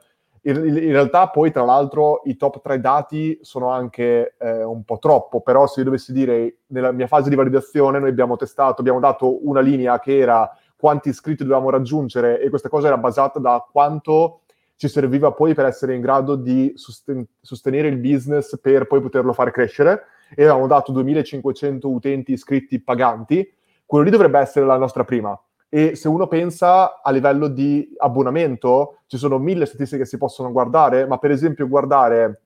in, 0.48 0.92
realtà 0.92 1.28
poi 1.28 1.52
tra 1.52 1.66
l'altro 1.66 2.22
i 2.24 2.38
top 2.38 2.62
3 2.62 2.80
dati 2.80 3.38
sono 3.42 3.70
anche 3.70 4.36
eh, 4.38 4.64
un 4.64 4.84
po' 4.84 4.98
troppo, 4.98 5.42
però 5.42 5.68
se 5.68 5.80
io 5.80 5.86
dovessi 5.86 6.14
dire 6.14 6.60
nella 6.68 6.94
mia 6.94 7.08
fase 7.08 7.30
di 7.30 7.36
validazione 7.36 8.00
noi 8.00 8.10
abbiamo 8.10 8.38
testato, 8.38 8.80
abbiamo 8.80 9.00
dato 9.00 9.46
una 9.46 9.60
linea 9.60 10.00
che 10.00 10.18
era 10.18 10.50
quanti 10.78 11.10
iscritti 11.10 11.44
dovevamo 11.44 11.70
raggiungere 11.70 12.40
e 12.40 12.50
questa 12.50 12.70
cosa 12.70 12.88
era 12.88 12.98
basata 12.98 13.40
da 13.40 13.66
quanto 13.70 14.42
ci 14.78 14.88
serviva 14.88 15.34
poi 15.34 15.54
per 15.54 15.66
essere 15.66 15.96
in 15.96 16.02
grado 16.02 16.36
di 16.36 16.72
sosten- 16.76 17.26
sostenere 17.42 17.90
il 17.90 17.98
business 17.98 18.58
per 18.62 18.88
poi 18.88 19.02
poterlo 19.02 19.34
fare 19.34 19.52
crescere. 19.52 20.04
E 20.34 20.44
avevamo 20.44 20.68
dato 20.68 20.92
2500 20.92 21.90
utenti 21.90 22.34
iscritti 22.34 22.82
paganti, 22.82 23.50
quello 23.86 24.04
lì 24.04 24.12
dovrebbe 24.12 24.40
essere 24.40 24.66
la 24.66 24.78
nostra 24.78 25.06
prima 25.06 25.38
e 25.70 25.96
se 25.96 26.08
uno 26.08 26.28
pensa 26.28 27.02
a 27.02 27.12
livello 27.12 27.48
di 27.48 27.94
abbonamento, 27.98 29.00
ci 29.08 29.18
sono 29.18 29.38
mille 29.38 29.66
statistiche 29.66 30.04
che 30.04 30.08
si 30.08 30.18
possono 30.18 30.52
guardare, 30.52 31.06
ma 31.06 31.18
per 31.18 31.32
esempio 31.32 31.68
guardare 31.68 32.42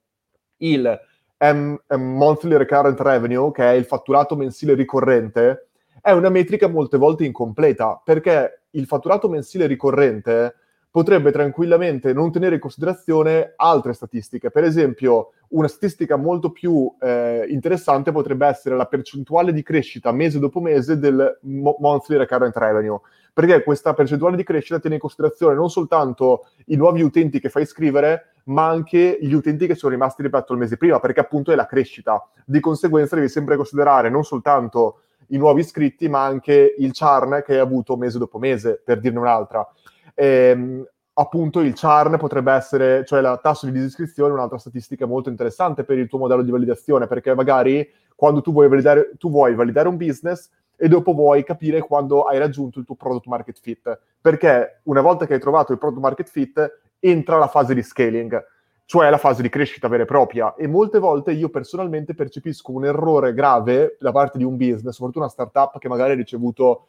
il 0.58 1.00
M- 1.38 1.76
Monthly 1.98 2.58
Recurrent 2.58 3.00
Revenue, 3.00 3.52
che 3.52 3.64
è 3.64 3.74
il 3.74 3.86
fatturato 3.86 4.36
mensile 4.36 4.74
ricorrente, 4.74 5.68
è 6.02 6.12
una 6.12 6.30
metrica 6.30 6.68
molte 6.68 6.98
volte 6.98 7.26
incompleta, 7.26 8.02
perché 8.04 8.64
il 8.72 8.86
fatturato 8.86 9.30
mensile 9.30 9.68
ricorrente 9.68 10.56
potrebbe 10.92 11.32
tranquillamente 11.32 12.12
non 12.12 12.34
tenere 12.34 12.56
in 12.56 12.62
considerazione 12.62 13.54
altre 13.56 13.94
statistiche. 13.94 14.52
Per 14.52 14.66
esempio, 14.66 15.32
una 15.50 15.70
statistica 15.70 16.18
molto 16.18 16.52
più 16.52 16.94
eh, 17.00 17.46
interessante 17.50 18.12
potrebbe 18.12 18.46
essere 18.46 18.76
la 18.76 18.86
percentuale 18.86 19.54
di 19.54 19.64
crescita 19.64 20.12
mese 20.12 20.38
dopo 20.38 20.60
mese 20.60 21.00
del 21.00 21.40
monthly 21.42 22.18
recurrent 22.18 22.56
revenue, 22.58 23.00
perché 23.34 23.64
questa 23.64 23.94
percentuale 23.94 24.36
di 24.36 24.44
crescita 24.44 24.80
tiene 24.80 24.96
in 24.96 25.02
considerazione 25.02 25.56
non 25.56 25.70
soltanto 25.70 26.48
i 26.68 26.76
nuovi 26.76 27.02
utenti 27.02 27.40
che 27.40 27.50
fai 27.50 27.64
iscrivere, 27.64 28.34
ma 28.46 28.68
anche 28.68 29.18
gli 29.22 29.34
utenti 29.34 29.68
che 29.68 29.76
sono 29.76 29.94
rimasti 29.94 30.24
rispetto 30.24 30.52
al 30.52 30.60
mese 30.60 30.76
prima, 30.76 31.00
perché 31.00 31.22
appunto 31.22 31.54
è 31.54 31.56
la 31.56 31.68
crescita. 31.68 32.28
Di 32.46 32.60
conseguenza 32.60 33.16
devi 33.16 33.30
sempre 33.30 33.56
considerare 33.56 34.10
non 34.10 34.26
soltanto 34.26 35.02
i 35.28 35.38
nuovi 35.38 35.62
iscritti, 35.62 36.10
ma 36.10 36.26
anche 36.26 36.76
il 36.78 36.92
churn 36.92 37.44
che 37.46 37.54
hai 37.54 37.60
avuto 37.60 37.96
mese 37.96 38.18
dopo 38.18 38.40
mese, 38.40 38.82
per 38.84 39.00
dirne 39.00 39.20
un'altra. 39.20 39.66
E, 40.14 40.26
ehm, 40.26 40.86
appunto 41.14 41.60
il 41.60 41.78
churn 41.80 42.18
potrebbe 42.18 42.52
essere, 42.54 43.06
cioè 43.06 43.22
la 43.22 43.38
tasso 43.38 43.66
di 43.66 43.72
disiscrizione, 43.72 44.34
un'altra 44.34 44.58
statistica 44.58 45.06
molto 45.06 45.30
interessante 45.30 45.84
per 45.84 45.98
il 45.98 46.08
tuo 46.08 46.20
modello 46.20 46.42
di 46.42 46.52
validazione, 46.52 47.08
perché 47.08 47.36
magari 47.36 47.88
quando 48.16 48.42
tu 48.42 48.52
vuoi 48.52 48.68
validare, 48.68 49.12
tu 49.18 49.30
vuoi 49.30 49.56
validare 49.56 49.88
un 49.88 49.98
business 49.98 50.50
e 50.76 50.88
dopo 50.88 51.14
vuoi 51.14 51.44
capire 51.44 51.82
quando 51.82 52.24
hai 52.24 52.40
raggiunto 52.40 52.80
il 52.80 52.86
tuo 52.86 52.96
product 52.96 53.28
market 53.28 53.60
fit, 53.60 54.00
perché 54.20 54.82
una 54.84 55.02
volta 55.02 55.28
che 55.28 55.36
hai 55.36 55.40
trovato 55.40 55.72
il 55.74 55.78
product 55.78 56.02
market 56.02 56.30
fit 56.30 56.80
entra 57.00 57.38
la 57.38 57.48
fase 57.48 57.76
di 57.76 57.84
scaling, 57.84 58.44
cioè 58.86 59.10
la 59.10 59.18
fase 59.18 59.42
di 59.42 59.50
crescita 59.50 59.88
vera 59.88 60.04
e 60.04 60.06
propria. 60.06 60.56
E 60.56 60.68
molte 60.68 61.00
volte 61.00 61.32
io 61.32 61.50
personalmente 61.50 62.14
percepisco 62.14 62.72
un 62.72 62.86
errore 62.86 63.34
grave 63.34 63.98
da 64.00 64.12
parte 64.12 64.38
di 64.38 64.44
un 64.44 64.58
business, 64.58 64.94
soprattutto 64.96 65.20
una 65.20 65.30
startup 65.30 65.78
che 65.78 65.88
magari 65.88 66.12
ha 66.14 66.16
ricevuto 66.16 66.88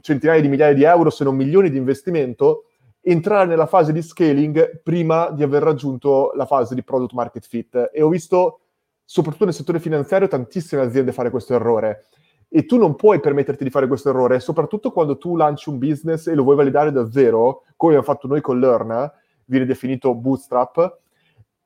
centinaia 0.00 0.40
di 0.40 0.48
migliaia 0.48 0.74
di 0.74 0.84
euro, 0.84 1.10
se 1.10 1.24
non 1.24 1.36
milioni 1.36 1.70
di 1.70 1.76
investimento, 1.76 2.64
entrare 3.00 3.46
nella 3.46 3.66
fase 3.66 3.92
di 3.92 4.02
scaling 4.02 4.80
prima 4.82 5.30
di 5.30 5.42
aver 5.42 5.62
raggiunto 5.62 6.32
la 6.34 6.46
fase 6.46 6.74
di 6.74 6.82
product 6.82 7.12
market 7.12 7.46
fit. 7.46 7.90
E 7.92 8.02
ho 8.02 8.08
visto, 8.08 8.60
soprattutto 9.04 9.44
nel 9.44 9.54
settore 9.54 9.80
finanziario, 9.80 10.28
tantissime 10.28 10.82
aziende 10.82 11.12
fare 11.12 11.30
questo 11.30 11.54
errore. 11.54 12.06
E 12.48 12.66
tu 12.66 12.76
non 12.76 12.96
puoi 12.96 13.18
permetterti 13.18 13.64
di 13.64 13.70
fare 13.70 13.86
questo 13.86 14.10
errore, 14.10 14.38
soprattutto 14.38 14.92
quando 14.92 15.16
tu 15.16 15.36
lanci 15.36 15.68
un 15.70 15.78
business 15.78 16.26
e 16.26 16.34
lo 16.34 16.42
vuoi 16.42 16.56
validare 16.56 16.92
da 16.92 17.10
zero, 17.10 17.64
come 17.76 17.94
abbiamo 17.94 18.12
fatto 18.12 18.28
noi 18.28 18.40
con 18.40 18.60
Learn, 18.60 19.10
viene 19.46 19.64
definito 19.64 20.14
bootstrap, 20.14 20.98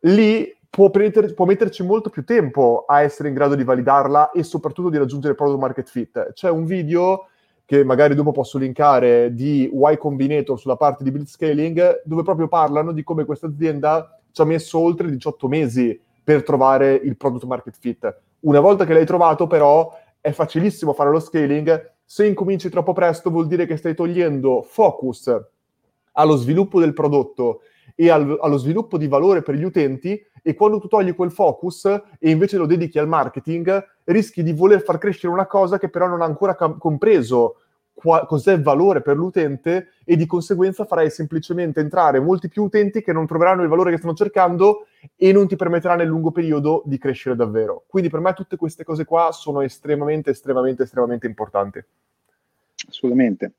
lì 0.00 0.56
può, 0.70 0.90
preter- 0.90 1.34
può, 1.34 1.44
metterci 1.44 1.82
molto 1.82 2.08
più 2.08 2.24
tempo 2.24 2.84
a 2.86 3.02
essere 3.02 3.28
in 3.28 3.34
grado 3.34 3.54
di 3.54 3.64
validarla 3.64 4.30
e 4.30 4.42
soprattutto 4.42 4.88
di 4.88 4.98
raggiungere 4.98 5.32
il 5.32 5.36
product 5.36 5.60
market 5.60 5.88
fit. 5.88 6.32
C'è 6.32 6.50
un 6.50 6.64
video 6.64 7.28
che 7.66 7.84
magari 7.84 8.14
dopo 8.14 8.30
posso 8.30 8.58
linkare 8.58 9.34
di 9.34 9.68
Y 9.72 9.96
Combinator 9.98 10.58
sulla 10.58 10.76
parte 10.76 11.02
di 11.02 11.10
build 11.10 11.26
scaling, 11.26 12.02
dove 12.04 12.22
proprio 12.22 12.46
parlano 12.46 12.92
di 12.92 13.02
come 13.02 13.24
questa 13.24 13.48
azienda 13.48 14.18
ci 14.30 14.40
ha 14.40 14.44
messo 14.44 14.78
oltre 14.78 15.10
18 15.10 15.48
mesi 15.48 16.00
per 16.22 16.44
trovare 16.44 16.94
il 16.94 17.16
product 17.16 17.44
market 17.44 17.76
fit. 17.78 18.20
Una 18.40 18.60
volta 18.60 18.84
che 18.84 18.92
l'hai 18.92 19.04
trovato, 19.04 19.48
però, 19.48 19.92
è 20.20 20.30
facilissimo 20.30 20.92
fare 20.92 21.10
lo 21.10 21.18
scaling. 21.18 21.94
Se 22.04 22.24
incominci 22.24 22.68
troppo 22.68 22.92
presto, 22.92 23.30
vuol 23.30 23.48
dire 23.48 23.66
che 23.66 23.76
stai 23.76 23.94
togliendo 23.94 24.62
focus 24.62 25.34
allo 26.12 26.36
sviluppo 26.36 26.78
del 26.78 26.92
prodotto 26.92 27.62
e 27.96 28.10
al, 28.10 28.38
allo 28.40 28.58
sviluppo 28.58 28.96
di 28.96 29.08
valore 29.08 29.42
per 29.42 29.56
gli 29.56 29.64
utenti 29.64 30.20
e 30.46 30.54
quando 30.54 30.78
tu 30.78 30.86
togli 30.86 31.12
quel 31.12 31.32
focus 31.32 31.86
e 32.20 32.30
invece 32.30 32.56
lo 32.56 32.66
dedichi 32.66 33.00
al 33.00 33.08
marketing, 33.08 33.84
rischi 34.04 34.44
di 34.44 34.52
voler 34.52 34.80
far 34.80 34.96
crescere 34.96 35.32
una 35.32 35.46
cosa 35.46 35.76
che 35.76 35.88
però 35.88 36.06
non 36.06 36.22
ha 36.22 36.24
ancora 36.24 36.54
cam- 36.54 36.78
compreso 36.78 37.56
qua- 37.92 38.24
cos'è 38.26 38.52
il 38.52 38.62
valore 38.62 39.02
per 39.02 39.16
l'utente 39.16 39.88
e 40.04 40.14
di 40.14 40.24
conseguenza 40.24 40.84
farai 40.84 41.10
semplicemente 41.10 41.80
entrare 41.80 42.20
molti 42.20 42.46
più 42.48 42.62
utenti 42.62 43.02
che 43.02 43.12
non 43.12 43.26
troveranno 43.26 43.62
il 43.62 43.68
valore 43.68 43.90
che 43.90 43.96
stanno 43.96 44.14
cercando 44.14 44.86
e 45.16 45.32
non 45.32 45.48
ti 45.48 45.56
permetterà 45.56 45.96
nel 45.96 46.06
lungo 46.06 46.30
periodo 46.30 46.84
di 46.84 46.96
crescere 46.96 47.34
davvero. 47.34 47.82
Quindi 47.88 48.08
per 48.08 48.20
me 48.20 48.32
tutte 48.32 48.54
queste 48.54 48.84
cose 48.84 49.04
qua 49.04 49.32
sono 49.32 49.62
estremamente, 49.62 50.30
estremamente, 50.30 50.84
estremamente 50.84 51.26
importanti. 51.26 51.84
Assolutamente. 52.88 53.54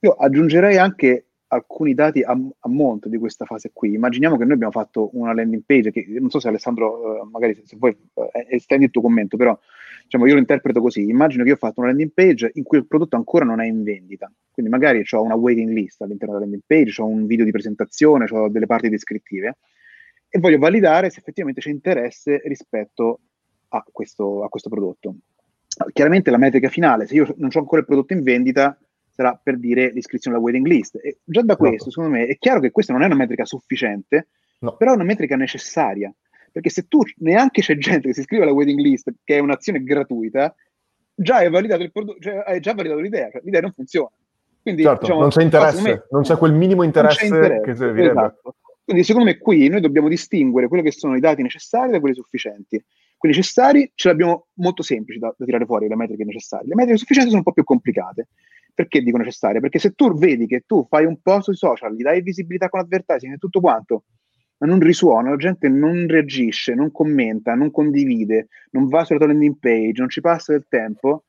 Io 0.00 0.10
aggiungerei 0.14 0.78
anche 0.78 1.26
alcuni 1.48 1.94
dati 1.94 2.22
a, 2.22 2.32
a, 2.32 2.68
monte 2.68 3.08
di 3.08 3.18
questa 3.18 3.44
fase 3.44 3.70
qui. 3.72 3.92
Immaginiamo 3.94 4.36
che 4.36 4.44
noi 4.44 4.54
abbiamo 4.54 4.72
fatto 4.72 5.10
una 5.12 5.34
landing 5.34 5.62
page, 5.64 5.90
che 5.90 6.06
non 6.18 6.30
so 6.30 6.40
se 6.40 6.48
Alessandro, 6.48 7.22
uh, 7.22 7.28
magari 7.30 7.54
se, 7.54 7.62
se 7.64 7.76
vuoi 7.78 7.96
uh, 8.14 8.24
estendi 8.48 8.86
il 8.86 8.90
tuo 8.90 9.02
commento, 9.02 9.36
però 9.36 9.58
diciamo, 10.02 10.26
io 10.26 10.34
lo 10.34 10.40
interpreto 10.40 10.80
così. 10.80 11.08
Immagino 11.08 11.42
che 11.42 11.50
io 11.50 11.54
ho 11.54 11.58
fatto 11.58 11.80
una 11.80 11.88
landing 11.88 12.12
page 12.12 12.50
in 12.54 12.62
cui 12.62 12.78
il 12.78 12.86
prodotto 12.86 13.16
ancora 13.16 13.44
non 13.44 13.60
è 13.60 13.66
in 13.66 13.82
vendita. 13.82 14.30
Quindi 14.50 14.70
magari 14.70 15.02
ho 15.08 15.22
una 15.22 15.36
waiting 15.36 15.70
list 15.70 16.00
all'interno 16.02 16.34
della 16.34 16.46
landing 16.46 16.64
page, 16.66 17.00
ho 17.00 17.06
un 17.06 17.26
video 17.26 17.44
di 17.44 17.50
presentazione, 17.50 18.26
ho 18.30 18.48
delle 18.48 18.66
parti 18.66 18.88
descrittive 18.88 19.56
e 20.28 20.38
voglio 20.40 20.58
validare 20.58 21.10
se 21.10 21.20
effettivamente 21.20 21.60
c'è 21.60 21.70
interesse 21.70 22.40
rispetto 22.44 23.20
a 23.68 23.84
questo, 23.90 24.42
a 24.42 24.48
questo 24.48 24.68
prodotto. 24.68 25.14
Chiaramente 25.92 26.30
la 26.30 26.38
metrica 26.38 26.68
finale, 26.68 27.06
se 27.06 27.14
io 27.14 27.34
non 27.36 27.50
ho 27.52 27.58
ancora 27.58 27.80
il 27.80 27.86
prodotto 27.86 28.12
in 28.12 28.22
vendita, 28.22 28.78
sarà 29.14 29.38
per 29.40 29.58
dire 29.58 29.90
l'iscrizione 29.92 30.36
alla 30.36 30.44
waiting 30.44 30.66
list. 30.66 30.98
E 31.02 31.18
già 31.24 31.42
da 31.42 31.56
questo, 31.56 31.88
esatto. 31.88 31.90
secondo 31.90 32.16
me, 32.16 32.26
è 32.26 32.36
chiaro 32.38 32.60
che 32.60 32.70
questa 32.70 32.92
non 32.92 33.02
è 33.02 33.06
una 33.06 33.14
metrica 33.14 33.44
sufficiente, 33.44 34.28
no. 34.60 34.76
però 34.76 34.92
è 34.92 34.94
una 34.94 35.04
metrica 35.04 35.36
necessaria. 35.36 36.12
Perché 36.50 36.70
se 36.70 36.86
tu 36.86 37.00
neanche 37.18 37.62
c'è 37.62 37.76
gente 37.76 38.08
che 38.08 38.14
si 38.14 38.20
iscrive 38.20 38.44
alla 38.44 38.52
waiting 38.52 38.78
list, 38.78 39.12
che 39.24 39.36
è 39.36 39.40
un'azione 39.40 39.82
gratuita, 39.82 40.54
già 41.14 41.36
hai 41.36 41.50
validato 41.50 41.82
il 41.82 41.92
prodotto, 41.92 42.20
cioè 42.20 42.42
hai 42.46 42.60
già 42.60 42.74
validato 42.74 43.00
l'idea, 43.00 43.30
cioè, 43.30 43.40
l'idea 43.44 43.60
non 43.60 43.72
funziona. 43.72 44.10
Quindi, 44.62 44.82
certo, 44.82 45.00
diciamo, 45.00 45.20
non 45.20 45.28
c'è 45.30 45.42
interesse, 45.42 45.82
me, 45.82 46.06
non 46.10 46.22
c'è 46.22 46.36
quel 46.36 46.52
minimo 46.52 46.82
interesse, 46.82 47.26
interesse 47.26 47.60
che 47.60 47.74
servirebbe. 47.74 48.20
Esatto. 48.20 48.54
Quindi 48.84 49.02
secondo 49.02 49.28
me 49.28 49.38
qui 49.38 49.68
noi 49.68 49.80
dobbiamo 49.80 50.08
distinguere 50.08 50.68
quelli 50.68 50.82
che 50.82 50.92
sono 50.92 51.16
i 51.16 51.20
dati 51.20 51.42
necessari 51.42 51.90
da 51.90 52.00
quelli 52.00 52.14
sufficienti. 52.14 52.82
Quelli 53.16 53.34
necessari 53.34 53.90
ce 53.94 54.08
l'abbiamo 54.08 54.48
molto 54.54 54.82
semplici 54.82 55.18
da, 55.18 55.34
da 55.36 55.44
tirare 55.44 55.64
fuori, 55.64 55.88
le 55.88 55.96
metriche 55.96 56.24
necessarie. 56.24 56.68
Le 56.68 56.74
metriche 56.74 56.98
sufficienti 56.98 57.30
sono 57.30 57.40
un 57.40 57.46
po' 57.46 57.52
più 57.52 57.64
complicate. 57.64 58.28
Perché 58.74 59.00
dico 59.02 59.16
necessarie? 59.16 59.60
Perché 59.60 59.78
se 59.78 59.92
tu 59.92 60.12
vedi 60.14 60.46
che 60.46 60.64
tu 60.66 60.86
fai 60.88 61.04
un 61.04 61.20
post 61.22 61.44
sui 61.44 61.56
social, 61.56 61.94
gli 61.94 62.02
dai 62.02 62.22
visibilità 62.22 62.68
con 62.68 62.80
advertising 62.80 63.34
e 63.34 63.38
tutto 63.38 63.60
quanto, 63.60 64.04
ma 64.58 64.66
non 64.66 64.80
risuona, 64.80 65.30
la 65.30 65.36
gente 65.36 65.68
non 65.68 66.06
reagisce, 66.08 66.74
non 66.74 66.90
commenta, 66.90 67.54
non 67.54 67.70
condivide, 67.70 68.48
non 68.70 68.88
va 68.88 69.04
sulla 69.04 69.18
tua 69.18 69.28
landing 69.28 69.58
page, 69.60 70.00
non 70.00 70.08
ci 70.08 70.20
passa 70.20 70.52
del 70.52 70.66
tempo, 70.68 71.24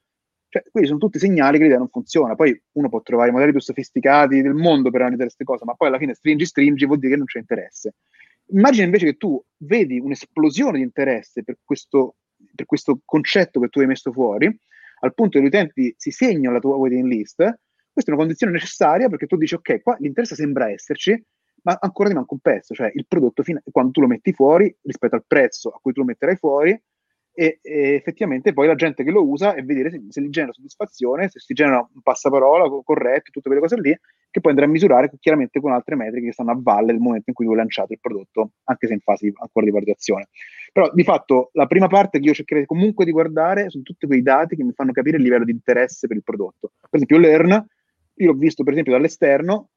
cioè, 0.55 0.63
quelli 0.71 0.87
sono 0.87 0.99
tutti 0.99 1.19
segnali 1.19 1.57
che 1.57 1.63
l'idea 1.63 1.79
non 1.79 1.89
funziona. 1.89 2.33
Poi 2.33 2.57
uno 2.73 2.87
può 2.87 3.01
trovare 3.01 3.29
i 3.29 3.31
modelli 3.33 3.51
più 3.51 3.59
sofisticati 3.59 4.41
del 4.41 4.53
mondo 4.53 4.89
per 4.89 5.01
analizzare 5.01 5.27
queste 5.27 5.43
cose, 5.43 5.65
ma 5.65 5.73
poi 5.73 5.89
alla 5.89 5.97
fine 5.97 6.13
stringi, 6.13 6.45
stringi, 6.45 6.85
vuol 6.85 6.99
dire 6.99 7.11
che 7.11 7.17
non 7.17 7.25
c'è 7.25 7.39
interesse. 7.39 7.95
Immagina 8.51 8.85
invece 8.85 9.05
che 9.05 9.17
tu 9.17 9.43
vedi 9.57 9.99
un'esplosione 9.99 10.77
di 10.77 10.83
interesse 10.83 11.43
per 11.43 11.57
questo, 11.61 12.15
per 12.55 12.65
questo 12.65 13.01
concetto 13.03 13.59
che 13.59 13.67
tu 13.67 13.81
hai 13.81 13.87
messo 13.87 14.13
fuori, 14.13 14.57
al 14.99 15.13
punto 15.13 15.37
che 15.37 15.43
gli 15.43 15.47
utenti 15.47 15.93
si 15.97 16.11
segnano 16.11 16.53
la 16.53 16.59
tua 16.59 16.75
waiting 16.75 17.05
list, 17.05 17.37
questa 17.37 18.11
è 18.11 18.13
una 18.13 18.23
condizione 18.23 18.53
necessaria 18.53 19.07
perché 19.09 19.25
tu 19.25 19.37
dici 19.37 19.55
ok, 19.55 19.81
qua 19.81 19.95
l'interesse 19.99 20.35
sembra 20.35 20.69
esserci, 20.69 21.21
ma 21.63 21.77
ancora 21.79 22.09
ti 22.09 22.15
manca 22.15 22.33
un 22.33 22.39
pezzo, 22.39 22.73
cioè 22.73 22.91
il 22.93 23.05
prodotto 23.07 23.43
fin- 23.43 23.61
quando 23.71 23.91
tu 23.91 24.01
lo 24.01 24.07
metti 24.07 24.33
fuori 24.33 24.75
rispetto 24.83 25.15
al 25.15 25.23
prezzo 25.25 25.69
a 25.69 25.79
cui 25.81 25.93
tu 25.93 26.01
lo 26.01 26.05
metterai 26.05 26.35
fuori 26.35 26.79
e, 27.37 27.59
e 27.61 27.95
effettivamente 27.95 28.53
poi 28.53 28.65
la 28.67 28.75
gente 28.75 29.03
che 29.03 29.11
lo 29.11 29.27
usa 29.27 29.55
e 29.55 29.63
vedere 29.63 29.89
se, 29.89 30.01
se 30.09 30.21
gli 30.21 30.29
genera 30.29 30.53
soddisfazione, 30.53 31.27
se 31.27 31.39
si 31.39 31.53
genera 31.53 31.79
un 31.79 32.01
passaparola 32.01 32.69
corretto, 32.83 33.31
tutte 33.31 33.49
quelle 33.49 33.59
cose 33.59 33.79
lì, 33.79 33.97
che 34.31 34.39
poi 34.39 34.51
andrà 34.51 34.65
a 34.65 34.69
misurare 34.69 35.11
chiaramente 35.19 35.59
con 35.59 35.73
altre 35.73 35.95
metriche 35.95 36.27
che 36.27 36.31
stanno 36.31 36.51
a 36.51 36.57
valle 36.57 36.93
del 36.93 37.01
momento 37.01 37.25
in 37.27 37.33
cui 37.33 37.45
tu 37.45 37.51
hai 37.51 37.57
lanciato 37.57 37.91
il 37.91 37.99
prodotto, 37.99 38.51
anche 38.65 38.87
se 38.87 38.93
in 38.93 38.99
fase 38.99 39.31
ancora 39.35 39.65
di 39.65 39.71
validazione. 39.71 40.29
Però 40.75 40.91
di 40.93 41.05
fatto 41.05 41.51
la 41.53 41.67
prima 41.67 41.87
parte 41.87 42.19
che 42.19 42.25
io 42.25 42.33
cercherei 42.33 42.65
comunque 42.65 43.05
di 43.05 43.11
guardare 43.11 43.69
sono 43.69 43.81
tutti 43.83 44.05
quei 44.05 44.21
dati 44.21 44.57
che 44.57 44.63
mi 44.65 44.73
fanno 44.73 44.91
capire 44.91 45.15
il 45.15 45.23
livello 45.23 45.45
di 45.45 45.51
interesse 45.51 46.05
per 46.05 46.17
il 46.17 46.23
prodotto. 46.23 46.73
Per 46.81 46.89
esempio 46.91 47.17
Learn, 47.17 47.65
io 48.15 48.27
l'ho 48.27 48.37
visto 48.37 48.61
per 48.63 48.73
esempio 48.73 48.91
dall'esterno, 48.91 49.69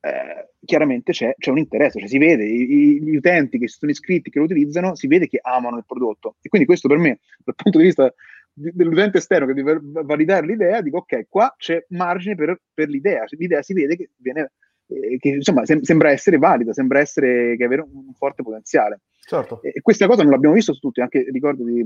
eh, 0.00 0.50
chiaramente 0.62 1.12
c'è, 1.12 1.34
c'è, 1.38 1.48
un 1.48 1.56
interesse, 1.56 2.00
cioè 2.00 2.08
si 2.08 2.18
vede, 2.18 2.44
i, 2.44 3.02
gli 3.02 3.16
utenti 3.16 3.58
che 3.58 3.66
si 3.66 3.78
sono 3.78 3.92
iscritti, 3.92 4.28
che 4.28 4.40
lo 4.40 4.44
utilizzano, 4.44 4.94
si 4.94 5.06
vede 5.06 5.26
che 5.26 5.38
amano 5.40 5.78
il 5.78 5.86
prodotto. 5.86 6.36
E 6.42 6.50
quindi 6.50 6.68
questo 6.68 6.86
per 6.86 6.98
me, 6.98 7.20
dal 7.42 7.54
punto 7.54 7.78
di 7.78 7.84
vista 7.84 8.12
dell'utente 8.52 9.16
esterno 9.16 9.46
che 9.46 9.54
deve 9.54 9.80
validare 9.80 10.44
l'idea, 10.44 10.82
dico 10.82 10.98
ok, 10.98 11.28
qua 11.30 11.54
c'è 11.56 11.82
margine 11.88 12.34
per, 12.34 12.60
per 12.74 12.90
l'idea, 12.90 13.24
cioè, 13.24 13.40
l'idea 13.40 13.62
si 13.62 13.72
vede 13.72 13.96
che 13.96 14.10
viene 14.18 14.52
eh, 14.94 15.18
che 15.18 15.28
insomma 15.28 15.64
sem- 15.64 15.80
sembra 15.80 16.10
essere 16.10 16.38
valida, 16.38 16.72
sembra 16.72 17.00
essere 17.00 17.56
che 17.56 17.64
avere 17.64 17.82
un, 17.82 18.06
un 18.06 18.14
forte 18.14 18.42
potenziale. 18.42 19.00
Certo. 19.20 19.62
E, 19.62 19.72
e, 19.74 19.80
questa 19.80 20.06
cosa 20.06 20.22
non 20.22 20.32
l'abbiamo 20.32 20.54
visto 20.54 20.72
su 20.72 20.80
tutti, 20.80 21.00
anche 21.00 21.26
ricordo 21.30 21.64
di 21.64 21.84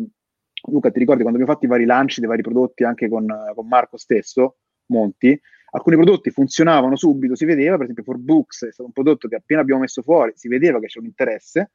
Luca, 0.69 0.91
ti 0.91 0.99
ricordi 0.99 1.23
quando 1.23 1.39
abbiamo 1.39 1.53
fatto 1.53 1.67
i 1.67 1.69
vari 1.69 1.85
lanci 1.85 2.21
dei 2.21 2.29
vari 2.29 2.43
prodotti 2.43 2.85
anche 2.85 3.09
con, 3.09 3.27
con 3.55 3.69
Marco 3.69 3.97
stesso, 3.97 4.57
Monti, 4.87 5.39
alcuni 5.71 5.97
prodotti 5.97 6.31
funzionavano 6.31 6.97
subito, 6.97 7.35
si 7.35 7.45
vedeva, 7.45 7.75
per 7.75 7.85
esempio 7.85 8.05
For 8.05 8.19
Books 8.19 8.67
è 8.67 8.73
stato 8.73 8.85
un 8.85 8.93
prodotto 8.93 9.29
che 9.29 9.37
appena 9.37 9.61
abbiamo 9.61 9.81
messo 9.81 10.03
fuori 10.03 10.33
si 10.35 10.49
vedeva 10.49 10.79
che 10.81 10.87
c'è 10.87 10.99
un 10.99 11.07
interesse, 11.07 11.73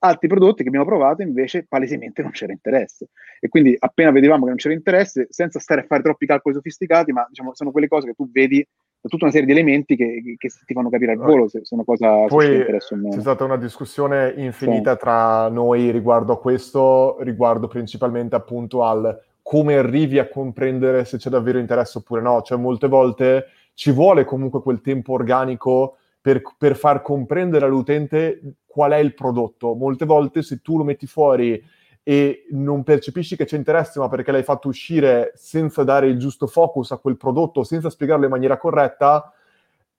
altri 0.00 0.28
prodotti 0.28 0.62
che 0.62 0.68
abbiamo 0.68 0.86
provato 0.86 1.22
invece 1.22 1.66
palesemente 1.68 2.22
non 2.22 2.30
c'era 2.30 2.52
interesse 2.52 3.08
e 3.40 3.48
quindi 3.48 3.74
appena 3.78 4.10
vedevamo 4.10 4.42
che 4.42 4.50
non 4.50 4.58
c'era 4.58 4.74
interesse 4.74 5.26
senza 5.30 5.58
stare 5.58 5.80
a 5.80 5.84
fare 5.84 6.02
troppi 6.02 6.26
calcoli 6.26 6.54
sofisticati 6.54 7.12
ma 7.12 7.26
diciamo 7.28 7.54
sono 7.54 7.72
quelle 7.72 7.88
cose 7.88 8.06
che 8.08 8.14
tu 8.14 8.30
vedi 8.30 8.64
tutta 9.08 9.24
una 9.24 9.32
serie 9.32 9.46
di 9.46 9.52
elementi 9.52 9.96
che, 9.96 10.36
che 10.36 10.48
ti 10.64 10.74
fanno 10.74 10.90
capire 10.90 11.12
al 11.12 11.18
volo 11.18 11.48
se, 11.48 11.64
se 11.64 11.74
una 11.74 11.84
cosa 11.84 12.26
Poi. 12.26 12.64
C'è 13.10 13.20
stata 13.20 13.44
una 13.44 13.56
discussione 13.56 14.34
infinita 14.36 14.92
sì. 14.92 14.98
tra 14.98 15.48
noi 15.48 15.90
riguardo 15.90 16.34
a 16.34 16.38
questo, 16.38 17.16
riguardo 17.20 17.66
principalmente 17.66 18.36
appunto 18.36 18.84
al 18.84 19.20
come 19.42 19.76
arrivi 19.76 20.18
a 20.18 20.28
comprendere 20.28 21.06
se 21.06 21.16
c'è 21.16 21.30
davvero 21.30 21.58
interesse 21.58 21.98
oppure 21.98 22.20
no. 22.20 22.42
Cioè 22.42 22.58
molte 22.58 22.86
volte 22.86 23.46
ci 23.74 23.90
vuole 23.90 24.24
comunque 24.24 24.60
quel 24.60 24.80
tempo 24.80 25.14
organico 25.14 25.96
per, 26.20 26.42
per 26.58 26.76
far 26.76 27.00
comprendere 27.00 27.64
all'utente 27.64 28.40
qual 28.66 28.92
è 28.92 28.98
il 28.98 29.14
prodotto. 29.14 29.74
Molte 29.74 30.04
volte 30.04 30.42
se 30.42 30.60
tu 30.60 30.76
lo 30.76 30.84
metti 30.84 31.06
fuori 31.06 31.62
e 32.08 32.46
non 32.52 32.84
percepisci 32.84 33.36
che 33.36 33.44
c'è 33.44 33.58
interesse, 33.58 33.98
ma 33.98 34.08
perché 34.08 34.32
l'hai 34.32 34.42
fatto 34.42 34.68
uscire 34.68 35.32
senza 35.34 35.84
dare 35.84 36.06
il 36.06 36.18
giusto 36.18 36.46
focus 36.46 36.90
a 36.92 36.96
quel 36.96 37.18
prodotto, 37.18 37.64
senza 37.64 37.90
spiegarlo 37.90 38.24
in 38.24 38.30
maniera 38.30 38.56
corretta, 38.56 39.30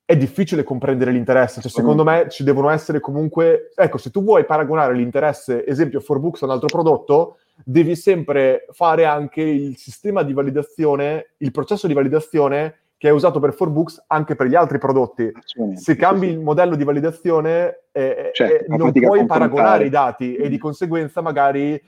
è 0.03 0.17
difficile 0.17 0.63
comprendere 0.63 1.11
l'interesse. 1.11 1.61
Cioè, 1.61 1.69
secondo 1.69 2.03
me 2.03 2.25
ci 2.27 2.43
devono 2.43 2.71
essere 2.71 2.99
comunque... 2.99 3.71
Ecco, 3.75 3.99
se 3.99 4.09
tu 4.09 4.23
vuoi 4.23 4.43
paragonare 4.43 4.95
l'interesse, 4.95 5.63
esempio, 5.67 5.99
for 5.99 6.17
books 6.17 6.41
a 6.41 6.45
un 6.45 6.51
altro 6.53 6.65
prodotto, 6.65 7.37
devi 7.63 7.95
sempre 7.95 8.65
fare 8.71 9.05
anche 9.05 9.43
il 9.43 9.77
sistema 9.77 10.23
di 10.23 10.33
validazione, 10.33 11.33
il 11.37 11.51
processo 11.51 11.85
di 11.85 11.93
validazione 11.93 12.77
che 12.97 13.07
è 13.07 13.11
usato 13.11 13.39
per 13.39 13.55
4Books 13.57 14.03
anche 14.07 14.35
per 14.35 14.47
gli 14.47 14.55
altri 14.55 14.77
prodotti. 14.77 15.31
Se 15.75 15.95
cambi 15.95 16.27
il 16.27 16.39
modello 16.39 16.75
di 16.75 16.83
validazione, 16.83 17.83
eh, 17.93 18.31
cioè, 18.33 18.65
eh, 18.67 18.75
non 18.75 18.91
puoi 18.91 19.25
paragonare 19.25 19.85
i 19.85 19.89
dati 19.89 20.35
e 20.35 20.49
di 20.49 20.57
conseguenza 20.57 21.21
magari 21.21 21.81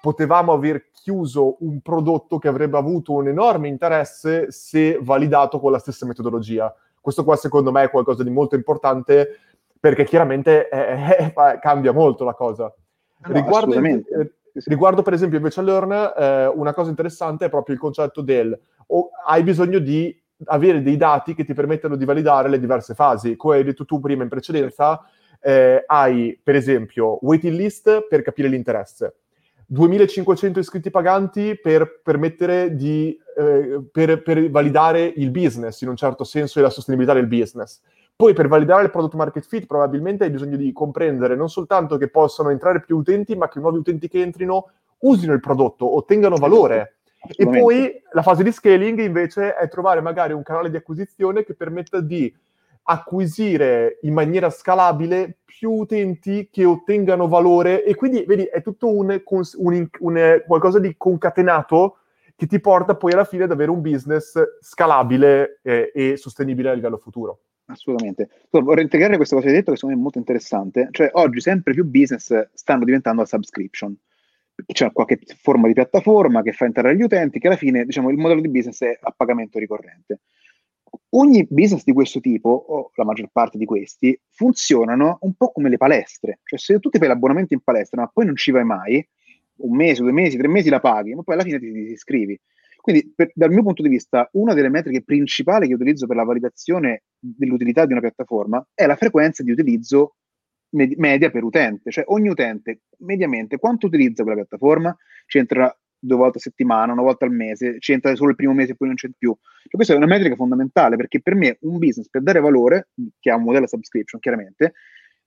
potevamo 0.00 0.52
aver 0.52 0.90
chiuso 0.92 1.56
un 1.60 1.80
prodotto 1.80 2.38
che 2.38 2.48
avrebbe 2.48 2.78
avuto 2.78 3.12
un 3.12 3.28
enorme 3.28 3.68
interesse 3.68 4.50
se 4.50 4.98
validato 5.00 5.58
con 5.58 5.72
la 5.72 5.78
stessa 5.78 6.06
metodologia. 6.06 6.74
Questo 7.00 7.24
qua 7.24 7.36
secondo 7.36 7.72
me 7.72 7.84
è 7.84 7.90
qualcosa 7.90 8.22
di 8.22 8.30
molto 8.30 8.54
importante 8.54 9.38
perché 9.78 10.04
chiaramente 10.04 10.68
eh, 10.68 11.32
eh, 11.34 11.58
cambia 11.60 11.92
molto 11.92 12.24
la 12.24 12.34
cosa. 12.34 12.64
No, 12.64 13.32
riguardo, 13.32 13.74
eh, 13.74 14.32
riguardo, 14.66 15.02
per 15.02 15.12
esempio 15.12 15.38
invece 15.38 15.60
a 15.60 15.62
Learn, 15.64 16.12
eh, 16.16 16.46
una 16.46 16.72
cosa 16.72 16.90
interessante 16.90 17.46
è 17.46 17.50
proprio 17.50 17.74
il 17.74 17.80
concetto 17.80 18.20
del 18.20 18.56
oh, 18.86 19.10
hai 19.26 19.42
bisogno 19.42 19.78
di 19.78 20.16
avere 20.44 20.82
dei 20.82 20.96
dati 20.96 21.34
che 21.34 21.44
ti 21.44 21.54
permettano 21.54 21.96
di 21.96 22.04
validare 22.04 22.48
le 22.48 22.60
diverse 22.60 22.94
fasi. 22.94 23.36
Come 23.36 23.56
hai 23.56 23.64
detto 23.64 23.84
tu 23.84 24.00
prima 24.00 24.22
in 24.22 24.28
precedenza, 24.28 25.04
eh, 25.40 25.82
hai 25.86 26.38
per 26.42 26.54
esempio 26.54 27.18
waiting 27.22 27.56
list 27.56 28.06
per 28.08 28.22
capire 28.22 28.48
l'interesse, 28.48 29.21
2500 29.66 30.58
iscritti 30.58 30.90
paganti 30.90 31.58
per 31.60 32.00
permettere 32.02 32.74
di 32.74 33.18
eh, 33.36 33.80
per, 33.90 34.22
per, 34.22 34.50
validare 34.50 35.04
il 35.16 35.30
business 35.30 35.80
in 35.80 35.88
un 35.88 35.96
certo 35.96 36.24
senso 36.24 36.58
e 36.58 36.62
la 36.62 36.70
sostenibilità 36.70 37.14
del 37.14 37.26
business. 37.26 37.80
Poi 38.14 38.34
per 38.34 38.46
validare 38.46 38.84
il 38.84 38.90
product 38.90 39.14
market 39.14 39.44
fit 39.46 39.66
probabilmente 39.66 40.24
hai 40.24 40.30
bisogno 40.30 40.56
di 40.56 40.70
comprendere 40.72 41.34
non 41.34 41.48
soltanto 41.48 41.96
che 41.96 42.08
possano 42.08 42.50
entrare 42.50 42.82
più 42.82 42.98
utenti, 42.98 43.34
ma 43.34 43.48
che 43.48 43.58
i 43.58 43.62
nuovi 43.62 43.78
utenti 43.78 44.08
che 44.08 44.20
entrino 44.20 44.68
usino 44.98 45.32
il 45.32 45.40
prodotto, 45.40 45.96
ottengano 45.96 46.36
valore. 46.36 46.96
E 47.36 47.48
poi 47.48 48.02
la 48.12 48.22
fase 48.22 48.42
di 48.42 48.52
scaling 48.52 48.98
invece 48.98 49.54
è 49.54 49.68
trovare 49.68 50.00
magari 50.00 50.32
un 50.32 50.42
canale 50.42 50.70
di 50.70 50.76
acquisizione 50.76 51.44
che 51.44 51.54
permetta 51.54 52.00
di 52.00 52.32
acquisire 52.84 53.98
in 54.02 54.12
maniera 54.12 54.50
scalabile 54.50 55.38
più 55.44 55.70
utenti 55.70 56.48
che 56.50 56.64
ottengano 56.64 57.28
valore 57.28 57.84
e 57.84 57.94
quindi 57.94 58.24
vedi 58.26 58.44
è 58.44 58.62
tutto 58.62 58.88
un, 58.88 59.22
un, 59.24 59.88
un, 59.98 60.42
qualcosa 60.46 60.78
di 60.78 60.94
concatenato 60.96 61.98
che 62.34 62.46
ti 62.46 62.60
porta 62.60 62.96
poi 62.96 63.12
alla 63.12 63.24
fine 63.24 63.44
ad 63.44 63.52
avere 63.52 63.70
un 63.70 63.80
business 63.80 64.40
scalabile 64.60 65.60
eh, 65.62 65.92
e 65.94 66.16
sostenibile 66.16 66.70
a 66.70 66.72
livello 66.72 66.98
futuro. 66.98 67.40
Assolutamente. 67.66 68.28
Vorrei 68.50 68.82
integrare 68.82 69.16
questa 69.16 69.36
cosa 69.36 69.46
che 69.46 69.52
hai 69.52 69.58
detto 69.60 69.70
che 69.70 69.76
secondo 69.76 69.94
me 69.94 70.00
è 70.00 70.04
molto 70.04 70.18
interessante. 70.18 70.88
Cioè 70.90 71.10
oggi 71.12 71.40
sempre 71.40 71.72
più 71.72 71.84
business 71.84 72.48
stanno 72.52 72.84
diventando 72.84 73.22
a 73.22 73.26
subscription 73.26 73.96
c'è 74.66 74.92
qualche 74.92 75.18
forma 75.40 75.66
di 75.66 75.72
piattaforma 75.72 76.42
che 76.42 76.52
fa 76.52 76.66
entrare 76.66 76.96
gli 76.96 77.02
utenti, 77.02 77.38
che 77.38 77.46
alla 77.46 77.56
fine 77.56 77.84
diciamo, 77.84 78.10
il 78.10 78.16
modello 78.16 78.40
di 78.40 78.48
business 78.48 78.82
è 78.82 78.98
a 79.00 79.12
pagamento 79.16 79.58
ricorrente. 79.58 80.20
Ogni 81.10 81.46
business 81.48 81.84
di 81.84 81.92
questo 81.92 82.20
tipo, 82.20 82.48
o 82.50 82.90
la 82.94 83.04
maggior 83.04 83.28
parte 83.32 83.58
di 83.58 83.64
questi, 83.64 84.18
funzionano 84.30 85.18
un 85.22 85.34
po' 85.34 85.52
come 85.52 85.68
le 85.68 85.76
palestre. 85.76 86.40
Cioè 86.44 86.58
se 86.58 86.78
tu 86.78 86.88
ti 86.88 86.98
fai 86.98 87.08
l'abbonamento 87.08 87.54
in 87.54 87.60
palestra 87.60 88.00
ma 88.00 88.08
poi 88.08 88.26
non 88.26 88.36
ci 88.36 88.50
vai 88.50 88.64
mai, 88.64 89.06
un 89.56 89.76
mese, 89.76 90.02
due 90.02 90.12
mesi, 90.12 90.36
tre 90.36 90.48
mesi 90.48 90.68
la 90.68 90.80
paghi, 90.80 91.14
ma 91.14 91.22
poi 91.22 91.34
alla 91.34 91.44
fine 91.44 91.58
ti, 91.58 91.72
ti 91.72 91.92
iscrivi. 91.92 92.38
Quindi 92.82 93.12
per, 93.14 93.30
dal 93.34 93.50
mio 93.50 93.62
punto 93.62 93.80
di 93.82 93.88
vista 93.88 94.28
una 94.32 94.54
delle 94.54 94.68
metriche 94.68 95.04
principali 95.04 95.68
che 95.68 95.74
utilizzo 95.74 96.06
per 96.06 96.16
la 96.16 96.24
validazione 96.24 97.04
dell'utilità 97.18 97.86
di 97.86 97.92
una 97.92 98.00
piattaforma 98.00 98.66
è 98.74 98.86
la 98.86 98.96
frequenza 98.96 99.44
di 99.44 99.52
utilizzo 99.52 100.16
media 100.72 101.30
per 101.30 101.44
utente, 101.44 101.90
cioè 101.90 102.04
ogni 102.08 102.28
utente 102.28 102.80
mediamente 102.98 103.58
quanto 103.58 103.86
utilizza 103.86 104.22
quella 104.22 104.38
piattaforma, 104.38 104.96
ci 105.26 105.38
entra 105.38 105.74
due 106.04 106.16
volte 106.16 106.38
a 106.38 106.40
settimana, 106.40 106.92
una 106.92 107.02
volta 107.02 107.24
al 107.24 107.30
mese, 107.30 107.76
ci 107.78 107.92
entra 107.92 108.14
solo 108.16 108.30
il 108.30 108.36
primo 108.36 108.52
mese 108.52 108.72
e 108.72 108.76
poi 108.76 108.88
non 108.88 108.96
c'è 108.96 109.08
più. 109.16 109.36
Cioè, 109.40 109.70
questa 109.70 109.94
è 109.94 109.96
una 109.96 110.06
metrica 110.06 110.34
fondamentale 110.34 110.96
perché 110.96 111.20
per 111.20 111.34
me 111.34 111.58
un 111.60 111.78
business 111.78 112.08
per 112.08 112.22
dare 112.22 112.40
valore, 112.40 112.88
che 113.20 113.30
ha 113.30 113.36
un 113.36 113.44
modello 113.44 113.66
subscription 113.66 114.20
chiaramente, 114.20 114.74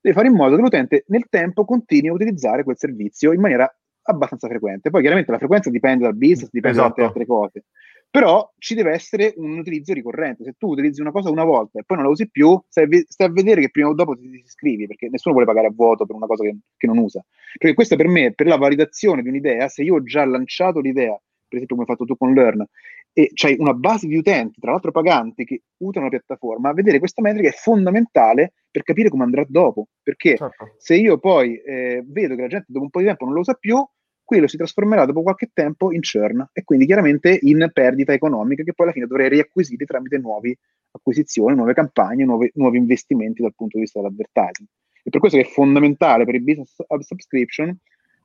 deve 0.01 0.15
fare 0.15 0.28
in 0.28 0.36
modo 0.36 0.55
che 0.55 0.61
l'utente 0.61 1.05
nel 1.07 1.28
tempo 1.30 1.63
continui 1.63 2.09
a 2.09 2.13
utilizzare 2.13 2.63
quel 2.63 2.78
servizio 2.78 3.32
in 3.32 3.39
maniera 3.39 3.73
abbastanza 4.03 4.47
frequente. 4.47 4.89
Poi 4.89 5.01
chiaramente 5.01 5.32
la 5.32 5.38
frequenza 5.38 5.69
dipende 5.69 6.03
dal 6.03 6.15
business, 6.15 6.49
dipende 6.51 6.80
esatto. 6.80 7.01
da 7.01 7.07
altre 7.07 7.26
cose 7.26 7.63
però 8.16 8.49
ci 8.59 8.76
deve 8.76 8.91
essere 8.91 9.34
un 9.36 9.57
utilizzo 9.57 9.91
ricorrente. 9.91 10.45
Se 10.45 10.53
tu 10.57 10.70
utilizzi 10.70 11.01
una 11.01 11.11
cosa 11.11 11.30
una 11.30 11.43
volta 11.43 11.80
e 11.80 11.84
poi 11.84 11.97
non 11.97 12.05
la 12.05 12.11
usi 12.13 12.30
più, 12.30 12.57
stai, 12.70 12.86
a 13.18 13.30
vedere 13.30 13.59
che 13.59 13.70
prima 13.70 13.89
o 13.89 13.93
dopo 13.93 14.16
ti, 14.16 14.41
iscrivi, 14.41 14.88
perché 14.88 15.09
nessuno 15.09 15.34
vuole 15.34 15.49
pagare 15.49 15.68
a 15.68 15.74
vuoto 15.76 16.05
per 16.05 16.16
una 16.16 16.26
cosa 16.26 16.45
che, 16.45 16.55
che, 16.78 16.88
non 16.88 16.97
usa. 16.97 17.22
Perché 17.57 17.76
questo 17.76 17.97
per 17.97 18.07
me, 18.07 18.34
per 18.34 18.47
la 18.47 18.55
validazione 18.55 19.22
di 19.22 19.28
un'idea, 19.28 19.68
se 19.68 19.84
io 19.84 19.95
ho 19.95 20.03
già 20.03 20.24
lanciato 20.24 20.80
l'idea, 20.80 21.11
per 21.11 21.57
esempio 21.57 21.76
come 21.76 21.82
hai 21.82 21.93
fatto 21.93 22.05
tu 22.05 22.16
con 22.16 22.34
Learn, 22.34 22.66
e 23.11 23.32
c'hai 23.34 23.57
una 23.59 23.74
base 23.74 24.07
di 24.07 24.16
utenti, 24.16 24.61
tra 24.61 24.72
l'altro 24.72 24.91
paganti, 24.91 25.43
che 25.43 25.63
usano 25.80 26.05
la 26.05 26.11
piattaforma, 26.11 26.72
vedere 26.72 26.99
questa 26.99 27.22
metrica 27.22 27.49
è 27.49 27.51
fondamentale 27.51 28.53
per 28.72 28.84
capire 28.84 29.09
come 29.09 29.26
andrà 29.26 29.43
dopo. 29.45 29.88
Perché 30.01 30.38
certo. 30.38 30.76
se 30.78 30.95
io 30.95 31.18
poi 31.18 31.57
eh, 31.57 32.01
vedo 32.07 32.36
che 32.36 32.41
la 32.43 32.47
gente 32.47 32.68
dopo 32.70 32.86
un 32.86 32.91
po' 32.91 32.99
di 32.99 33.07
tempo 33.07 33.26
non 33.26 33.34
lo 33.34 33.41
usa 33.41 33.55
più, 33.55 33.86
quello 34.26 34.47
si 34.47 34.57
trasformerà 34.57 35.05
dopo 35.05 35.21
qualche 35.21 35.51
tempo 35.53 35.91
in 35.93 36.01
churn 36.01 36.49
e 36.51 36.63
quindi 36.63 36.86
chiaramente 36.86 37.38
in 37.43 37.69
perdita 37.71 38.11
economica 38.11 38.63
che 38.63 38.73
poi 38.73 38.88
alla 38.88 38.93
fine 38.93 39.07
dovrei 39.07 39.30
riacquisire 39.30 39.86
tramite 39.86 40.17
nuove 40.17 40.57
acquisizioni, 40.91 41.55
nuove 41.55 41.73
campagne, 41.73 42.26
nuove, 42.26 42.51
nuovi 42.55 42.78
investimenti 42.78 43.41
dal 43.41 43.53
punto 43.55 43.78
di 43.78 43.84
vista 43.84 43.99
dell'advertising. 43.99 44.67
E 45.03 45.09
per 45.09 45.19
questo 45.19 45.38
che 45.38 45.45
è 45.45 45.47
fondamentale 45.47 46.26
per 46.26 46.36
il 46.36 46.41
business 46.41 46.76
subscription 46.99 47.78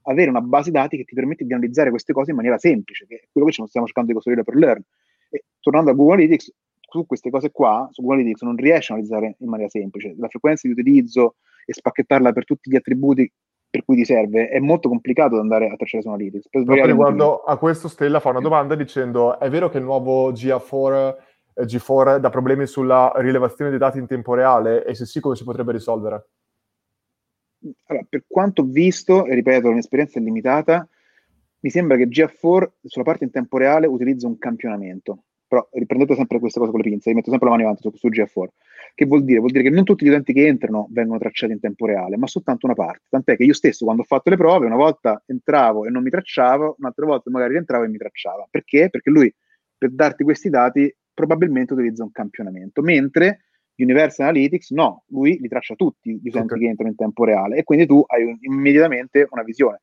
avere 0.04 0.30
una 0.30 0.40
base 0.40 0.70
dati 0.70 0.96
che 0.96 1.04
ti 1.04 1.14
permette 1.14 1.44
di 1.44 1.52
analizzare 1.52 1.90
queste 1.90 2.12
cose 2.12 2.30
in 2.30 2.36
maniera 2.36 2.56
semplice, 2.56 3.06
che 3.06 3.16
è 3.16 3.28
quello 3.30 3.46
che 3.46 3.52
ci 3.52 3.66
stiamo 3.66 3.86
cercando 3.86 4.08
di 4.08 4.14
costruire 4.14 4.42
per 4.42 4.54
Learn. 4.54 4.82
E 5.28 5.44
tornando 5.60 5.90
a 5.90 5.94
Google 5.94 6.14
Analytics, 6.14 6.52
su 6.80 7.06
queste 7.06 7.30
cose 7.30 7.50
qua, 7.50 7.86
su 7.92 8.00
Google 8.00 8.20
Analytics 8.20 8.42
non 8.42 8.56
riesce 8.56 8.92
a 8.92 8.94
analizzare 8.94 9.36
in 9.38 9.48
maniera 9.48 9.70
semplice. 9.70 10.14
La 10.16 10.28
frequenza 10.28 10.66
di 10.66 10.72
utilizzo 10.72 11.36
e 11.66 11.74
spacchettarla 11.74 12.32
per 12.32 12.44
tutti 12.44 12.70
gli 12.70 12.76
attributi 12.76 13.30
per 13.70 13.84
cui 13.84 13.94
ti 13.94 14.04
serve, 14.04 14.48
è 14.48 14.58
molto 14.58 14.88
complicato 14.88 15.36
da 15.36 15.40
andare 15.40 15.68
a 15.68 15.76
tracciare 15.76 16.02
su 16.02 16.08
Analytics. 16.08 16.48
Per 16.50 16.64
riguardo 16.84 17.42
a 17.44 17.56
questo, 17.56 17.86
Stella 17.86 18.18
fa 18.18 18.30
una 18.30 18.40
domanda 18.40 18.74
dicendo: 18.74 19.38
è 19.38 19.48
vero 19.48 19.68
che 19.70 19.78
il 19.78 19.84
nuovo 19.84 20.32
GA4, 20.32 21.16
eh, 21.54 21.64
G4 21.64 22.18
dà 22.18 22.30
problemi 22.30 22.66
sulla 22.66 23.12
rilevazione 23.16 23.70
dei 23.70 23.78
dati 23.78 23.98
in 23.98 24.06
tempo 24.06 24.34
reale? 24.34 24.84
E 24.84 24.94
se 24.94 25.06
sì, 25.06 25.20
come 25.20 25.36
si 25.36 25.44
potrebbe 25.44 25.70
risolvere? 25.70 26.28
Allora, 27.86 28.04
per 28.08 28.24
quanto 28.26 28.62
ho 28.62 28.66
visto, 28.66 29.24
e 29.24 29.34
ripeto, 29.34 29.68
un'esperienza 29.68 30.18
limitata, 30.18 30.88
mi 31.60 31.70
sembra 31.70 31.96
che 31.96 32.08
GA4 32.08 32.68
sulla 32.82 33.04
parte 33.04 33.24
in 33.24 33.30
tempo 33.30 33.56
reale 33.56 33.86
utilizza 33.86 34.26
un 34.26 34.36
campionamento 34.38 35.24
però 35.50 35.68
riprendete 35.72 36.14
sempre 36.14 36.38
queste 36.38 36.60
cose 36.60 36.70
con 36.70 36.80
le 36.80 36.88
pinze, 36.88 37.08
io 37.08 37.16
metto 37.16 37.30
sempre 37.30 37.48
la 37.48 37.56
mano 37.56 37.66
avanti 37.66 37.82
su, 37.82 37.90
su 37.96 38.08
GA4. 38.08 38.46
Che 38.94 39.04
vuol 39.04 39.24
dire? 39.24 39.40
Vuol 39.40 39.50
dire 39.50 39.64
che 39.64 39.70
non 39.70 39.82
tutti 39.82 40.04
gli 40.04 40.08
utenti 40.08 40.32
che 40.32 40.46
entrano 40.46 40.86
vengono 40.92 41.18
tracciati 41.18 41.52
in 41.52 41.58
tempo 41.58 41.86
reale, 41.86 42.16
ma 42.16 42.28
soltanto 42.28 42.66
una 42.66 42.76
parte. 42.76 43.02
Tant'è 43.08 43.36
che 43.36 43.42
io 43.42 43.52
stesso, 43.52 43.84
quando 43.84 44.02
ho 44.02 44.04
fatto 44.04 44.30
le 44.30 44.36
prove, 44.36 44.66
una 44.66 44.76
volta 44.76 45.20
entravo 45.26 45.86
e 45.86 45.90
non 45.90 46.04
mi 46.04 46.10
tracciava, 46.10 46.72
un'altra 46.78 47.04
volta 47.04 47.30
magari 47.30 47.54
rientravo 47.54 47.82
e 47.82 47.88
mi 47.88 47.98
tracciava. 47.98 48.46
Perché? 48.48 48.90
Perché 48.90 49.10
lui, 49.10 49.34
per 49.76 49.90
darti 49.90 50.22
questi 50.22 50.50
dati, 50.50 50.94
probabilmente 51.12 51.72
utilizza 51.72 52.04
un 52.04 52.12
campionamento, 52.12 52.80
mentre 52.80 53.46
Universal 53.74 54.28
Analytics 54.28 54.70
no, 54.70 55.02
lui 55.08 55.36
li 55.40 55.48
traccia 55.48 55.74
tutti 55.74 56.12
gli 56.12 56.28
utenti 56.28 56.52
okay. 56.52 56.58
che 56.60 56.68
entrano 56.68 56.90
in 56.90 56.96
tempo 56.96 57.24
reale 57.24 57.56
e 57.56 57.64
quindi 57.64 57.86
tu 57.86 58.04
hai 58.06 58.22
un, 58.22 58.36
immediatamente 58.40 59.26
una 59.30 59.42
visione. 59.42 59.80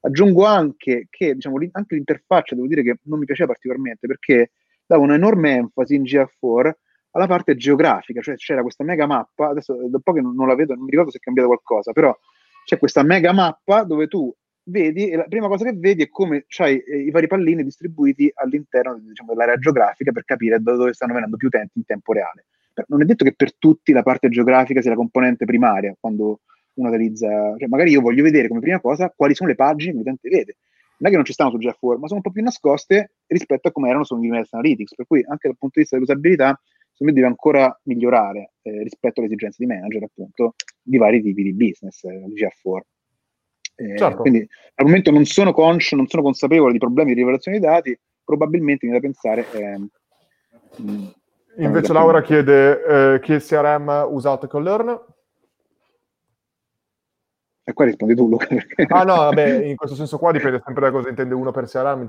Aggiungo 0.00 0.46
anche 0.46 1.08
che 1.10 1.34
diciamo, 1.34 1.58
anche 1.72 1.94
l'interfaccia, 1.94 2.54
devo 2.54 2.66
dire 2.66 2.82
che 2.82 2.96
non 3.02 3.18
mi 3.18 3.26
piaceva 3.26 3.52
particolarmente 3.52 4.06
perché 4.06 4.52
dava 4.90 5.04
un'enorme 5.04 5.54
enfasi 5.54 5.94
in 5.94 6.02
GA4 6.02 6.72
alla 7.12 7.26
parte 7.28 7.54
geografica, 7.54 8.20
cioè 8.20 8.34
c'era 8.34 8.62
questa 8.62 8.82
mega 8.82 9.06
mappa, 9.06 9.48
adesso 9.48 9.74
da 9.88 10.00
po' 10.02 10.12
che 10.12 10.20
non, 10.20 10.34
non 10.34 10.48
la 10.48 10.56
vedo, 10.56 10.74
non 10.74 10.84
mi 10.84 10.90
ricordo 10.90 11.12
se 11.12 11.18
è 11.18 11.20
cambiato 11.20 11.48
qualcosa, 11.48 11.92
però 11.92 12.16
c'è 12.64 12.76
questa 12.76 13.04
mega 13.04 13.32
mappa 13.32 13.84
dove 13.84 14.08
tu 14.08 14.34
vedi 14.64 15.08
e 15.08 15.16
la 15.16 15.24
prima 15.24 15.46
cosa 15.46 15.64
che 15.64 15.74
vedi 15.76 16.02
è 16.02 16.08
come 16.08 16.44
c'hai 16.46 16.78
eh, 16.78 16.98
i 17.02 17.10
vari 17.10 17.28
pallini 17.28 17.62
distribuiti 17.62 18.30
all'interno 18.34 18.98
diciamo, 18.98 19.32
dell'area 19.32 19.56
geografica 19.56 20.10
per 20.12 20.24
capire 20.24 20.60
da 20.60 20.74
dove 20.74 20.92
stanno 20.92 21.14
venendo 21.14 21.36
più 21.36 21.46
utenti 21.46 21.78
in 21.78 21.84
tempo 21.84 22.12
reale. 22.12 22.46
non 22.88 23.02
è 23.02 23.04
detto 23.04 23.24
che 23.24 23.34
per 23.34 23.54
tutti 23.56 23.92
la 23.92 24.02
parte 24.02 24.28
geografica 24.28 24.80
sia 24.80 24.90
la 24.90 24.96
componente 24.96 25.44
primaria 25.44 25.94
quando 25.98 26.40
uno 26.74 26.88
utilizza, 26.88 27.28
cioè 27.58 27.68
magari 27.68 27.90
io 27.90 28.00
voglio 28.00 28.24
vedere 28.24 28.48
come 28.48 28.60
prima 28.60 28.80
cosa 28.80 29.12
quali 29.14 29.34
sono 29.34 29.48
le 29.48 29.56
pagine 29.56 29.92
che 29.92 29.98
l'utente 29.98 30.28
vede. 30.28 30.56
Non 31.00 31.08
è 31.08 31.10
che 31.10 31.16
non 31.16 31.24
ci 31.24 31.32
stanno 31.32 31.50
su 31.50 31.56
GA4, 31.56 31.98
ma 31.98 32.06
sono 32.06 32.16
un 32.16 32.20
po' 32.20 32.30
più 32.30 32.42
nascoste 32.42 33.12
rispetto 33.26 33.68
a 33.68 33.72
come 33.72 33.88
erano 33.88 34.04
su 34.04 34.14
Universal 34.14 34.60
Analytics, 34.60 34.94
per 34.94 35.06
cui 35.06 35.24
anche 35.26 35.48
dal 35.48 35.56
punto 35.56 35.74
di 35.76 35.80
vista 35.80 35.96
dell'usabilità, 35.96 36.60
secondo 36.92 37.12
me 37.12 37.12
deve 37.12 37.26
ancora 37.26 37.80
migliorare 37.84 38.52
eh, 38.62 38.82
rispetto 38.82 39.20
alle 39.20 39.28
esigenze 39.28 39.56
di 39.64 39.66
manager, 39.66 40.02
appunto, 40.02 40.54
di 40.82 40.98
vari 40.98 41.22
tipi 41.22 41.42
di 41.42 41.54
business, 41.54 42.04
eh, 42.04 42.22
GA4. 42.26 42.80
Eh, 43.76 43.96
certo. 43.96 44.20
Quindi 44.20 44.46
al 44.74 44.84
momento 44.84 45.10
non 45.10 45.24
sono 45.24 45.54
conscio, 45.54 45.96
non 45.96 46.06
sono 46.06 46.22
consapevole 46.22 46.72
di 46.72 46.78
problemi 46.78 47.14
di 47.14 47.20
rivelazione 47.20 47.58
dei 47.58 47.66
dati, 47.66 47.98
probabilmente 48.22 48.86
mi 48.86 48.92
da 48.92 49.00
pensare... 49.00 49.46
Eh, 49.52 49.88
Invece 51.56 51.92
Laura 51.92 52.22
chiede 52.22 53.14
eh, 53.14 53.20
che 53.20 53.38
CRM 53.38 54.06
usate 54.10 54.46
con 54.46 54.62
Learn? 54.62 55.00
E 57.70 57.72
qua 57.72 57.84
rispondi 57.84 58.16
tu, 58.16 58.28
Luca. 58.28 58.48
Ah 58.88 59.04
no, 59.04 59.14
vabbè, 59.14 59.46
in 59.64 59.76
questo 59.76 59.94
senso 59.94 60.18
qua 60.18 60.32
dipende 60.32 60.60
sempre 60.64 60.82
da 60.82 60.90
cosa 60.90 61.08
intende 61.08 61.34
uno 61.34 61.52
per 61.52 61.66
CRM. 61.66 62.08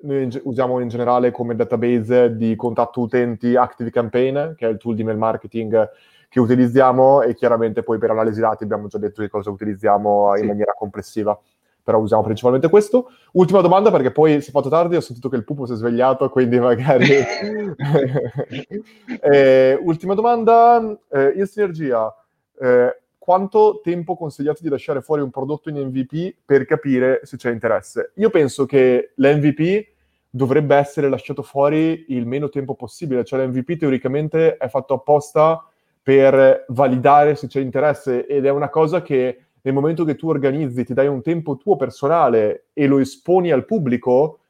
Noi 0.00 0.40
usiamo 0.44 0.80
in 0.80 0.88
generale 0.88 1.30
come 1.30 1.54
database 1.54 2.34
di 2.34 2.56
contatto 2.56 3.02
utenti 3.02 3.54
Active 3.54 3.90
Campaign, 3.90 4.54
che 4.54 4.66
è 4.66 4.70
il 4.70 4.78
tool 4.78 4.94
di 4.94 5.04
mail 5.04 5.18
marketing 5.18 5.90
che 6.30 6.40
utilizziamo 6.40 7.20
e 7.20 7.34
chiaramente 7.34 7.82
poi 7.82 7.98
per 7.98 8.10
analisi 8.10 8.40
dati 8.40 8.64
abbiamo 8.64 8.86
già 8.86 8.96
detto 8.96 9.20
che 9.20 9.28
cosa 9.28 9.50
utilizziamo 9.50 10.34
in 10.38 10.46
maniera 10.46 10.72
complessiva 10.72 11.38
però 11.84 11.98
usiamo 11.98 12.22
principalmente 12.22 12.68
questo. 12.68 13.10
Ultima 13.32 13.60
domanda, 13.60 13.90
perché 13.90 14.12
poi 14.12 14.40
si 14.40 14.50
è 14.50 14.52
fatto 14.52 14.68
tardi, 14.68 14.94
ho 14.94 15.00
sentito 15.00 15.28
che 15.28 15.34
il 15.34 15.44
pupo 15.44 15.66
si 15.66 15.72
è 15.72 15.74
svegliato, 15.74 16.30
quindi 16.30 16.60
magari... 16.60 17.08
eh, 19.20 19.76
ultima 19.82 20.14
domanda, 20.14 20.96
eh, 21.10 21.32
in 21.34 21.44
sinergia, 21.44 22.14
eh, 22.60 23.01
quanto 23.22 23.80
tempo 23.84 24.16
consigliate 24.16 24.62
di 24.62 24.68
lasciare 24.68 25.00
fuori 25.00 25.22
un 25.22 25.30
prodotto 25.30 25.68
in 25.68 25.76
MVP 25.76 26.38
per 26.44 26.64
capire 26.64 27.20
se 27.22 27.36
c'è 27.36 27.52
interesse? 27.52 28.10
Io 28.16 28.30
penso 28.30 28.66
che 28.66 29.12
l'MVP 29.14 29.86
dovrebbe 30.28 30.74
essere 30.74 31.08
lasciato 31.08 31.44
fuori 31.44 32.06
il 32.08 32.26
meno 32.26 32.48
tempo 32.48 32.74
possibile, 32.74 33.22
cioè 33.22 33.46
l'MVP 33.46 33.76
teoricamente 33.76 34.56
è 34.56 34.66
fatto 34.68 34.94
apposta 34.94 35.64
per 36.02 36.64
validare 36.70 37.36
se 37.36 37.46
c'è 37.46 37.60
interesse 37.60 38.26
ed 38.26 38.44
è 38.44 38.50
una 38.50 38.68
cosa 38.70 39.02
che 39.02 39.44
nel 39.60 39.72
momento 39.72 40.02
che 40.02 40.16
tu 40.16 40.28
organizzi, 40.28 40.84
ti 40.84 40.92
dai 40.92 41.06
un 41.06 41.22
tempo 41.22 41.56
tuo 41.56 41.76
personale 41.76 42.70
e 42.72 42.88
lo 42.88 42.98
esponi 42.98 43.52
al 43.52 43.64
pubblico, 43.64 44.40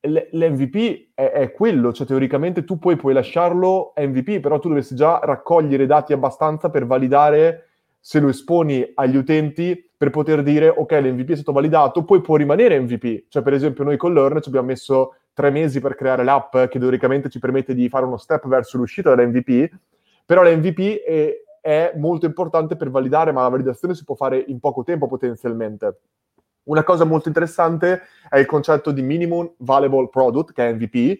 l'MVP 0.00 1.10
è, 1.12 1.32
è, 1.32 1.52
quello, 1.52 1.92
cioè 1.92 2.06
teoricamente 2.06 2.64
tu 2.64 2.78
poi 2.78 2.96
puoi 2.96 3.12
lasciarlo 3.12 3.92
MVP, 3.94 4.40
però 4.40 4.58
tu 4.58 4.68
dovresti 4.68 4.94
già 4.94 5.20
raccogliere 5.22 5.84
dati 5.84 6.14
abbastanza 6.14 6.70
per 6.70 6.86
validare 6.86 7.66
se 8.00 8.18
lo 8.18 8.28
esponi 8.28 8.90
agli 8.94 9.16
utenti 9.16 9.90
per 9.96 10.08
poter 10.08 10.42
dire 10.42 10.68
ok, 10.68 10.92
l'MVP 10.92 11.30
è 11.30 11.34
stato 11.34 11.52
validato, 11.52 12.04
poi 12.04 12.22
può 12.22 12.36
rimanere 12.36 12.80
MVP. 12.80 13.26
Cioè 13.28 13.42
per 13.42 13.52
esempio 13.52 13.84
noi 13.84 13.98
con 13.98 14.14
Learn 14.14 14.40
ci 14.40 14.48
abbiamo 14.48 14.68
messo 14.68 15.16
tre 15.34 15.50
mesi 15.50 15.80
per 15.80 15.94
creare 15.94 16.24
l'app 16.24 16.56
che 16.56 16.78
teoricamente 16.78 17.28
ci 17.28 17.38
permette 17.38 17.74
di 17.74 17.88
fare 17.88 18.06
uno 18.06 18.16
step 18.16 18.48
verso 18.48 18.78
l'uscita 18.78 19.14
dall'MVP, 19.14 19.70
però 20.24 20.42
l'MVP 20.42 21.02
è, 21.02 21.34
è 21.60 21.92
molto 21.96 22.24
importante 22.24 22.76
per 22.76 22.90
validare, 22.90 23.32
ma 23.32 23.42
la 23.42 23.48
validazione 23.48 23.94
si 23.94 24.04
può 24.04 24.14
fare 24.14 24.42
in 24.48 24.58
poco 24.60 24.82
tempo 24.82 25.06
potenzialmente. 25.06 25.98
Una 26.64 26.82
cosa 26.82 27.04
molto 27.04 27.28
interessante 27.28 28.02
è 28.28 28.38
il 28.38 28.46
concetto 28.46 28.92
di 28.92 29.02
minimum 29.02 29.52
valuable 29.58 30.08
product, 30.08 30.52
che 30.52 30.68
è 30.68 30.72
MVP, 30.72 31.18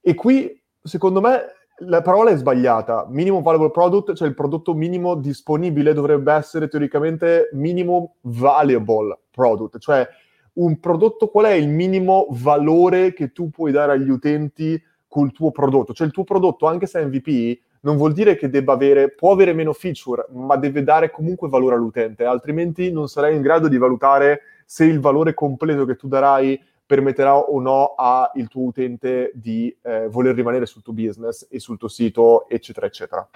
e 0.00 0.14
qui 0.14 0.60
secondo 0.82 1.20
me 1.20 1.59
la 1.80 2.02
parola 2.02 2.30
è 2.30 2.36
sbagliata. 2.36 3.06
Minimum 3.08 3.42
valuable 3.42 3.70
product, 3.70 4.14
cioè 4.14 4.28
il 4.28 4.34
prodotto 4.34 4.74
minimo 4.74 5.14
disponibile, 5.14 5.92
dovrebbe 5.92 6.32
essere 6.32 6.68
teoricamente 6.68 7.50
minimum 7.52 8.08
valuable 8.22 9.18
product, 9.30 9.78
cioè 9.78 10.06
un 10.52 10.80
prodotto 10.80 11.28
qual 11.28 11.46
è 11.46 11.52
il 11.52 11.68
minimo 11.68 12.26
valore 12.30 13.12
che 13.12 13.32
tu 13.32 13.50
puoi 13.50 13.72
dare 13.72 13.92
agli 13.92 14.10
utenti 14.10 14.82
col 15.06 15.32
tuo 15.32 15.50
prodotto. 15.50 15.92
Cioè 15.92 16.06
il 16.06 16.12
tuo 16.12 16.24
prodotto, 16.24 16.66
anche 16.66 16.86
se 16.86 17.00
è 17.00 17.04
MVP, 17.04 17.58
non 17.82 17.96
vuol 17.96 18.12
dire 18.12 18.36
che 18.36 18.50
debba 18.50 18.74
avere, 18.74 19.10
può 19.10 19.32
avere 19.32 19.52
meno 19.52 19.72
feature, 19.72 20.26
ma 20.32 20.56
deve 20.56 20.82
dare 20.82 21.10
comunque 21.10 21.48
valore 21.48 21.76
all'utente, 21.76 22.24
altrimenti 22.24 22.92
non 22.92 23.08
sarai 23.08 23.34
in 23.34 23.42
grado 23.42 23.68
di 23.68 23.78
valutare 23.78 24.40
se 24.66 24.84
il 24.84 25.00
valore 25.00 25.34
completo 25.34 25.84
che 25.84 25.96
tu 25.96 26.06
darai 26.06 26.60
permetterà 26.90 27.38
o 27.38 27.60
no 27.60 27.94
al 27.96 28.48
tuo 28.48 28.64
utente 28.64 29.30
di 29.32 29.72
eh, 29.82 30.08
voler 30.08 30.34
rimanere 30.34 30.66
sul 30.66 30.82
tuo 30.82 30.92
business 30.92 31.46
e 31.48 31.60
sul 31.60 31.78
tuo 31.78 31.86
sito, 31.86 32.48
eccetera, 32.48 32.86
eccetera. 32.86 33.28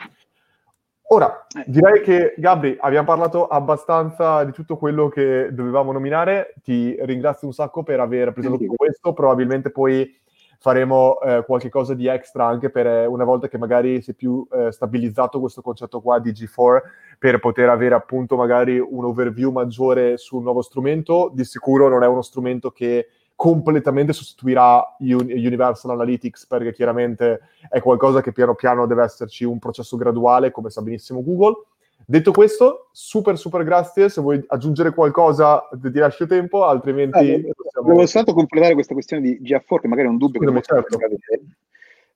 Ora, 1.10 1.47
eh. 1.56 1.62
direi 1.68 2.02
che 2.02 2.35
Gabri, 2.36 2.76
abbiamo 2.81 3.06
parlato 3.06 3.47
abbastanza 3.47 4.43
di 4.43 4.51
tutto 4.51 4.76
quello 4.76 5.06
che 5.06 5.51
dovevamo 5.52 5.93
nominare. 5.93 6.55
Ti 6.64 6.97
ringrazio 7.02 7.47
un 7.47 7.52
sacco 7.52 7.85
per 7.85 8.01
aver 8.01 8.32
presentato 8.32 8.64
tutto 8.64 8.74
questo. 8.74 9.12
Probabilmente 9.12 9.70
poi 9.70 10.12
faremo 10.59 11.20
eh, 11.20 11.44
qualche 11.47 11.68
cosa 11.68 11.94
di 11.94 12.09
extra 12.09 12.47
anche 12.47 12.70
per 12.70 12.89
eh, 12.89 13.06
una 13.06 13.22
volta 13.22 13.47
che 13.47 13.59
magari 13.59 14.02
si 14.02 14.10
è 14.10 14.14
più 14.14 14.44
eh, 14.51 14.72
stabilizzato 14.72 15.39
questo 15.39 15.62
concetto 15.62 16.01
qua 16.01 16.18
di 16.18 16.32
G4 16.32 16.81
per 17.20 17.39
poter 17.39 17.68
avere 17.68 17.94
appunto 17.94 18.35
magari 18.35 18.81
un 18.81 19.05
overview 19.05 19.52
maggiore 19.52 20.16
sul 20.16 20.43
nuovo 20.43 20.60
strumento. 20.60 21.31
Di 21.32 21.44
sicuro 21.44 21.89
non 21.89 22.02
è 22.02 22.09
uno 22.09 22.22
strumento 22.22 22.72
che 22.72 23.06
completamente 23.35 24.12
sostituirà 24.12 24.97
Universal 24.98 25.90
Analytics 25.90 26.47
perché 26.47 26.73
chiaramente 26.73 27.40
è 27.69 27.81
qualcosa 27.81 28.23
che 28.23 28.32
piano 28.32 28.55
piano 28.55 28.86
deve 28.86 29.02
esserci 29.02 29.44
un 29.44 29.59
processo 29.59 29.97
graduale 29.97 30.51
come 30.51 30.70
sa 30.70 30.82
benissimo 30.82 31.23
Google 31.23 31.65
Detto 32.06 32.32
questo, 32.32 32.90
super 32.93 33.39
super 33.39 33.65
grazie, 33.65 34.11
se 34.11 34.20
vuoi 34.20 34.43
aggiungere 34.48 34.93
qualcosa 34.93 35.66
ti 35.81 35.98
lascio 35.98 36.27
tempo, 36.27 36.65
altrimenti... 36.65 37.31
Eh, 37.31 37.52
possiamo... 37.55 37.86
Volevo 37.86 38.06
soltanto 38.06 38.35
completare 38.35 38.74
questa 38.74 38.93
questione 38.93 39.23
di 39.23 39.40
GA4, 39.40 39.81
che 39.81 39.89
magari 39.89 40.09
è 40.09 40.11
un 40.11 40.19
dubbio 40.19 40.40
Scusami, 40.40 40.61
che 40.61 40.66
certo. 40.66 40.98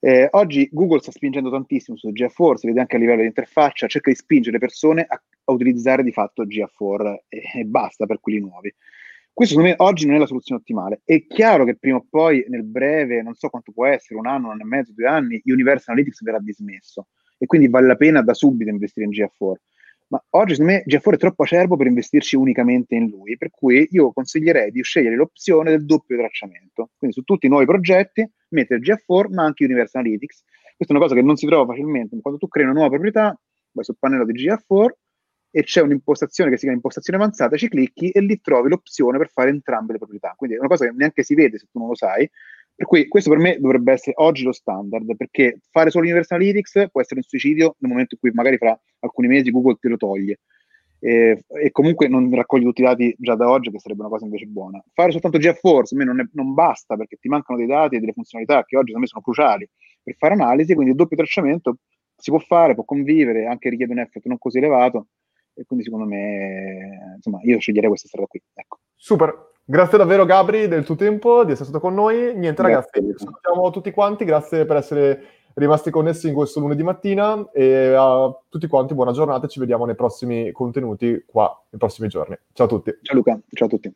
Eh, 0.01 0.29
oggi 0.33 0.69
Google 0.71 1.01
sta 1.01 1.11
spingendo 1.11 1.51
tantissimo 1.51 1.97
su 1.97 2.09
GA4, 2.11 2.55
si 2.55 2.67
vede 2.67 2.81
anche 2.81 2.97
a 2.97 2.99
livello 2.99 3.23
di 3.23 3.29
interfaccia, 3.29 3.87
cerca 3.87 4.11
di 4.11 4.17
spingere 4.17 4.53
le 4.53 4.59
persone 4.59 5.07
a, 5.09 5.21
a 5.45 5.53
utilizzare 5.53 6.03
di 6.03 6.13
fatto 6.13 6.45
GA4 6.45 7.17
e, 7.29 7.43
e, 7.55 7.65
basta 7.65 8.05
per 8.05 8.21
quelli 8.21 8.41
nuovi. 8.41 8.73
Questo 9.39 9.55
secondo 9.55 9.77
me 9.79 9.89
oggi 9.89 10.05
non 10.05 10.17
è 10.17 10.19
la 10.19 10.27
soluzione 10.27 10.61
ottimale. 10.61 11.01
È 11.05 11.25
chiaro 11.29 11.65
che 11.65 11.77
prima 11.77 11.99
o 11.99 12.07
poi, 12.11 12.45
nel 12.49 12.65
breve, 12.65 13.23
non 13.23 13.35
so 13.35 13.49
quanto 13.49 13.71
può 13.71 13.87
essere, 13.87 14.19
un 14.19 14.27
anno, 14.27 14.47
un 14.47 14.55
anno 14.55 14.63
e 14.63 14.67
mezzo, 14.67 14.93
due 14.93 15.07
anni, 15.07 15.41
Universal 15.45 15.95
Analytics 15.95 16.25
verrà 16.25 16.41
dismesso 16.41 17.07
e 17.39 17.47
quindi 17.47 17.69
vale 17.69 17.87
la 17.87 17.95
pena 17.95 18.21
da 18.21 18.35
subito 18.35 18.69
investire 18.69 19.07
in 19.07 19.13
GA4 19.13 19.53
ma 20.09 20.21
oggi 20.31 20.55
secondo 20.55 20.73
me 20.73 20.85
GA4 20.85 21.13
è 21.13 21.17
troppo 21.19 21.43
acerbo 21.45 21.77
per 21.77 21.87
investirci 21.87 22.35
unicamente 22.35 22.97
in 22.97 23.11
lui, 23.11 23.37
per 23.37 23.51
cui 23.51 23.87
io 23.93 24.11
consiglierei 24.11 24.73
di 24.73 24.83
scegliere 24.83 25.15
l'opzione 25.15 25.71
del 25.71 25.87
doppio 25.87 26.17
tracciamento. 26.17 26.91
Quindi 26.97 27.15
su 27.15 27.23
tutti 27.23 27.47
i 27.47 27.49
nuovi 27.49 27.65
progetti 27.65 28.29
mettere 28.49 28.81
GA4 28.81 29.33
ma 29.35 29.45
anche 29.45 29.63
Universal 29.67 30.01
Analytics. 30.01 30.43
Questa 30.75 30.93
è 30.93 30.97
una 30.97 31.07
cosa 31.07 31.15
che 31.15 31.25
non 31.25 31.37
si 31.37 31.47
trova 31.47 31.65
facilmente, 31.65 32.19
quando 32.21 32.41
tu 32.41 32.49
crei 32.49 32.65
una 32.65 32.73
nuova 32.73 32.89
proprietà, 32.89 33.39
vai 33.71 33.85
sul 33.85 33.99
pannello 34.01 34.25
di 34.25 34.33
GA4 34.33 34.89
e 35.51 35.63
c'è 35.63 35.81
un'impostazione 35.81 36.51
che 36.51 36.57
si 36.57 36.63
chiama 36.63 36.77
impostazione 36.77 37.19
avanzata, 37.19 37.57
ci 37.57 37.69
clicchi 37.69 38.11
e 38.11 38.21
lì 38.21 38.41
trovi 38.41 38.69
l'opzione 38.69 39.19
per 39.19 39.31
fare 39.31 39.51
entrambe 39.51 39.93
le 39.93 39.99
proprietà. 39.99 40.35
Quindi 40.37 40.57
è 40.57 40.59
una 40.59 40.69
cosa 40.69 40.87
che 40.87 40.93
neanche 40.95 41.23
si 41.23 41.35
vede 41.35 41.59
se 41.59 41.67
tu 41.71 41.79
non 41.79 41.89
lo 41.89 41.95
sai, 41.95 42.29
per 42.75 42.87
cui 42.87 43.09
questo 43.09 43.31
per 43.31 43.41
me 43.41 43.59
dovrebbe 43.59 43.93
essere 43.93 44.13
oggi 44.19 44.45
lo 44.45 44.53
standard, 44.53 45.17
perché 45.17 45.61
fare 45.71 45.91
solo 45.91 46.05
Universal 46.05 46.39
Analytics 46.39 46.91
può 46.93 47.01
essere 47.01 47.21
un 47.21 47.23
suicidio 47.23 47.77
nel 47.79 47.91
momento 47.91 48.15
in 48.15 48.21
cui 48.21 48.31
magari 48.31 48.57
fra 48.57 48.79
alcuni 49.01 49.27
mesi 49.27 49.51
Google 49.51 49.79
te 49.81 49.89
lo 49.89 49.97
toglie. 49.97 50.39
E, 51.01 51.45
e 51.47 51.71
comunque 51.71 52.09
non 52.09 52.29
raccogli 52.33 52.65
tutti 52.65 52.83
i 52.83 52.85
dati 52.85 53.15
già 53.19 53.35
da 53.35 53.49
oggi, 53.49 53.71
che 53.71 53.81
sarebbe 53.81 54.03
una 54.03 54.11
cosa 54.11 54.27
invece 54.27 54.47
buona. 54.47 54.83
Fare 54.93 55.11
soltanto 55.11 55.39
GeForce 55.39 55.95
a 55.95 55.99
me 55.99 56.05
non, 56.05 56.21
è, 56.21 56.29
non 56.33 56.55
basta 56.55 56.97
perché 56.97 57.17
ti 57.17 57.29
mancano 57.29 57.59
dei 57.59 57.67
dati 57.67 57.97
e 57.97 58.01
delle 58.01 58.13
funzionalità 58.13 58.65
che 58.65 58.77
oggi 58.77 58.93
secondo 58.93 59.01
me 59.01 59.07
sono 59.07 59.23
cruciali 59.23 59.69
per 60.03 60.15
fare 60.17 60.35
analisi, 60.35 60.75
quindi 60.75 60.93
il 60.93 60.97
doppio 60.97 61.17
tracciamento 61.17 61.79
si 62.17 62.31
può 62.31 62.39
fare, 62.39 62.75
può 62.75 62.85
convivere, 62.85 63.47
anche 63.47 63.71
richiede 63.71 63.93
un 63.93 64.01
effetto 64.01 64.29
non 64.29 64.39
così 64.39 64.59
elevato 64.59 65.09
e 65.59 65.65
quindi 65.67 65.85
secondo 65.85 66.07
me, 66.07 67.15
insomma, 67.17 67.41
io 67.43 67.59
sceglierei 67.59 67.89
questa 67.89 68.09
strada 68.09 68.29
qui. 68.29 68.41
Ecco. 68.55 68.79
Super, 68.95 69.49
Grazie 69.71 69.99
davvero 69.99 70.25
Gabri 70.25 70.67
del 70.67 70.83
tuo 70.83 70.95
tempo, 70.95 71.45
di 71.45 71.53
essere 71.53 71.69
stato 71.69 71.81
con 71.85 71.93
noi. 71.93 72.35
Niente 72.35 72.63
grazie. 72.63 72.91
ragazzi, 73.03 73.23
salutiamo 73.23 73.69
tutti 73.69 73.91
quanti, 73.91 74.25
grazie 74.25 74.65
per 74.65 74.77
essere 74.77 75.23
rimasti 75.59 75.91
connessi 75.91 76.29
in 76.29 76.35
questo 76.35 76.61
lunedì 76.61 76.83
mattina 76.83 77.51
e 77.53 77.93
a 77.93 78.35
tutti 78.49 78.67
quanti 78.67 78.95
buona 78.95 79.13
giornata, 79.13 79.47
ci 79.47 79.61
vediamo 79.61 79.85
nei 79.85 79.95
prossimi 79.95 80.53
contenuti 80.53 81.23
qua, 81.27 81.55
nei 81.69 81.79
prossimi 81.79 82.09
giorni. 82.09 82.39
Ciao 82.55 82.65
a 82.65 82.69
tutti. 82.69 82.97
Ciao 83.03 83.17
Luca, 83.17 83.39
ciao 83.53 83.67
a 83.67 83.71
tutti. 83.71 83.95